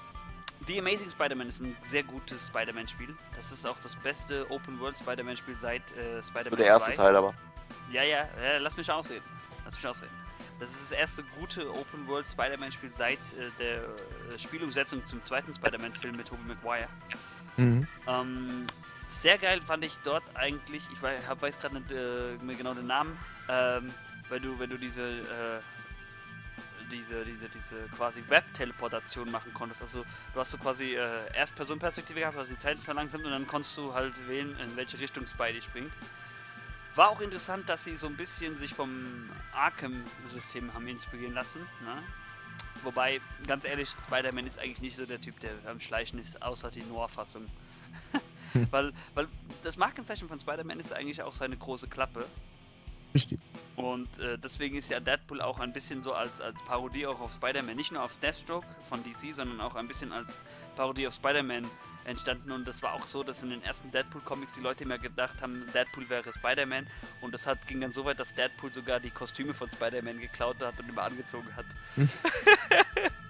The 0.67 0.79
Amazing 0.79 1.09
Spider-Man 1.11 1.49
ist 1.49 1.59
ein 1.61 1.75
sehr 1.89 2.03
gutes 2.03 2.47
Spider-Man-Spiel. 2.47 3.15
Das 3.35 3.51
ist 3.51 3.65
auch 3.65 3.77
das 3.81 3.95
beste 3.97 4.49
Open 4.49 4.79
World 4.79 4.97
Spider-Man-Spiel 4.97 5.55
seit 5.59 5.81
äh, 5.97 6.21
Spider-Man 6.23 6.49
Nur 6.49 6.57
der 6.57 6.67
erste 6.67 6.93
2. 6.93 7.03
Teil 7.03 7.15
aber. 7.15 7.33
Ja, 7.91 8.03
ja, 8.03 8.27
ja, 8.41 8.57
lass 8.59 8.77
mich 8.77 8.89
ausreden. 8.89 9.23
Lass 9.65 9.75
mich 9.75 9.85
ausreden. 9.87 10.11
Das 10.59 10.69
ist 10.69 10.77
das 10.89 10.97
erste 10.97 11.23
gute 11.37 11.69
Open 11.69 12.07
World 12.07 12.27
Spider-Man-Spiel 12.29 12.91
seit 12.95 13.17
äh, 13.17 13.49
der 13.59 13.77
äh, 13.83 14.39
Spielumsetzung 14.39 15.05
zum 15.05 15.23
zweiten 15.25 15.53
Spider-Man-Film 15.53 16.15
mit 16.15 16.27
Tobey 16.27 16.43
Maguire. 16.47 16.87
Mhm. 17.57 17.85
Ähm, 18.07 18.67
sehr 19.09 19.37
geil 19.37 19.61
fand 19.65 19.83
ich 19.83 19.97
dort 20.03 20.23
eigentlich, 20.35 20.83
ich 20.93 21.01
wei- 21.01 21.19
hab, 21.27 21.41
weiß 21.41 21.59
gerade 21.59 21.75
nicht 21.79 21.91
äh, 21.91 22.37
mehr 22.43 22.55
genau 22.55 22.73
den 22.73 22.87
Namen, 22.87 23.17
ähm, 23.49 23.93
weil 24.29 24.39
du, 24.39 24.57
wenn 24.59 24.69
du 24.69 24.77
diese, 24.77 25.01
äh, 25.03 25.59
diese, 26.93 27.25
diese, 27.25 27.49
diese 27.49 27.87
quasi 27.97 28.23
Web-Teleportation 28.29 29.29
machen 29.31 29.53
konntest. 29.53 29.81
Also 29.81 30.05
du 30.33 30.39
hast 30.39 30.51
so 30.51 30.57
quasi 30.57 30.95
äh, 30.95 31.35
Erst-Person-Perspektive 31.35 32.19
gehabt, 32.19 32.37
hast 32.37 32.51
die 32.51 32.59
Zeit 32.59 32.79
verlangsamt 32.79 33.25
und 33.25 33.31
dann 33.31 33.47
konntest 33.47 33.75
du 33.77 33.93
halt 33.93 34.13
wählen, 34.27 34.57
in 34.59 34.75
welche 34.75 34.99
Richtung 34.99 35.27
Spidey 35.27 35.61
springt. 35.61 35.91
War 36.95 37.09
auch 37.09 37.21
interessant, 37.21 37.67
dass 37.67 37.83
sie 37.83 37.97
so 37.97 38.05
ein 38.05 38.15
bisschen 38.15 38.57
sich 38.57 38.73
vom 38.73 39.29
Arkham-System 39.55 40.73
haben 40.73 40.87
inspirieren 40.87 41.33
lassen. 41.33 41.59
Ne? 41.59 42.03
Wobei, 42.83 43.19
ganz 43.47 43.65
ehrlich, 43.65 43.89
Spider-Man 44.05 44.45
ist 44.45 44.59
eigentlich 44.59 44.81
nicht 44.81 44.95
so 44.95 45.05
der 45.05 45.19
Typ, 45.19 45.39
der 45.39 45.51
am 45.65 45.79
Schleichen 45.79 46.19
ist, 46.19 46.41
außer 46.41 46.69
die 46.69 46.83
Noir-Fassung. 46.83 47.49
weil, 48.71 48.93
weil 49.15 49.27
das 49.63 49.77
Markenzeichen 49.77 50.27
von 50.27 50.39
Spider-Man 50.39 50.79
ist 50.79 50.93
eigentlich 50.93 51.21
auch 51.23 51.33
seine 51.33 51.57
große 51.57 51.87
Klappe. 51.87 52.25
Richtig. 53.13 53.39
Und 53.75 54.19
äh, 54.19 54.37
deswegen 54.37 54.77
ist 54.77 54.89
ja 54.89 54.99
Deadpool 54.99 55.41
auch 55.41 55.59
ein 55.59 55.73
bisschen 55.73 56.03
so 56.03 56.13
als, 56.13 56.41
als 56.41 56.57
Parodie 56.65 57.07
auch 57.07 57.19
auf 57.19 57.33
Spider-Man. 57.33 57.75
Nicht 57.75 57.91
nur 57.91 58.03
auf 58.03 58.17
Deathstroke 58.19 58.65
von 58.89 59.03
DC, 59.03 59.33
sondern 59.33 59.61
auch 59.61 59.75
ein 59.75 59.87
bisschen 59.87 60.11
als 60.11 60.45
Parodie 60.75 61.07
auf 61.07 61.13
Spider-Man 61.13 61.69
entstanden. 62.05 62.51
Und 62.51 62.67
das 62.67 62.81
war 62.81 62.93
auch 62.93 63.05
so, 63.05 63.23
dass 63.23 63.43
in 63.43 63.49
den 63.49 63.63
ersten 63.63 63.91
Deadpool-Comics 63.91 64.53
die 64.55 64.61
Leute 64.61 64.83
immer 64.83 64.97
gedacht 64.97 65.41
haben, 65.41 65.65
Deadpool 65.73 66.09
wäre 66.09 66.31
Spider-Man. 66.33 66.87
Und 67.21 67.33
das 67.33 67.47
hat, 67.47 67.67
ging 67.67 67.81
dann 67.81 67.93
so 67.93 68.05
weit, 68.05 68.19
dass 68.19 68.33
Deadpool 68.35 68.71
sogar 68.71 68.99
die 68.99 69.11
Kostüme 69.11 69.53
von 69.53 69.71
Spider-Man 69.71 70.19
geklaut 70.19 70.61
hat 70.61 70.79
und 70.79 70.89
immer 70.89 71.03
angezogen 71.03 71.49
hat. 71.55 71.65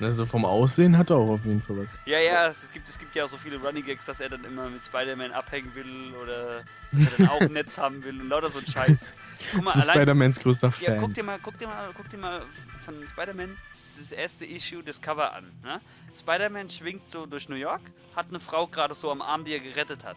Also 0.00 0.26
vom 0.26 0.44
Aussehen 0.44 0.96
hat 0.96 1.10
er 1.10 1.16
auch 1.16 1.30
auf 1.34 1.44
jeden 1.44 1.62
Fall 1.62 1.78
was. 1.78 1.94
Ja, 2.06 2.18
ja, 2.18 2.48
es 2.48 2.56
gibt, 2.72 2.88
es 2.88 2.98
gibt 2.98 3.14
ja 3.14 3.24
auch 3.24 3.28
so 3.28 3.36
viele 3.36 3.58
Running 3.58 3.84
Gags, 3.84 4.04
dass 4.06 4.20
er 4.20 4.28
dann 4.28 4.44
immer 4.44 4.68
mit 4.68 4.84
Spider-Man 4.84 5.32
abhängen 5.32 5.74
will 5.74 6.14
oder 6.22 6.62
dass 6.92 7.12
er 7.12 7.18
dann 7.18 7.28
auch 7.28 7.40
ein 7.40 7.52
Netz 7.52 7.78
haben 7.78 8.02
will 8.04 8.20
und 8.20 8.28
lauter 8.28 8.50
so 8.50 8.58
ein 8.58 8.66
Scheiß. 8.66 9.00
Guck 9.52 9.64
mal, 9.64 9.72
Das 9.72 9.84
ist 9.84 9.90
Spider-Mans 9.90 10.40
größter 10.40 10.72
ja, 10.80 10.92
guck 10.94 11.00
Fan. 11.00 11.14
dir 11.14 11.22
mal, 11.24 11.38
guck 11.42 11.58
dir 11.58 11.68
mal, 11.68 11.88
guck 11.96 12.08
dir 12.10 12.18
mal 12.18 12.42
von 12.84 12.94
Spider-Man 13.10 13.56
dieses 13.96 14.12
erste 14.12 14.44
Issue 14.44 14.82
das 14.82 15.00
Cover 15.00 15.32
an. 15.32 15.44
Ne? 15.62 15.80
Spider-Man 16.18 16.70
schwingt 16.70 17.08
so 17.10 17.26
durch 17.26 17.48
New 17.48 17.56
York, 17.56 17.82
hat 18.16 18.26
eine 18.28 18.40
Frau 18.40 18.66
gerade 18.66 18.94
so 18.94 19.10
am 19.10 19.22
Arm, 19.22 19.44
die 19.44 19.52
er 19.52 19.60
gerettet 19.60 20.04
hat. 20.04 20.16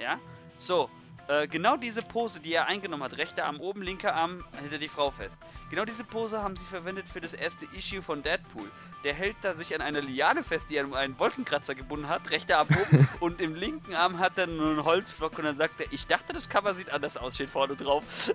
Ja? 0.00 0.18
So, 0.58 0.90
äh, 1.28 1.46
genau 1.46 1.76
diese 1.76 2.02
Pose, 2.02 2.40
die 2.40 2.52
er 2.52 2.66
eingenommen 2.66 3.04
hat, 3.04 3.16
rechter 3.16 3.44
Arm 3.44 3.60
oben, 3.60 3.82
linker 3.82 4.14
Arm, 4.14 4.44
hält 4.60 4.72
er 4.72 4.78
die 4.78 4.88
Frau 4.88 5.10
fest. 5.10 5.38
Genau 5.70 5.84
diese 5.84 6.04
Pose 6.04 6.42
haben 6.42 6.56
sie 6.56 6.64
verwendet 6.64 7.06
für 7.12 7.20
das 7.20 7.34
erste 7.34 7.66
Issue 7.76 8.02
von 8.02 8.22
Deadpool. 8.22 8.68
Der 9.04 9.14
hält 9.14 9.36
da 9.42 9.54
sich 9.54 9.74
an 9.74 9.80
einer 9.80 10.00
Liane 10.00 10.42
fest, 10.42 10.66
die 10.70 10.76
er 10.76 10.84
um 10.84 10.94
einen 10.94 11.18
Wolkenkratzer 11.18 11.74
gebunden 11.74 12.08
hat, 12.08 12.30
rechter 12.30 12.58
Arm 12.58 12.68
oben 12.68 13.08
und 13.20 13.40
im 13.40 13.54
linken 13.54 13.94
Arm 13.94 14.18
hat 14.18 14.36
er 14.38 14.48
nur 14.48 14.70
einen 14.70 14.84
Holzblock 14.84 15.38
und 15.38 15.44
dann 15.44 15.56
sagt 15.56 15.80
er, 15.80 15.86
ich 15.92 16.06
dachte, 16.06 16.32
das 16.32 16.48
Cover 16.48 16.74
sieht 16.74 16.90
anders 16.90 17.16
aus, 17.16 17.34
steht 17.34 17.50
vorne 17.50 17.76
drauf. 17.76 18.02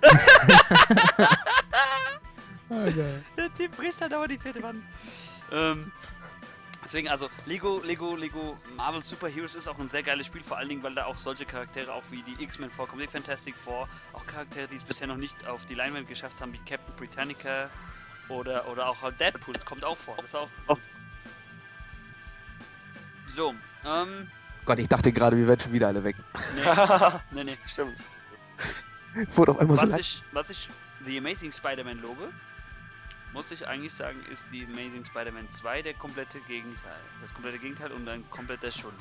Ah, 2.70 2.90
geil. 2.90 3.22
Der 3.36 3.54
Typ 3.54 3.76
bricht 3.76 4.00
halt 4.00 4.12
aber 4.12 4.26
die 4.26 4.38
vierte 4.38 4.62
Wand. 4.62 4.82
Ähm, 5.52 5.92
deswegen, 6.84 7.08
also, 7.08 7.28
Lego, 7.46 7.80
Lego, 7.84 8.14
Lego 8.16 8.58
Marvel 8.76 9.02
Super 9.04 9.28
Heroes 9.28 9.54
ist 9.54 9.68
auch 9.68 9.78
ein 9.78 9.88
sehr 9.88 10.02
geiles 10.02 10.26
Spiel, 10.26 10.42
vor 10.42 10.58
allen 10.58 10.68
Dingen, 10.68 10.82
weil 10.82 10.94
da 10.94 11.06
auch 11.06 11.16
solche 11.18 11.44
Charaktere 11.44 11.92
auch 11.92 12.02
wie 12.10 12.22
die 12.22 12.42
X-Men 12.42 12.70
vorkommen, 12.70 13.02
die 13.02 13.08
Fantastic 13.08 13.54
Four, 13.64 13.88
auch 14.12 14.26
Charaktere, 14.26 14.68
die 14.68 14.76
es 14.76 14.84
bisher 14.84 15.06
noch 15.06 15.16
nicht 15.16 15.46
auf 15.46 15.64
die 15.66 15.74
Leinwand 15.74 16.08
geschafft 16.08 16.40
haben, 16.40 16.52
wie 16.52 16.60
Captain 16.68 16.94
Britannica 16.96 17.68
oder, 18.28 18.68
oder 18.68 18.88
auch 18.88 19.02
halt 19.02 19.18
Deadpool, 19.20 19.54
kommt 19.64 19.84
auch 19.84 19.96
vor. 19.98 20.16
Das 20.16 20.26
ist 20.26 20.34
auch. 20.34 20.48
So, 23.28 23.54
ähm, 23.84 24.28
Gott, 24.64 24.78
ich 24.78 24.88
dachte 24.88 25.12
gerade, 25.12 25.36
wir 25.36 25.46
werden 25.46 25.60
schon 25.60 25.72
wieder 25.72 25.88
alle 25.88 26.04
weg. 26.04 26.16
nee, 26.54 26.62
nee, 27.32 27.44
nee. 27.44 27.58
Stimmt. 27.66 27.98
Wurde 29.34 29.52
auf 29.52 29.58
einmal 29.58 29.76
so 29.76 29.82
Was 29.82 29.90
lang. 29.90 30.00
ich, 30.00 30.22
was 30.32 30.50
ich 30.50 30.68
The 31.04 31.18
Amazing 31.18 31.52
Spider-Man 31.52 32.00
lobe, 32.00 32.30
muss 33.34 33.50
ich 33.50 33.66
eigentlich 33.66 33.92
sagen, 33.92 34.18
ist 34.32 34.46
die 34.52 34.64
Amazing 34.64 35.04
Spider-Man 35.04 35.50
2 35.50 35.82
der 35.82 35.94
komplette 35.94 36.40
Gegenteil. 36.42 37.00
Das 37.20 37.34
komplette 37.34 37.58
Gegenteil 37.58 37.90
und 37.92 38.08
ein 38.08 38.24
kompletter 38.30 38.70
Schund. 38.70 38.94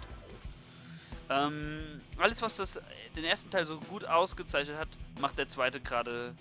Ähm, 1.30 2.02
alles, 2.18 2.42
was 2.42 2.56
das, 2.56 2.82
den 3.16 3.24
ersten 3.24 3.50
Teil 3.52 3.66
so 3.66 3.80
gut 3.80 4.04
ausgezeichnet 4.04 4.78
hat, 4.78 4.90
macht 5.22 5.38
der 5.38 5.48
zweite 5.48 5.80
gerade 5.80 6.34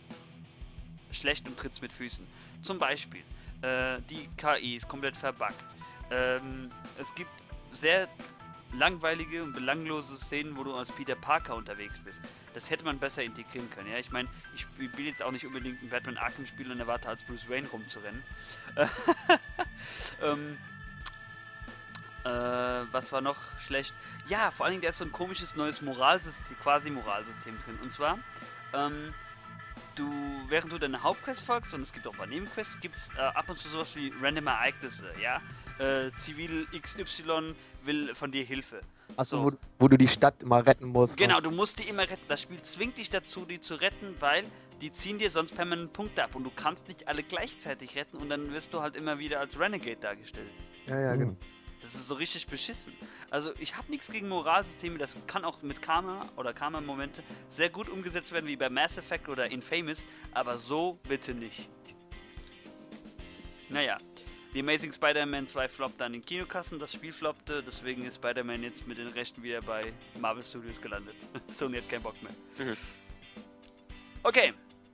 schlecht 1.13 1.47
und 1.47 1.57
tritt's 1.59 1.83
mit 1.83 1.93
Füßen. 1.93 2.27
Zum 2.63 2.79
Beispiel, 2.79 3.23
äh, 3.61 4.01
die 4.09 4.29
KI 4.39 4.77
ist 4.77 4.89
komplett 4.89 5.15
verbuggt. 5.15 5.77
Ähm, 6.11 6.71
es 6.99 7.15
gibt 7.15 7.31
sehr 7.75 8.09
langweilige 8.73 9.43
und 9.43 9.53
belanglose 9.53 10.17
Szenen, 10.17 10.57
wo 10.57 10.65
du 10.65 10.75
als 10.75 10.91
Peter 10.91 11.15
Parker 11.15 11.57
unterwegs 11.57 11.99
bist. 12.01 12.21
Das 12.55 12.71
hätte 12.71 12.85
man 12.85 12.99
besser 12.99 13.23
integrieren 13.23 13.71
können. 13.71 13.91
Ja, 13.91 13.99
ich 13.99 14.11
meine, 14.11 14.29
ich 14.55 14.67
will 14.79 15.07
jetzt 15.07 15.23
auch 15.23 15.31
nicht 15.31 15.47
unbedingt 15.47 15.83
ein 15.83 15.89
Batman 15.89 16.19
Arkham 16.19 16.47
Spiel 16.47 16.71
und 16.71 16.79
erwarte 16.79 17.09
als 17.09 17.23
Bruce 17.23 17.49
Wayne 17.49 17.69
rumzurennen. 17.69 18.23
ähm, 20.23 20.59
äh, 22.25 22.29
was 22.93 23.11
war 23.11 23.21
noch 23.21 23.39
schlecht? 23.67 23.95
Ja, 24.29 24.51
vor 24.51 24.67
allen 24.67 24.73
Dingen, 24.73 24.83
da 24.83 24.91
ist 24.91 24.99
so 24.99 25.05
ein 25.05 25.13
komisches 25.13 25.57
neues 25.57 25.83
Moralsystem, 25.83 26.57
quasi 26.63 26.91
Moralsystem 26.91 27.59
drin. 27.65 27.79
Und 27.83 27.93
zwar, 27.93 28.19
ähm, 28.73 29.13
du, 29.97 30.11
während 30.49 30.73
du 30.73 30.79
deine 30.79 31.03
Hauptquest 31.03 31.43
folgst, 31.43 31.75
und 31.75 31.83
es 31.83 31.93
gibt 31.93 32.07
auch 32.07 32.15
bei 32.15 32.27
Nebenquests, 32.27 32.79
gibt 32.81 32.97
es 32.97 33.11
äh, 33.17 33.21
ab 33.21 33.49
und 33.49 33.59
zu 33.59 33.69
sowas 33.69 33.97
wie 33.97 34.13
random 34.23 34.47
Ereignisse, 34.47 35.13
ja? 35.21 35.41
Äh, 35.79 36.11
Zivil 36.19 36.67
XY 36.81 37.55
will 37.85 38.15
von 38.15 38.33
dir 38.33 38.45
Hilfe. 38.45 38.81
Achso, 39.17 39.37
so. 39.37 39.45
wo, 39.45 39.57
wo 39.79 39.89
du 39.89 39.97
die 39.97 40.09
Stadt 40.09 40.43
immer 40.43 40.65
retten 40.67 40.89
musst. 40.89 41.17
Genau, 41.17 41.41
du 41.41 41.51
musst 41.51 41.79
die 41.79 41.89
immer 41.89 42.03
retten. 42.03 42.25
Das 42.29 42.43
Spiel 42.43 42.63
zwingt 42.63 42.99
dich 42.99 43.11
dazu, 43.11 43.45
die 43.45 43.61
zu 43.61 43.75
retten, 43.75 44.17
weil 44.21 44.45
die 44.81 44.91
ziehen 44.91 45.19
dir 45.19 45.31
sonst 45.31 45.55
permanent 45.55 45.93
Punkte 45.93 46.25
ab 46.25 46.35
und 46.35 46.45
du 46.45 46.51
kannst 46.51 46.89
nicht 46.89 47.07
alle 47.07 47.23
gleichzeitig 47.23 47.95
retten 47.95 48.17
und 48.17 48.29
dann 48.29 48.53
wirst 48.53 48.73
du 48.75 48.81
halt 48.81 48.97
immer 48.97 49.19
wieder 49.19 49.41
als 49.41 49.59
Renegade 49.59 50.01
dargestellt. 50.01 50.51
Ja, 50.87 51.01
ja, 51.01 51.17
genau. 51.17 51.37
Das 51.83 51.95
ist 51.95 52.07
so 52.07 52.15
richtig 52.15 52.47
beschissen. 52.47 52.93
Also 53.31 53.53
ich 53.59 53.77
habe 53.77 53.91
nichts 53.91 54.11
gegen 54.11 54.29
Moralsysteme, 54.29 54.99
das 54.99 55.17
kann 55.27 55.45
auch 55.45 55.63
mit 55.63 55.83
Karma 55.83 56.29
oder 56.37 56.53
Karma-Momente 56.53 57.25
sehr 57.49 57.71
gut 57.71 57.89
umgesetzt 57.89 58.33
werden, 58.33 58.47
wie 58.47 58.57
bei 58.57 58.71
Mass 58.71 58.99
Effect 58.99 59.29
oder 59.29 59.51
Infamous, 59.51 60.07
aber 60.33 60.59
so 60.59 60.99
bitte 61.09 61.35
nicht. 61.35 61.69
Naja, 63.69 63.99
The 64.53 64.61
Amazing 64.61 64.93
Spider-Man 64.93 65.49
2 65.49 65.69
floppte 65.69 65.99
dann 65.99 66.13
in 66.13 66.23
Kinokassen, 66.23 66.79
das 66.79 66.93
Spiel 66.93 67.13
floppte, 67.13 67.63
deswegen 67.63 68.05
ist 68.05 68.17
Spider-Man 68.17 68.63
jetzt 68.63 68.87
mit 68.87 68.99
den 68.99 69.09
Rechten 69.09 69.43
wieder 69.43 69.63
bei 69.63 69.95
Marvel 70.21 70.45
Studios 70.45 70.81
gelandet. 70.81 71.15
Sony 71.57 71.79
hat 71.79 71.89
keinen 71.89 72.03
Bock 72.03 72.17
mehr. 72.23 72.33
Mhm. 72.67 72.77
Okay, 74.23 74.53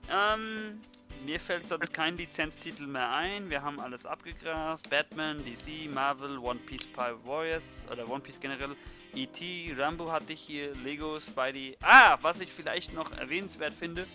ähm, 0.08 0.80
mir 1.24 1.40
fällt 1.40 1.66
sonst 1.66 1.92
kein 1.92 2.16
Lizenztitel 2.16 2.86
mehr 2.86 3.14
ein. 3.16 3.50
Wir 3.50 3.60
haben 3.60 3.80
alles 3.80 4.06
abgegrast. 4.06 4.88
Batman, 4.90 5.44
DC, 5.44 5.90
Marvel, 5.92 6.38
One 6.38 6.60
Piece 6.60 6.86
Pirate 6.86 7.18
Warriors 7.24 7.84
oder 7.90 8.08
One 8.08 8.20
Piece 8.20 8.38
generell. 8.38 8.76
E.T., 9.14 9.74
Rambo 9.76 10.12
hatte 10.12 10.34
ich 10.34 10.40
hier, 10.40 10.74
Lego, 10.76 11.18
Spidey. 11.18 11.76
Ah, 11.82 12.16
was 12.22 12.40
ich 12.40 12.52
vielleicht 12.52 12.92
noch 12.92 13.10
erwähnenswert 13.10 13.74
finde, 13.74 14.06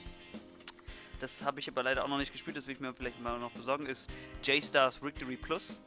das 1.19 1.43
habe 1.43 1.59
ich 1.59 1.67
aber 1.69 1.83
leider 1.83 2.03
auch 2.03 2.07
noch 2.07 2.17
nicht 2.17 2.31
gespielt, 2.31 2.57
das 2.57 2.67
will 2.67 2.73
ich 2.75 2.79
mir 2.79 2.93
vielleicht 2.93 3.21
mal 3.21 3.39
noch 3.39 3.51
besorgen, 3.51 3.85
ist 3.85 4.09
J-Stars 4.43 5.01
Victory 5.01 5.37
Plus, 5.37 5.79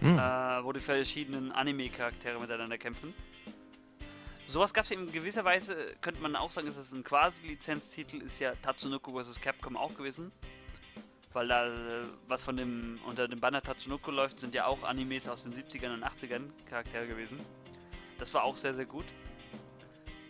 Hm. 0.00 0.18
äh, 0.18 0.64
wo 0.64 0.72
die 0.72 0.80
verschiedenen 0.80 1.52
Anime-Charaktere 1.52 2.40
miteinander 2.40 2.76
kämpfen. 2.76 3.14
Sowas 4.48 4.74
gab 4.74 4.84
es 4.84 4.90
in 4.90 5.12
gewisser 5.12 5.44
Weise, 5.44 5.94
könnte 6.00 6.20
man 6.20 6.34
auch 6.34 6.50
sagen, 6.50 6.66
ist 6.66 6.76
das 6.76 6.90
ein 6.92 7.04
Quasi-Lizenztitel, 7.04 8.16
ist 8.20 8.40
ja 8.40 8.54
Tatsunoko 8.56 9.22
vs. 9.22 9.40
Capcom 9.40 9.76
auch 9.76 9.94
gewesen. 9.94 10.32
Weil 11.32 11.48
da 11.48 11.66
äh, 11.68 12.04
was 12.26 12.42
von 12.42 12.56
dem 12.56 12.98
unter 13.06 13.28
dem 13.28 13.40
Banner 13.40 13.62
Tatsunoko 13.62 14.10
läuft, 14.10 14.40
sind 14.40 14.54
ja 14.54 14.66
auch 14.66 14.82
Animes 14.82 15.28
aus 15.28 15.44
den 15.44 15.54
70ern 15.54 15.94
und 15.94 16.04
80ern 16.04 16.50
Charaktere 16.68 17.06
gewesen. 17.06 17.38
Das 18.18 18.34
war 18.34 18.42
auch 18.42 18.56
sehr, 18.56 18.74
sehr 18.74 18.84
gut. 18.84 19.06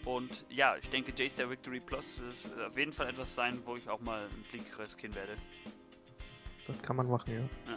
Und 0.05 0.45
ja, 0.51 0.75
ich 0.81 0.89
denke, 0.91 1.13
J-Star 1.13 1.49
Victory 1.49 1.81
Plus 1.81 2.15
wird 2.19 2.67
auf 2.67 2.77
jeden 2.77 2.93
Fall 2.93 3.09
etwas 3.09 3.35
sein, 3.35 3.59
wo 3.65 3.77
ich 3.77 3.89
auch 3.89 4.01
mal 4.01 4.21
einen 4.25 4.45
Blick 4.51 4.79
riskieren 4.79 5.15
werde. 5.15 5.33
Das 6.67 6.81
kann 6.83 6.97
man 6.97 7.09
machen, 7.09 7.33
ja. 7.33 7.77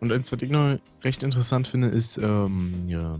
Und 0.00 0.12
eins, 0.12 0.30
was 0.30 0.40
ich 0.42 0.50
noch 0.50 0.78
recht 1.02 1.22
interessant 1.22 1.66
finde, 1.68 1.88
ist 1.88 2.16
ähm, 2.18 2.88
ja, 2.88 3.18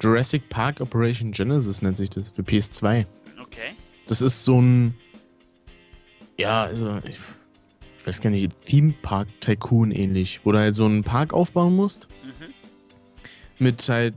Jurassic 0.00 0.48
Park 0.48 0.80
Operation 0.80 1.32
Genesis 1.32 1.80
nennt 1.80 1.96
sich 1.96 2.10
das 2.10 2.30
für 2.30 2.42
PS2. 2.42 3.06
Okay. 3.40 3.74
Das 4.08 4.20
ist 4.20 4.44
so 4.44 4.60
ein, 4.60 4.94
ja, 6.38 6.64
also 6.64 6.98
ich, 7.04 7.18
ich 8.00 8.06
weiß 8.06 8.20
gar 8.20 8.30
nicht, 8.30 8.52
Theme 8.64 8.94
Park 9.02 9.28
Tycoon 9.40 9.92
ähnlich, 9.92 10.40
wo 10.44 10.52
du 10.52 10.58
halt 10.58 10.74
so 10.74 10.84
einen 10.86 11.04
Park 11.04 11.32
aufbauen 11.32 11.74
musst 11.76 12.08
Mhm. 12.24 12.52
mit 13.58 13.88
halt, 13.88 14.14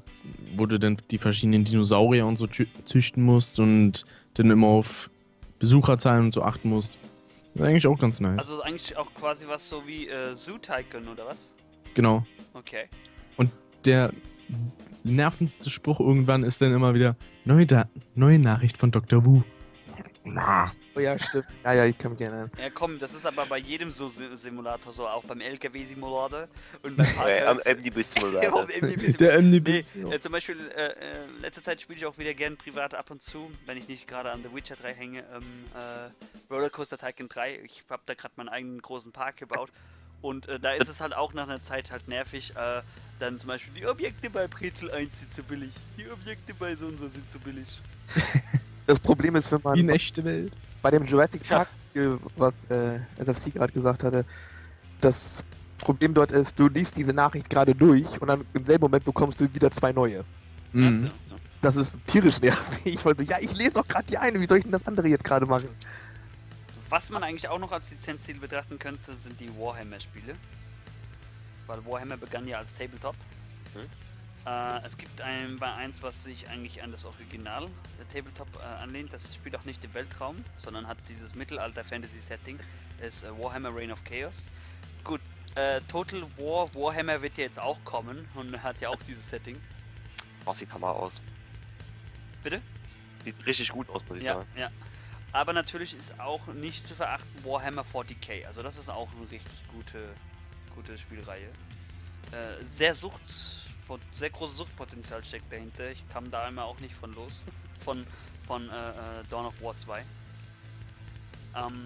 wo 0.56 0.66
du 0.66 0.80
dann 0.80 0.98
die 1.12 1.18
verschiedenen 1.18 1.64
Dinosaurier 1.64 2.26
und 2.26 2.36
so 2.38 2.46
zü- 2.46 2.68
züchten 2.86 3.24
musst 3.24 3.60
und 3.60 4.06
dann 4.36 4.50
immer 4.52 4.68
auf 4.68 5.10
Besucherzahlen 5.60 6.26
und 6.26 6.32
so 6.34 6.42
achten 6.44 6.70
musst. 6.70 6.98
Das 7.54 7.62
ist 7.64 7.68
eigentlich 7.70 7.88
auch 7.88 7.98
ganz 8.00 8.20
nice. 8.20 8.40
Also 8.40 8.62
eigentlich 8.62 8.98
auch 8.98 9.14
quasi 9.14 9.46
was 9.48 9.68
so 9.68 9.86
wie 9.88 10.08
äh, 10.08 10.36
Zoo 10.36 10.58
Tycoon 10.58 11.08
oder 11.08 11.26
was? 11.26 11.54
genau. 11.94 12.26
Okay. 12.54 12.86
der 13.86 14.12
nervendste 15.04 15.70
Spruch 15.70 16.00
irgendwann 16.00 16.44
ist 16.44 16.62
dann 16.62 16.74
immer 16.74 16.94
wieder 16.96 17.16
neue, 17.44 17.66
da 17.66 17.88
neue 18.16 18.40
Nachricht 18.40 18.78
von 18.78 18.92
Dr. 18.92 19.26
Wu. 19.26 19.44
Oh 20.38 21.00
ja, 21.00 21.18
stimmt. 21.18 21.46
Ja, 21.64 21.74
ja, 21.74 21.86
ich 21.86 21.98
kann 21.98 22.12
mich 22.12 22.22
erinnern. 22.22 22.52
Ja 22.60 22.70
komm, 22.70 23.00
das 23.00 23.14
ist 23.14 23.26
aber 23.26 23.46
bei 23.46 23.58
jedem 23.58 23.92
so 23.92 24.08
Si- 24.10 24.36
Simulator 24.38 24.92
so, 24.94 25.08
auch 25.08 25.24
beim 25.24 25.40
LKW-Simulator 25.42 26.48
und 26.84 26.98
beim 26.98 27.06
Äh, 27.28 27.42
am 27.44 27.58
Parkhaus. 27.58 27.66
Omnibus 27.76 28.14
Ja, 28.16 28.22
Simulator. 28.22 28.68
beim 28.68 28.90
MDB 28.90 29.14
Der 29.18 29.42
Nee, 29.42 29.60
MDB. 29.60 29.70
äh, 30.14 30.20
zum 30.20 30.32
Beispiel, 30.32 30.58
äh, 30.76 30.92
äh, 30.92 31.26
letzter 31.42 31.64
Zeit 31.64 31.82
spiele 31.82 32.00
ich 32.00 32.06
auch 32.06 32.18
wieder 32.18 32.34
gern 32.34 32.58
privat 32.58 32.94
ab 32.94 33.12
und 33.12 33.24
zu, 33.24 33.52
wenn 33.66 33.78
ich 33.78 33.88
nicht 33.88 34.08
gerade 34.08 34.32
an 34.32 34.44
The 34.44 34.54
Witcher 34.56 34.76
3 34.76 34.94
hänge, 34.94 35.24
ähm, 35.34 35.66
äh, 35.74 36.54
Rollercoaster 36.54 36.98
Tycoon 36.98 37.30
3. 37.30 37.60
Ich 37.64 37.84
habe 37.90 38.04
da 38.06 38.14
gerade 38.14 38.34
meinen 38.38 38.50
eigenen 38.50 38.82
großen 38.82 39.12
Park 39.12 39.38
gebaut. 39.38 39.70
Und 40.22 40.48
äh, 40.48 40.60
da 40.60 40.72
ist 40.72 40.88
es 40.90 41.02
halt 41.02 41.14
auch 41.14 41.34
nach 41.34 41.44
einer 41.48 41.62
Zeit 41.64 41.92
halt 41.92 42.08
nervig, 42.08 42.52
äh, 42.56 42.82
Dann 43.20 43.38
zum 43.40 43.48
Beispiel, 43.48 43.74
die 43.74 43.86
Objekte 43.86 44.30
bei 44.30 44.48
Brezel 44.48 44.92
1 44.92 45.20
sind 45.20 45.34
zu 45.36 45.44
billig. 45.44 45.72
Die 45.98 46.10
Objekte 46.10 46.54
bei 46.54 46.76
so 46.76 46.88
und 46.88 46.98
so 46.98 47.08
sind 47.10 47.32
zu 47.32 47.40
billig. 47.40 47.68
Das 48.88 49.00
Problem 49.00 49.36
ist, 49.36 49.52
wenn 49.52 49.64
Wie 49.74 49.80
in 49.80 49.86
man 49.88 49.96
echte 49.96 50.24
Welt. 50.24 50.52
bei 50.82 50.92
dem 50.92 51.06
Jurassic 51.06 51.48
Park, 51.48 51.70
Spiel, 51.90 52.20
was 52.36 52.54
äh, 52.70 53.00
SFC 53.18 53.54
gerade 53.54 53.74
gesagt 53.74 54.04
hatte, 54.04 54.26
das 55.02 55.44
Problem 55.78 56.14
dort 56.14 56.32
ist, 56.32 56.58
du 56.58 56.68
liest 56.68 56.96
diese 56.96 57.14
Nachricht 57.14 57.50
gerade 57.50 57.74
durch 57.74 58.22
und 58.22 58.28
dann 58.28 58.46
im 58.54 58.66
selben 58.66 58.84
Moment 58.84 59.04
bekommst 59.06 59.40
du 59.40 59.54
wieder 59.54 59.72
zwei 59.72 59.92
neue. 59.92 60.24
Mhm. 60.74 61.10
So. 61.30 61.36
Das 61.62 61.76
ist 61.76 61.96
tierisch 62.06 62.42
nervig. 62.42 62.94
Ich 62.94 63.06
wollte, 63.06 63.24
ja, 63.24 63.38
ich 63.40 63.52
lese 63.56 63.74
doch 63.74 63.88
gerade 63.88 64.06
die 64.06 64.18
eine, 64.18 64.40
wie 64.40 64.46
soll 64.46 64.58
ich 64.58 64.64
denn 64.64 64.72
das 64.72 64.86
andere 64.86 65.08
jetzt 65.08 65.24
gerade 65.24 65.46
machen? 65.46 65.70
Was 66.90 67.10
man 67.10 67.24
eigentlich 67.24 67.48
auch 67.48 67.60
noch 67.60 67.72
als 67.72 67.90
Lizenzziel 67.90 68.40
betrachten 68.40 68.78
könnte, 68.78 69.14
sind 69.18 69.40
die 69.40 69.50
Warhammer-Spiele. 69.58 70.34
Weil 71.66 71.86
Warhammer 71.86 72.18
begann 72.18 72.48
ja 72.48 72.60
als 72.60 72.68
Tabletop. 72.78 73.16
Hm. 73.74 73.82
Äh, 74.46 74.86
es 74.86 74.96
gibt 74.96 75.20
ein, 75.22 75.58
bei 75.58 75.74
eins, 75.74 76.04
was 76.04 76.24
sich 76.24 76.48
eigentlich 76.50 76.84
an 76.84 76.92
das 76.92 77.06
Original 77.06 77.66
Tabletop 78.14 78.48
äh, 78.58 78.66
anlehnt. 78.84 79.14
Das 79.14 79.34
spielt 79.36 79.56
auch 79.56 79.64
nicht 79.66 79.84
im 79.84 79.94
Weltraum, 79.94 80.36
sondern 80.58 80.88
hat 80.88 80.98
dieses 81.10 81.36
Mittelalter-Fantasy-Setting. 81.36 82.60
Ist 83.02 83.24
äh, 83.24 83.38
Warhammer 83.38 83.76
Reign 83.76 83.92
of 83.92 84.04
Chaos. 84.04 84.36
Gut, 85.04 85.22
äh, 85.56 85.82
Total 85.82 86.22
War 86.38 86.74
Warhammer 86.74 87.22
wird 87.22 87.38
ja 87.38 87.46
jetzt 87.46 87.60
auch 87.60 87.84
kommen 87.84 88.28
und 88.36 88.62
hat 88.64 88.80
ja 88.82 88.90
auch 88.90 89.02
dieses 89.08 89.30
Setting. 89.30 89.58
Oh, 90.46 90.54
sieht 90.54 90.72
Hammer 90.72 90.90
aus. 90.90 91.22
Bitte? 92.44 92.62
Sieht 93.24 93.44
richtig 93.46 93.70
gut 93.70 93.90
aus, 93.90 94.06
muss 94.08 94.20
ich 94.20 94.26
Ja, 94.26 94.36
sagen. 94.36 94.48
ja. 94.58 94.70
Aber 95.32 95.52
natürlich 95.52 95.94
ist 95.96 96.18
auch 96.20 96.46
nicht 96.48 96.88
zu 96.88 96.96
verachten 96.96 97.44
Warhammer 97.44 97.84
40k. 97.94 98.46
Also 98.46 98.62
das 98.64 98.78
ist 98.78 98.88
auch 98.90 99.10
eine 99.16 99.30
richtig 99.30 99.68
gute, 99.74 100.14
gute 100.74 100.98
Spielreihe. 100.98 101.50
Äh, 102.32 102.64
sehr 102.76 102.96
Sucht, 102.96 103.20
sehr 104.14 104.30
großes 104.30 104.58
Suchtpotenzial 104.58 105.24
steckt 105.24 105.52
dahinter. 105.52 105.90
Ich 105.92 106.08
kam 106.10 106.30
da 106.32 106.42
einmal 106.44 106.66
auch 106.66 106.80
nicht 106.80 106.96
von 106.96 107.12
los. 107.14 107.34
Von, 107.86 108.06
von 108.48 108.70
äh, 108.70 108.74
äh, 108.74 108.94
Dawn 109.30 109.46
of 109.46 109.54
War 109.62 109.78
2. 109.78 110.04
Ähm, 111.56 111.86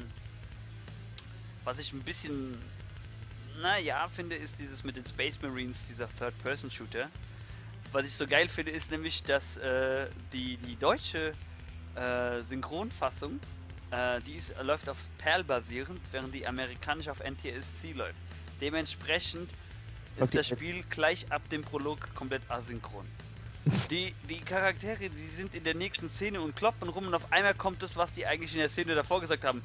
was 1.66 1.78
ich 1.80 1.92
ein 1.94 2.00
bisschen, 2.00 2.58
naja, 3.62 4.08
finde, 4.08 4.36
ist 4.36 4.58
dieses 4.60 4.84
mit 4.84 4.96
den 4.96 5.06
Space 5.06 5.40
Marines, 5.42 5.78
dieser 5.88 6.08
Third-Person-Shooter. 6.18 7.10
Was 7.92 8.06
ich 8.06 8.14
so 8.14 8.26
geil 8.26 8.48
finde, 8.48 8.72
ist 8.72 8.90
nämlich, 8.92 9.22
dass 9.24 9.58
äh, 9.58 10.08
die, 10.32 10.58
die 10.58 10.76
deutsche 10.78 11.34
äh, 11.96 12.42
Synchronfassung, 12.44 13.40
äh, 13.92 14.22
die 14.22 14.36
ist, 14.36 14.54
läuft 14.62 14.88
auf 14.90 14.98
PAL 15.18 15.44
basierend, 15.44 16.00
während 16.12 16.34
die 16.34 16.48
amerikanische 16.48 17.12
auf 17.12 17.20
NTSC 17.20 17.92
läuft. 17.94 18.16
Dementsprechend 18.62 19.50
ist 20.16 20.24
Okay. 20.24 20.38
das 20.38 20.48
Spiel 20.48 20.84
gleich 20.90 21.32
ab 21.32 21.48
dem 21.50 21.62
Prolog 21.62 22.14
komplett 22.16 22.42
asynchron. 22.50 23.06
Die, 23.92 24.16
die 24.28 24.40
Charaktere, 24.40 25.10
die 25.10 25.28
sind 25.28 25.54
in 25.54 25.64
der 25.64 25.76
nächsten 25.76 26.10
Szene 26.10 26.42
und 26.42 26.56
kloppen 26.56 26.90
rum 26.90 27.08
und 27.08 27.14
auf 27.14 27.32
einmal 27.32 27.54
kommt 27.54 27.84
das, 27.84 27.96
was 27.96 28.12
die 28.14 28.26
eigentlich 28.26 28.54
in 28.54 28.60
der 28.60 28.70
Szene 28.70 28.96
davor 28.96 29.22
gesagt 29.22 29.44
haben. 29.44 29.62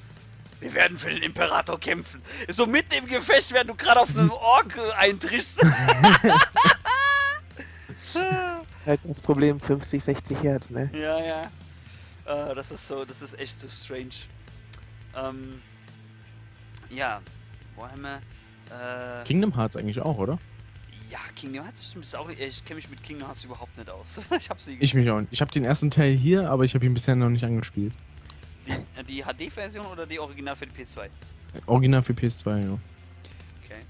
Wir 0.60 0.72
werden 0.74 0.98
für 0.98 1.10
den 1.10 1.22
Imperator 1.22 1.78
kämpfen. 1.78 2.22
So 2.48 2.66
mitten 2.66 2.94
im 2.94 3.06
Gefecht, 3.06 3.52
während 3.52 3.70
du 3.70 3.74
gerade 3.74 4.00
auf 4.00 4.10
einem 4.10 4.30
Ork 4.30 4.78
eintriffst. 4.96 5.62
Das 7.96 8.80
ist 8.80 8.86
halt 8.86 9.00
das 9.04 9.20
Problem, 9.20 9.60
50, 9.60 10.02
60 10.04 10.42
Hertz, 10.42 10.70
ne? 10.70 10.90
Ja, 10.94 11.20
ja. 11.20 11.42
Äh, 12.26 12.54
das 12.54 12.70
ist 12.70 12.86
so, 12.86 13.04
das 13.04 13.22
ist 13.22 13.38
echt 13.38 13.58
so 13.60 13.68
strange. 13.68 14.14
Ähm, 15.16 15.62
ja, 16.90 17.20
Warhammer. 17.76 18.20
Äh, 18.70 19.24
Kingdom 19.24 19.54
Hearts 19.56 19.76
eigentlich 19.76 20.00
auch, 20.00 20.16
oder? 20.18 20.38
Ja, 21.14 21.20
Kingdom 21.36 21.62
Hearts 21.64 21.94
ist 22.00 22.16
auch. 22.16 22.28
Ich 22.28 22.64
kenne 22.64 22.74
mich 22.76 22.90
mit 22.90 23.00
Kingdom 23.04 23.28
Hearts 23.28 23.44
überhaupt 23.44 23.78
nicht 23.78 23.88
aus. 23.88 24.18
ich 24.38 24.50
habe 24.50 24.60
sie. 24.60 24.76
Ich 24.80 24.94
mich 24.94 25.08
auch 25.08 25.20
nicht. 25.20 25.32
Ich 25.32 25.40
habe 25.40 25.50
den 25.52 25.64
ersten 25.64 25.88
Teil 25.88 26.12
hier, 26.12 26.50
aber 26.50 26.64
ich 26.64 26.74
habe 26.74 26.84
ihn 26.84 26.92
bisher 26.92 27.14
noch 27.14 27.28
nicht 27.30 27.44
angespielt. 27.44 27.94
Die, 28.66 28.72
äh, 28.72 29.04
die 29.04 29.22
HD-Version 29.22 29.86
oder 29.86 30.06
die 30.06 30.18
Original 30.18 30.56
für 30.56 30.66
die 30.66 30.74
PS2? 30.74 31.08
Original 31.66 32.02
für 32.02 32.14
PS2, 32.14 32.64
ja. 32.64 32.78
Okay. 33.62 33.80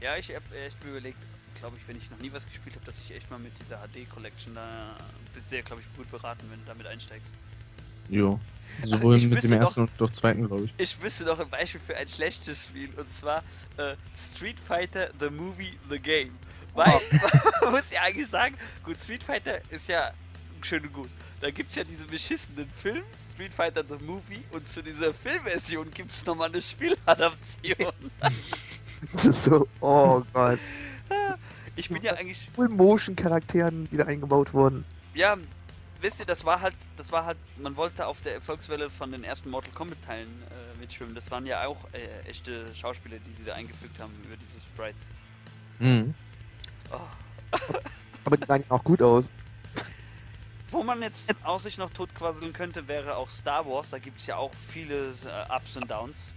Ja, 0.00 0.16
ich 0.16 0.32
habe 0.32 0.44
echt 0.64 0.84
mir 0.84 0.90
überlegt, 0.92 1.18
glaube 1.58 1.76
ich, 1.76 1.88
wenn 1.88 1.96
ich 1.96 2.08
noch 2.08 2.20
nie 2.20 2.32
was 2.32 2.46
gespielt 2.46 2.76
habe, 2.76 2.86
dass 2.86 3.00
ich 3.00 3.16
echt 3.16 3.28
mal 3.32 3.40
mit 3.40 3.52
dieser 3.58 3.78
HD-Collection 3.78 4.54
da 4.54 4.96
bist 5.34 5.50
sehr, 5.50 5.62
glaube 5.62 5.82
ich, 5.82 5.96
gut 5.96 6.08
beraten, 6.08 6.46
wenn 6.50 6.60
du 6.60 6.66
damit 6.66 6.86
einsteigst. 6.86 7.32
Jo. 8.08 8.38
Sowohl 8.84 9.18
mit 9.18 9.42
dem 9.42 9.50
doch- 9.50 9.56
ersten 9.58 9.80
und 9.80 9.90
doch 9.98 10.10
zweiten, 10.10 10.46
glaube 10.46 10.64
ich. 10.66 10.74
Ich 10.78 11.02
wüsste 11.02 11.24
noch 11.24 11.40
ein 11.40 11.48
Beispiel 11.48 11.80
für 11.84 11.96
ein 11.96 12.06
schlechtes 12.06 12.64
Spiel 12.64 12.90
und 12.96 13.10
zwar 13.10 13.42
äh, 13.76 13.96
Street 14.32 14.60
Fighter 14.60 15.10
The 15.18 15.30
Movie 15.30 15.78
The 15.88 15.98
Game. 15.98 16.32
Weil, 16.74 17.00
man 17.62 17.72
muss 17.72 17.90
ja 17.90 18.02
eigentlich 18.02 18.28
sagen, 18.28 18.56
gut, 18.84 18.96
Street 19.00 19.22
Fighter 19.22 19.60
ist 19.70 19.88
ja 19.88 20.12
schön 20.62 20.82
und 20.82 20.92
gut. 20.92 21.10
Da 21.40 21.50
gibt 21.50 21.70
es 21.70 21.76
ja 21.76 21.84
diese 21.84 22.04
beschissenen 22.04 22.68
Film, 22.82 23.04
Street 23.34 23.52
Fighter 23.52 23.84
The 23.84 24.02
Movie, 24.04 24.42
und 24.52 24.68
zu 24.68 24.82
dieser 24.82 25.12
Filmversion 25.14 25.90
gibt 25.90 26.10
es 26.10 26.24
nochmal 26.24 26.48
eine 26.48 26.60
Spieladaption. 26.60 27.92
Das 29.12 29.24
ist 29.24 29.44
so, 29.44 29.68
oh 29.80 30.22
Gott. 30.32 30.58
Ich 31.76 31.88
bin 31.88 32.00
ja 32.02 32.14
eigentlich, 32.14 32.48
Full-Motion-Charakteren 32.54 33.90
wieder 33.90 34.06
eingebaut 34.06 34.54
worden. 34.54 34.84
ja, 35.12 35.36
wisst 36.00 36.20
ihr, 36.20 36.26
das 36.26 36.44
war 36.44 36.60
halt, 36.60 36.76
das 36.96 37.10
war 37.10 37.24
halt, 37.24 37.36
man 37.58 37.76
wollte 37.76 38.06
auf 38.06 38.20
der 38.20 38.34
Erfolgswelle 38.34 38.90
von 38.90 39.10
den 39.10 39.24
ersten 39.24 39.50
Mortal 39.50 39.72
Kombat 39.72 39.98
Teilen 40.06 40.28
äh, 40.28 40.78
mitschwimmen. 40.78 41.16
Das 41.16 41.30
waren 41.32 41.46
ja 41.46 41.66
auch 41.66 41.78
äh, 41.92 42.28
echte 42.28 42.72
Schauspieler, 42.76 43.16
die 43.26 43.32
sie 43.32 43.44
da 43.44 43.54
eingefügt 43.54 43.98
haben 44.00 44.12
über 44.24 44.36
diese 44.36 44.60
Sprites. 44.60 45.00
Mhm. 45.80 46.14
Oh. 46.92 47.00
Aber 48.24 48.36
die 48.36 48.46
sahen 48.46 48.64
auch 48.68 48.82
gut 48.82 49.02
aus. 49.02 49.30
Wo 50.70 50.82
man 50.82 51.02
jetzt 51.02 51.32
aus 51.44 51.62
sich 51.62 51.78
noch 51.78 51.90
totquasseln 51.90 52.52
könnte, 52.52 52.86
wäre 52.88 53.16
auch 53.16 53.30
Star 53.30 53.64
Wars. 53.64 53.90
Da 53.90 53.98
gibt 53.98 54.18
es 54.20 54.26
ja 54.26 54.36
auch 54.36 54.50
viele 54.68 55.02
äh, 55.02 55.54
Ups 55.54 55.76
und 55.76 55.88
Downs. 55.90 56.32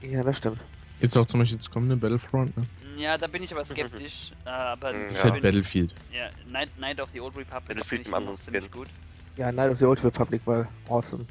Ja, 0.00 0.22
das 0.22 0.38
stimmt. 0.38 0.60
Jetzt 1.00 1.16
auch 1.16 1.26
zum 1.26 1.40
Beispiel 1.40 1.58
das 1.58 1.68
kommende 1.68 1.96
Battlefront, 1.96 2.56
ne? 2.56 2.64
Ja, 2.96 3.18
da 3.18 3.26
bin 3.26 3.42
ich 3.42 3.52
aber 3.52 3.64
skeptisch. 3.64 4.30
äh, 4.44 4.50
aber 4.50 4.92
Das 4.92 5.10
ist 5.10 5.24
halt 5.24 5.42
Battlefield. 5.42 5.92
ja, 6.12 6.28
Night, 6.46 6.70
Night 6.78 7.00
of 7.00 7.10
the 7.10 7.20
Old 7.20 7.36
Republic 7.36 7.66
Battlefield 7.66 8.06
im 8.06 8.14
anderen 8.14 8.36
Skin. 8.38 8.70
gut. 8.70 8.88
Ja, 9.36 9.50
Night 9.50 9.72
of 9.72 9.78
the 9.78 9.84
Old 9.86 10.04
Republic 10.04 10.42
war 10.44 10.68
awesome. 10.88 11.24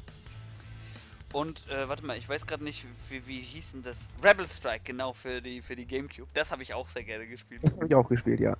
Und 1.32 1.66
äh, 1.70 1.88
warte 1.88 2.04
mal, 2.04 2.16
ich 2.16 2.28
weiß 2.28 2.46
gerade 2.46 2.62
nicht, 2.62 2.84
wie, 3.08 3.26
wie 3.26 3.40
hieß 3.40 3.72
denn 3.72 3.82
das? 3.82 3.96
Rebel 4.22 4.46
Strike, 4.46 4.84
genau, 4.84 5.12
für 5.12 5.40
die, 5.40 5.62
für 5.62 5.74
die 5.74 5.86
Gamecube. 5.86 6.28
Das 6.34 6.50
habe 6.50 6.62
ich 6.62 6.74
auch 6.74 6.88
sehr 6.88 7.04
gerne 7.04 7.26
gespielt. 7.26 7.62
Das 7.64 7.76
habe 7.76 7.86
ich 7.86 7.94
auch 7.94 8.08
gespielt, 8.08 8.40
ja. 8.40 8.56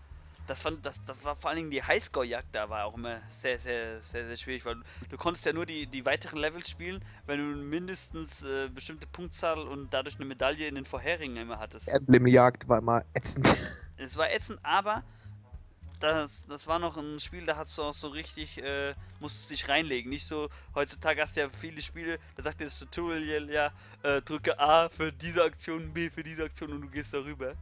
Das, 0.46 0.62
fand, 0.62 0.84
das, 0.84 1.00
das 1.06 1.22
war 1.22 1.36
vor 1.36 1.50
allen 1.50 1.58
Dingen 1.58 1.70
die 1.70 1.82
Highscore-Jagd, 1.82 2.48
da 2.52 2.68
war 2.68 2.86
auch 2.86 2.96
immer 2.96 3.20
sehr, 3.30 3.58
sehr, 3.60 4.00
sehr, 4.02 4.26
sehr 4.26 4.36
schwierig, 4.36 4.64
weil 4.64 4.76
du 5.08 5.16
konntest 5.16 5.46
ja 5.46 5.52
nur 5.52 5.66
die, 5.66 5.86
die 5.86 6.04
weiteren 6.04 6.38
Levels 6.38 6.68
spielen, 6.68 7.04
wenn 7.26 7.38
du 7.38 7.58
mindestens 7.62 8.42
äh, 8.42 8.68
bestimmte 8.68 9.06
Punktzahl 9.06 9.60
und 9.60 9.94
dadurch 9.94 10.16
eine 10.16 10.24
Medaille 10.24 10.66
in 10.66 10.74
den 10.74 10.84
vorherigen 10.84 11.36
immer 11.36 11.58
hattest. 11.58 11.88
Emblem-Jagd 11.88 12.68
war 12.68 12.78
immer 12.78 13.04
ätzend. 13.14 13.56
Es 13.98 14.16
war 14.16 14.32
ätzend, 14.32 14.58
aber 14.64 15.04
das, 16.02 16.42
das 16.48 16.66
war 16.66 16.78
noch 16.78 16.96
ein 16.96 17.20
Spiel, 17.20 17.46
da 17.46 17.56
hast 17.56 17.76
du 17.78 17.82
auch 17.82 17.94
so 17.94 18.08
richtig, 18.08 18.58
äh, 18.58 18.94
musst 19.20 19.50
dich 19.50 19.68
reinlegen. 19.68 20.10
Nicht 20.10 20.26
so, 20.26 20.48
heutzutage 20.74 21.22
hast 21.22 21.36
du 21.36 21.42
ja 21.42 21.48
viele 21.60 21.80
Spiele, 21.80 22.18
da 22.36 22.42
sagt 22.42 22.60
dir 22.60 22.64
das 22.64 22.78
Tutorial 22.78 23.48
ja, 23.50 23.70
äh, 24.02 24.20
drücke 24.22 24.58
A 24.58 24.88
für 24.88 25.12
diese 25.12 25.42
Aktion, 25.42 25.92
B 25.92 26.10
für 26.10 26.22
diese 26.22 26.44
Aktion 26.44 26.72
und 26.72 26.82
du 26.82 26.88
gehst 26.88 27.14
darüber. 27.14 27.54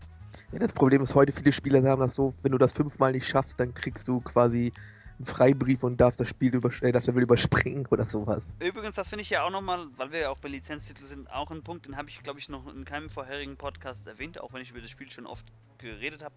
Ja, 0.53 0.59
das 0.59 0.73
Problem 0.73 1.03
ist 1.03 1.15
heute, 1.15 1.33
viele 1.33 1.53
Spieler 1.53 1.83
haben 1.89 2.01
das 2.01 2.15
so, 2.15 2.35
wenn 2.43 2.53
du 2.53 2.59
das 2.59 2.73
fünfmal 2.73 3.13
nicht 3.13 3.29
schaffst, 3.29 3.61
dann 3.61 3.75
kriegst 3.75 4.09
du 4.09 4.21
quasi 4.21 4.73
einen 5.19 5.27
Freibrief 5.27 5.83
und 5.83 6.01
darfst 6.01 6.19
das 6.19 6.29
Spiel 6.29 6.55
über, 6.55 6.71
äh, 6.81 6.93
das 6.93 7.07
Level 7.07 7.23
überspringen 7.23 7.87
oder 7.91 8.07
sowas. 8.07 8.55
Übrigens, 8.59 8.97
das 8.97 9.09
finde 9.09 9.23
ich 9.23 9.31
ja 9.31 9.45
auch 9.45 9.51
nochmal, 9.51 9.87
weil 9.97 10.13
wir 10.13 10.21
ja 10.21 10.31
auch 10.31 10.39
bei 10.39 10.49
Lizenztitel 10.49 11.05
sind, 11.05 11.31
auch 11.31 11.51
ein 11.51 11.63
Punkt, 11.63 11.87
den 11.87 11.97
habe 11.97 12.09
ich, 12.09 12.23
glaube 12.23 12.39
ich, 12.39 12.49
noch 12.49 12.67
in 12.75 12.87
keinem 12.87 13.11
vorherigen 13.11 13.57
Podcast 13.57 14.07
erwähnt, 14.07 14.41
auch 14.41 14.53
wenn 14.55 14.63
ich 14.63 14.71
über 14.71 14.81
das 14.81 14.91
Spiel 14.91 15.11
schon 15.11 15.27
oft 15.27 15.45
geredet 15.79 16.23
habe. 16.25 16.35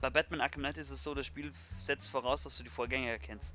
Bei 0.00 0.10
Batman 0.10 0.40
Arkham 0.40 0.62
Knight 0.62 0.78
ist 0.78 0.90
es 0.90 1.02
so, 1.02 1.14
das 1.14 1.26
Spiel 1.26 1.52
setzt 1.78 2.10
voraus, 2.10 2.42
dass 2.42 2.56
du 2.58 2.62
die 2.62 2.70
Vorgänger 2.70 3.18
kennst. 3.18 3.54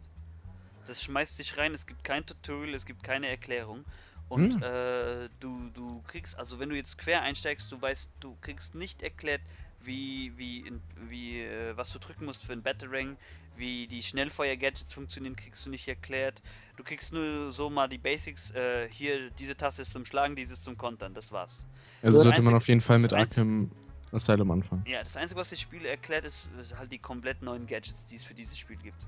Das 0.85 1.03
schmeißt 1.03 1.37
dich 1.37 1.57
rein, 1.57 1.73
es 1.73 1.85
gibt 1.85 2.03
kein 2.03 2.25
Tutorial, 2.25 2.73
es 2.73 2.85
gibt 2.85 3.03
keine 3.03 3.27
Erklärung. 3.27 3.85
Und 4.29 4.53
Hm. 4.55 4.63
äh, 4.63 5.29
du, 5.39 5.69
du 5.73 6.03
kriegst, 6.07 6.37
also 6.37 6.59
wenn 6.59 6.69
du 6.69 6.75
jetzt 6.75 6.97
quer 6.97 7.21
einsteigst, 7.21 7.71
du 7.71 7.81
weißt, 7.81 8.09
du 8.19 8.35
kriegst 8.41 8.75
nicht 8.75 9.01
erklärt, 9.01 9.41
wie, 9.81 10.33
wie, 10.37 10.59
in, 10.59 10.81
wie 11.07 11.41
äh, 11.41 11.75
was 11.75 11.91
du 11.91 11.99
drücken 11.99 12.25
musst 12.25 12.43
für 12.43 12.53
ein 12.53 12.61
Batarang, 12.61 13.17
wie 13.55 13.87
die 13.87 14.03
Schnellfeuer-Gadgets 14.03 14.93
funktionieren, 14.93 15.35
kriegst 15.35 15.65
du 15.65 15.69
nicht 15.69 15.87
erklärt. 15.87 16.41
Du 16.77 16.83
kriegst 16.83 17.11
nur 17.13 17.51
so 17.51 17.69
mal 17.69 17.87
die 17.87 17.97
Basics, 17.97 18.51
äh, 18.51 18.87
hier, 18.89 19.29
diese 19.31 19.55
Taste 19.55 19.81
ist 19.81 19.93
zum 19.93 20.05
Schlagen, 20.05 20.35
dieses 20.35 20.61
zum 20.61 20.77
Kontern, 20.77 21.13
das 21.13 21.31
war's. 21.31 21.65
Also 22.01 22.17
Das 22.17 22.23
sollte 22.23 22.41
man 22.41 22.55
auf 22.55 22.67
jeden 22.67 22.81
Fall 22.81 22.99
mit 22.99 23.13
Arkham 23.13 23.71
Asylum 24.11 24.51
anfangen. 24.51 24.83
Ja, 24.87 25.03
das 25.03 25.15
Einzige, 25.15 25.39
was 25.39 25.49
das 25.49 25.59
Spiel 25.59 25.85
erklärt, 25.85 26.25
ist, 26.25 26.47
ist 26.61 26.77
halt 26.77 26.91
die 26.91 26.99
komplett 26.99 27.41
neuen 27.41 27.67
Gadgets, 27.67 28.05
die 28.05 28.15
es 28.15 28.23
für 28.23 28.33
dieses 28.33 28.57
Spiel 28.57 28.77
gibt. 28.77 29.05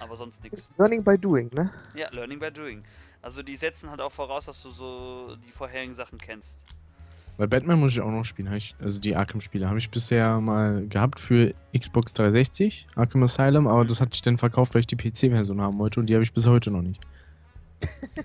Aber 0.00 0.16
sonst 0.16 0.42
nichts. 0.42 0.70
Learning 0.78 1.04
by 1.04 1.16
doing, 1.18 1.50
ne? 1.52 1.70
Ja, 1.94 2.08
Learning 2.10 2.38
by 2.38 2.50
Doing. 2.50 2.82
Also 3.22 3.42
die 3.42 3.56
setzen 3.56 3.90
halt 3.90 4.00
auch 4.00 4.12
voraus, 4.12 4.46
dass 4.46 4.62
du 4.62 4.70
so 4.70 5.36
die 5.36 5.52
vorherigen 5.52 5.94
Sachen 5.94 6.18
kennst. 6.18 6.58
Weil 7.36 7.48
Batman 7.48 7.80
muss 7.80 7.92
ich 7.92 8.00
auch 8.00 8.10
noch 8.10 8.24
spielen. 8.24 8.52
Ich, 8.52 8.76
also 8.80 9.00
die 9.00 9.16
Arkham-Spiele 9.16 9.68
habe 9.68 9.78
ich 9.78 9.90
bisher 9.90 10.40
mal 10.40 10.86
gehabt 10.86 11.18
für 11.18 11.52
Xbox 11.76 12.14
360, 12.14 12.86
Arkham 12.94 13.24
Asylum, 13.24 13.66
aber 13.66 13.84
das 13.84 14.00
hatte 14.00 14.12
ich 14.14 14.22
dann 14.22 14.38
verkauft, 14.38 14.74
weil 14.74 14.80
ich 14.80 14.86
die 14.86 14.96
PC-Version 14.96 15.60
haben 15.60 15.78
wollte 15.78 15.98
und 15.98 16.06
die 16.06 16.14
habe 16.14 16.22
ich 16.22 16.32
bis 16.32 16.46
heute 16.46 16.70
noch 16.70 16.82
nicht. 16.82 17.00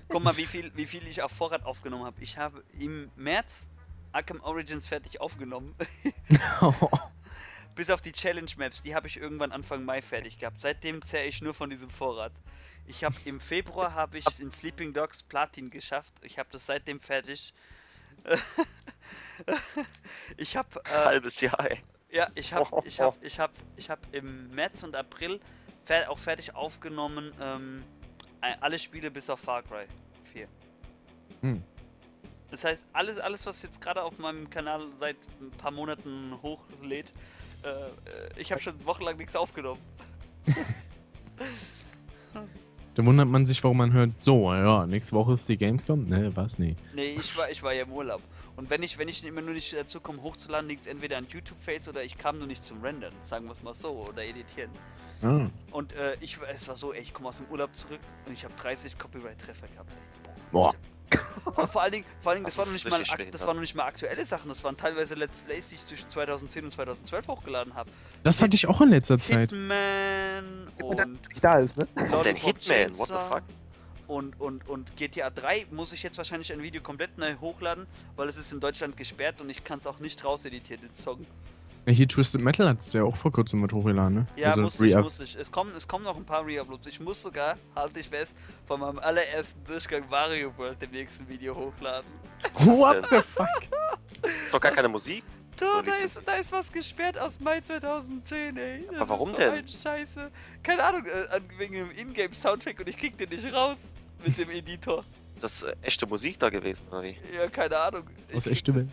Guck 0.08 0.22
mal, 0.22 0.36
wie 0.36 0.46
viel, 0.46 0.70
wie 0.76 0.86
viel 0.86 1.06
ich 1.08 1.22
auf 1.22 1.32
Vorrat 1.32 1.64
aufgenommen 1.66 2.04
habe. 2.04 2.16
Ich 2.20 2.38
habe 2.38 2.62
im 2.78 3.10
März 3.16 3.66
Arkham 4.12 4.40
Origins 4.40 4.86
fertig 4.86 5.20
aufgenommen. 5.20 5.74
Bis 7.74 7.90
auf 7.90 8.02
die 8.02 8.12
Challenge 8.12 8.50
Maps, 8.56 8.82
die 8.82 8.94
habe 8.94 9.06
ich 9.06 9.16
irgendwann 9.16 9.52
Anfang 9.52 9.84
Mai 9.84 10.02
fertig 10.02 10.38
gehabt. 10.38 10.60
Seitdem 10.60 11.04
zerre 11.04 11.26
ich 11.26 11.40
nur 11.40 11.54
von 11.54 11.70
diesem 11.70 11.90
Vorrat. 11.90 12.32
Ich 12.86 13.04
habe 13.04 13.14
im 13.24 13.40
Februar 13.40 13.94
habe 13.94 14.18
ich 14.18 14.40
in 14.40 14.50
Sleeping 14.50 14.92
Dogs 14.92 15.22
Platin 15.22 15.70
geschafft. 15.70 16.12
Ich 16.22 16.38
habe 16.38 16.48
das 16.52 16.66
seitdem 16.66 17.00
fertig. 17.00 17.54
ich 20.36 20.56
habe 20.56 20.80
äh, 20.84 21.04
Halbes 21.06 21.40
Jahr, 21.40 21.70
ey. 21.70 21.80
ja, 22.10 22.28
ich 22.34 22.52
habe 22.52 22.82
ich 22.84 23.00
habe 23.00 23.16
ich 23.22 23.40
habe 23.40 23.54
ich 23.76 23.88
habe 23.88 24.02
im 24.12 24.50
März 24.50 24.82
und 24.82 24.94
April 24.94 25.40
fer 25.86 26.10
auch 26.10 26.18
fertig 26.18 26.54
aufgenommen 26.54 27.32
ähm, 27.40 27.82
alle 28.60 28.78
Spiele 28.78 29.10
bis 29.10 29.30
auf 29.30 29.40
Far 29.40 29.62
Cry 29.62 29.86
4. 30.32 30.48
Hm. 31.40 31.64
Das 32.50 32.64
heißt, 32.64 32.86
alles, 32.92 33.18
alles 33.18 33.46
was 33.46 33.62
jetzt 33.62 33.80
gerade 33.80 34.02
auf 34.02 34.18
meinem 34.18 34.50
Kanal 34.50 34.86
seit 34.98 35.16
ein 35.40 35.50
paar 35.52 35.70
Monaten 35.70 36.34
hochlädt, 36.42 37.12
äh, 37.62 37.68
äh, 37.68 37.90
ich 38.36 38.50
habe 38.50 38.60
schon 38.60 38.84
wochenlang 38.84 39.16
nichts 39.16 39.36
aufgenommen. 39.36 39.80
Da 42.96 43.06
wundert 43.06 43.28
man 43.28 43.46
sich, 43.46 43.62
warum 43.62 43.78
man 43.78 43.92
hört, 43.92 44.10
so, 44.20 44.52
ja, 44.52 44.84
nächste 44.84 45.12
Woche 45.12 45.34
ist 45.34 45.48
die 45.48 45.56
Gamescom. 45.56 46.02
Ne, 46.02 46.34
was? 46.34 46.58
Nee. 46.58 46.74
Nee, 46.92 47.16
ich 47.18 47.36
war, 47.38 47.48
ich 47.48 47.62
war 47.62 47.72
ja 47.72 47.84
im 47.84 47.92
Urlaub. 47.92 48.20
Und 48.56 48.68
wenn 48.68 48.82
ich, 48.82 48.98
wenn 48.98 49.08
ich 49.08 49.24
immer 49.24 49.40
nur 49.40 49.54
nicht 49.54 49.72
dazu 49.72 50.00
komme, 50.00 50.20
hochzuladen, 50.22 50.68
liegt 50.68 50.82
es 50.82 50.86
entweder 50.86 51.16
an 51.16 51.26
YouTube-Fails 51.28 51.88
oder 51.88 52.02
ich 52.02 52.18
kam 52.18 52.38
nur 52.38 52.48
nicht 52.48 52.64
zum 52.64 52.82
Rendern, 52.82 53.14
sagen 53.24 53.46
wir 53.46 53.52
es 53.52 53.62
mal 53.62 53.74
so, 53.74 54.06
oder 54.08 54.24
editieren. 54.24 54.70
Ah. 55.22 55.46
Und 55.70 55.92
äh, 55.94 56.16
ich, 56.20 56.38
es 56.52 56.66
war 56.66 56.76
so, 56.76 56.92
ey, 56.92 57.00
ich 57.00 57.14
komme 57.14 57.28
aus 57.28 57.36
dem 57.36 57.46
Urlaub 57.46 57.74
zurück 57.74 58.00
und 58.26 58.32
ich 58.32 58.44
habe 58.44 58.54
30 58.54 58.98
Copyright-Treffer 58.98 59.68
gehabt. 59.68 59.92
Ey. 59.92 60.32
Boah. 60.50 60.74
Und 61.44 61.70
vor 61.70 61.82
allen 61.82 61.92
Dingen, 61.92 62.04
vor 62.20 62.32
allen 62.32 62.44
Dingen 62.44 62.46
das, 62.46 62.56
Das 62.56 62.58
war 62.58 62.66
noch 62.66 62.72
nicht 62.72 62.90
mal, 62.90 63.30
das 63.30 63.46
waren 63.46 63.56
noch 63.56 63.60
nicht 63.60 63.74
mal 63.74 63.84
aktuelle 63.84 64.24
Sachen, 64.26 64.48
das 64.48 64.62
waren 64.64 64.76
teilweise 64.76 65.14
Let's 65.14 65.38
Plays, 65.40 65.68
die 65.68 65.76
ich 65.76 65.84
zwischen 65.84 66.08
2010 66.08 66.64
und 66.64 66.72
2012 66.72 67.28
hochgeladen 67.28 67.74
habe. 67.74 67.90
Das 68.22 68.42
hatte 68.42 68.54
ich 68.54 68.66
auch 68.66 68.80
in 68.80 68.90
letzter 68.90 69.18
Zeit. 69.18 69.50
Hitman 69.50 70.68
Und 70.82 71.04
und 71.04 71.28
nicht 71.28 71.44
da 71.44 71.56
ist, 71.58 71.76
ne? 71.76 71.88
Lollipop 71.96 72.22
Denn 72.24 72.36
Hitman, 72.36 72.98
what 72.98 73.08
the 73.08 73.14
fuck? 73.14 73.42
Und, 74.06 74.40
und, 74.40 74.68
und 74.68 74.96
GTA 74.96 75.30
3 75.30 75.66
muss 75.70 75.92
ich 75.92 76.02
jetzt 76.02 76.18
wahrscheinlich 76.18 76.52
ein 76.52 76.62
Video 76.62 76.82
komplett 76.82 77.16
neu 77.16 77.36
hochladen, 77.36 77.86
weil 78.16 78.28
es 78.28 78.36
ist 78.36 78.52
in 78.52 78.58
Deutschland 78.58 78.96
gesperrt 78.96 79.40
und 79.40 79.48
ich 79.50 79.62
kann 79.62 79.78
es 79.78 79.86
auch 79.86 80.00
nicht 80.00 80.24
rauseditieren, 80.24 80.82
den 80.82 80.96
Song. 80.96 81.24
Ja, 81.86 81.92
hier 81.92 82.06
Twisted 82.08 82.40
Metal 82.40 82.68
hat 82.68 82.80
es 82.80 82.92
ja 82.92 83.02
auch 83.04 83.16
vor 83.16 83.32
kurzem 83.32 83.60
mit 83.62 83.72
hochgeladen, 83.72 84.14
ne? 84.14 84.26
Ja, 84.36 84.48
also 84.48 84.62
musste 84.62 84.86
ich, 84.86 84.94
musste 84.96 85.24
ich. 85.24 85.34
Es 85.34 85.50
kommen, 85.50 85.72
es 85.74 85.88
kommen 85.88 86.04
noch 86.04 86.16
ein 86.16 86.24
paar 86.26 86.44
Reuploads. 86.44 86.86
Ich 86.86 87.00
muss 87.00 87.22
sogar, 87.22 87.56
halte 87.74 88.00
ich 88.00 88.08
fest, 88.08 88.32
von 88.66 88.80
meinem 88.80 88.98
allerersten 88.98 89.64
Durchgang 89.64 90.04
Mario 90.10 90.52
World 90.58 90.80
dem 90.82 90.90
nächsten 90.90 91.26
Video 91.28 91.54
hochladen. 91.56 92.10
What 92.58 93.06
the 93.10 93.16
fuck? 93.34 93.48
Ist 94.44 94.52
doch 94.52 94.60
gar 94.60 94.72
keine 94.72 94.88
Musik. 94.88 95.24
Da, 95.56 95.66
So 95.76 95.82
da, 95.82 95.94
ist, 95.96 96.22
da 96.26 96.34
ist 96.36 96.52
was 96.52 96.70
gesperrt 96.70 97.18
aus 97.18 97.38
Mai 97.40 97.60
2010, 97.60 98.56
ey. 98.56 98.84
Das 98.86 98.96
Aber 99.00 99.08
warum 99.10 99.30
ist 99.30 99.36
so 99.36 99.42
denn? 99.42 99.54
Ein 99.54 99.68
Scheiße. 99.68 100.30
Keine 100.62 100.84
Ahnung, 100.84 101.06
äh, 101.06 101.34
an- 101.34 101.42
wegen 101.58 101.74
dem 101.74 101.90
Ingame-Soundtrack 101.90 102.78
und 102.80 102.88
ich 102.88 102.96
krieg 102.96 103.16
den 103.18 103.28
nicht 103.30 103.52
raus 103.52 103.76
mit 104.24 104.38
dem 104.38 104.50
Editor. 104.50 105.02
Ist 105.34 105.44
das 105.44 105.62
äh, 105.62 105.74
echte 105.82 106.06
Musik 106.06 106.38
da 106.38 106.48
gewesen, 106.50 106.86
oder 106.90 107.02
wie? 107.02 107.16
Ja, 107.36 107.48
keine 107.48 107.76
Ahnung. 107.78 108.04
Ich 108.28 108.36
Aus 108.36 108.46
echte 108.46 108.72
das- 108.72 108.82
Welt. 108.82 108.90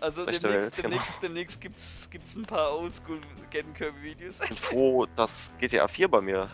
Also 0.00 0.22
demnächst, 0.22 0.42
Welt, 0.42 0.76
genau. 0.76 0.88
demnächst, 0.88 1.22
demnächst 1.22 1.60
gibt's, 1.60 2.08
gibt's 2.10 2.34
ein 2.34 2.42
paar 2.42 2.78
Oldschool 2.78 3.20
Get 3.50 3.66
Kirby 3.74 4.02
Videos. 4.02 4.40
Ich 4.40 4.48
bin 4.48 4.56
froh, 4.56 5.06
dass 5.14 5.52
GTA 5.60 5.86
4 5.86 6.08
bei 6.08 6.20
mir 6.22 6.48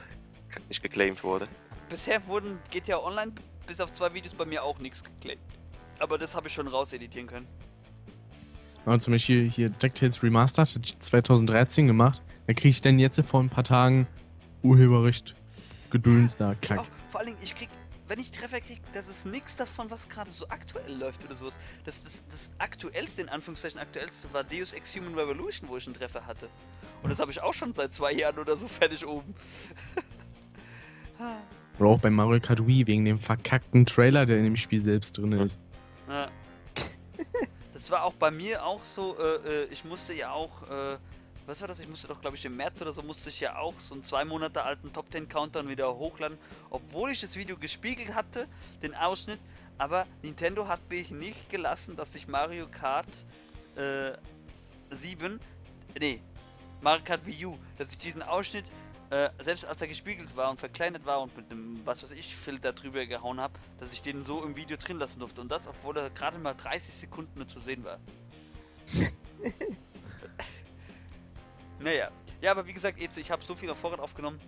nicht 0.69 0.83
geclaimed 0.83 1.23
wurde. 1.23 1.47
Bisher 1.89 2.27
wurden 2.27 2.59
GTA 2.71 2.99
Online 2.99 3.33
bis 3.67 3.81
auf 3.81 3.93
zwei 3.93 4.13
Videos 4.13 4.35
bei 4.35 4.45
mir 4.45 4.65
auch 4.65 4.79
nichts 4.81 5.03
geclaimt. 5.05 5.41
Aber 6.01 6.19
das 6.19 6.35
habe 6.35 6.49
ich 6.49 6.55
schon 6.55 6.67
rauseditieren 6.67 7.29
können. 7.29 7.47
Aber 8.85 8.99
zum 8.99 9.13
Beispiel 9.13 9.49
hier 9.49 9.71
DuckTales 9.71 10.23
Remastered 10.23 10.75
hat 10.75 10.85
ich 10.85 10.99
2013 10.99 11.87
gemacht. 11.87 12.23
Da 12.47 12.53
kriege 12.53 12.69
ich 12.69 12.81
dann 12.81 12.99
jetzt 12.99 13.21
vor 13.23 13.41
ein 13.41 13.49
paar 13.49 13.65
Tagen 13.65 14.07
Urheberrecht 14.63 15.35
Gedöns 15.91 16.35
da, 16.35 16.55
Kack. 16.61 16.81
Oh, 16.81 16.87
vor 17.11 17.21
allen 17.21 17.29
Dingen, 17.29 17.39
ich 17.43 17.55
krieg, 17.55 17.69
wenn 18.09 18.21
ich 18.21 18.31
Treffer 18.31 18.61
krieg, 18.61 18.81
das 18.93 19.09
ist 19.09 19.27
nichts 19.27 19.57
davon, 19.57 19.91
was 19.91 20.09
gerade 20.09 20.31
so 20.31 20.49
aktuell 20.49 20.95
läuft 20.95 21.25
oder 21.25 21.35
sowas. 21.35 21.59
Das, 21.85 22.03
das, 22.03 22.23
das 22.29 22.53
aktuellste, 22.59 23.23
in 23.23 23.29
Anführungszeichen 23.29 23.81
aktuellste, 23.81 24.33
war 24.33 24.45
Deus 24.45 24.73
Ex 24.73 24.95
Human 24.95 25.15
Revolution, 25.15 25.69
wo 25.69 25.77
ich 25.77 25.87
einen 25.87 25.95
Treffer 25.95 26.27
hatte. 26.27 26.49
Und 27.03 27.11
das 27.11 27.19
habe 27.19 27.31
ich 27.31 27.43
auch 27.43 27.55
schon 27.55 27.75
seit 27.75 27.95
zwei 27.95 28.13
Jahren 28.13 28.39
oder 28.39 28.57
so 28.57 28.69
fertig 28.69 29.07
oben. 29.07 29.35
Oder 31.79 31.91
auch 31.91 32.01
bei 32.01 32.11
Mario 32.11 32.41
Kart 32.41 32.67
Wii 32.67 32.87
wegen 32.87 33.05
dem 33.05 33.19
verkackten 33.19 33.85
Trailer, 33.85 34.25
der 34.25 34.39
in 34.39 34.45
dem 34.45 34.57
Spiel 34.57 34.81
selbst 34.81 35.17
drin 35.19 35.33
ist. 35.33 35.61
Ja. 36.09 36.29
Das 37.73 37.91
war 37.91 38.05
auch 38.05 38.15
bei 38.15 38.31
mir 38.31 38.65
auch 38.65 38.83
so, 38.85 39.19
äh, 39.19 39.65
äh, 39.65 39.65
ich 39.71 39.85
musste 39.85 40.15
ja 40.15 40.31
auch, 40.33 40.63
äh, 40.71 40.97
was 41.47 41.61
war 41.61 41.69
das? 41.69 41.79
Ich 41.79 41.89
musste 41.89 42.09
doch, 42.09 42.21
glaube 42.21 42.37
ich, 42.37 42.45
im 42.45 42.57
März 42.57 42.83
oder 42.83 42.93
so, 42.93 43.03
musste 43.03 43.29
ich 43.31 43.41
ja 43.41 43.57
auch 43.57 43.79
so 43.79 43.95
einen 43.95 44.03
zwei 44.03 44.25
Monate 44.25 44.63
alten 44.63 44.93
Top 44.93 45.11
10 45.11 45.29
Countdown 45.29 45.69
wieder 45.69 45.95
hochladen, 45.95 46.39
obwohl 46.71 47.13
ich 47.13 47.21
das 47.21 47.37
Video 47.37 47.57
gespiegelt 47.57 48.15
hatte, 48.15 48.49
den 48.83 48.95
Ausschnitt, 48.95 49.39
aber 49.79 50.07
Nintendo 50.23 50.67
hat 50.67 50.81
mich 50.91 51.11
nicht 51.11 51.49
gelassen, 51.49 51.97
dass 51.97 52.15
ich 52.15 52.27
Mario 52.27 52.67
Kart 52.69 53.07
äh, 53.77 54.13
7, 54.91 55.39
nee, 55.99 56.21
Mario 56.81 57.05
Kart 57.05 57.25
Wii 57.25 57.47
U, 57.47 57.59
dass 57.79 57.91
ich 57.91 57.99
diesen 57.99 58.23
Ausschnitt, 58.23 58.65
äh, 59.11 59.31
selbst 59.41 59.65
als 59.65 59.81
er 59.81 59.87
gespiegelt 59.87 60.35
war 60.35 60.51
und 60.51 60.59
verkleinert 60.59 61.07
war 61.07 61.21
und 61.21 61.37
mit 61.37 61.51
einem, 61.51 61.81
was 61.85 62.03
weiß 62.03 62.11
ich, 62.11 62.35
Filter 62.37 62.73
drüber 62.73 63.07
gehauen 63.07 63.41
habe, 63.41 63.55
dass 63.79 63.93
ich 63.93 64.03
den 64.03 64.25
so 64.25 64.43
im 64.43 64.57
Video 64.57 64.77
drin 64.77 64.99
lassen 64.99 65.21
durfte. 65.21 65.41
Und 65.41 65.49
das, 65.49 65.69
obwohl 65.69 65.97
er 65.97 66.11
gerade 66.11 66.39
mal 66.39 66.55
30 66.55 66.93
Sekunden 66.93 67.39
nur 67.39 67.47
zu 67.47 67.61
sehen 67.61 67.85
war. 67.85 68.01
naja. 71.81 72.11
Ja, 72.41 72.51
aber 72.51 72.67
wie 72.67 72.73
gesagt, 72.73 73.01
jetzt, 73.01 73.17
ich 73.17 73.31
habe 73.31 73.45
so 73.45 73.55
viel 73.55 73.71
auf 73.71 73.79
Vorrat 73.79 74.01
aufgenommen. 74.01 74.41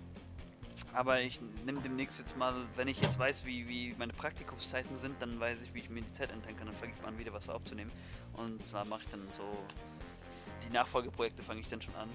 Aber 0.93 1.21
ich 1.21 1.41
nehme 1.65 1.81
demnächst 1.81 2.19
jetzt 2.19 2.37
mal, 2.37 2.55
wenn 2.77 2.89
ich 2.89 3.01
jetzt 3.01 3.19
weiß, 3.19 3.45
wie, 3.45 3.67
wie 3.69 3.95
meine 3.99 4.13
Praktikumszeiten 4.13 4.97
sind, 4.99 5.21
dann 5.21 5.41
weiß 5.41 5.63
ich, 5.63 5.75
wie 5.75 5.81
ich 5.81 5.91
mir 5.91 6.03
die 6.03 6.13
Zeit 6.13 6.31
einteilen 6.31 6.57
kann. 6.57 6.67
Dann 6.67 6.77
fange 6.77 6.93
ich 6.95 7.03
mal 7.03 7.09
an, 7.09 7.19
wieder 7.19 7.33
was 7.33 7.49
aufzunehmen. 7.49 7.91
Und 8.35 8.65
zwar 8.67 8.85
mache 8.85 9.03
ich 9.03 9.09
dann 9.11 9.27
so. 9.37 9.45
Die 10.67 10.73
Nachfolgeprojekte 10.73 11.43
fange 11.43 11.61
ich 11.61 11.69
dann 11.69 11.83
schon 11.83 11.95
an. 11.95 12.09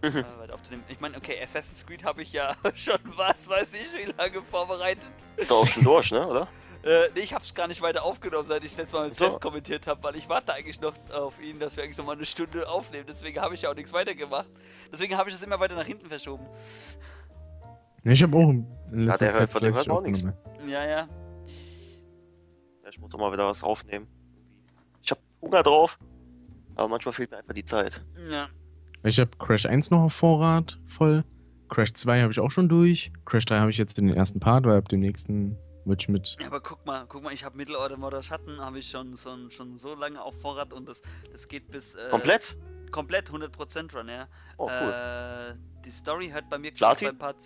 äh, 0.02 0.24
weiter 0.38 0.54
aufzunehmen. 0.54 0.84
Ich 0.88 1.00
meine, 1.00 1.16
okay, 1.16 1.40
Assassin's 1.42 1.84
Creed 1.84 2.04
habe 2.04 2.22
ich 2.22 2.32
ja 2.32 2.54
schon 2.74 2.98
was 3.16 3.48
weiß 3.48 3.68
ich 3.72 4.06
wie 4.06 4.12
lange 4.12 4.42
vorbereitet. 4.42 5.10
Ist 5.36 5.50
doch 5.50 5.62
auch 5.62 5.66
schon 5.66 5.84
durch, 5.84 6.10
ne, 6.12 6.26
oder? 6.26 6.48
Äh, 6.84 7.08
nee, 7.14 7.20
ich 7.20 7.34
habe 7.34 7.44
es 7.44 7.54
gar 7.54 7.66
nicht 7.66 7.82
weiter 7.82 8.04
aufgenommen, 8.04 8.46
seit 8.46 8.62
ich 8.62 8.70
das 8.70 8.78
letzte 8.78 8.96
Mal 8.96 9.06
mit 9.06 9.14
So. 9.16 9.26
Test 9.26 9.40
kommentiert 9.40 9.86
habe, 9.86 10.02
weil 10.02 10.16
ich 10.16 10.28
warte 10.28 10.54
eigentlich 10.54 10.80
noch 10.80 10.94
auf 11.12 11.40
ihn, 11.42 11.58
dass 11.58 11.76
wir 11.76 11.82
eigentlich 11.84 11.98
noch 11.98 12.06
mal 12.06 12.12
eine 12.12 12.24
Stunde 12.24 12.68
aufnehmen. 12.68 13.04
Deswegen 13.08 13.40
habe 13.40 13.54
ich 13.54 13.62
ja 13.62 13.70
auch 13.70 13.74
nichts 13.74 13.92
weitergemacht. 13.92 14.48
Deswegen 14.92 15.16
habe 15.16 15.28
ich 15.28 15.34
es 15.34 15.42
immer 15.42 15.58
weiter 15.58 15.74
nach 15.74 15.86
hinten 15.86 16.06
verschoben. 16.08 16.46
Ja, 18.04 18.12
ich 18.12 18.22
habe 18.22 18.36
auch 18.36 18.48
in 18.50 18.66
Ja, 18.92 18.96
letzter 19.06 19.24
der 19.24 19.30
Zeit 19.32 19.40
hört 19.40 19.50
von 19.52 19.62
dem 19.62 19.74
hört 19.74 19.90
auch 19.90 20.02
nichts. 20.02 20.22
Ja, 20.22 20.84
ja. 20.84 21.08
Ja, 22.84 22.88
Ich 22.90 22.98
muss 23.00 23.12
auch 23.14 23.18
mal 23.18 23.32
wieder 23.32 23.46
was 23.46 23.64
aufnehmen. 23.64 24.06
Ich 25.02 25.10
habe 25.10 25.20
Hunger 25.42 25.62
drauf, 25.62 25.98
aber 26.76 26.88
manchmal 26.88 27.12
fehlt 27.12 27.30
mir 27.32 27.38
einfach 27.38 27.54
die 27.54 27.64
Zeit. 27.64 28.02
Ja. 28.30 28.48
Ich 29.02 29.18
habe 29.18 29.30
Crash 29.38 29.66
1 29.66 29.90
noch 29.90 30.02
auf 30.04 30.12
Vorrat 30.12 30.78
voll. 30.86 31.24
Crash 31.68 31.92
2 31.92 32.22
habe 32.22 32.32
ich 32.32 32.40
auch 32.40 32.50
schon 32.50 32.68
durch. 32.68 33.12
Crash 33.26 33.44
3 33.44 33.58
habe 33.58 33.70
ich 33.70 33.78
jetzt 33.78 33.98
den 33.98 34.08
ersten 34.08 34.40
Part, 34.40 34.64
weil 34.64 34.78
ab 34.78 34.88
dem 34.88 35.00
nächsten 35.00 35.56
wird 35.88 36.02
ich 36.02 36.08
mit. 36.08 36.36
Ja, 36.40 36.46
aber 36.46 36.60
guck 36.60 36.84
mal, 36.86 37.06
guck 37.08 37.22
mal, 37.22 37.32
ich 37.32 37.44
habe 37.44 37.56
Mittelorder 37.56 37.96
Modder 37.96 38.22
Schatten, 38.22 38.60
habe 38.60 38.78
ich 38.78 38.88
schon, 38.88 39.16
schon, 39.16 39.50
schon 39.50 39.76
so 39.76 39.94
lange 39.94 40.22
auf 40.22 40.40
Vorrat 40.40 40.72
und 40.72 40.88
das, 40.88 41.00
das 41.32 41.48
geht 41.48 41.70
bis. 41.70 41.94
Äh, 41.94 42.08
Komplett? 42.10 42.56
Komplett 42.90 43.30
100% 43.30 43.94
Run, 43.96 44.08
ja. 44.08 44.28
Oh, 44.56 44.66
cool. 44.66 44.90
Äh, 44.92 45.54
die 45.84 45.90
Story 45.90 46.30
hört 46.30 46.48
bei 46.48 46.58
mir 46.58 46.72
Platin? 46.72 47.08
bei 47.08 47.14
Part. 47.26 47.36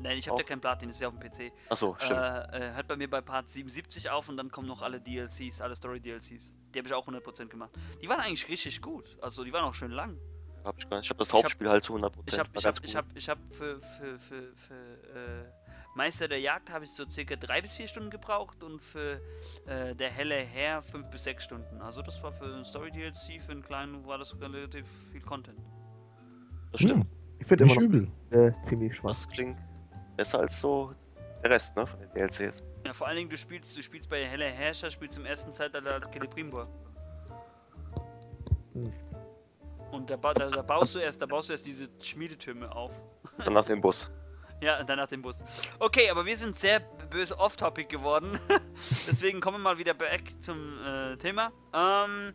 Nein, 0.00 0.18
ich 0.18 0.26
habe 0.28 0.38
ja 0.38 0.44
Auch? 0.44 0.48
kein 0.48 0.60
Platin, 0.60 0.88
das 0.88 0.96
ist 0.96 1.00
ja 1.02 1.08
auf 1.08 1.18
dem 1.18 1.30
PC. 1.30 1.52
Achso, 1.68 1.94
stimmt. 1.98 2.18
Äh, 2.18 2.70
äh, 2.70 2.74
hört 2.74 2.88
bei 2.88 2.96
mir 2.96 3.10
bei 3.10 3.20
Part 3.20 3.50
77 3.50 4.10
auf 4.10 4.28
und 4.28 4.36
dann 4.36 4.50
kommen 4.50 4.66
noch 4.66 4.80
alle 4.82 5.00
DLCs, 5.00 5.60
alle 5.60 5.74
Story-DLCs. 5.76 6.52
Die 6.74 6.78
habe 6.78 6.88
ich 6.88 6.94
auch 6.94 7.06
100% 7.06 7.46
gemacht. 7.46 7.70
Die 8.00 8.08
waren 8.08 8.20
eigentlich 8.20 8.48
richtig 8.48 8.80
gut. 8.80 9.16
Also 9.20 9.44
die 9.44 9.52
waren 9.52 9.64
auch 9.64 9.74
schön 9.74 9.90
lang. 9.92 10.18
hab 10.64 10.78
ich 10.78 10.88
gar 10.88 10.96
nicht. 10.96 11.06
Ich 11.06 11.10
habe 11.10 11.18
das 11.18 11.28
ich 11.28 11.34
hab- 11.34 11.42
Hauptspiel 11.44 11.68
halt 11.68 11.82
zu 11.82 11.94
100%. 11.94 12.32
Ich 12.32 12.38
habe 12.38 12.48
ich 12.54 12.64
hab, 12.66 12.84
ich 12.84 12.96
hab, 12.96 13.16
ich 13.16 13.28
hab 13.28 13.38
für, 13.54 13.80
für, 13.80 14.18
für, 14.18 14.54
für 14.56 15.44
äh, 15.44 15.61
Meister 15.94 16.26
der 16.26 16.40
Jagd 16.40 16.70
habe 16.70 16.84
ich 16.86 16.90
so 16.92 17.04
circa 17.08 17.36
3 17.36 17.60
bis 17.62 17.72
4 17.76 17.86
Stunden 17.88 18.10
gebraucht 18.10 18.62
und 18.62 18.80
für 18.80 19.20
äh, 19.66 19.94
der 19.94 20.10
helle 20.10 20.36
Herr 20.36 20.82
5 20.82 21.10
bis 21.10 21.24
6 21.24 21.44
Stunden. 21.44 21.80
Also 21.82 22.00
das 22.02 22.22
war 22.22 22.32
für 22.32 22.46
ein 22.46 22.64
Story-DLC, 22.64 23.42
für 23.44 23.52
einen 23.52 23.62
kleinen 23.62 24.06
war 24.06 24.16
das 24.18 24.34
relativ 24.40 24.86
viel 25.10 25.20
Content. 25.20 25.58
Das 26.72 26.80
stimmt. 26.80 27.04
Hm, 27.04 27.10
Ich 27.40 27.46
finde 27.46 27.64
immer 27.64 27.74
noch 27.74 27.82
übel. 27.82 28.08
äh, 28.30 28.52
ziemlich 28.64 28.96
schwach. 28.96 29.08
Das 29.10 29.28
klingt 29.28 29.58
besser 30.16 30.40
als 30.40 30.58
so 30.60 30.94
der 31.42 31.50
Rest, 31.50 31.76
ne, 31.76 31.86
von 31.86 32.00
den 32.00 32.10
DLCs. 32.14 32.62
Ja, 32.86 32.94
vor 32.94 33.06
allen 33.08 33.16
Dingen, 33.18 33.30
du 33.30 33.36
spielst, 33.36 33.76
du 33.76 33.82
spielst 33.82 34.08
bei 34.08 34.24
Heller 34.24 34.48
Herrscher, 34.50 34.90
spielst 34.90 35.18
im 35.18 35.26
ersten 35.26 35.52
Zeitalter 35.52 35.92
als 35.94 36.08
Celebrimbor. 36.10 36.68
Und 39.90 40.08
da, 40.10 40.16
ba 40.16 40.32
da, 40.32 40.48
da 40.48 40.62
baust 40.62 40.94
du 40.94 41.00
erst, 41.00 41.20
da 41.20 41.26
baust 41.26 41.48
du 41.48 41.52
erst 41.52 41.66
diese 41.66 41.86
Schmiedetürme 42.00 42.74
auf. 42.74 42.92
Dann 43.44 43.52
nach 43.52 43.66
dem 43.66 43.80
Bus. 43.82 44.10
Ja, 44.62 44.84
danach 44.84 45.08
den 45.08 45.22
Bus. 45.22 45.42
Okay, 45.80 46.08
aber 46.08 46.24
wir 46.24 46.36
sind 46.36 46.56
sehr 46.56 46.78
böse 47.10 47.36
off-topic 47.36 47.88
geworden. 47.88 48.38
Deswegen 49.08 49.40
kommen 49.40 49.56
wir 49.56 49.62
mal 49.62 49.78
wieder 49.78 49.92
back 49.92 50.40
zum 50.40 50.78
äh, 50.86 51.16
Thema. 51.16 51.50
Ähm, 51.74 52.32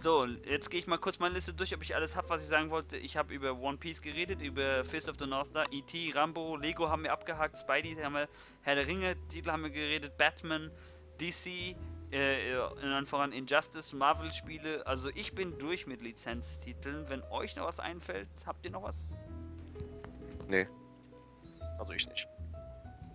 so, 0.00 0.24
jetzt 0.24 0.70
gehe 0.70 0.80
ich 0.80 0.88
mal 0.88 0.98
kurz 0.98 1.20
meine 1.20 1.34
Liste 1.34 1.54
durch, 1.54 1.72
ob 1.72 1.82
ich 1.82 1.94
alles 1.94 2.16
habe, 2.16 2.28
was 2.30 2.42
ich 2.42 2.48
sagen 2.48 2.70
wollte. 2.70 2.96
Ich 2.96 3.16
habe 3.16 3.32
über 3.32 3.56
One 3.60 3.78
Piece 3.78 4.02
geredet, 4.02 4.42
über 4.42 4.82
Fist 4.82 5.08
of 5.08 5.16
the 5.20 5.26
North 5.26 5.50
Star, 5.50 5.66
E.T., 5.70 6.10
Rambo, 6.16 6.56
Lego 6.56 6.88
haben 6.88 7.04
wir 7.04 7.12
abgehakt, 7.12 7.56
Spidey 7.56 7.94
haben 8.02 8.14
wir, 8.14 8.28
Herr 8.62 8.74
der 8.74 8.88
Ringe, 8.88 9.14
Titel 9.28 9.52
haben 9.52 9.62
wir 9.62 9.70
geredet, 9.70 10.18
Batman, 10.18 10.72
DC, 11.20 11.76
äh, 12.10 12.56
allen 12.82 13.06
voran 13.06 13.30
Injustice, 13.30 13.92
Marvel-Spiele. 13.94 14.84
Also 14.84 15.10
ich 15.14 15.32
bin 15.36 15.56
durch 15.60 15.86
mit 15.86 16.02
Lizenztiteln. 16.02 17.08
Wenn 17.08 17.22
euch 17.30 17.54
noch 17.54 17.66
was 17.66 17.78
einfällt, 17.78 18.28
habt 18.46 18.64
ihr 18.64 18.72
noch 18.72 18.82
was? 18.82 18.96
Nee. 20.48 20.66
Also 21.80 21.94
ich 21.94 22.06
nicht. 22.06 22.28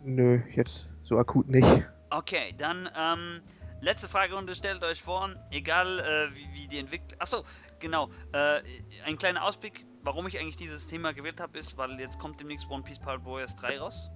Nö, 0.03 0.41
jetzt 0.53 0.89
so 1.03 1.19
akut 1.19 1.47
nicht. 1.47 1.87
Okay, 2.09 2.55
dann 2.57 2.89
ähm, 2.97 3.41
letzte 3.79 4.07
Fragerunde. 4.07 4.55
Stellt 4.55 4.83
euch 4.83 5.03
vor, 5.03 5.29
egal 5.51 5.99
äh, 5.99 6.35
wie, 6.35 6.51
wie 6.53 6.67
die 6.67 6.79
Entwicklung. 6.79 7.21
Achso, 7.21 7.45
genau. 7.79 8.09
Äh, 8.33 8.61
ein 9.05 9.19
kleiner 9.19 9.43
Ausblick, 9.43 9.85
warum 10.01 10.25
ich 10.25 10.39
eigentlich 10.39 10.57
dieses 10.57 10.87
Thema 10.87 11.13
gewählt 11.13 11.39
habe, 11.39 11.59
ist, 11.59 11.77
weil 11.77 11.99
jetzt 11.99 12.17
kommt 12.17 12.39
demnächst 12.39 12.67
One 12.67 12.81
Piece 12.81 12.97
Pirate 12.97 13.23
Warriors 13.23 13.55
3 13.55 13.77
raus. 13.77 14.09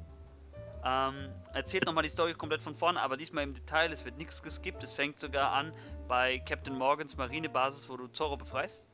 Ähm, 0.83 1.29
erzählt 1.53 1.85
nochmal 1.85 2.03
die 2.03 2.09
Story 2.09 2.33
komplett 2.33 2.63
von 2.63 2.73
vorne, 2.73 2.99
aber 2.99 3.17
diesmal 3.17 3.43
im 3.43 3.53
Detail. 3.53 3.91
Es 3.91 4.03
wird 4.03 4.17
nichts 4.17 4.41
geskippt. 4.41 4.83
Es 4.83 4.93
fängt 4.93 5.19
sogar 5.19 5.51
an 5.51 5.73
bei 6.07 6.39
Captain 6.39 6.75
Morgans 6.75 7.15
Marinebasis, 7.15 7.87
wo 7.87 7.97
du 7.97 8.07
Zoro 8.07 8.35
befreist. 8.35 8.88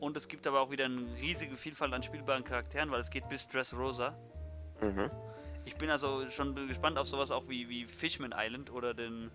Und 0.00 0.16
es 0.16 0.28
gibt 0.28 0.46
aber 0.46 0.60
auch 0.60 0.70
wieder 0.70 0.84
eine 0.84 1.14
riesige 1.16 1.56
Vielfalt 1.56 1.92
an 1.92 2.02
spielbaren 2.02 2.44
Charakteren, 2.44 2.90
weil 2.90 3.00
es 3.00 3.10
geht 3.10 3.28
bis 3.28 3.48
Dressrosa. 3.48 4.16
Mhm. 4.80 5.10
Ich 5.64 5.76
bin 5.76 5.90
also 5.90 6.28
schon 6.30 6.54
gespannt 6.68 6.98
auf 6.98 7.08
sowas 7.08 7.30
auch 7.30 7.48
wie, 7.48 7.68
wie 7.68 7.84
Fishman 7.86 8.32
Island 8.36 8.70
oder 8.72 8.94
den 8.94 9.30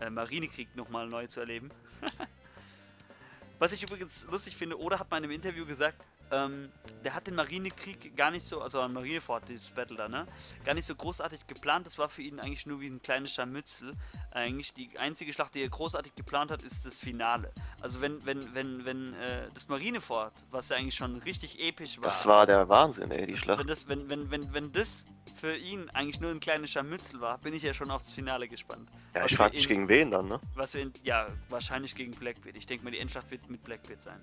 äh, 0.00 0.10
Marinekrieg 0.10 0.76
nochmal 0.76 1.08
neu 1.08 1.26
zu 1.26 1.40
erleben. 1.40 1.70
Was 3.58 3.72
ich 3.72 3.82
übrigens 3.82 4.26
lustig 4.30 4.56
finde, 4.56 4.78
Oda 4.78 4.98
hat 4.98 5.10
mal 5.10 5.18
in 5.18 5.24
einem 5.24 5.32
Interview 5.32 5.64
gesagt, 5.64 6.02
ähm, 6.32 6.70
der 7.04 7.14
hat 7.14 7.26
den 7.26 7.34
Marinekrieg 7.34 8.16
gar 8.16 8.30
nicht 8.30 8.44
so, 8.44 8.60
also 8.60 8.86
Marineford, 8.88 9.48
dieses 9.48 9.70
Battle 9.70 9.96
da, 9.96 10.08
ne? 10.08 10.26
Gar 10.64 10.74
nicht 10.74 10.86
so 10.86 10.94
großartig 10.94 11.46
geplant. 11.46 11.86
Das 11.86 11.98
war 11.98 12.08
für 12.08 12.22
ihn 12.22 12.40
eigentlich 12.40 12.66
nur 12.66 12.80
wie 12.80 12.88
ein 12.88 13.02
kleines 13.02 13.32
Scharmützel. 13.32 13.94
Eigentlich 14.30 14.72
die 14.72 14.90
einzige 14.98 15.32
Schlacht, 15.32 15.54
die 15.54 15.62
er 15.62 15.68
großartig 15.68 16.14
geplant 16.14 16.50
hat, 16.50 16.62
ist 16.62 16.84
das 16.86 16.98
Finale. 16.98 17.48
Also 17.80 18.00
wenn, 18.00 18.24
wenn, 18.24 18.54
wenn, 18.54 18.84
wenn 18.84 19.14
äh, 19.14 19.48
das 19.54 19.68
Marineford, 19.68 20.32
was 20.50 20.70
ja 20.70 20.76
eigentlich 20.76 20.94
schon 20.94 21.18
richtig 21.18 21.60
episch 21.60 21.98
war. 21.98 22.04
Das 22.04 22.26
war 22.26 22.46
der 22.46 22.68
Wahnsinn, 22.68 23.10
ey, 23.10 23.26
die 23.26 23.32
Wenn 23.32 23.38
Schlacht. 23.38 23.68
das, 23.68 23.88
wenn, 23.88 24.08
wenn, 24.08 24.30
wenn, 24.30 24.52
wenn 24.54 24.72
das 24.72 25.06
für 25.34 25.56
ihn 25.56 25.90
eigentlich 25.90 26.20
nur 26.20 26.30
ein 26.30 26.40
kleines 26.40 26.70
Scharmützel 26.70 27.20
war, 27.20 27.38
bin 27.38 27.52
ich 27.52 27.62
ja 27.62 27.74
schon 27.74 27.90
aufs 27.90 28.14
Finale 28.14 28.48
gespannt. 28.48 28.88
Ja, 29.14 29.24
was 29.24 29.30
ich 29.30 29.36
frag 29.36 29.52
mich 29.52 29.68
gegen 29.68 29.88
wen 29.88 30.10
dann, 30.10 30.28
ne? 30.28 30.40
Was 30.54 30.74
wir 30.74 30.82
in, 30.82 30.92
ja, 31.02 31.26
wahrscheinlich 31.48 31.94
gegen 31.94 32.12
Blackbeard. 32.12 32.56
Ich 32.56 32.66
denke 32.66 32.84
mal, 32.84 32.90
die 32.90 32.98
Endschlacht 32.98 33.30
wird 33.30 33.48
mit 33.50 33.62
Blackbeard 33.62 34.02
sein. 34.02 34.20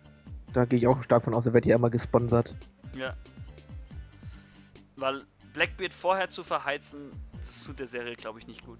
Da 0.54 0.66
gehe 0.66 0.80
ich 0.80 0.88
auch 0.88 1.02
stark 1.04 1.24
von 1.24 1.34
aus, 1.34 1.46
er 1.46 1.54
wird 1.54 1.66
ja 1.66 1.76
immer 1.76 1.90
gesponsert. 1.90 2.56
Ja. 2.96 3.14
Weil 4.96 5.26
Blackbeard 5.54 5.94
vorher 5.94 6.30
zu 6.30 6.44
verheizen, 6.44 7.12
das 7.40 7.64
tut 7.64 7.80
der 7.80 7.88
Serie, 7.88 8.16
glaube 8.16 8.40
ich, 8.40 8.48
nicht 8.48 8.66
gut. 8.66 8.80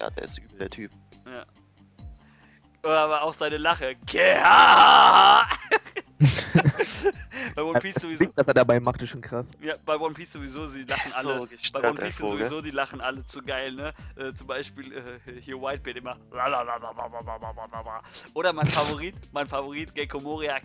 Ja, 0.00 0.10
der 0.10 0.24
ist 0.24 0.38
übel, 0.38 0.58
der 0.58 0.70
Typ. 0.70 0.90
Ja. 1.26 1.44
Aber 2.82 3.22
auch 3.22 3.34
seine 3.34 3.58
Lache. 3.58 3.94
Geha! 4.06 5.46
bei 7.54 7.62
One 7.62 7.80
Piece 7.80 8.00
sowieso. 8.00 8.24
Das, 8.24 8.36
was 8.36 8.48
er 8.48 8.54
dabei 8.54 8.78
macht, 8.78 9.00
ist 9.02 9.10
schon 9.10 9.20
krass. 9.22 9.50
Ja, 9.60 9.76
bei 9.84 9.96
One 9.98 10.14
Piece 10.14 10.32
sowieso, 10.32 10.66
sie 10.66 10.82
lachen 10.82 11.10
so 11.10 11.30
alle. 11.30 11.48
bei 11.72 11.88
One 11.88 11.94
Piece 11.98 12.16
Vogel. 12.16 12.38
sowieso, 12.38 12.60
die 12.60 12.70
lachen 12.70 13.00
alle 13.00 13.24
zu 13.24 13.42
geil, 13.42 13.72
ne? 13.72 13.92
Äh, 14.16 14.34
zum 14.34 14.46
Beispiel 14.46 14.92
äh, 14.92 15.40
hier 15.40 15.56
Whitebeard 15.56 15.96
immer. 15.96 16.16
Oder 18.34 18.52
mein 18.52 18.66
Favorit, 18.70 19.14
mein 19.32 19.46
Favorit 19.46 19.94
Gecko 19.94 20.20
Moria. 20.20 20.58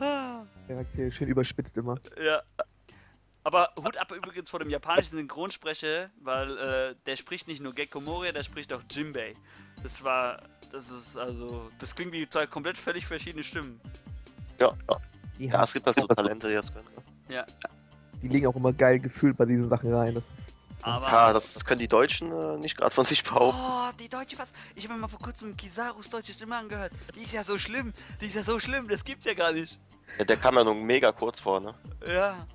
ja, 0.00 0.44
okay, 0.68 1.10
schön 1.10 1.28
überspitzt 1.28 1.76
immer. 1.76 1.96
Ja. 2.20 2.42
Aber 3.42 3.70
Hut 3.78 3.96
ab 3.96 4.12
übrigens 4.12 4.50
vor 4.50 4.60
dem 4.60 4.70
japanischen 4.70 5.16
Synchronsprecher, 5.16 6.10
weil 6.22 6.58
äh, 6.58 6.94
der 7.06 7.16
spricht 7.16 7.48
nicht 7.48 7.62
nur 7.62 7.74
Gecko 7.74 8.00
Moria, 8.00 8.32
der 8.32 8.42
spricht 8.42 8.72
auch 8.72 8.82
Jimbei. 8.90 9.32
Das 9.82 10.04
war, 10.04 10.36
das 10.72 10.90
ist 10.90 11.16
also, 11.16 11.70
das 11.78 11.94
klingt 11.94 12.12
wie 12.12 12.28
zwei 12.28 12.46
komplett 12.46 12.76
völlig 12.76 13.06
verschiedene 13.06 13.42
Stimmen. 13.42 13.80
Ja, 14.60 14.72
ja. 14.88 14.96
Die, 15.38 15.46
ja 15.46 15.62
es 15.62 15.72
gibt 15.72 15.86
halt 15.86 15.98
so 15.98 16.06
Talente, 16.06 16.48
die 16.48 16.54
das 16.54 16.72
können. 16.72 16.86
ne? 16.94 17.34
Ja, 17.34 17.46
die 18.22 18.28
legen 18.28 18.46
auch 18.46 18.56
immer 18.56 18.72
geil 18.72 18.98
gefühlt 19.00 19.36
bei 19.36 19.46
diesen 19.46 19.68
Sachen 19.68 19.92
rein. 19.92 20.14
Das 20.14 20.30
ist. 20.30 20.56
aber... 20.82 21.08
Ja, 21.08 21.32
das 21.32 21.64
können 21.64 21.78
die 21.78 21.88
Deutschen 21.88 22.30
äh, 22.32 22.58
nicht 22.58 22.76
gerade 22.76 22.94
von 22.94 23.04
sich 23.04 23.24
behaupten. 23.24 23.58
Oh, 23.60 23.90
die 23.98 24.08
deutsche 24.08 24.38
was? 24.38 24.52
Ich 24.74 24.84
habe 24.84 24.94
mir 24.94 25.00
mal 25.00 25.08
vor 25.08 25.20
kurzem 25.20 25.56
Kisarus 25.56 26.10
deutsche 26.10 26.32
Stimme 26.32 26.56
angehört. 26.56 26.92
Die 27.14 27.22
ist 27.22 27.32
ja 27.32 27.42
so 27.44 27.56
schlimm. 27.58 27.92
Die 28.20 28.26
ist 28.26 28.34
ja 28.34 28.42
so 28.42 28.60
schlimm. 28.60 28.88
Das 28.88 29.04
gibt's 29.04 29.24
ja 29.24 29.34
gar 29.34 29.52
nicht. 29.52 29.78
Ja, 30.18 30.24
der 30.24 30.36
kam 30.36 30.56
ja 30.56 30.64
nur 30.64 30.74
mega 30.74 31.12
kurz 31.12 31.40
vor, 31.40 31.60
ne? 31.60 31.74
Ja. 32.06 32.46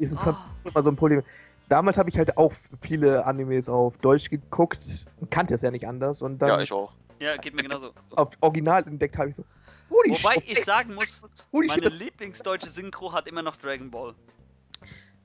Ist 0.00 0.12
es 0.12 0.18
Oh. 0.20 0.26
halt 0.26 0.36
immer 0.64 0.82
so 0.82 0.90
ein 0.90 0.96
Problem. 0.96 1.22
Damals 1.68 1.96
habe 1.96 2.10
ich 2.10 2.18
halt 2.18 2.36
auch 2.36 2.52
viele 2.80 3.24
Animes 3.24 3.68
auf 3.68 3.96
Deutsch 3.98 4.28
geguckt 4.28 4.80
und 5.20 5.30
kannte 5.30 5.54
es 5.54 5.62
ja 5.62 5.70
nicht 5.70 5.86
anders. 5.86 6.20
Und 6.22 6.38
dann 6.40 6.48
Ja, 6.48 6.60
ich 6.60 6.72
auch. 6.72 6.92
Ja, 7.20 7.36
geht 7.36 7.54
mir 7.54 7.62
genauso. 7.62 7.92
auf 8.16 8.30
Original 8.40 8.82
entdeckt 8.86 9.16
habe 9.18 9.30
ich 9.30 9.36
so. 9.36 9.44
Holy 9.90 10.10
Wobei 10.10 10.34
shit, 10.34 10.58
ich 10.58 10.64
sagen 10.64 10.94
muss, 10.94 11.22
holy 11.52 11.66
meine 11.68 11.82
das, 11.82 11.92
Lieblingsdeutsche 11.94 12.70
Synchro 12.70 13.12
hat 13.12 13.26
immer 13.26 13.42
noch 13.42 13.56
Dragon 13.56 13.90
Ball. 13.90 14.14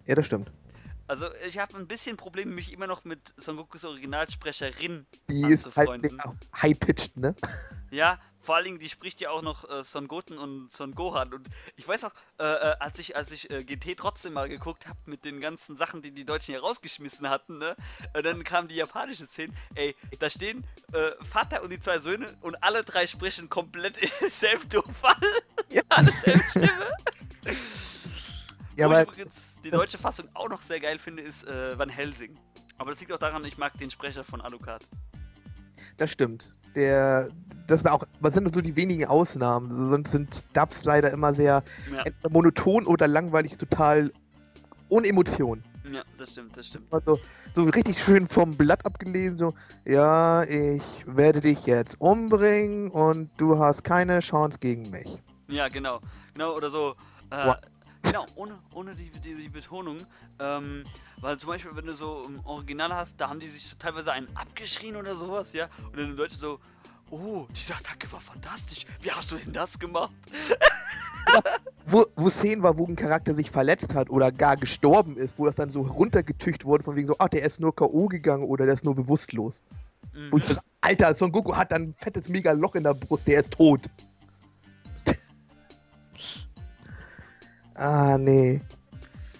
Ja, 0.06 0.16
das 0.16 0.26
stimmt. 0.26 0.52
Also 1.08 1.28
ich 1.48 1.58
habe 1.60 1.78
ein 1.78 1.88
bisschen 1.88 2.18
Probleme, 2.18 2.52
mich 2.52 2.74
immer 2.74 2.88
noch 2.88 3.06
mit 3.06 3.34
Son 3.38 3.58
Gokus 3.58 3.86
Originalsprecherin. 3.86 5.06
Die 5.30 5.42
ist 5.52 5.76
halt 5.78 6.02
high-pitched, 6.62 7.16
ne? 7.18 7.36
Ja, 7.92 8.18
vor 8.46 8.56
allen 8.56 8.66
Dingen, 8.66 8.80
die 8.80 8.90
spricht 8.90 9.20
ja 9.20 9.32
auch 9.32 9.42
noch 9.42 9.70
äh, 9.70 9.84
Son 9.84 10.08
Goten 10.08 10.38
und 10.38 10.72
Son 10.72 10.94
Gohan. 10.94 11.34
Und 11.34 11.48
ich 11.76 11.88
weiß 11.88 12.04
auch, 12.06 12.14
äh, 12.40 12.44
äh, 12.44 12.76
als 12.80 13.00
ich, 13.00 13.16
als 13.16 13.32
ich 13.32 13.50
äh, 13.50 13.64
GT 13.64 13.98
trotzdem 13.98 14.34
mal 14.34 14.48
geguckt 14.48 14.88
habe 14.88 15.00
mit 15.06 15.26
den 15.26 15.42
ganzen 15.42 15.76
Sachen, 15.76 16.02
die 16.02 16.12
die 16.12 16.26
Deutschen 16.26 16.54
hier 16.54 16.62
rausgeschmissen 16.62 17.30
hatten, 17.30 17.58
ne? 17.58 17.76
Äh, 18.14 18.22
dann 18.22 18.44
kamen 18.44 18.68
die 18.68 18.76
japanischen 18.76 19.28
Szenen. 19.28 19.58
Ey, 19.74 19.96
da 20.20 20.30
stehen 20.30 20.64
äh, 20.94 21.12
Vater 21.26 21.64
und 21.64 21.72
die 21.72 21.80
zwei 21.80 21.98
Söhne 21.98 22.38
und 22.42 22.56
alle 22.64 22.84
drei 22.84 23.08
sprechen 23.08 23.50
komplett 23.50 23.98
im 23.98 24.10
selben 24.30 24.70
Tonfall. 24.70 25.16
Ja. 25.70 25.82
Alle 25.90 26.12
selbe 26.24 26.44
Stimme. 26.50 26.92
Ja, 28.76 28.88
Wo 28.88 28.92
ich 28.92 28.98
aber 28.98 29.02
übrigens 29.04 29.56
die 29.64 29.72
deutsche 29.72 29.98
Fassung 29.98 30.30
auch 30.36 30.50
noch 30.50 30.62
sehr 30.62 30.80
geil 30.80 31.00
finde, 31.00 31.24
ist 31.24 31.48
Van 31.48 31.90
Helsing. 31.90 32.38
Aber 32.78 32.92
das 32.92 33.00
liegt 33.00 33.12
auch 33.12 33.18
daran, 33.18 33.44
ich 33.46 33.58
mag 33.58 33.78
den 33.78 33.90
Sprecher 33.90 34.24
von 34.24 34.42
Alucard. 34.42 34.86
das 35.98 36.12
stimmt. 36.12 36.56
Der, 36.76 37.30
das 37.68 37.82
sind 37.82 37.92
auch, 37.92 38.04
was 38.20 38.34
sind 38.34 38.54
so 38.54 38.62
die 38.62 38.76
wenigen 38.76 39.06
Ausnahmen? 39.06 39.74
Sonst 39.90 40.12
sind 40.12 40.44
Dubs 40.54 40.84
leider 40.84 41.12
immer 41.12 41.34
sehr 41.34 41.64
Ja, 41.94 42.04
monoton 42.30 42.86
oder 42.86 43.08
langweilig, 43.08 43.58
total 43.58 44.12
ohne 44.90 45.08
Emotion. 45.08 45.64
ja 45.92 46.04
das 46.18 46.32
stimmt, 46.32 46.56
das 46.58 46.68
stimmt. 46.68 46.86
Also, 46.92 47.20
so 47.56 47.64
richtig 47.64 48.02
schön 48.04 48.28
vom 48.28 48.52
Blatt 48.52 48.86
abgelesen, 48.86 49.38
so, 49.38 49.54
ja, 49.86 50.44
ich 50.44 50.84
werde 51.08 51.42
dich 51.42 51.66
jetzt 51.66 51.96
umbringen 52.00 52.90
und 52.92 53.30
du 53.38 53.58
hast 53.58 53.84
keine 53.84 54.20
Chance 54.20 54.60
gegen 54.60 54.90
mich. 54.92 55.22
Ja, 55.48 55.68
genau. 55.70 56.00
Genau, 56.34 56.56
oder 56.56 56.70
so. 56.70 56.96
Äh, 57.32 57.48
What? 57.48 57.60
Genau, 58.06 58.26
ohne, 58.36 58.54
ohne 58.74 58.96
die, 58.96 59.10
die, 59.10 59.36
die 59.36 59.50
Betonung. 59.50 59.98
Ähm, 60.40 60.84
weil 61.22 61.38
zum 61.38 61.50
Beispiel, 61.50 61.72
wenn 61.76 61.86
du 61.86 61.94
so 61.94 62.24
im 62.28 62.40
Original 62.46 62.94
hast, 62.94 63.20
da 63.20 63.30
haben 63.30 63.40
die 63.40 63.48
sich 63.48 63.66
so 63.68 63.76
teilweise 63.78 64.12
einen 64.12 64.28
abgeschrien 64.36 64.96
oder 64.96 65.16
sowas, 65.16 65.54
ja. 65.54 65.70
Und 65.84 65.98
dann 65.98 66.08
die 66.08 66.18
Leute 66.18 66.36
so, 66.36 66.60
oh, 67.10 67.48
diese 67.56 67.76
Attacke 67.76 68.12
war 68.12 68.20
fantastisch. 68.20 68.86
Wie 69.02 69.12
hast 69.12 69.32
du 69.32 69.38
denn 69.38 69.54
das 69.54 69.78
gemacht? 69.80 70.14
Wo, 71.88 72.04
wo 72.16 72.30
Szenen 72.30 72.64
war, 72.64 72.78
wo 72.78 72.86
ein 72.88 72.96
Charakter 72.96 73.34
sich 73.34 73.52
verletzt 73.52 73.94
hat 73.94 74.10
oder 74.10 74.32
gar 74.32 74.58
gestorben 74.58 75.18
ist, 75.18 75.38
wo 75.38 75.46
das 75.46 75.56
dann 75.56 75.70
so 75.70 75.82
runtergetücht 75.82 76.66
wurde, 76.66 76.84
von 76.84 76.96
wegen 76.96 77.08
so, 77.08 77.16
ach, 77.20 77.28
der 77.28 77.44
ist 77.44 77.60
nur 77.60 77.76
K.O. 77.76 78.08
gegangen 78.08 78.44
oder 78.44 78.66
der 78.66 78.74
ist 78.74 78.86
nur 78.86 78.96
bewusstlos. 78.96 79.64
Mhm. 80.14 80.32
Wo 80.32 80.38
ich 80.38 80.48
so, 80.48 80.56
Alter, 80.82 81.14
Son 81.14 81.32
Goku 81.32 81.56
hat 81.56 81.72
dann 81.72 81.84
ein 81.84 81.94
fettes 81.94 82.28
mega 82.28 82.54
Loch 82.54 82.74
in 82.76 82.84
der 82.84 82.96
Brust, 82.96 83.28
der 83.28 83.40
ist 83.40 83.52
tot. 83.52 83.82
Ah, 87.76 88.18
nee. 88.18 88.62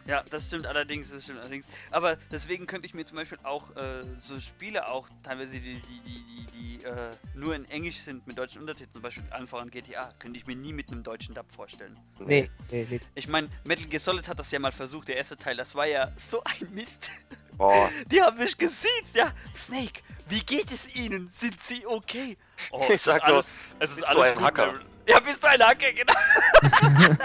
Ja, 0.08 0.24
das 0.30 0.46
stimmt 0.46 0.68
allerdings, 0.68 1.10
das 1.10 1.24
stimmt 1.24 1.40
allerdings. 1.40 1.66
Aber 1.90 2.18
deswegen 2.32 2.68
könnte 2.68 2.86
ich 2.86 2.94
mir 2.94 3.06
zum 3.06 3.18
Beispiel 3.18 3.40
auch 3.42 3.76
äh, 3.76 4.04
so 4.20 4.40
Spiele 4.40 4.88
auch 4.88 5.08
teilweise, 5.24 5.54
die, 5.54 5.82
die, 5.82 6.00
die, 6.02 6.24
die, 6.24 6.46
die 6.80 6.86
äh, 6.86 7.10
nur 7.34 7.56
in 7.56 7.66
Englisch 7.66 8.02
sind 8.02 8.26
mit 8.28 8.38
deutschen 8.38 8.62
Untertiteln, 8.62 8.94
zum 8.94 9.02
Beispiel 9.02 9.24
allen 9.32 9.48
voran 9.48 9.72
GTA, 9.72 10.14
könnte 10.20 10.40
ich 10.40 10.46
mir 10.46 10.56
nie 10.56 10.74
mit 10.74 10.90
einem 10.90 11.02
deutschen 11.02 11.34
Dub 11.34 11.52
vorstellen. 11.52 11.98
Nee, 12.20 12.52
nee, 12.70 12.86
nee. 12.88 13.00
Ich 13.16 13.28
meine, 13.30 13.50
Metal 13.66 13.88
Gear 13.88 14.00
Solid 14.00 14.28
hat 14.28 14.38
das 14.38 14.52
ja 14.52 14.60
mal 14.60 14.72
versucht, 14.72 15.08
der 15.08 15.18
erste 15.18 15.38
Teil, 15.38 15.58
das 15.58 15.74
war 15.74 15.88
ja 15.88 16.12
so 16.18 16.40
ein 16.44 16.72
Mist. 16.72 17.10
Boah, 17.58 17.90
Die 18.12 18.22
haben 18.22 18.38
sich 18.38 18.56
gesiezt, 18.56 19.16
ja. 19.16 19.32
Snake, 19.56 20.02
wie 20.30 20.42
geht 20.42 20.72
es 20.72 20.96
Ihnen? 20.96 21.32
Sind 21.36 21.60
Sie 21.64 21.84
okay? 21.88 22.38
Oh, 22.70 22.82
Ich 22.84 22.90
es 22.92 23.04
sag 23.06 23.24
ist 23.24 23.28
nur, 23.28 23.36
alles, 23.38 23.48
es 23.80 23.90
ist 23.90 23.96
bist 24.02 24.12
du 24.14 24.20
alles 24.20 24.32
ein 24.32 24.38
gut, 24.38 24.44
Hacker? 24.44 24.80
Ja, 25.08 25.20
bist 25.20 25.42
du 25.44 25.48
ein 25.48 25.62
Hacker, 25.62 25.92
genau. 25.94 26.14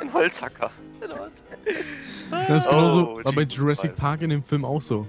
ein 0.00 0.12
Holzhacker. 0.12 0.70
Das 2.30 2.62
ist 2.62 2.68
genauso, 2.68 3.16
Oh, 3.20 3.24
war 3.24 3.32
bei 3.32 3.42
Jurassic 3.42 3.90
Christ. 3.90 4.02
Park 4.02 4.22
in 4.22 4.30
dem 4.30 4.42
Film 4.44 4.64
auch 4.64 4.80
so. 4.82 5.06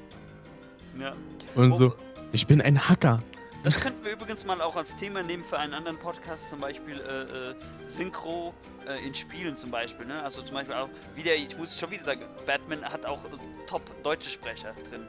Ja. 1.00 1.14
Und 1.56 1.72
Oh. 1.72 1.78
so, 1.78 1.96
ich 2.32 2.46
bin 2.48 2.62
ein 2.62 2.88
Hacker. 2.90 3.22
Das 3.64 3.80
könnten 3.80 4.04
wir 4.04 4.12
übrigens 4.12 4.44
mal 4.44 4.60
auch 4.62 4.76
als 4.76 4.94
Thema 4.98 5.24
nehmen 5.24 5.46
für 5.46 5.58
einen 5.58 5.74
anderen 5.74 5.98
Podcast, 5.98 6.50
zum 6.50 6.60
Beispiel 6.60 7.00
äh, 7.00 7.52
äh, 7.52 7.56
Synchro 7.90 8.54
äh, 8.86 9.06
in 9.06 9.16
Spielen 9.16 9.56
zum 9.56 9.72
Beispiel. 9.72 10.06
Ne? 10.06 10.22
Also 10.22 10.42
zum 10.42 10.56
Beispiel 10.56 10.76
auch 10.76 10.90
wieder, 11.16 11.34
ich 11.34 11.58
muss 11.58 11.80
schon 11.80 11.90
wieder 11.92 12.04
sagen, 12.04 12.22
Batman 12.46 12.84
hat 12.84 13.06
auch 13.06 13.20
äh, 13.24 13.66
top 13.68 13.82
deutsche 14.04 14.30
Sprecher 14.30 14.74
drin. 14.90 15.08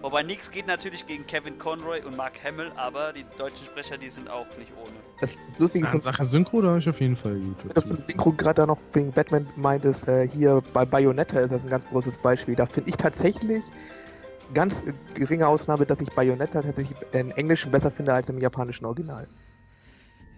Wobei 0.00 0.22
nichts 0.22 0.50
geht 0.50 0.66
natürlich 0.66 1.06
gegen 1.06 1.26
Kevin 1.26 1.58
Conroy 1.58 2.02
und 2.02 2.16
Mark 2.16 2.34
Hamill, 2.44 2.70
aber 2.76 3.12
die 3.12 3.24
deutschen 3.36 3.66
Sprecher, 3.66 3.98
die 3.98 4.08
sind 4.10 4.30
auch 4.30 4.46
nicht 4.56 4.70
ohne. 4.80 4.92
Das, 5.20 5.36
das 5.48 5.58
Lustige 5.58 5.86
Ja, 5.86 5.90
von 5.90 6.00
Sache 6.00 6.24
Synchro, 6.24 6.62
da 6.62 6.68
habe 6.68 6.78
ich 6.78 6.88
auf 6.88 7.00
jeden 7.00 7.16
Fall 7.16 7.34
gut. 7.34 7.76
dass 7.76 7.88
du 7.88 7.96
Synchro 8.02 8.32
gerade 8.32 8.62
da 8.62 8.66
noch 8.66 8.78
wegen 8.92 9.10
Batman 9.12 9.46
meintest, 9.56 10.06
äh, 10.06 10.28
hier 10.28 10.62
bei 10.72 10.84
Bayonetta 10.84 11.40
ist 11.40 11.50
das 11.50 11.64
ein 11.64 11.70
ganz 11.70 11.84
großes 11.88 12.16
Beispiel. 12.18 12.54
Da 12.54 12.66
finde 12.66 12.90
ich 12.90 12.96
tatsächlich 12.96 13.62
ganz 14.54 14.84
äh, 14.84 14.94
geringe 15.14 15.48
Ausnahme, 15.48 15.84
dass 15.84 16.00
ich 16.00 16.10
Bayonetta 16.10 16.62
tatsächlich 16.62 16.96
im 17.12 17.32
Englischen 17.32 17.72
besser 17.72 17.90
finde 17.90 18.14
als 18.14 18.28
im 18.28 18.38
japanischen 18.38 18.84
Original. 18.86 19.26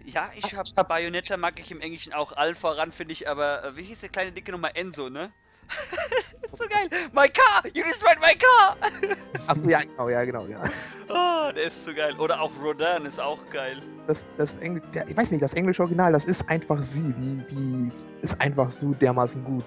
Ja, 0.05 0.31
ich 0.35 0.55
hab 0.55 0.87
Bayonetta 0.87 1.37
mag 1.37 1.59
ich 1.59 1.69
im 1.69 1.79
Englischen 1.81 2.13
auch 2.13 2.31
all 2.31 2.55
voran, 2.55 2.91
finde 2.91 3.13
ich, 3.13 3.29
aber 3.29 3.63
äh, 3.63 3.77
wie 3.77 3.83
hieß 3.83 3.99
der 4.01 4.09
kleine 4.09 4.31
Dicke 4.31 4.51
nochmal? 4.51 4.71
Enzo, 4.73 5.09
ne? 5.09 5.31
so 6.57 6.65
geil! 6.67 6.89
My 7.13 7.27
car! 7.27 7.63
You 7.73 7.83
destroyed 7.83 8.17
my 8.19 8.35
car! 8.35 8.77
Achso, 9.47 9.69
ja, 9.69 9.79
genau, 9.81 10.09
ja, 10.09 10.23
genau, 10.25 10.45
ja. 10.47 10.59
Oh, 11.13 11.51
der 11.51 11.63
ist 11.65 11.83
so 11.83 11.93
geil. 11.93 12.15
Oder 12.19 12.39
auch 12.41 12.51
Rodin 12.63 13.05
ist 13.05 13.19
auch 13.19 13.39
geil. 13.51 13.79
Das, 14.07 14.25
das 14.37 14.57
Engl 14.59 14.81
der, 14.93 15.07
ich 15.09 15.17
weiß 15.17 15.29
nicht, 15.31 15.43
das 15.43 15.53
englische 15.53 15.81
Original, 15.81 16.13
das 16.13 16.23
ist 16.25 16.47
einfach 16.47 16.81
sie. 16.81 17.13
Die, 17.13 17.43
die 17.49 17.91
ist 18.21 18.39
einfach 18.39 18.71
so 18.71 18.93
dermaßen 18.93 19.43
gut. 19.43 19.65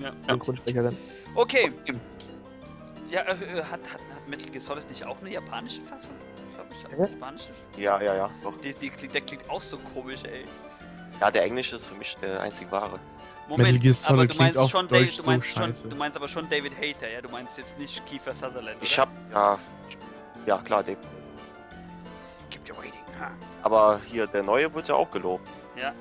Ja. 0.00 0.12
Synchronsprecherin. 0.28 0.96
Okay. 1.34 1.70
Ja, 3.10 3.20
äh, 3.22 3.32
äh, 3.32 3.62
hat, 3.64 3.72
hat, 3.72 4.00
hat 4.14 4.28
Metal 4.28 4.48
Gear 4.48 4.60
Solid 4.62 4.88
nicht 4.88 5.04
auch 5.04 5.20
eine 5.20 5.30
japanische 5.30 5.82
Fassung? 5.82 6.14
Ich 6.48 6.54
glaube, 6.54 6.70
ich 6.72 6.82
Ja. 6.84 6.90
habe 7.04 7.12
japanische. 7.12 7.48
Ja, 7.76 8.00
ja, 8.02 8.14
ja, 8.16 8.30
doch. 8.42 8.56
Die, 8.62 8.72
die, 8.72 8.88
klingt- 8.88 9.12
der 9.14 9.20
klingt 9.20 9.50
auch 9.50 9.60
so 9.62 9.76
komisch, 9.92 10.22
ey. 10.24 10.44
Ja, 11.20 11.30
der 11.30 11.44
Englische 11.44 11.76
ist 11.76 11.84
für 11.84 11.94
mich 11.96 12.16
der 12.22 12.40
einzig 12.40 12.70
wahre. 12.72 12.98
Metal 13.48 13.78
Gear 13.78 13.94
aber 14.06 14.16
Solid 14.28 14.34
du 14.34 14.38
meinst 14.38 14.70
schon 14.70 14.88
Deutsch 14.88 15.00
David, 15.00 15.18
du 15.18 15.22
so 15.22 15.30
meinst 15.30 15.46
schon, 15.48 15.62
scheiße. 15.62 15.88
du 15.88 15.96
meinst 15.96 16.16
aber 16.16 16.28
schon 16.28 16.48
David 16.48 16.72
Hater, 16.76 17.10
ja? 17.10 17.20
Du 17.20 17.28
meinst 17.28 17.58
jetzt 17.58 17.78
nicht 17.78 18.04
Kiefer 18.06 18.34
Sutherland, 18.34 18.76
Ich 18.80 18.98
oder? 18.98 19.02
hab, 19.02 19.32
ja, 19.32 19.58
ja 20.46 20.58
klar, 20.58 20.82
den. 20.82 20.96
Keep 22.50 22.68
you 22.68 22.76
waiting. 22.76 23.00
Ha. 23.20 23.30
Aber 23.62 24.00
hier, 24.10 24.26
der 24.26 24.42
neue 24.42 24.72
wird 24.74 24.88
ja 24.88 24.94
auch 24.94 25.10
gelobt. 25.10 25.46
Ja. 25.80 25.92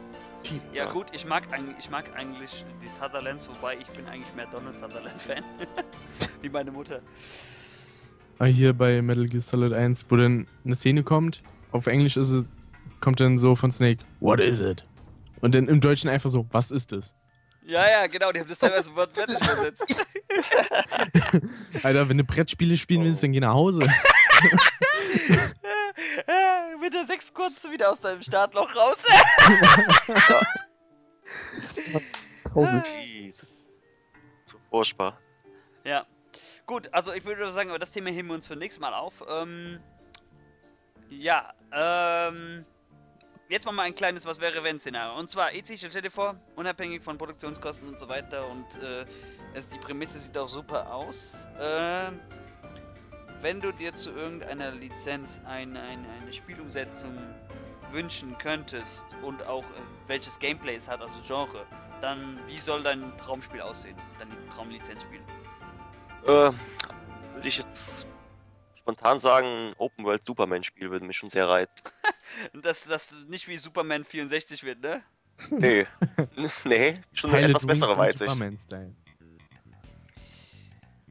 Ja 0.73 0.85
gut, 0.91 1.05
ich 1.11 1.25
mag 1.25 1.43
eigentlich, 1.51 1.77
ich 1.77 1.89
mag 1.91 2.05
eigentlich 2.17 2.65
die 2.81 2.89
Sutherlands, 2.99 3.47
wobei 3.47 3.77
ich 3.77 3.85
bin 3.87 4.05
eigentlich 4.07 4.33
mehr 4.35 4.47
Donald 4.51 4.75
Sutherland 4.75 5.21
Fan. 5.21 5.43
Wie 6.41 6.49
meine 6.49 6.71
Mutter. 6.71 6.99
Ah, 8.39 8.45
hier 8.45 8.73
bei 8.73 9.01
Metal 9.03 9.27
Gear 9.27 9.41
Solid 9.41 9.71
1, 9.71 10.05
wo 10.09 10.15
dann 10.15 10.47
eine 10.65 10.73
Szene 10.75 11.03
kommt, 11.03 11.43
auf 11.71 11.85
Englisch 11.85 12.17
ist 12.17 12.31
es, 12.31 12.43
kommt 12.99 13.19
dann 13.19 13.37
so 13.37 13.55
von 13.55 13.69
Snake, 13.71 14.03
what 14.19 14.39
is 14.39 14.61
it? 14.61 14.83
Und 15.41 15.53
dann 15.53 15.67
im 15.67 15.79
Deutschen 15.79 16.09
einfach 16.09 16.29
so, 16.31 16.47
was 16.51 16.71
ist 16.71 16.91
es? 16.91 17.13
Ja, 17.71 17.89
ja, 17.89 18.07
genau, 18.07 18.33
die 18.33 18.41
haben 18.41 18.49
das 18.49 18.59
teilweise 18.59 18.93
wortwörtlich 18.93 19.39
übersetzt. 19.39 20.05
Alter, 21.83 22.09
wenn 22.09 22.17
du 22.17 22.25
Brettspiele 22.25 22.75
spielen 22.75 23.05
willst, 23.05 23.23
dann 23.23 23.31
geh 23.31 23.39
nach 23.39 23.53
Hause. 23.53 23.81
Äh, 26.27 26.75
Mit 26.79 26.93
der 26.93 27.05
6 27.05 27.33
kurz 27.33 27.63
wieder 27.69 27.91
aus 27.91 28.01
deinem 28.01 28.21
Startloch 28.21 28.75
raus. 28.75 28.97
Traurig. 32.43 32.83
Jesus. 33.03 33.65
So 34.45 34.57
furchtbar. 34.69 35.19
Ja. 35.83 36.05
Gut, 36.65 36.89
also 36.91 37.13
ich 37.13 37.23
würde 37.23 37.53
sagen, 37.53 37.69
aber 37.69 37.79
das 37.79 37.91
Thema 37.91 38.09
heben 38.09 38.29
wir 38.29 38.35
uns 38.35 38.47
für 38.47 38.55
nächstes 38.55 38.81
Mal 38.81 38.93
auf. 38.93 39.13
Ähm, 39.27 39.79
ja, 41.09 41.53
ähm, 41.71 42.65
jetzt 43.51 43.65
machen 43.65 43.75
wir 43.75 43.83
ein 43.83 43.93
kleines 43.93 44.25
Was 44.25 44.39
wäre 44.39 44.63
wenn 44.63 44.79
Szenario. 44.79 45.19
Und 45.19 45.29
zwar, 45.29 45.53
EC, 45.53 45.77
stell 45.77 46.01
dir 46.01 46.09
vor, 46.09 46.35
unabhängig 46.55 47.03
von 47.03 47.17
Produktionskosten 47.17 47.87
und 47.87 47.99
so 47.99 48.07
weiter 48.07 48.47
und 48.49 48.65
äh, 48.81 49.05
es, 49.53 49.67
die 49.67 49.77
Prämisse 49.77 50.19
sieht 50.19 50.37
auch 50.37 50.47
super 50.47 50.91
aus. 50.93 51.33
Ähm, 51.59 52.19
wenn 53.41 53.59
du 53.59 53.73
dir 53.73 53.93
zu 53.93 54.11
irgendeiner 54.11 54.71
Lizenz 54.71 55.41
eine, 55.45 55.81
eine, 55.81 56.07
eine 56.21 56.31
Spielumsetzung 56.31 57.13
wünschen 57.91 58.37
könntest 58.37 59.03
und 59.21 59.45
auch 59.45 59.63
äh, 59.63 59.81
welches 60.07 60.39
Gameplay 60.39 60.75
es 60.75 60.87
hat, 60.87 61.01
also 61.01 61.13
Genre, 61.27 61.65
dann 61.99 62.39
wie 62.47 62.57
soll 62.57 62.81
dein 62.83 63.17
Traumspiel 63.17 63.61
aussehen? 63.61 63.97
Dein 64.17 64.29
Traumlizenzspiel? 64.55 65.19
Äh, 66.23 66.27
würde 66.27 67.47
ich 67.47 67.57
jetzt 67.57 68.07
spontan 68.81 69.19
sagen, 69.19 69.47
ein 69.47 69.73
Open 69.77 70.05
World 70.05 70.23
Superman 70.23 70.63
Spiel 70.63 70.89
würde 70.89 71.05
mich 71.05 71.17
schon 71.17 71.29
sehr 71.29 71.47
reizen. 71.47 71.73
Dass 72.61 72.85
das 72.85 73.15
nicht 73.27 73.47
wie 73.47 73.57
Superman 73.57 74.03
64 74.03 74.63
wird, 74.63 74.81
ne? 74.81 75.03
Nee. 75.49 75.87
nee, 76.65 76.99
schon 77.13 77.31
eine 77.31 77.47
etwas 77.47 77.65
bessere 77.65 77.93
im 77.93 77.99
Weitsicht. 77.99 78.29
Superman-Style. 78.29 78.95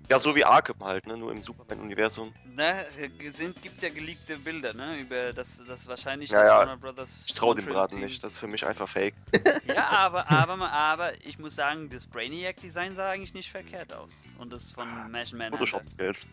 Ja, 0.09 0.19
so 0.19 0.35
wie 0.35 0.45
Arkham 0.45 0.83
halt, 0.83 1.07
ne? 1.07 1.17
Nur 1.17 1.31
im 1.31 1.41
Superman-Universum. 1.41 2.35
Ne, 2.57 2.85
sind, 2.89 3.63
gibt's 3.63 3.81
ja 3.81 3.91
geleakte 3.91 4.37
Bilder, 4.39 4.75
ne? 4.75 4.99
Über 4.99 5.33
das, 5.33 5.63
das 5.65 5.87
wahrscheinlich 5.87 6.31
Ja, 6.31 6.39
das 6.39 6.49
ja. 6.49 6.59
Warner 6.59 6.77
Brothers. 6.77 7.11
Ich 7.27 7.35
traue 7.35 7.55
dem 7.55 7.67
Braten 7.67 7.95
Team- 7.95 8.05
nicht, 8.05 8.23
das 8.23 8.33
ist 8.33 8.39
für 8.39 8.49
mich 8.49 8.67
einfach 8.67 8.89
fake. 8.89 9.15
Ja, 9.73 9.89
aber, 9.91 10.29
aber, 10.29 10.73
aber, 10.73 11.25
ich 11.25 11.39
muss 11.39 11.55
sagen, 11.55 11.89
das 11.91 12.07
Brainiac-Design 12.09 12.97
sah 12.97 13.11
eigentlich 13.11 13.35
nicht 13.35 13.53
verkehrt 13.53 13.93
aus. 13.93 14.13
Und 14.39 14.53
das 14.53 14.73
von 14.73 14.89
Mashing 15.13 15.39
Man. 15.39 15.53
Photoshop-Skills. 15.53 16.27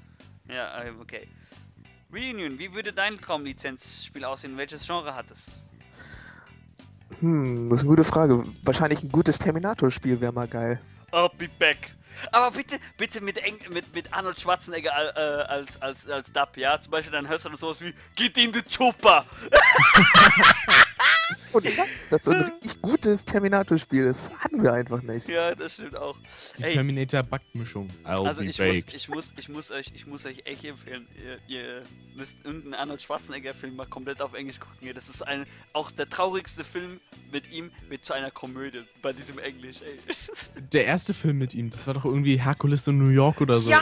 Ja, 0.49 0.83
äh, 0.83 0.91
okay. 0.99 1.27
Reunion, 2.11 2.57
wie 2.57 2.73
würde 2.73 2.93
dein 2.93 3.19
Traumlizenzspiel 3.19 4.23
aussehen? 4.23 4.57
Welches 4.57 4.85
Genre 4.85 5.13
hat 5.13 5.29
es? 5.31 5.63
Hm, 7.19 7.69
das 7.69 7.79
ist 7.79 7.83
eine 7.83 7.89
gute 7.89 8.03
Frage. 8.03 8.45
Wahrscheinlich 8.63 9.03
ein 9.03 9.11
gutes 9.11 9.39
Terminator-Spiel 9.39 10.21
wäre 10.21 10.31
mal 10.31 10.47
geil. 10.47 10.79
I'll 11.11 11.31
be 11.37 11.49
back. 11.59 11.93
Aber 12.31 12.51
bitte, 12.51 12.79
bitte 12.97 13.21
mit, 13.21 13.37
Eng 13.37 13.59
mit, 13.69 13.93
mit 13.93 14.11
Arnold 14.13 14.39
Schwarzenegger 14.39 14.91
äh, 15.15 15.43
als, 15.43 15.81
als, 15.81 16.09
als 16.09 16.31
Dub, 16.31 16.57
ja? 16.57 16.79
Zum 16.79 16.91
Beispiel 16.91 17.11
dann 17.11 17.27
hörst 17.27 17.45
du 17.45 17.49
dann 17.49 17.57
sowas 17.57 17.81
wie 17.81 17.93
Get 18.15 18.37
in 18.37 18.53
the 18.53 18.61
Chopper! 18.61 19.25
Und 21.53 21.65
das 22.09 22.19
ist 22.19 22.25
so 22.25 22.31
ein 22.31 22.43
richtig 22.43 22.81
gutes 22.81 23.25
Terminator-Spiel. 23.25 24.05
Das 24.05 24.29
hatten 24.39 24.63
wir 24.63 24.73
einfach 24.73 25.01
nicht. 25.01 25.27
Ja, 25.27 25.55
das 25.55 25.73
stimmt 25.75 25.95
auch. 25.95 26.17
Die. 26.57 26.63
Terminator-Backmischung. 26.63 27.89
Also 28.03 28.41
ich 28.41 28.59
muss, 28.59 28.93
ich 28.93 29.09
muss, 29.09 29.33
ich 29.37 29.49
muss 29.49 29.71
euch, 29.71 29.91
ich 29.93 30.07
muss 30.07 30.25
euch 30.25 30.41
echt 30.45 30.65
empfehlen, 30.65 31.07
ihr, 31.23 31.39
ihr 31.47 31.83
müsst 32.15 32.35
irgendeinen 32.43 32.73
Arnold 32.75 33.01
Schwarzenegger 33.01 33.53
Film 33.53 33.75
mal 33.75 33.87
komplett 33.87 34.21
auf 34.21 34.33
Englisch 34.33 34.59
gucken. 34.59 34.93
Das 34.93 35.07
ist 35.09 35.21
ein, 35.25 35.45
auch 35.73 35.91
der 35.91 36.09
traurigste 36.09 36.63
Film 36.63 36.99
mit 37.31 37.49
ihm 37.51 37.71
wird 37.89 38.05
zu 38.05 38.13
einer 38.13 38.31
Komödie 38.31 38.83
bei 39.01 39.13
diesem 39.13 39.39
Englisch, 39.39 39.81
ey. 39.81 39.99
Der 40.73 40.85
erste 40.85 41.13
Film 41.13 41.37
mit 41.37 41.53
ihm, 41.53 41.69
das 41.69 41.87
war 41.87 41.93
doch 41.93 42.05
irgendwie 42.05 42.39
Herkules 42.39 42.87
in 42.87 42.97
New 42.97 43.09
York 43.09 43.41
oder 43.41 43.59
so. 43.59 43.69
Ja, 43.69 43.81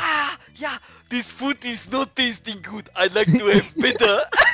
ja, 0.55 0.77
this 1.09 1.31
food 1.31 1.63
is 1.65 1.89
not 1.89 2.15
tasting 2.15 2.61
good. 2.63 2.89
I 2.95 3.07
like 3.13 3.27
to 3.39 3.47
have 3.51 3.73
bitter. 3.75 4.27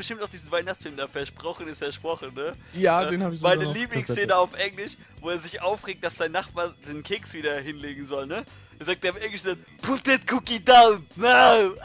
bestimmt 0.00 0.22
auch 0.22 0.28
diesen 0.30 0.50
Weihnachtsfilm 0.50 0.96
da, 0.96 1.06
Versprochen 1.06 1.68
ist 1.68 1.78
versprochen, 1.78 2.32
ne? 2.34 2.52
Ja, 2.72 3.02
Äh, 3.02 3.10
den 3.10 3.22
habe 3.22 3.34
ich 3.34 3.42
Meine 3.42 3.70
Lieblingsszene 3.70 4.34
auf 4.34 4.54
Englisch, 4.54 4.96
wo 5.20 5.28
er 5.28 5.38
sich 5.38 5.60
aufregt, 5.60 6.02
dass 6.02 6.16
sein 6.16 6.32
Nachbar 6.32 6.74
den 6.88 7.02
Keks 7.02 7.34
wieder 7.34 7.60
hinlegen 7.60 8.06
soll, 8.06 8.26
ne? 8.26 8.46
Er 8.78 8.86
sagt 8.86 9.04
er 9.04 9.10
auf 9.12 9.20
Englisch 9.20 9.42
dann, 9.42 9.62
put 9.82 10.02
that 10.04 10.22
cookie 10.32 10.58
down, 10.58 11.06
no! 11.16 11.26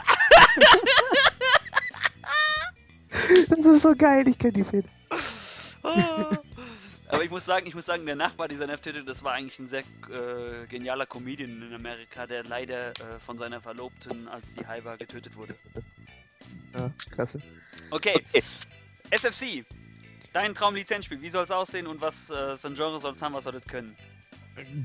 Das 3.48 3.66
ist 3.66 3.82
so 3.82 3.94
geil, 3.94 4.26
ich 4.28 4.38
kenne 4.38 4.52
die 4.52 4.62
Szene. 4.62 4.84
Ah. 5.82 6.38
Aber 7.08 7.22
ich 7.22 7.30
muss 7.30 7.44
sagen, 7.44 7.66
ich 7.66 7.74
muss 7.74 7.86
sagen, 7.86 8.06
der 8.06 8.16
Nachbar 8.16 8.48
dieser 8.48 8.66
Nervtöte, 8.66 9.04
das 9.04 9.22
war 9.22 9.32
eigentlich 9.32 9.58
ein 9.58 9.68
sehr 9.68 9.80
äh, 9.80 10.66
genialer 10.68 11.06
Comedian 11.06 11.62
in 11.62 11.74
Amerika, 11.74 12.26
der 12.26 12.44
leider 12.44 12.90
äh, 12.90 13.18
von 13.24 13.36
seiner 13.36 13.60
Verlobten, 13.60 14.28
als 14.28 14.54
die 14.54 14.64
war, 14.84 14.96
getötet 14.96 15.36
wurde. 15.36 15.54
Ja, 16.74 16.90
klasse. 17.10 17.40
Okay, 17.90 18.14
SFC. 19.10 19.64
Dein 20.32 20.54
Traumlizenzspiel, 20.54 21.20
wie 21.22 21.30
soll 21.30 21.44
es 21.44 21.50
aussehen 21.50 21.86
und 21.86 22.00
was 22.00 22.30
äh, 22.30 22.56
für 22.58 22.68
ein 22.68 22.74
Genre 22.74 23.00
soll 23.00 23.14
es 23.14 23.22
haben, 23.22 23.32
was 23.34 23.44
soll 23.44 23.54
es 23.54 23.64
können? 23.64 23.96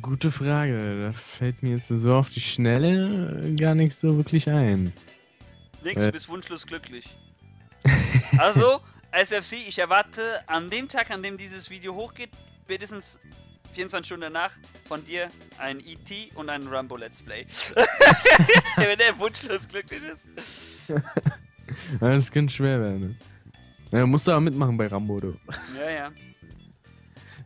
Gute 0.02 0.32
Frage. 0.32 1.08
Da 1.08 1.14
fällt 1.14 1.62
mir 1.64 1.72
jetzt 1.72 1.90
so 1.90 2.14
auf 2.14 2.30
die 2.30 2.40
Schnelle 2.40 3.42
äh, 3.44 3.56
gar 3.56 3.76
nicht 3.76 3.96
so 3.96 4.16
wirklich 4.18 4.50
ein. 4.50 4.94
Nix, 5.84 6.02
Äh. 6.02 6.06
du 6.06 6.12
bist 6.14 6.30
wunschlos 6.30 6.66
glücklich. 6.66 7.06
also, 8.38 8.80
SFC, 9.12 9.54
ich 9.68 9.80
erwarte 9.80 10.48
an 10.48 10.70
dem 10.70 10.88
Tag, 10.88 11.12
an 11.12 11.22
dem 11.24 11.38
dieses 11.38 11.70
Video 11.70 11.96
hochgeht, 11.96 12.30
spätestens 12.64 13.20
24 13.74 14.06
Stunden 14.06 14.22
danach 14.34 14.52
von 14.88 15.04
dir 15.04 15.30
ein 15.58 15.80
ET 15.80 16.36
und 16.36 16.50
ein 16.50 16.68
Rambo 16.68 16.96
Let's 16.98 17.22
Play. 17.22 17.46
Wenn 18.76 18.98
der 18.98 19.18
wunschlos 19.20 19.68
glücklich 19.68 20.02
ist. 20.04 20.22
Das 22.00 22.32
könnte 22.32 22.54
schwer 22.54 22.80
werden. 22.80 23.00
Ne? 23.02 23.16
Ja, 24.00 24.06
musst 24.06 24.28
du 24.28 24.32
aber 24.32 24.42
mitmachen 24.42 24.78
bei 24.78 24.88
Rambo, 24.88 25.20
du. 25.20 25.38
Ja, 25.78 25.90
ja, 25.90 26.10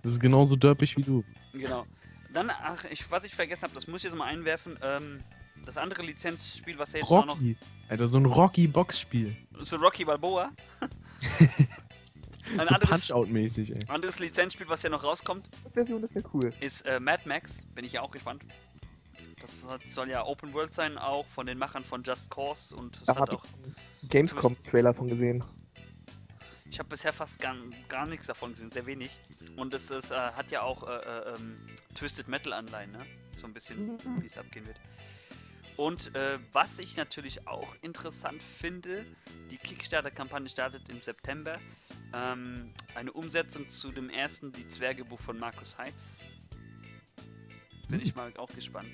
Das 0.03 0.11
ist 0.13 0.19
genauso 0.19 0.55
dörpig 0.55 0.95
wie 0.97 1.03
du. 1.03 1.23
genau. 1.53 1.85
Dann, 2.33 2.49
ach, 2.49 2.83
ich, 2.91 3.09
was 3.09 3.23
ich 3.23 3.33
vergessen 3.33 3.63
habe, 3.63 3.73
das 3.73 3.87
muss 3.87 3.99
ich 3.99 4.03
jetzt 4.11 4.15
mal 4.15 4.25
einwerfen. 4.25 4.77
Ähm, 4.83 5.21
das 5.65 5.77
andere 5.77 6.03
Lizenzspiel, 6.03 6.77
was 6.77 6.91
ja 6.93 6.99
jetzt 6.99 7.09
auch 7.09 7.25
noch. 7.25 7.35
Rocky. 7.37 7.55
Alter, 7.87 8.07
so 8.07 8.17
ein 8.19 8.25
Rocky-Box-Spiel. 8.25 9.35
So 9.61 9.77
Rocky 9.77 10.03
Balboa. 10.03 10.51
Ein 12.59 12.67
So 12.67 12.75
anderes, 12.75 12.89
Punch-Out-mäßig, 12.89 13.75
ey. 13.75 13.85
anderes 13.87 14.19
Lizenzspiel, 14.19 14.67
was 14.69 14.83
ja 14.83 14.89
noch 14.91 15.03
rauskommt, 15.03 15.49
das 15.73 15.87
wäre 15.87 16.23
cool. 16.33 16.53
ist 16.59 16.85
äh, 16.85 16.99
Mad 16.99 17.23
Max. 17.25 17.63
Bin 17.73 17.83
ich 17.83 17.93
ja 17.93 18.01
auch 18.01 18.11
gespannt. 18.11 18.43
Das 19.45 19.93
soll 19.93 20.09
ja 20.09 20.25
Open 20.25 20.53
World 20.53 20.73
sein, 20.73 20.97
auch 20.97 21.25
von 21.27 21.45
den 21.45 21.57
Machern 21.57 21.83
von 21.83 22.01
Just 22.03 22.29
Cause 22.31 22.75
und 22.75 22.97
es 22.97 23.03
Da 23.03 23.15
hat 23.15 23.33
auch. 23.33 23.43
Gamescom-Trailer 24.09 24.93
von 24.93 25.07
gesehen. 25.07 25.43
Ich 26.71 26.79
habe 26.79 26.89
bisher 26.89 27.13
fast 27.13 27.39
gar, 27.39 27.55
gar 27.87 28.07
nichts 28.07 28.25
davon 28.25 28.51
gesehen, 28.51 28.71
sehr 28.71 28.85
wenig. 28.85 29.11
Und 29.55 29.73
es 29.73 29.91
ist, 29.91 30.11
äh, 30.11 30.15
hat 30.15 30.51
ja 30.51 30.61
auch 30.61 30.87
äh, 30.87 30.95
äh, 30.95 31.35
ähm, 31.35 31.57
Twisted 31.93 32.27
Metal 32.27 32.53
Anleihen, 32.53 32.91
ne? 32.91 33.05
So 33.37 33.47
ein 33.47 33.53
bisschen, 33.53 33.99
wie 34.21 34.25
es 34.25 34.37
abgehen 34.37 34.65
wird. 34.65 34.79
Und 35.77 36.15
äh, 36.15 36.39
was 36.53 36.79
ich 36.79 36.95
natürlich 36.95 37.47
auch 37.47 37.75
interessant 37.81 38.41
finde, 38.41 39.05
die 39.51 39.57
Kickstarter-Kampagne 39.57 40.49
startet 40.49 40.89
im 40.89 41.01
September. 41.01 41.59
Ähm, 42.13 42.71
eine 42.95 43.11
Umsetzung 43.11 43.69
zu 43.69 43.91
dem 43.91 44.09
ersten 44.09 44.51
Die 44.53 44.67
Zwergebuch 44.67 45.19
von 45.19 45.37
Markus 45.37 45.77
Heitz. 45.77 46.19
Bin 47.89 47.99
ich 47.99 48.15
mal 48.15 48.33
auch 48.37 48.49
gespannt. 48.49 48.89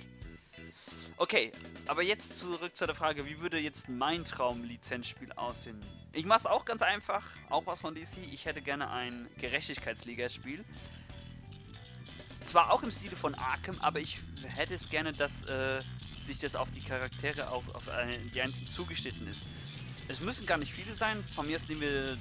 Okay, 1.18 1.52
aber 1.88 2.02
jetzt 2.02 2.38
zurück 2.38 2.76
zu 2.76 2.86
der 2.86 2.96
Frage, 2.96 3.26
wie 3.26 3.40
würde 3.40 3.60
jetzt 3.60 3.90
mein 3.90 4.26
Traum-Lizenzspiel 4.26 5.32
aussehen? 5.34 5.80
Ich 6.14 6.26
mache 6.26 6.40
es 6.40 6.46
auch 6.46 6.66
ganz 6.66 6.82
einfach, 6.82 7.24
auch 7.50 7.66
was 7.66 7.82
von 7.82 7.94
DC. 7.94 8.18
Ich 8.32 8.46
hätte 8.46 8.62
gerne 8.62 8.90
ein 8.90 9.28
Gerechtigkeitsliga-Spiel. 9.38 10.66
Zwar 12.46 12.72
auch 12.72 12.82
im 12.82 12.92
Stile 12.92 13.16
von 13.16 13.36
Arkham, 13.36 13.78
aber 13.80 14.00
ich 14.00 14.20
hätte 14.44 14.74
es 14.74 14.90
gerne, 14.90 15.14
dass 15.14 15.44
äh, 15.44 15.82
sich 16.24 16.40
das 16.40 16.56
auf 16.56 16.72
die 16.72 16.82
Charaktere, 16.82 17.50
auf, 17.50 17.64
auf 17.74 17.84
die 18.34 18.42
einzelnen 18.42 18.72
zugeschnitten 18.72 19.28
ist. 19.28 19.46
Es 20.08 20.20
müssen 20.20 20.46
gar 20.46 20.58
nicht 20.58 20.74
viele 20.74 20.94
sein. 20.96 21.24
Von 21.36 21.48
mir 21.48 21.56
aus 21.56 21.68
nehmen 21.70 21.82
wir 21.82 22.18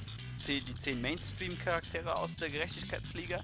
die 0.46 0.76
10 0.76 1.00
Mainstream-Charaktere 1.00 2.16
aus 2.16 2.34
der 2.36 2.50
Gerechtigkeitsliga. 2.50 3.42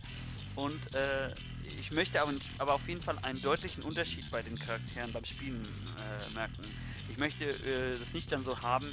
Und 0.56 0.94
äh, 0.94 1.32
ich 1.80 1.92
möchte 1.92 2.20
aber, 2.20 2.34
aber 2.58 2.74
auf 2.74 2.88
jeden 2.88 3.02
Fall 3.02 3.18
einen 3.22 3.40
deutlichen 3.40 3.82
Unterschied 3.82 4.30
bei 4.30 4.42
den 4.42 4.58
Charakteren 4.58 5.12
beim 5.12 5.24
Spielen 5.24 5.64
äh, 5.64 6.34
merken. 6.34 6.64
Ich 7.10 7.18
möchte 7.18 7.44
äh, 7.44 7.98
das 7.98 8.12
nicht 8.12 8.32
dann 8.32 8.42
so 8.42 8.60
haben, 8.60 8.92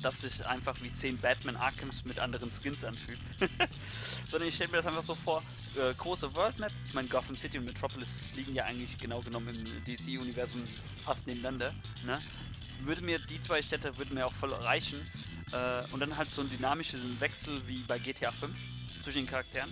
dass 0.00 0.20
sich 0.20 0.44
einfach 0.44 0.80
wie 0.82 0.92
10 0.92 1.18
Batman 1.18 1.56
Arkhams 1.56 2.04
mit 2.04 2.18
anderen 2.18 2.50
Skins 2.50 2.84
anfühlt. 2.84 3.20
Sondern 4.28 4.48
ich 4.48 4.56
stelle 4.56 4.70
mir 4.70 4.78
das 4.78 4.86
einfach 4.86 5.02
so 5.02 5.14
vor, 5.14 5.42
äh, 5.76 5.94
große 5.94 6.34
World 6.34 6.58
Map, 6.58 6.72
ich 6.86 6.94
meine 6.94 7.08
Gotham 7.08 7.36
City 7.36 7.58
und 7.58 7.66
Metropolis 7.66 8.08
liegen 8.34 8.54
ja 8.54 8.64
eigentlich 8.64 8.98
genau 8.98 9.20
genommen 9.20 9.54
im 9.54 9.84
DC-Universum 9.84 10.66
fast 11.04 11.26
nebeneinander, 11.26 11.72
ne? 12.04 12.20
Würde 12.80 13.02
mir, 13.02 13.20
die 13.20 13.40
zwei 13.40 13.62
Städte 13.62 13.96
würden 13.96 14.14
mir 14.14 14.26
auch 14.26 14.32
voll 14.32 14.52
reichen. 14.52 15.00
Äh, 15.52 15.82
und 15.92 16.00
dann 16.00 16.16
halt 16.16 16.34
so 16.34 16.40
ein 16.40 16.50
dynamischen 16.50 17.20
Wechsel 17.20 17.60
wie 17.68 17.78
bei 17.82 17.98
GTA 17.98 18.32
5 18.32 18.56
zwischen 19.04 19.18
den 19.18 19.26
Charakteren. 19.26 19.70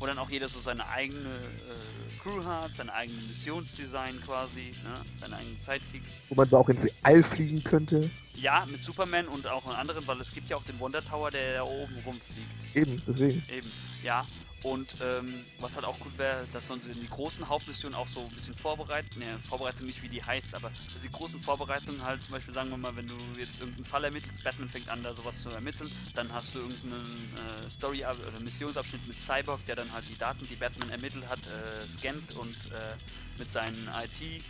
Wo 0.00 0.06
dann 0.06 0.18
auch 0.18 0.30
jeder 0.30 0.48
so 0.48 0.60
seine 0.60 0.88
eigene 0.88 1.20
äh, 1.26 2.22
Crew 2.22 2.42
hat, 2.42 2.74
sein 2.74 2.88
eigenes 2.88 3.26
Missionsdesign 3.28 4.18
quasi, 4.22 4.74
ne? 4.82 5.02
seine 5.20 5.36
eigenen 5.36 5.60
Sidekicks. 5.60 6.08
Wo 6.30 6.34
man 6.34 6.48
so 6.48 6.56
auch 6.56 6.68
ins 6.70 6.88
All 7.02 7.22
fliegen 7.22 7.62
könnte. 7.62 8.10
Ja, 8.34 8.64
mit 8.66 8.82
Superman 8.82 9.28
und 9.28 9.46
auch 9.46 9.66
in 9.66 9.72
anderen, 9.72 10.06
weil 10.06 10.20
es 10.20 10.32
gibt 10.32 10.50
ja 10.50 10.56
auch 10.56 10.64
den 10.64 10.78
Wonder 10.78 11.04
Tower, 11.04 11.30
der 11.30 11.54
da 11.54 11.62
oben 11.62 11.94
rumfliegt. 12.04 12.48
Eben, 12.74 13.02
deswegen. 13.06 13.42
Eben, 13.48 13.70
ja. 14.02 14.24
Und 14.62 14.94
ähm, 15.02 15.44
was 15.58 15.74
halt 15.74 15.86
auch 15.86 15.98
gut 15.98 16.16
wäre, 16.18 16.46
dass 16.52 16.68
man 16.68 16.80
die 16.82 17.08
großen 17.08 17.48
Hauptmissionen 17.48 17.94
auch 17.94 18.06
so 18.06 18.20
ein 18.20 18.28
bisschen 18.34 18.54
vorbereiten. 18.54 19.18
Ne, 19.18 19.38
Vorbereitung 19.48 19.86
nicht 19.86 20.02
wie 20.02 20.08
die 20.08 20.22
heißt, 20.22 20.54
aber 20.54 20.70
dass 20.92 21.02
die 21.02 21.10
großen 21.10 21.40
Vorbereitungen 21.40 22.02
halt 22.04 22.22
zum 22.24 22.32
Beispiel, 22.32 22.52
sagen 22.52 22.68
wir 22.68 22.76
mal, 22.76 22.94
wenn 22.94 23.08
du 23.08 23.14
jetzt 23.38 23.60
irgendeinen 23.60 23.86
Fall 23.86 24.04
ermittelst, 24.04 24.44
Batman 24.44 24.68
fängt 24.68 24.88
an, 24.90 25.02
da 25.02 25.14
sowas 25.14 25.42
zu 25.42 25.48
ermitteln, 25.48 25.90
dann 26.14 26.30
hast 26.32 26.54
du 26.54 26.58
irgendeinen 26.58 27.36
äh, 27.36 27.70
Story- 27.70 28.04
oder 28.04 28.40
Missionsabschnitt 28.40 29.06
mit 29.08 29.18
Cyborg, 29.20 29.64
der 29.66 29.76
dann 29.76 29.90
halt 29.92 30.04
die 30.10 30.18
Daten, 30.18 30.46
die 30.46 30.56
Batman 30.56 30.90
ermittelt 30.90 31.26
hat, 31.28 31.40
äh, 31.40 31.88
scannt 31.96 32.32
und 32.32 32.54
äh, 32.70 32.96
mit 33.38 33.50
seinen 33.50 33.88
IT 33.88 34.42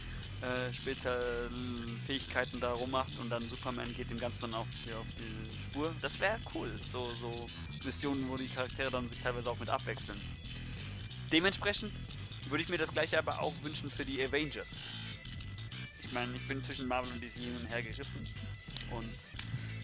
äh, 0.42 0.72
später 0.72 1.20
Fähigkeiten 2.06 2.60
da 2.60 2.72
rummacht 2.72 3.12
und 3.18 3.30
dann 3.30 3.48
Superman 3.48 3.92
geht 3.94 4.10
dem 4.10 4.18
Ganzen 4.18 4.40
dann 4.42 4.54
auf 4.54 4.66
die, 4.86 4.92
auf 4.92 5.06
die 5.18 5.70
Spur. 5.70 5.94
Das 6.00 6.18
wäre 6.18 6.38
cool. 6.54 6.70
So, 6.86 7.14
so 7.14 7.46
Missionen, 7.84 8.28
wo 8.28 8.36
die 8.36 8.48
Charaktere 8.48 8.90
dann 8.90 9.08
sich 9.08 9.20
teilweise 9.20 9.50
auch 9.50 9.58
mit 9.58 9.68
abwechseln. 9.68 10.20
Dementsprechend 11.30 11.92
würde 12.48 12.62
ich 12.62 12.68
mir 12.68 12.78
das 12.78 12.92
gleiche 12.92 13.18
aber 13.18 13.40
auch 13.40 13.54
wünschen 13.62 13.90
für 13.90 14.04
die 14.04 14.22
Avengers. 14.22 14.76
Ich 16.02 16.10
meine, 16.12 16.34
ich 16.34 16.46
bin 16.48 16.62
zwischen 16.62 16.88
Marvel 16.88 17.12
und 17.12 17.22
DC 17.22 17.32
hin 17.34 17.56
und 17.60 17.66
her 17.66 17.82
gerissen. 17.82 18.26
Und 18.90 19.08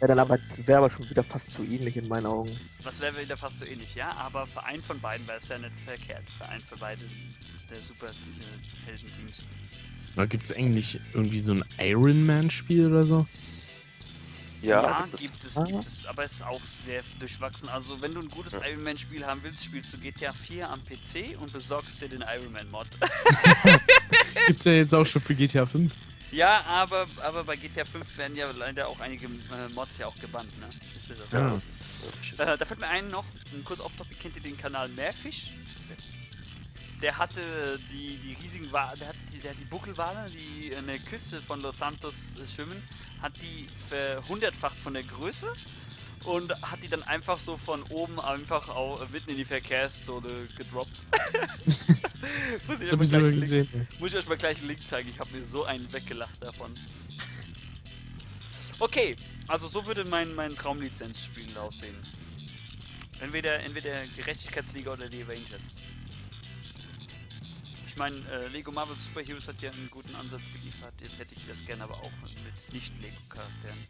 Ja, 0.00 0.08
dann 0.08 0.18
aber 0.18 0.38
wäre 0.64 0.78
aber 0.78 0.90
schon 0.90 1.08
wieder 1.08 1.22
fast 1.22 1.52
zu 1.52 1.62
ähnlich 1.62 1.96
in 1.96 2.08
meinen 2.08 2.26
Augen. 2.26 2.58
das 2.82 2.98
wäre 2.98 3.20
wieder 3.20 3.36
fast 3.36 3.58
so 3.60 3.64
ähnlich, 3.64 3.94
ja? 3.94 4.10
Aber 4.12 4.46
für 4.46 4.64
einen 4.64 4.82
von 4.82 5.00
beiden 5.00 5.26
wäre 5.28 5.38
es 5.38 5.48
ja 5.48 5.58
nicht 5.58 5.78
verkehrt. 5.84 6.24
Für 6.38 6.46
einen 6.46 6.62
für 6.62 6.76
beide 6.78 7.02
der 7.70 7.80
super 7.80 8.10
Da 10.16 10.24
gibt's 10.26 10.50
eigentlich 10.52 10.98
irgendwie 11.14 11.38
so 11.40 11.52
ein 11.52 11.64
Iron 11.78 12.24
Man-Spiel 12.26 12.86
oder 12.86 13.04
so? 13.06 13.26
Ja, 14.62 14.82
Ja, 14.82 15.02
gibt 15.02 15.14
es. 15.14 15.20
gibt 15.20 15.44
es, 15.44 15.56
Ah. 15.58 15.64
gibt 15.64 15.86
es, 15.86 16.06
aber 16.06 16.24
es 16.24 16.32
ist 16.32 16.42
auch 16.42 16.64
sehr 16.64 17.02
durchwachsen. 17.20 17.68
Also 17.68 18.00
wenn 18.00 18.14
du 18.14 18.20
ein 18.22 18.28
gutes 18.28 18.54
Ja. 18.54 18.66
Iron 18.66 18.82
Man 18.82 18.96
Spiel 18.98 19.24
haben 19.24 19.42
willst, 19.42 19.64
spielst 19.64 19.92
du 19.92 19.98
GTA 19.98 20.32
4 20.32 20.68
am 20.70 20.80
PC 20.84 21.36
und 21.40 21.52
besorgst 21.52 22.00
dir 22.00 22.08
den 22.08 22.22
Iron 22.22 22.52
Man 22.52 22.70
Mod. 22.70 22.86
Gibt's 24.46 24.64
ja 24.64 24.72
jetzt 24.72 24.94
auch 24.94 25.04
schon 25.06 25.22
für 25.22 25.34
GTA 25.34 25.66
5. 25.66 25.92
ja, 26.32 26.62
aber, 26.64 27.06
aber 27.22 27.44
bei 27.44 27.56
GTA 27.56 27.84
5 27.84 28.16
werden 28.16 28.36
ja 28.36 28.50
leider 28.50 28.88
auch 28.88 28.98
einige 29.00 29.26
äh, 29.26 29.68
Mods 29.74 29.98
ja 29.98 30.06
auch 30.06 30.18
gebannt, 30.18 30.50
ne? 30.58 30.68
Ihr 31.08 31.14
das? 31.14 31.32
Ja, 31.32 31.50
das 31.50 31.68
ist 31.68 32.40
äh, 32.40 32.58
da 32.58 32.64
fällt 32.64 32.80
mir 32.80 32.88
ein 32.88 33.08
noch, 33.10 33.24
ein 33.54 33.62
kurz 33.64 33.78
auf 33.78 33.92
Topic, 33.96 34.16
kennt 34.20 34.34
ihr 34.36 34.42
den 34.42 34.56
Kanal 34.56 34.88
Meerfisch? 34.88 35.50
Der 37.02 37.18
hatte 37.18 37.78
die, 37.92 38.16
die 38.16 38.36
riesigen 38.42 38.72
Wale, 38.72 38.96
der 38.98 39.08
hat 39.08 39.16
die, 39.32 39.38
der 39.38 39.50
hat 39.50 39.58
die 39.60 39.64
Buckelwale, 39.64 40.30
die 40.30 40.68
in 40.68 40.86
der 40.86 40.98
Küste 40.98 41.42
von 41.42 41.60
Los 41.60 41.78
Santos 41.78 42.14
schwimmen, 42.54 42.82
hat 43.20 43.32
die 43.42 43.68
verhundertfacht 43.88 44.76
von 44.78 44.94
der 44.94 45.02
Größe 45.02 45.52
und 46.24 46.50
hat 46.62 46.82
die 46.82 46.88
dann 46.88 47.02
einfach 47.02 47.38
so 47.38 47.56
von 47.56 47.82
oben 47.84 48.18
einfach 48.18 48.68
auch 48.68 49.06
mitten 49.10 49.30
in 49.30 49.36
die 49.36 49.44
Verkehrszone 49.44 50.48
gedroppt. 50.56 50.90
muss, 52.66 52.80
ich 52.80 52.88
Das 52.88 52.90
euch 52.90 52.92
hab 52.92 52.98
mal 52.98 53.04
ich 53.04 53.10
sogar 53.10 53.10
gleich 53.10 53.14
einen 53.14 53.30
Link, 53.30 53.40
gesehen. 53.40 53.68
ey. 53.72 53.86
muss 54.00 54.10
ich 54.12 54.18
euch 54.18 54.28
mal 54.28 54.36
gleich 54.38 54.58
einen 54.58 54.68
Link 54.68 54.88
zeigen, 54.88 55.08
ich 55.10 55.20
habe 55.20 55.30
mir 55.36 55.44
so 55.44 55.64
einen 55.64 55.92
weggelacht 55.92 56.42
davon. 56.42 56.74
Okay, 58.78 59.16
also 59.48 59.68
so 59.68 59.86
würde 59.86 60.04
mein, 60.04 60.34
mein 60.34 60.56
Traumlizenzspiel 60.56 61.56
aussehen. 61.56 61.96
Entweder, 63.20 63.60
entweder 63.60 64.06
Gerechtigkeitsliga 64.08 64.92
oder 64.92 65.08
die 65.08 65.22
Avengers. 65.22 65.62
Ich 67.96 67.98
meine, 67.98 68.16
äh, 68.30 68.48
Lego 68.48 68.70
Marvel 68.70 68.94
Super 68.98 69.22
Heroes 69.22 69.48
hat 69.48 69.58
ja 69.62 69.70
einen 69.70 69.88
guten 69.88 70.14
Ansatz 70.14 70.42
geliefert. 70.52 70.92
Jetzt 71.00 71.18
hätte 71.18 71.34
ich 71.34 71.40
das 71.48 71.64
gerne 71.64 71.84
aber 71.84 71.94
auch 71.94 72.10
mit 72.22 72.74
Nicht-Lego-Charakteren. 72.74 73.86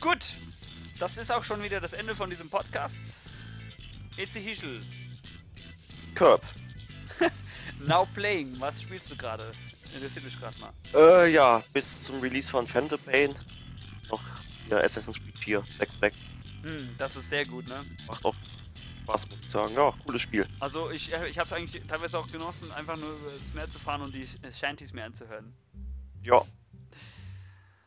Gut, 0.00 0.32
das 0.98 1.16
ist 1.18 1.30
auch 1.30 1.44
schon 1.44 1.62
wieder 1.62 1.80
das 1.80 1.92
Ende 1.92 2.16
von 2.16 2.28
diesem 2.28 2.50
Podcast. 2.50 2.98
EC 4.16 4.32
Hischel, 4.32 4.82
Curb. 6.16 6.42
now 7.86 8.08
playing. 8.12 8.58
Was 8.58 8.82
spielst 8.82 9.08
du 9.12 9.16
gerade? 9.16 9.52
Interessiert 9.94 10.24
mich 10.24 10.36
gerade 10.40 10.58
mal. 10.58 10.72
Äh, 10.94 11.30
ja, 11.32 11.62
bis 11.72 12.02
zum 12.02 12.18
Release 12.18 12.50
von 12.50 12.66
Phantom 12.66 12.98
Pain 12.98 13.36
noch 14.10 14.20
ja, 14.68 14.78
Assassin's 14.78 15.20
Creed 15.20 15.38
4 15.38 15.64
Black 15.76 16.00
Black. 16.00 16.12
Hm, 16.62 16.92
das 16.98 17.14
ist 17.14 17.28
sehr 17.28 17.46
gut, 17.46 17.68
ne? 17.68 17.84
Macht 18.08 18.24
auch 18.24 18.34
Spaß, 19.04 19.28
muss 19.28 19.40
ich 19.40 19.50
sagen. 19.50 19.74
Ja, 19.74 19.92
cooles 20.04 20.22
Spiel. 20.22 20.46
Also 20.60 20.90
ich, 20.90 21.12
äh, 21.12 21.28
ich 21.28 21.38
habe 21.38 21.46
es 21.46 21.52
eigentlich 21.52 21.86
teilweise 21.86 22.18
auch 22.18 22.26
genossen, 22.26 22.72
einfach 22.72 22.96
nur 22.96 23.14
ins 23.38 23.52
Meer 23.52 23.68
zu 23.70 23.78
fahren 23.78 24.02
und 24.02 24.14
die 24.14 24.22
äh, 24.22 24.50
Shanties 24.50 24.92
mir 24.92 25.04
anzuhören. 25.04 25.54
Ja. 26.22 26.40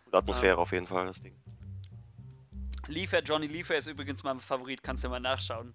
Coole 0.05 0.17
Atmosphäre 0.17 0.57
auf 0.57 0.71
jeden 0.71 0.85
Fall, 0.85 1.07
das 1.07 1.19
Ding. 1.19 1.35
Liefer, 2.87 3.21
Johnny 3.21 3.47
Liefer 3.47 3.75
ist 3.75 3.87
übrigens 3.87 4.23
mein 4.23 4.39
Favorit, 4.39 4.83
kannst 4.83 5.03
du 5.03 5.09
mal 5.09 5.19
nachschauen. 5.19 5.73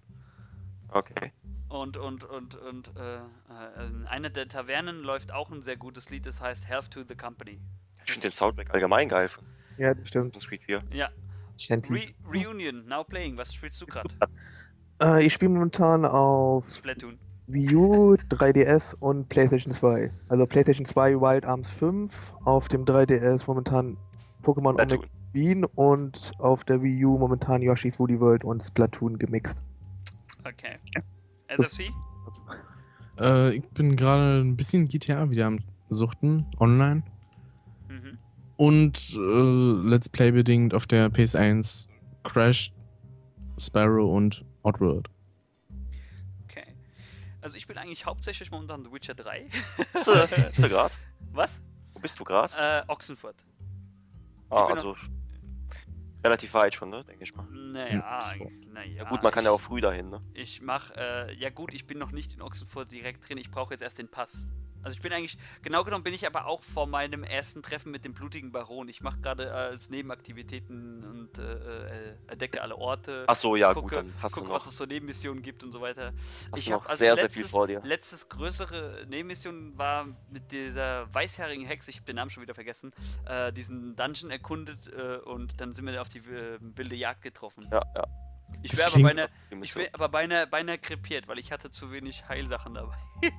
Okay. 0.88 1.32
Und, 1.68 1.96
und, 1.96 2.24
und, 2.24 2.54
und 2.54 2.96
äh, 2.96 3.16
äh, 3.16 3.86
in 3.86 4.06
einer 4.06 4.30
der 4.30 4.48
Tavernen 4.48 5.02
läuft 5.02 5.32
auch 5.32 5.50
ein 5.50 5.62
sehr 5.62 5.76
gutes 5.76 6.08
Lied, 6.10 6.24
das 6.24 6.40
heißt 6.40 6.68
Health 6.68 6.90
to 6.90 7.02
the 7.06 7.16
Company. 7.16 7.60
Ich 8.04 8.12
finde 8.12 8.28
den 8.28 8.32
Soundtrack 8.32 8.72
allgemein 8.72 9.08
geil 9.08 9.28
von 9.28 9.44
Ja, 9.78 9.94
das 9.94 10.08
stimmt. 10.08 10.32
Creed 10.46 10.62
4. 10.64 10.82
Ja, 10.92 11.10
Shanties. 11.58 12.14
Re 12.26 12.46
Reunion, 12.46 12.86
now 12.86 13.04
playing. 13.04 13.36
Was 13.38 13.54
spielst 13.54 13.80
du 13.80 13.86
gerade? 13.86 14.14
Äh, 15.02 15.26
ich 15.26 15.32
spiele 15.32 15.50
momentan 15.50 16.04
auf 16.04 16.70
Splatoon. 16.70 17.18
Wii 17.48 17.74
U, 17.74 18.14
3DS 18.14 18.94
und 19.00 19.28
PlayStation 19.28 19.72
2. 19.72 20.10
Also 20.28 20.46
PlayStation 20.46 20.86
2 20.86 21.20
Wild 21.20 21.44
Arms 21.44 21.68
5, 21.70 22.34
auf 22.44 22.68
dem 22.68 22.84
3DS 22.84 23.44
momentan 23.46 23.96
Pokémon 24.42 24.80
Omega. 24.80 24.98
Bean 25.32 25.64
und 25.74 26.32
auf 26.38 26.64
der 26.64 26.82
Wii 26.82 27.04
U 27.04 27.18
momentan 27.18 27.62
Yoshi's 27.62 27.98
Woolly 27.98 28.20
World 28.20 28.44
und 28.44 28.62
Splatoon 28.62 29.18
gemixt. 29.18 29.62
Okay. 30.44 30.78
SFC? 31.48 31.90
Äh, 33.18 33.56
ich 33.56 33.68
bin 33.70 33.96
gerade 33.96 34.40
ein 34.40 34.56
bisschen 34.56 34.88
GTA 34.88 35.30
wieder 35.30 35.46
am 35.46 35.58
Suchten, 35.88 36.46
online. 36.58 37.02
Mhm. 37.88 38.18
Und 38.56 39.14
äh, 39.14 39.88
Let's 39.88 40.08
Play 40.08 40.30
bedingt 40.30 40.74
auf 40.74 40.86
der 40.86 41.10
PS1 41.10 41.88
Crash, 42.24 42.72
Sparrow 43.58 44.14
und 44.14 44.44
Outworld. 44.62 45.08
Okay. 46.44 46.74
Also 47.40 47.56
ich 47.56 47.66
bin 47.66 47.78
eigentlich 47.78 48.06
hauptsächlich 48.06 48.50
momentan 48.50 48.84
The 48.84 48.92
Witcher 48.92 49.14
3. 49.14 49.48
Bist 49.92 50.06
du, 50.06 50.28
bist 50.28 50.62
du 50.62 50.68
grad? 50.68 50.98
Was? 51.32 51.50
Wo 51.92 52.00
bist 52.00 52.18
du 52.18 52.24
grad? 52.24 52.54
Äh, 52.56 52.82
Oxenfurt. 52.88 53.36
Ah, 54.50 54.66
also 54.66 54.94
relativ 56.24 56.54
weit 56.54 56.74
schon, 56.74 56.90
ne? 56.90 57.04
Denke 57.04 57.24
ich 57.24 57.34
mal. 57.34 57.46
Naja, 57.50 58.20
so. 58.20 58.50
naja. 58.68 59.02
Ja 59.02 59.08
gut, 59.08 59.22
man 59.22 59.32
kann 59.32 59.44
ja 59.44 59.50
auch 59.50 59.60
früh 59.60 59.80
dahin, 59.80 60.10
ne? 60.10 60.20
Ich 60.34 60.60
mach, 60.60 60.90
äh, 60.92 61.34
ja 61.34 61.50
gut, 61.50 61.72
ich 61.74 61.86
bin 61.86 61.98
noch 61.98 62.12
nicht 62.12 62.34
in 62.34 62.42
Oxenfurt 62.42 62.92
direkt 62.92 63.28
drin, 63.28 63.38
ich 63.38 63.50
brauche 63.50 63.74
jetzt 63.74 63.82
erst 63.82 63.98
den 63.98 64.08
Pass. 64.08 64.50
Also 64.82 64.96
ich 64.96 65.02
bin 65.02 65.12
eigentlich, 65.12 65.38
genau 65.62 65.84
genommen 65.84 66.04
bin 66.04 66.14
ich 66.14 66.26
aber 66.26 66.46
auch 66.46 66.62
vor 66.62 66.86
meinem 66.86 67.24
ersten 67.24 67.62
Treffen 67.62 67.92
mit 67.92 68.04
dem 68.04 68.14
blutigen 68.14 68.52
Baron. 68.52 68.88
Ich 68.88 69.00
mache 69.00 69.20
gerade 69.20 69.52
als 69.52 69.90
Nebenaktivitäten 69.90 71.04
und 71.04 71.38
äh, 71.38 72.10
äh, 72.10 72.14
entdecke 72.26 72.60
alle 72.60 72.76
Orte. 72.76 73.24
Ach 73.26 73.34
so, 73.34 73.56
ja 73.56 73.72
gucke, 73.72 73.88
gut, 73.88 73.96
dann 73.96 74.14
hast 74.20 74.34
gucke, 74.34 74.48
du 74.48 74.52
was 74.52 74.64
noch, 74.64 74.72
es 74.72 74.76
so 74.76 74.84
Nebenmissionen 74.84 75.42
gibt 75.42 75.62
und 75.62 75.72
so 75.72 75.80
weiter. 75.80 76.12
hast 76.50 76.60
ich 76.60 76.68
noch 76.68 76.86
als 76.86 76.98
sehr, 76.98 77.16
sehr 77.16 77.30
viel 77.30 77.46
vor 77.46 77.66
dir. 77.66 77.80
Letztes 77.84 78.28
größere 78.28 79.06
Nebenmission 79.08 79.76
war 79.78 80.06
mit 80.30 80.50
dieser 80.52 81.12
weißhaarigen 81.14 81.66
Hexe, 81.66 81.90
ich 81.90 81.96
habe 81.96 82.06
den 82.06 82.16
Namen 82.16 82.30
schon 82.30 82.42
wieder 82.42 82.54
vergessen, 82.54 82.92
äh, 83.26 83.52
diesen 83.52 83.96
Dungeon 83.96 84.30
erkundet 84.30 84.88
äh, 84.92 85.18
und 85.18 85.60
dann 85.60 85.74
sind 85.74 85.86
wir 85.86 86.00
auf 86.00 86.08
die 86.08 86.18
äh, 86.18 86.58
wilde 86.60 86.96
Jagd 86.96 87.22
getroffen. 87.22 87.64
Ja, 87.70 87.82
ja. 87.94 88.04
Ich 88.62 88.76
wäre 88.76 88.88
aber 88.92 89.02
beinahe, 89.02 89.28
ich 89.62 89.76
wär 89.76 89.88
aber 89.92 90.08
beinahe, 90.08 90.46
beinahe 90.46 90.78
krepiert, 90.78 91.28
weil 91.28 91.38
ich 91.38 91.52
hatte 91.52 91.70
zu 91.70 91.90
wenig 91.92 92.28
Heilsachen 92.28 92.74
dabei. 92.74 92.96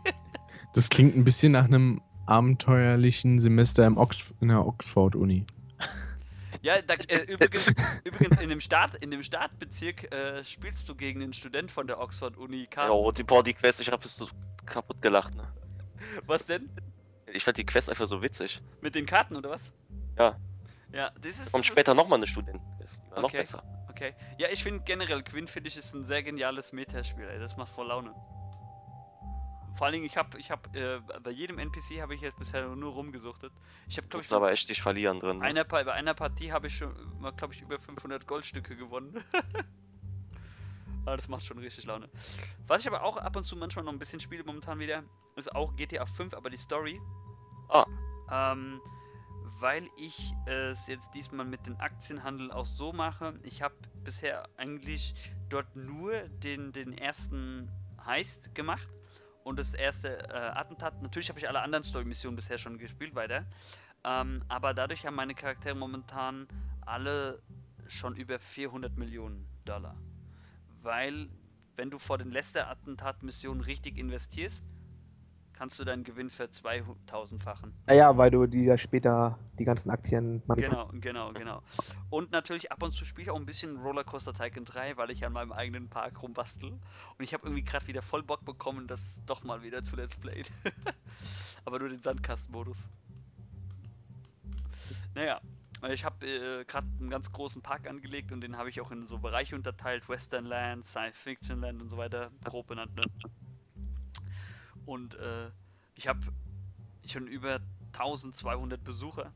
Das 0.73 0.89
klingt 0.89 1.15
ein 1.15 1.23
bisschen 1.23 1.51
nach 1.51 1.65
einem 1.65 2.01
abenteuerlichen 2.25 3.39
Semester 3.39 3.85
im 3.85 3.97
Ox 3.97 4.33
in 4.41 4.47
der 4.47 4.65
Oxford-Uni. 4.65 5.45
Ja, 6.61 6.81
da, 6.81 6.93
äh, 6.93 7.23
übrigens, 7.23 7.73
übrigens 8.05 8.39
in 8.39 8.47
dem 8.47 8.61
Staat, 8.61 8.95
in 8.95 9.11
dem 9.11 9.21
Startbezirk 9.21 10.13
äh, 10.13 10.43
spielst 10.45 10.87
du 10.87 10.95
gegen 10.95 11.21
einen 11.21 11.33
Student 11.33 11.71
von 11.71 11.87
der 11.87 11.99
Oxford 11.99 12.37
Uni. 12.37 12.69
Ja, 12.73 12.89
oh, 12.89 13.11
die, 13.11 13.23
boah, 13.23 13.43
die 13.43 13.53
Quest, 13.53 13.81
ich 13.81 13.91
hab 13.91 14.05
es 14.05 14.15
so 14.15 14.29
kaputt 14.65 15.01
gelacht, 15.01 15.35
ne? 15.35 15.51
Was 16.25 16.45
denn? 16.45 16.69
Ich 17.33 17.43
fand 17.43 17.57
die 17.57 17.65
Quest 17.65 17.89
einfach 17.89 18.05
so 18.05 18.21
witzig. 18.21 18.61
Mit 18.81 18.95
den 18.95 19.05
Karten 19.05 19.35
oder 19.35 19.49
was? 19.49 19.61
Ja. 20.17 20.37
Ja, 20.93 21.11
das 21.19 21.39
ist. 21.39 21.51
Kommt 21.51 21.65
das 21.65 21.67
später 21.71 21.93
nochmal 21.95 22.19
eine 22.19 22.27
Studentenquest. 22.27 23.01
Die 23.05 23.11
war 23.11 23.17
noch 23.21 23.29
Okay. 23.29 23.37
besser. 23.39 23.63
Okay. 23.93 24.15
Ja, 24.39 24.47
ich 24.49 24.63
finde 24.63 24.83
generell 24.83 25.21
Quinn 25.21 25.47
finde 25.47 25.67
ich 25.67 25.77
ist 25.77 25.93
ein 25.93 26.03
sehr 26.03 26.23
geniales 26.23 26.73
Metaspiel, 26.73 27.27
ey. 27.27 27.39
Das 27.39 27.55
macht 27.57 27.71
voll 27.71 27.87
Laune. 27.87 28.11
Vor 29.75 29.85
allen 29.85 29.93
Dingen, 29.93 30.05
ich 30.05 30.17
habe, 30.17 30.39
ich 30.39 30.49
habe, 30.49 30.77
äh, 30.77 31.19
bei 31.19 31.31
jedem 31.31 31.59
NPC 31.59 32.01
habe 32.01 32.15
ich 32.15 32.21
jetzt 32.21 32.37
bisher 32.37 32.67
nur 32.67 32.93
rumgesuchtet. 32.93 33.51
Ich 33.87 33.97
habe, 33.97 34.07
glaube 34.07 34.23
ich, 34.23 34.33
aber 34.33 34.51
echt 34.51 34.69
dich 34.69 34.81
verlieren 34.81 35.19
drin. 35.19 35.39
Ne? 35.39 35.45
einer, 35.45 35.63
bei 35.63 35.91
einer 35.91 36.13
Partie 36.13 36.51
habe 36.51 36.67
ich 36.67 36.77
schon, 36.77 36.93
glaube 37.37 37.53
ich, 37.53 37.61
über 37.61 37.79
500 37.79 38.25
Goldstücke 38.25 38.75
gewonnen. 38.75 39.15
aber 41.05 41.17
das 41.17 41.27
macht 41.27 41.45
schon 41.45 41.59
richtig 41.59 41.85
Laune. 41.85 42.09
Was 42.67 42.81
ich 42.81 42.87
aber 42.87 43.03
auch 43.03 43.17
ab 43.17 43.35
und 43.35 43.45
zu 43.45 43.55
manchmal 43.55 43.85
noch 43.85 43.93
ein 43.93 43.99
bisschen 43.99 44.19
spiele 44.19 44.43
momentan 44.43 44.79
wieder, 44.79 45.03
ist 45.35 45.53
auch 45.55 45.75
GTA 45.75 46.05
5, 46.05 46.33
aber 46.33 46.49
die 46.49 46.57
Story. 46.57 46.99
Ah. 47.69 47.85
Ähm, 48.31 48.79
weil 49.63 49.87
ich 49.95 50.33
es 50.45 50.87
jetzt 50.87 51.09
diesmal 51.13 51.45
mit 51.45 51.67
dem 51.67 51.79
Aktienhandel 51.79 52.51
auch 52.51 52.65
so 52.65 52.91
mache. 52.91 53.39
Ich 53.43 53.61
habe 53.61 53.73
bisher 54.03 54.43
eigentlich 54.57 55.15
dort 55.47 55.73
nur 55.77 56.27
den, 56.27 56.73
den 56.73 56.91
ersten 56.91 57.71
Heist 58.05 58.53
gemacht 58.53 58.89
und 59.45 59.57
das 59.57 59.73
erste 59.73 60.19
äh, 60.27 60.33
Attentat. 60.33 61.01
Natürlich 61.01 61.29
habe 61.29 61.39
ich 61.39 61.47
alle 61.47 61.61
anderen 61.61 61.85
Story-Missionen 61.85 62.35
bisher 62.35 62.57
schon 62.57 62.77
gespielt 62.77 63.15
weiter. 63.15 63.43
Ähm, 64.03 64.43
aber 64.49 64.73
dadurch 64.73 65.05
haben 65.05 65.15
meine 65.15 65.33
Charaktere 65.33 65.75
momentan 65.75 66.45
alle 66.85 67.41
schon 67.87 68.17
über 68.17 68.39
400 68.39 68.97
Millionen 68.97 69.47
Dollar. 69.63 69.95
Weil, 70.81 71.29
wenn 71.77 71.89
du 71.89 71.99
vor 71.99 72.17
den 72.17 72.31
Lester-Attentat-Missionen 72.31 73.61
richtig 73.61 73.97
investierst, 73.97 74.65
kannst 75.63 75.79
du 75.79 75.85
deinen 75.85 76.03
Gewinn 76.03 76.29
für 76.29 76.43
2000-fachen. 76.43 77.73
Naja, 77.87 78.17
weil 78.17 78.29
du 78.29 78.47
die 78.47 78.65
ja 78.65 78.77
später 78.77 79.39
die 79.57 79.63
ganzen 79.63 79.91
Aktien 79.91 80.43
Genau, 80.45 80.89
genau, 80.91 81.29
genau. 81.29 81.61
Und 82.09 82.33
natürlich 82.33 82.69
ab 82.73 82.83
und 82.83 82.91
zu 82.91 83.05
spiele 83.05 83.23
ich 83.23 83.29
auch 83.31 83.37
ein 83.37 83.45
bisschen 83.45 83.77
Rollercoaster 83.77 84.33
Tycoon 84.33 84.65
3, 84.65 84.97
weil 84.97 85.09
ich 85.09 85.25
an 85.25 85.31
meinem 85.31 85.53
eigenen 85.53 85.87
Park 85.87 86.21
rumbastel. 86.21 86.71
Und 86.71 87.23
ich 87.23 87.33
habe 87.33 87.45
irgendwie 87.45 87.63
gerade 87.63 87.87
wieder 87.87 88.01
voll 88.01 88.23
Bock 88.23 88.43
bekommen, 88.43 88.87
das 88.87 89.21
doch 89.25 89.45
mal 89.45 89.63
wieder 89.63 89.85
zu 89.85 89.95
Let's 89.95 90.17
Play. 90.17 90.43
Aber 91.63 91.79
nur 91.79 91.87
den 91.87 91.99
Sandkastenmodus. 91.99 92.79
Naja, 95.15 95.39
ich 95.89 96.03
habe 96.03 96.25
äh, 96.27 96.65
gerade 96.65 96.87
einen 96.99 97.09
ganz 97.09 97.31
großen 97.31 97.61
Park 97.61 97.87
angelegt 97.87 98.33
und 98.33 98.41
den 98.41 98.57
habe 98.57 98.69
ich 98.69 98.81
auch 98.81 98.91
in 98.91 99.07
so 99.07 99.17
Bereiche 99.17 99.55
unterteilt: 99.55 100.09
Western 100.09 100.43
Land, 100.43 100.81
Science 100.81 101.17
Fiction 101.17 101.61
Land 101.61 101.81
und 101.81 101.89
so 101.89 101.95
weiter, 101.95 102.31
grob 102.43 102.67
benannt. 102.67 102.93
Ne? 102.97 103.03
Und 104.85 105.15
äh, 105.15 105.49
ich 105.95 106.07
habe 106.07 106.19
schon 107.05 107.27
über 107.27 107.59
1200 107.93 108.83
Besucher. 108.83 109.31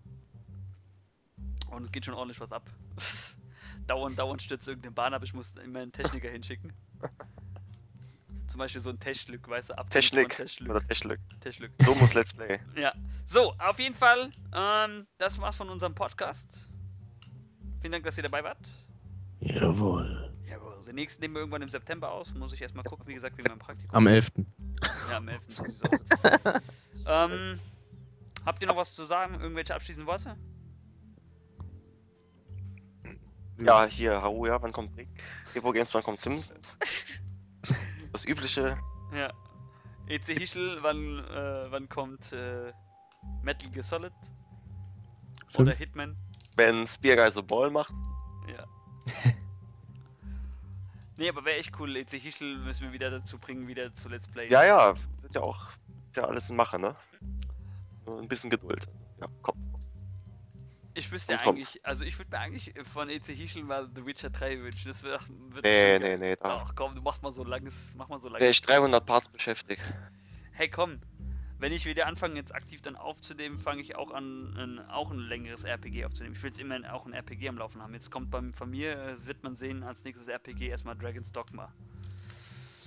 Und 1.69 1.83
es 1.83 1.91
geht 1.91 2.05
schon 2.05 2.13
ordentlich 2.13 2.39
was 2.39 2.51
ab. 2.51 2.69
dauernd, 3.87 4.17
dauernd 4.17 4.41
stürzt 4.41 4.67
irgendeine 4.67 4.93
Bahn 4.93 5.13
ab, 5.13 5.23
ich 5.23 5.33
muss 5.33 5.55
immer 5.55 5.79
einen 5.79 5.91
Techniker 5.91 6.29
hinschicken. 6.29 6.73
Zum 8.47 8.59
Beispiel 8.59 8.79
so 8.79 8.89
ein 8.89 8.99
Technik, 8.99 9.47
weißt 9.47 9.69
du, 9.69 9.77
ab 9.77 9.89
Technik. 9.89 10.29
Technik. 10.29 10.69
Oder 10.69 10.87
Technik. 10.87 11.19
Technik. 11.41 11.71
So 11.83 11.93
muss 11.95 12.13
Let's 12.13 12.33
Play. 12.33 12.59
Ja. 12.77 12.93
So, 13.25 13.53
auf 13.57 13.77
jeden 13.77 13.95
Fall, 13.95 14.29
ähm, 14.53 15.05
das 15.17 15.39
war's 15.39 15.57
von 15.57 15.69
unserem 15.69 15.93
Podcast. 15.93 16.69
Vielen 17.81 17.91
Dank, 17.91 18.05
dass 18.05 18.15
ihr 18.17 18.23
dabei 18.23 18.43
wart. 18.43 18.57
Jawohl. 19.41 20.31
Jawohl. 20.49 20.81
Den 20.85 20.95
nächsten 20.95 21.21
nehmen 21.21 21.35
wir 21.35 21.41
irgendwann 21.41 21.61
im 21.61 21.67
September 21.67 22.09
aus. 22.09 22.33
Muss 22.33 22.53
ich 22.53 22.61
erstmal 22.61 22.85
gucken, 22.85 23.05
wie 23.07 23.13
gesagt, 23.13 23.37
wie 23.37 23.43
mein 23.47 23.59
Praktikum. 23.59 23.93
Am 23.93 24.07
11. 24.07 24.31
Ja, 25.09 25.17
am 25.17 25.27
11. 25.27 25.43
so 25.47 25.65
sieht's 25.65 25.81
aus. 25.83 26.61
ähm, 27.05 27.59
habt 28.45 28.61
ihr 28.61 28.67
noch 28.67 28.75
was 28.77 28.93
zu 28.93 29.05
sagen? 29.05 29.35
Irgendwelche 29.39 29.75
abschließenden 29.75 30.07
Worte? 30.07 30.35
Ja, 33.59 33.85
hier, 33.85 34.21
Haruja, 34.21 34.61
wann 34.61 34.71
kommt 34.71 34.93
Brick? 34.93 35.09
Evo 35.55 35.71
Games, 35.71 35.93
wann 35.93 36.03
kommt 36.03 36.19
Simpsons? 36.19 36.77
Das 38.13 38.25
übliche. 38.25 38.77
Ja. 39.13 39.29
EC 40.07 40.39
Hischel, 40.39 40.79
wann, 40.81 41.19
äh, 41.25 41.69
wann 41.69 41.87
kommt 41.87 42.31
äh, 42.31 42.71
Metal 43.43 43.69
Gear 43.69 43.83
Solid? 43.83 44.13
Oder. 45.55 45.75
Hitman? 45.75 46.15
Wenn 46.55 46.87
Spearguy 46.87 47.29
so 47.29 47.43
Ball 47.43 47.69
macht. 47.69 47.93
Ja. 48.47 48.65
nee, 51.17 51.29
aber 51.29 51.43
wäre 51.45 51.57
echt 51.57 51.71
cool. 51.79 51.95
EC 51.97 52.11
Hischel 52.11 52.57
müssen 52.57 52.83
wir 52.83 52.93
wieder 52.93 53.09
dazu 53.09 53.37
bringen, 53.37 53.67
wieder 53.67 53.93
zu 53.95 54.09
Let's 54.09 54.27
Play. 54.27 54.49
Ja, 54.49 54.63
ja, 54.65 54.93
wird 55.21 55.35
ja 55.35 55.41
auch. 55.41 55.67
Ist 56.03 56.15
ja 56.17 56.23
alles 56.23 56.49
in 56.49 56.55
Mache, 56.55 56.79
ne? 56.79 56.95
Nur 58.05 58.19
ein 58.19 58.27
bisschen 58.27 58.49
Geduld. 58.49 58.87
Ja, 59.19 59.27
kommt. 59.41 59.65
Ich 60.93 61.11
wüsste 61.11 61.37
kommt. 61.37 61.57
eigentlich, 61.57 61.85
also 61.85 62.03
ich 62.05 62.17
würde 62.17 62.31
mir 62.31 62.39
eigentlich 62.39 62.73
von 62.91 63.09
EC 63.09 63.25
Hischel 63.27 63.63
mal 63.63 63.87
The 63.93 64.03
Witcher 64.05 64.31
3 64.31 64.61
wünschen. 64.61 64.87
Das 64.87 65.03
wär, 65.03 65.19
wird 65.49 65.63
Nee, 65.63 65.99
nee, 65.99 66.17
nee, 66.17 66.35
Ach 66.41 66.73
komm, 66.75 66.95
du 66.95 67.01
mach 67.01 67.21
mal 67.21 67.31
so 67.31 67.43
langes, 67.43 67.75
mach 67.95 68.07
mal 68.07 68.19
so 68.19 68.27
wäre 68.27 68.39
langes. 68.39 68.57
ich 68.57 68.61
300 68.63 69.05
Parts 69.05 69.29
beschäftigt. 69.29 69.81
Hey 70.53 70.69
komm, 70.69 70.99
wenn 71.59 71.71
ich 71.71 71.85
wieder 71.85 72.05
anfange 72.07 72.35
jetzt 72.35 72.53
aktiv 72.53 72.81
dann 72.81 72.95
aufzunehmen, 72.95 73.57
fange 73.59 73.81
ich 73.81 73.95
auch 73.95 74.11
an, 74.11 74.53
ein, 74.57 74.89
auch 74.89 75.09
ein 75.11 75.17
längeres 75.17 75.63
RPG 75.63 76.05
aufzunehmen. 76.05 76.35
Ich 76.35 76.43
will 76.43 76.49
jetzt 76.51 76.59
immer 76.59 76.77
auch 76.93 77.05
ein 77.05 77.13
RPG 77.13 77.49
am 77.49 77.57
Laufen 77.57 77.81
haben. 77.81 77.93
Jetzt 77.93 78.11
kommt 78.11 78.29
beim, 78.29 78.53
von 78.53 78.69
mir, 78.69 78.91
äh, 78.97 79.25
wird 79.25 79.43
man 79.43 79.55
sehen, 79.55 79.83
als 79.83 80.03
nächstes 80.03 80.27
RPG 80.27 80.67
erstmal 80.69 80.95
Dragon's 80.95 81.31
Dogma. 81.31 81.71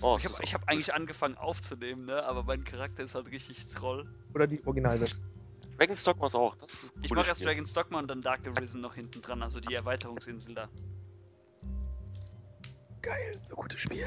Oh, 0.02 0.16
Ich 0.18 0.24
habe 0.24 0.34
hab 0.62 0.68
eigentlich 0.68 0.94
angefangen 0.94 1.36
aufzunehmen, 1.36 2.06
ne? 2.06 2.22
aber 2.24 2.42
mein 2.44 2.64
Charakter 2.64 3.02
ist 3.02 3.14
halt 3.14 3.30
richtig 3.30 3.66
Troll. 3.68 4.06
Oder 4.34 4.46
die 4.46 4.64
Originalversion. 4.64 5.20
auch- 5.20 5.76
Dragon's 5.78 6.04
Dogma 6.04 6.26
ist 6.26 6.34
auch. 6.34 6.54
Das 6.56 6.72
ist 6.84 6.94
Ich 7.02 7.10
mache 7.10 7.28
erst. 7.28 7.44
Dragon's 7.44 7.72
Dogma 7.72 7.98
und 7.98 8.08
dann 8.08 8.22
Dark 8.22 8.40
Arisen 8.46 8.80
noch 8.80 8.94
hinten 8.94 9.20
dran, 9.20 9.42
also 9.42 9.60
die 9.60 9.74
Erweiterungsinsel 9.74 10.54
da. 10.54 10.68
Geil, 13.02 13.40
so 13.44 13.56
gutes 13.56 13.80
Spiel. 13.80 14.06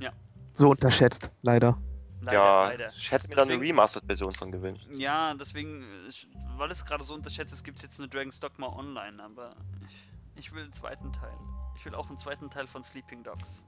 Ja. 0.00 0.12
So 0.54 0.70
unterschätzt, 0.70 1.30
leider. 1.42 1.78
Leider, 2.20 2.36
ja, 2.36 2.68
leider. 2.68 2.92
ich 2.94 3.10
hätte 3.10 3.28
mir 3.28 3.34
da 3.34 3.42
eine 3.42 3.58
Remastered-Version 3.58 4.32
von 4.32 4.52
gewünscht. 4.52 4.86
Ja, 4.90 5.32
deswegen, 5.34 5.84
weil 6.56 6.70
es 6.70 6.84
gerade 6.84 7.02
so 7.02 7.14
unterschätzt 7.14 7.52
ist, 7.52 7.64
gibt 7.64 7.78
es 7.78 7.82
jetzt 7.82 7.98
eine 7.98 8.08
Dragon's 8.08 8.40
Dogma 8.40 8.66
Online, 8.66 9.22
aber 9.22 9.56
ich, 9.88 10.44
ich 10.46 10.52
will 10.52 10.64
einen 10.64 10.72
zweiten 10.72 11.12
Teil. 11.12 11.36
Ich 11.76 11.84
will 11.86 11.94
auch 11.94 12.08
einen 12.08 12.18
zweiten 12.18 12.50
Teil 12.50 12.66
von 12.66 12.84
Sleeping 12.84 13.22
Dogs. 13.22 13.62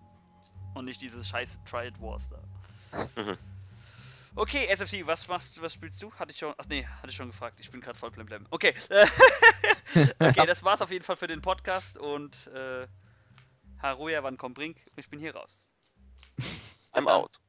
Und 0.74 0.84
nicht 0.84 1.00
dieses 1.00 1.28
scheiße 1.28 1.60
Triad 1.64 1.98
Wars 2.00 2.28
da. 2.28 3.22
Mhm. 3.22 3.38
Okay, 4.34 4.66
SFC, 4.74 5.06
was 5.06 5.28
machst 5.28 5.56
du, 5.56 5.60
was 5.60 5.74
spielst 5.74 6.00
du? 6.00 6.10
Hatte 6.14 6.32
ich 6.32 6.38
schon, 6.38 6.54
ach 6.56 6.64
nee, 6.66 6.86
hatte 6.86 7.10
ich 7.10 7.16
schon 7.16 7.28
gefragt. 7.28 7.60
Ich 7.60 7.70
bin 7.70 7.82
gerade 7.82 7.98
voll 7.98 8.10
blemblem. 8.10 8.46
Okay, 8.48 8.74
okay, 10.18 10.46
das 10.46 10.62
war's 10.64 10.80
auf 10.80 10.90
jeden 10.90 11.04
Fall 11.04 11.16
für 11.16 11.26
den 11.26 11.42
Podcast 11.42 11.98
und 11.98 12.46
äh, 12.46 12.86
Haruya, 13.82 14.22
wann 14.22 14.38
kommt 14.38 14.54
Brink? 14.54 14.78
Ich 14.96 15.10
bin 15.10 15.20
hier 15.20 15.36
raus. 15.36 15.68
I'm 16.94 17.06
out. 17.08 17.41